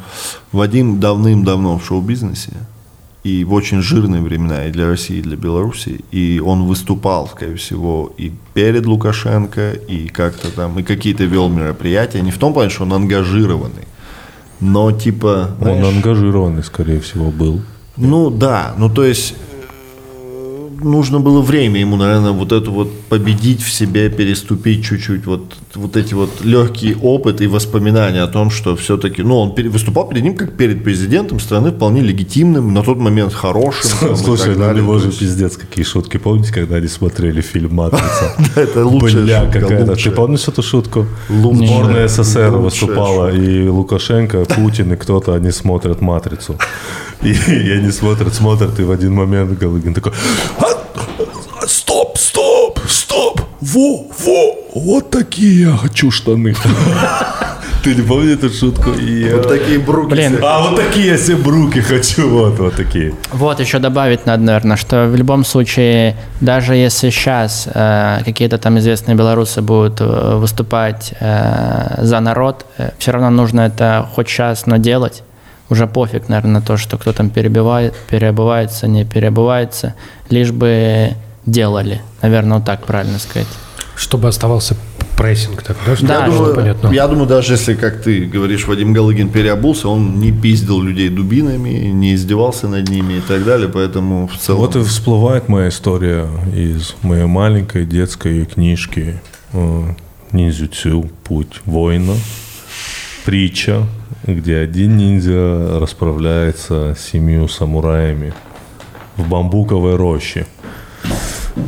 Вадим 0.51 0.99
давным-давно 0.99 1.77
в 1.77 1.85
шоу-бизнесе, 1.85 2.53
и 3.23 3.43
в 3.43 3.53
очень 3.53 3.81
жирные 3.81 4.23
времена 4.23 4.65
и 4.65 4.71
для 4.71 4.87
России, 4.87 5.17
и 5.17 5.21
для 5.21 5.35
Беларуси, 5.35 6.03
и 6.09 6.41
он 6.43 6.63
выступал, 6.63 7.27
скорее 7.27 7.57
всего, 7.57 8.11
и 8.17 8.31
перед 8.55 8.87
Лукашенко, 8.87 9.73
и 9.73 10.07
как-то 10.07 10.49
там, 10.49 10.79
и 10.79 10.83
какие-то 10.83 11.25
вел 11.25 11.49
мероприятия, 11.49 12.21
не 12.21 12.31
в 12.31 12.37
том 12.39 12.53
плане, 12.53 12.71
что 12.71 12.83
он 12.83 12.93
ангажированный, 12.93 13.87
но 14.59 14.91
типа... 14.91 15.51
Он 15.59 15.77
знаешь, 15.77 15.95
ангажированный, 15.95 16.63
скорее 16.63 16.99
всего, 16.99 17.31
был. 17.31 17.61
ну 17.97 18.29
да, 18.29 18.73
ну 18.77 18.89
то 18.89 19.03
есть 19.03 19.35
нужно 20.81 21.19
было 21.19 21.41
время 21.41 21.79
ему, 21.79 21.95
наверное, 21.95 22.31
вот 22.31 22.51
эту 22.51 22.71
вот 22.71 22.91
победить 23.09 23.61
в 23.61 23.71
себе, 23.71 24.09
переступить 24.09 24.85
чуть-чуть, 24.85 25.25
вот, 25.25 25.53
вот 25.75 25.97
эти 25.97 26.13
вот 26.13 26.29
легкий 26.43 26.95
опыт 26.95 27.41
и 27.41 27.47
воспоминания 27.47 28.21
о 28.21 28.27
том, 28.27 28.49
что 28.49 28.75
все-таки, 28.75 29.23
ну 29.23 29.37
он 29.37 29.53
выступал 29.69 30.07
перед 30.07 30.23
ним 30.23 30.35
как 30.35 30.57
перед 30.57 30.83
президентом 30.83 31.39
страны, 31.39 31.71
вполне 31.71 32.01
легитимным, 32.01 32.73
на 32.73 32.83
тот 32.83 32.97
момент 32.97 33.33
хорошим. 33.33 33.99
там, 33.99 34.15
Слушай, 34.15 34.55
ну 34.55 34.99
же 34.99 35.07
есть, 35.07 35.19
пиздец 35.19 35.57
какие 35.57 35.85
шутки. 35.85 36.17
Помните, 36.17 36.53
когда 36.53 36.77
они 36.77 36.87
смотрели 36.87 37.41
фильм 37.41 37.75
«Матрица»? 37.75 38.35
Это 38.55 38.85
лучшая 38.85 39.23
Бля, 39.23 39.45
какая-то. 39.51 39.95
Ты 39.95 40.11
помнишь 40.11 40.47
эту 40.47 40.63
шутку? 40.63 41.05
Сборная 41.29 42.07
СССР 42.07 42.51
выступала, 42.51 43.33
и 43.33 43.67
Лукашенко, 43.67 44.45
Путин, 44.55 44.93
и 44.93 44.95
кто-то, 44.95 45.33
они 45.33 45.51
смотрят 45.51 46.01
«Матрицу». 46.01 46.55
И, 47.21 47.33
и 47.33 47.71
они 47.71 47.91
смотрят, 47.91 48.33
смотрят, 48.33 48.79
и 48.79 48.83
в 48.83 48.91
один 48.91 49.13
момент 49.13 49.59
Галыгин 49.59 49.93
такой... 49.93 50.13
«А! 50.57 50.68
Во, 53.61 54.05
во, 54.25 54.55
вот 54.73 55.09
такие 55.09 55.69
я 55.69 55.77
хочу 55.77 56.11
штаны. 56.11 56.55
Ты 57.83 57.95
не 57.95 58.01
помнишь 58.01 58.35
эту 58.35 58.49
шутку? 58.49 58.91
И, 58.91 59.31
Вот 59.33 59.47
такие 59.47 59.79
бруки. 59.79 60.11
Блин. 60.11 60.33
себе. 60.33 60.43
А 60.43 60.59
вот 60.61 60.75
такие 60.75 61.07
я 61.07 61.17
себе 61.17 61.37
бруки 61.37 61.79
хочу, 61.79 62.29
вот, 62.29 62.59
вот 62.59 62.75
такие. 62.75 63.13
Вот 63.31 63.59
еще 63.59 63.79
добавить 63.79 64.25
надо, 64.25 64.43
наверное, 64.43 64.77
что 64.77 65.07
в 65.07 65.15
любом 65.15 65.45
случае, 65.45 66.15
даже 66.41 66.75
если 66.75 67.09
сейчас 67.09 67.67
какие-то 68.25 68.57
там 68.57 68.77
известные 68.79 69.15
белорусы 69.15 69.61
будут 69.61 70.01
э, 70.01 70.35
выступать 70.35 71.13
э, 71.19 71.99
за 72.03 72.19
народ, 72.19 72.65
все 72.97 73.11
равно 73.11 73.29
нужно 73.29 73.61
это 73.61 74.07
хоть 74.13 74.27
сейчас, 74.27 74.65
но 74.65 74.77
делать. 74.77 75.23
Уже 75.69 75.85
пофиг, 75.87 76.29
наверное, 76.29 76.59
на 76.59 76.61
то, 76.61 76.77
что 76.77 76.97
кто 76.97 77.13
там 77.13 77.29
перебивает, 77.29 77.93
переобувается, 78.09 78.87
не 78.87 79.05
переобувается, 79.05 79.93
лишь 80.29 80.51
бы 80.51 81.13
делали. 81.49 82.01
Наверное, 82.21 82.57
вот 82.57 82.65
так 82.65 82.85
правильно 82.85 83.19
сказать. 83.19 83.47
Чтобы 83.95 84.27
оставался 84.27 84.75
прессинг, 85.17 85.63
так, 85.63 85.75
да? 85.85 85.95
Да, 86.01 86.25
Я 86.25 86.31
думаю, 86.31 86.55
понятно. 86.55 86.87
я 86.93 87.07
думаю, 87.07 87.27
даже 87.27 87.53
если, 87.53 87.73
как 87.75 88.01
ты 88.01 88.25
говоришь, 88.25 88.65
Вадим 88.67 88.93
Галыгин 88.93 89.29
переобулся, 89.29 89.89
он 89.89 90.19
не 90.19 90.31
пиздил 90.31 90.81
людей 90.81 91.09
дубинами, 91.09 91.69
не 91.69 92.15
издевался 92.15 92.69
над 92.69 92.87
ними 92.89 93.15
и 93.15 93.19
так 93.21 93.43
далее, 93.43 93.67
поэтому 93.67 94.27
в 94.27 94.37
целом... 94.37 94.61
Вот 94.61 94.77
и 94.77 94.83
всплывает 94.83 95.49
моя 95.49 95.67
история 95.67 96.25
из 96.55 96.95
моей 97.01 97.25
маленькой 97.25 97.85
детской 97.85 98.45
книжки 98.45 99.19
э, 99.51 99.83
Ниндзюцю 100.31 101.09
«Путь 101.25 101.59
воина». 101.65 102.13
Притча, 103.25 103.85
где 104.25 104.57
один 104.57 104.95
ниндзя 104.95 105.79
расправляется 105.79 106.95
с 106.97 107.11
семью 107.11 107.49
самураями 107.49 108.33
в 109.17 109.27
бамбуковой 109.27 109.97
роще. 109.97 110.47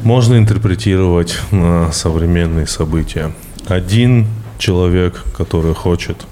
Можно 0.04 0.38
интерпретировать 0.38 1.38
на 1.52 1.92
современные 1.92 2.68
события. 2.68 3.32
Один 3.68 4.28
человек, 4.58 5.24
который 5.38 5.74
хочет 5.74 6.26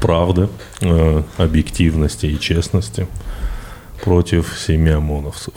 правды, 0.00 0.48
э, 0.80 1.22
объективности 1.36 2.26
и 2.26 2.38
честности, 2.38 3.06
против 4.04 4.58
семи 4.58 4.90
ОМОНовцев. 4.90 5.54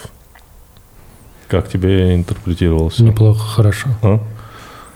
Как 1.48 1.70
тебе 1.70 2.16
интерпретировался? 2.16 3.04
Неплохо, 3.04 3.40
хорошо. 3.40 3.90
А? 4.02 4.20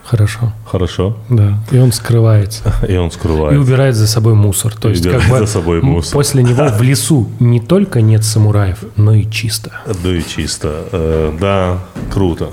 Хорошо, 0.04 0.52
Хорошо. 0.66 1.16
да. 1.30 1.60
И 1.72 1.78
он 1.78 1.92
скрывается. 1.94 2.74
И 2.88 2.96
он 2.98 3.08
И 3.08 3.12
скрывается. 3.12 3.60
убирает 3.62 3.96
за 3.96 4.06
собой 4.08 4.34
мусор. 4.36 4.76
То 4.76 4.90
И 4.90 4.92
есть, 4.92 5.06
убирает 5.06 5.24
как 5.24 5.32
бы 5.32 5.40
за 5.40 5.48
собой 5.52 5.82
мусор. 5.82 6.14
после 6.14 6.44
него 6.44 6.68
в 6.68 6.82
лесу 6.82 7.30
не 7.40 7.60
только 7.62 8.02
нет 8.02 8.24
самураев, 8.26 8.80
но 8.98 9.14
и 9.14 9.30
чисто. 9.30 9.72
Да 10.04 10.10
и 10.10 10.22
чисто. 10.24 10.88
Э, 10.92 11.38
да, 11.40 11.80
круто. 12.12 12.50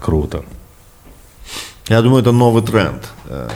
Круто. 0.00 0.42
Я 1.88 2.02
думаю, 2.02 2.20
это 2.22 2.32
новый 2.32 2.62
тренд. 2.62 3.08
э, 3.26 3.48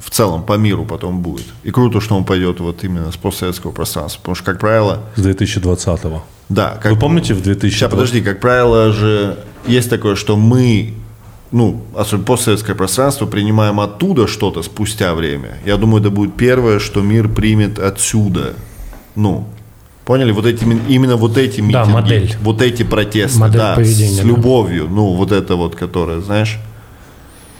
В 0.00 0.10
целом 0.10 0.42
по 0.42 0.54
миру 0.54 0.84
потом 0.84 1.20
будет. 1.20 1.46
И 1.64 1.70
круто, 1.70 2.00
что 2.00 2.16
он 2.16 2.24
пойдет 2.24 2.60
вот 2.60 2.82
именно 2.84 3.10
с 3.12 3.16
постсоветского 3.16 3.72
пространства. 3.72 4.20
Потому 4.20 4.34
что, 4.36 4.44
как 4.44 4.58
правило, 4.58 5.00
С 5.16 5.20
2020-го. 5.26 6.22
да, 6.48 6.78
как 6.82 6.92
Вы 6.92 6.98
помните 6.98 7.34
в 7.34 7.42
2020 7.42 7.72
Сейчас, 7.78 7.90
подожди, 7.90 8.20
как 8.22 8.40
правило 8.40 8.92
же 8.92 9.38
есть 9.66 9.90
такое, 9.90 10.14
что 10.14 10.36
мы, 10.36 10.94
ну, 11.50 11.82
особенно 11.94 12.24
постсоветское 12.24 12.74
пространство, 12.74 13.26
принимаем 13.26 13.80
оттуда 13.80 14.26
что-то 14.26 14.62
спустя 14.62 15.14
время. 15.14 15.58
Я 15.64 15.76
думаю, 15.76 16.00
это 16.00 16.10
будет 16.10 16.34
первое, 16.34 16.78
что 16.78 17.00
мир 17.00 17.28
примет 17.28 17.78
отсюда. 17.78 18.54
Ну, 19.14 19.46
поняли? 20.04 20.32
Вот 20.32 20.46
эти, 20.46 20.64
именно 20.64 21.16
вот 21.16 21.38
эти 21.38 21.60
митинги, 21.60 21.90
модель. 21.90 22.36
вот 22.42 22.60
эти 22.60 22.82
протесты, 22.82 23.38
Модель 23.38 23.60
да, 23.60 23.74
поведения, 23.74 24.14
с 24.14 24.18
да. 24.18 24.24
любовью, 24.24 24.88
ну, 24.90 25.14
вот 25.14 25.32
это 25.32 25.56
вот, 25.56 25.76
которое, 25.76 26.20
знаешь, 26.20 26.58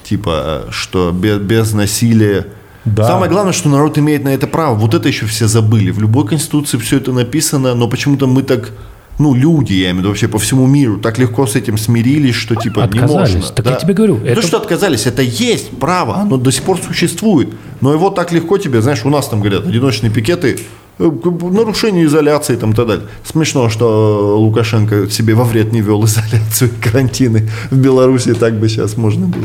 типа, 0.05 0.67
что 0.71 1.11
без, 1.11 1.39
без 1.39 1.73
насилия. 1.73 2.47
Да. 2.85 3.07
Самое 3.07 3.31
главное, 3.31 3.53
что 3.53 3.69
народ 3.69 3.97
имеет 3.99 4.25
на 4.25 4.29
это 4.29 4.47
право. 4.47 4.75
Вот 4.75 4.95
это 4.95 5.09
еще 5.09 5.27
все 5.27 5.49
забыли. 5.49 5.91
В 5.91 6.01
любой 6.01 6.27
конституции 6.27 6.77
все 6.79 6.99
это 6.99 7.13
написано, 7.13 7.75
но 7.75 7.89
почему-то 7.89 8.27
мы 8.27 8.43
так, 8.43 8.73
ну, 9.19 9.35
люди, 9.35 9.73
я 9.75 9.87
имею 9.91 9.95
в 9.97 9.99
виду, 9.99 10.09
вообще 10.09 10.29
по 10.29 10.39
всему 10.39 10.67
миру, 10.67 10.99
так 10.99 11.19
легко 11.19 11.47
с 11.47 11.55
этим 11.57 11.79
смирились, 11.79 12.35
что 12.35 12.55
типа 12.55 12.81
не 12.81 12.85
Отказались. 13.01 13.35
можно. 13.35 13.51
Так 13.55 13.67
я 13.67 13.77
тебе 13.77 13.95
говорю, 13.95 14.19
Не 14.19 14.29
это- 14.31 14.41
то, 14.41 14.47
что 14.47 14.57
отказались, 14.59 15.07
это 15.07 15.23
есть 15.23 15.71
право, 15.79 16.17
оно 16.17 16.37
до 16.37 16.51
сих 16.51 16.63
пор 16.65 16.79
существует. 16.79 17.49
Но 17.81 17.93
его 17.93 18.11
так 18.11 18.33
легко 18.33 18.59
тебе, 18.59 18.83
знаешь, 18.83 19.05
у 19.05 19.11
нас 19.11 19.29
там 19.29 19.41
говорят, 19.41 19.67
одиночные 19.67 20.11
пикеты, 20.11 20.59
Э, 20.97 21.11
Нарушение 21.51 22.05
изоляции 22.05 22.55
там, 22.55 22.71
и 22.71 22.75
так 22.75 22.87
далее. 22.87 23.05
Смешно, 23.25 23.69
что 23.69 24.39
Лукашенко 24.39 25.11
себе 25.11 25.35
во 25.35 25.43
вред 25.43 25.73
не 25.73 25.81
вел 25.81 26.05
изоляцию 26.05 26.71
и 26.71 26.81
карантины 26.81 27.51
в 27.73 27.77
Беларуси, 27.77 28.33
так 28.33 28.61
бы 28.61 28.69
сейчас 28.69 28.97
можно 28.97 29.27
было. 29.27 29.45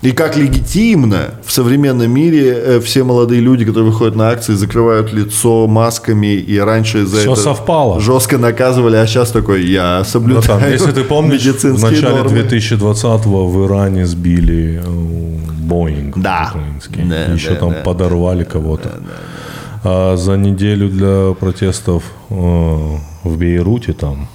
И 0.00 0.12
как 0.12 0.36
легитимно 0.36 1.34
в 1.44 1.50
современном 1.52 2.08
мире 2.10 2.52
э, 2.54 2.80
все 2.80 3.02
молодые 3.02 3.40
люди, 3.40 3.64
которые 3.64 3.90
выходят 3.90 4.14
на 4.14 4.28
акции, 4.30 4.54
закрывают 4.54 5.12
лицо 5.12 5.66
масками, 5.66 6.34
и 6.36 6.56
раньше 6.58 7.04
за 7.04 7.16
Всё 7.18 7.32
это 7.32 7.40
совпало. 7.42 8.00
жестко 8.00 8.38
наказывали, 8.38 8.94
а 8.96 9.06
сейчас 9.08 9.32
такой, 9.32 9.64
я 9.66 10.04
соблюдаю 10.04 10.46
Братан, 10.46 10.70
если 10.72 10.92
ты 10.92 11.02
помнишь, 11.02 11.42
в 11.42 11.82
начале 11.82 12.14
нормы». 12.16 12.38
2020-го 12.38 13.48
в 13.48 13.66
Иране 13.66 14.06
сбили 14.06 14.80
э, 14.84 14.88
Боинг 15.62 16.16
Да. 16.16 16.52
украинский. 16.54 17.02
Да, 17.02 17.24
Еще 17.34 17.50
да, 17.50 17.56
там 17.56 17.70
да. 17.70 17.76
подорвали 17.84 18.44
кого-то. 18.44 18.90
А 19.84 20.16
за 20.16 20.36
неделю 20.36 20.88
для 20.88 21.34
протестов 21.34 22.02
э, 22.30 22.34
в 22.34 23.36
Бейруте 23.36 23.92
там 23.94 24.28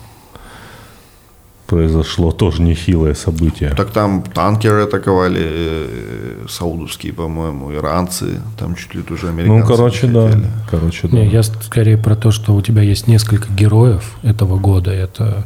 произошло 1.74 2.32
тоже 2.32 2.62
нехилое 2.62 3.14
событие. 3.16 3.70
Так 3.76 3.90
там 3.91 4.22
танкеры 4.22 4.84
атаковали 4.84 5.41
э, 5.44 6.45
саудовские, 6.48 7.14
по-моему, 7.14 7.74
иранцы, 7.74 8.40
там 8.60 8.76
чуть 8.76 8.94
ли 8.95 9.02
тоже 9.02 9.30
американцы. 9.30 9.62
Ну, 9.70 9.76
короче, 9.76 10.08
да. 10.08 10.32
Короче, 10.70 11.08
да. 11.08 11.18
Не, 11.18 11.28
я 11.28 11.41
скорее 11.44 11.98
про 11.98 12.16
то, 12.16 12.32
что 12.32 12.54
у 12.54 12.62
тебя 12.62 12.82
есть 12.84 13.08
несколько 13.08 13.52
героев 13.52 14.16
этого 14.24 14.60
года. 14.60 14.91
Это 14.91 15.45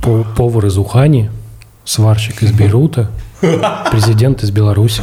по- 0.00 0.24
повар 0.36 0.66
из 0.66 0.78
Ухани, 0.78 1.30
сварщик 1.84 2.42
из 2.42 2.52
Бейрута, 2.58 3.10
президент 3.90 4.42
из 4.44 4.50
Беларуси. 4.50 5.02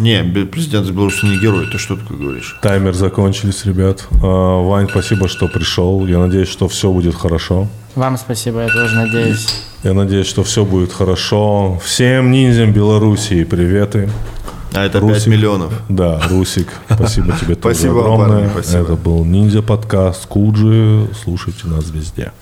Не, 0.00 0.22
президент 0.46 0.86
из 0.86 0.90
Беларуси 0.92 1.26
не 1.26 1.38
герой, 1.38 1.66
ты 1.70 1.76
что 1.78 1.96
такое 1.96 2.16
говоришь? 2.18 2.56
Таймер 2.62 2.94
закончились, 2.94 3.64
ребят. 3.66 4.06
А, 4.22 4.62
Вань, 4.62 4.88
спасибо, 4.88 5.28
что 5.28 5.46
пришел. 5.46 6.06
Я 6.06 6.18
надеюсь, 6.18 6.48
что 6.48 6.68
все 6.68 6.90
будет 6.90 7.14
хорошо. 7.14 7.68
Вам 7.94 8.16
спасибо, 8.16 8.60
я 8.62 8.68
тоже 8.68 8.94
надеюсь. 8.96 9.46
Я 9.82 9.92
надеюсь, 9.92 10.26
что 10.26 10.42
все 10.42 10.64
будет 10.64 10.92
хорошо. 10.92 11.78
Всем 11.84 12.30
ниндзям 12.30 12.72
Белоруссии 12.72 13.44
приветы. 13.44 14.08
А 14.72 14.84
это 14.86 15.00
Русик. 15.00 15.16
5 15.24 15.26
миллионов. 15.26 15.72
Да, 15.88 16.20
Русик, 16.30 16.68
спасибо 16.94 17.36
тебе 17.38 17.54
тоже 17.56 17.74
Спасибо 17.74 17.92
вам, 17.94 18.12
огромное. 18.22 18.48
парни, 18.48 18.50
спасибо. 18.52 18.78
Это 18.82 18.94
был 18.94 19.24
ниндзя 19.24 19.62
подкаст 19.62 20.26
Куджи. 20.26 21.08
Слушайте 21.22 21.66
нас 21.66 21.90
везде. 21.90 22.32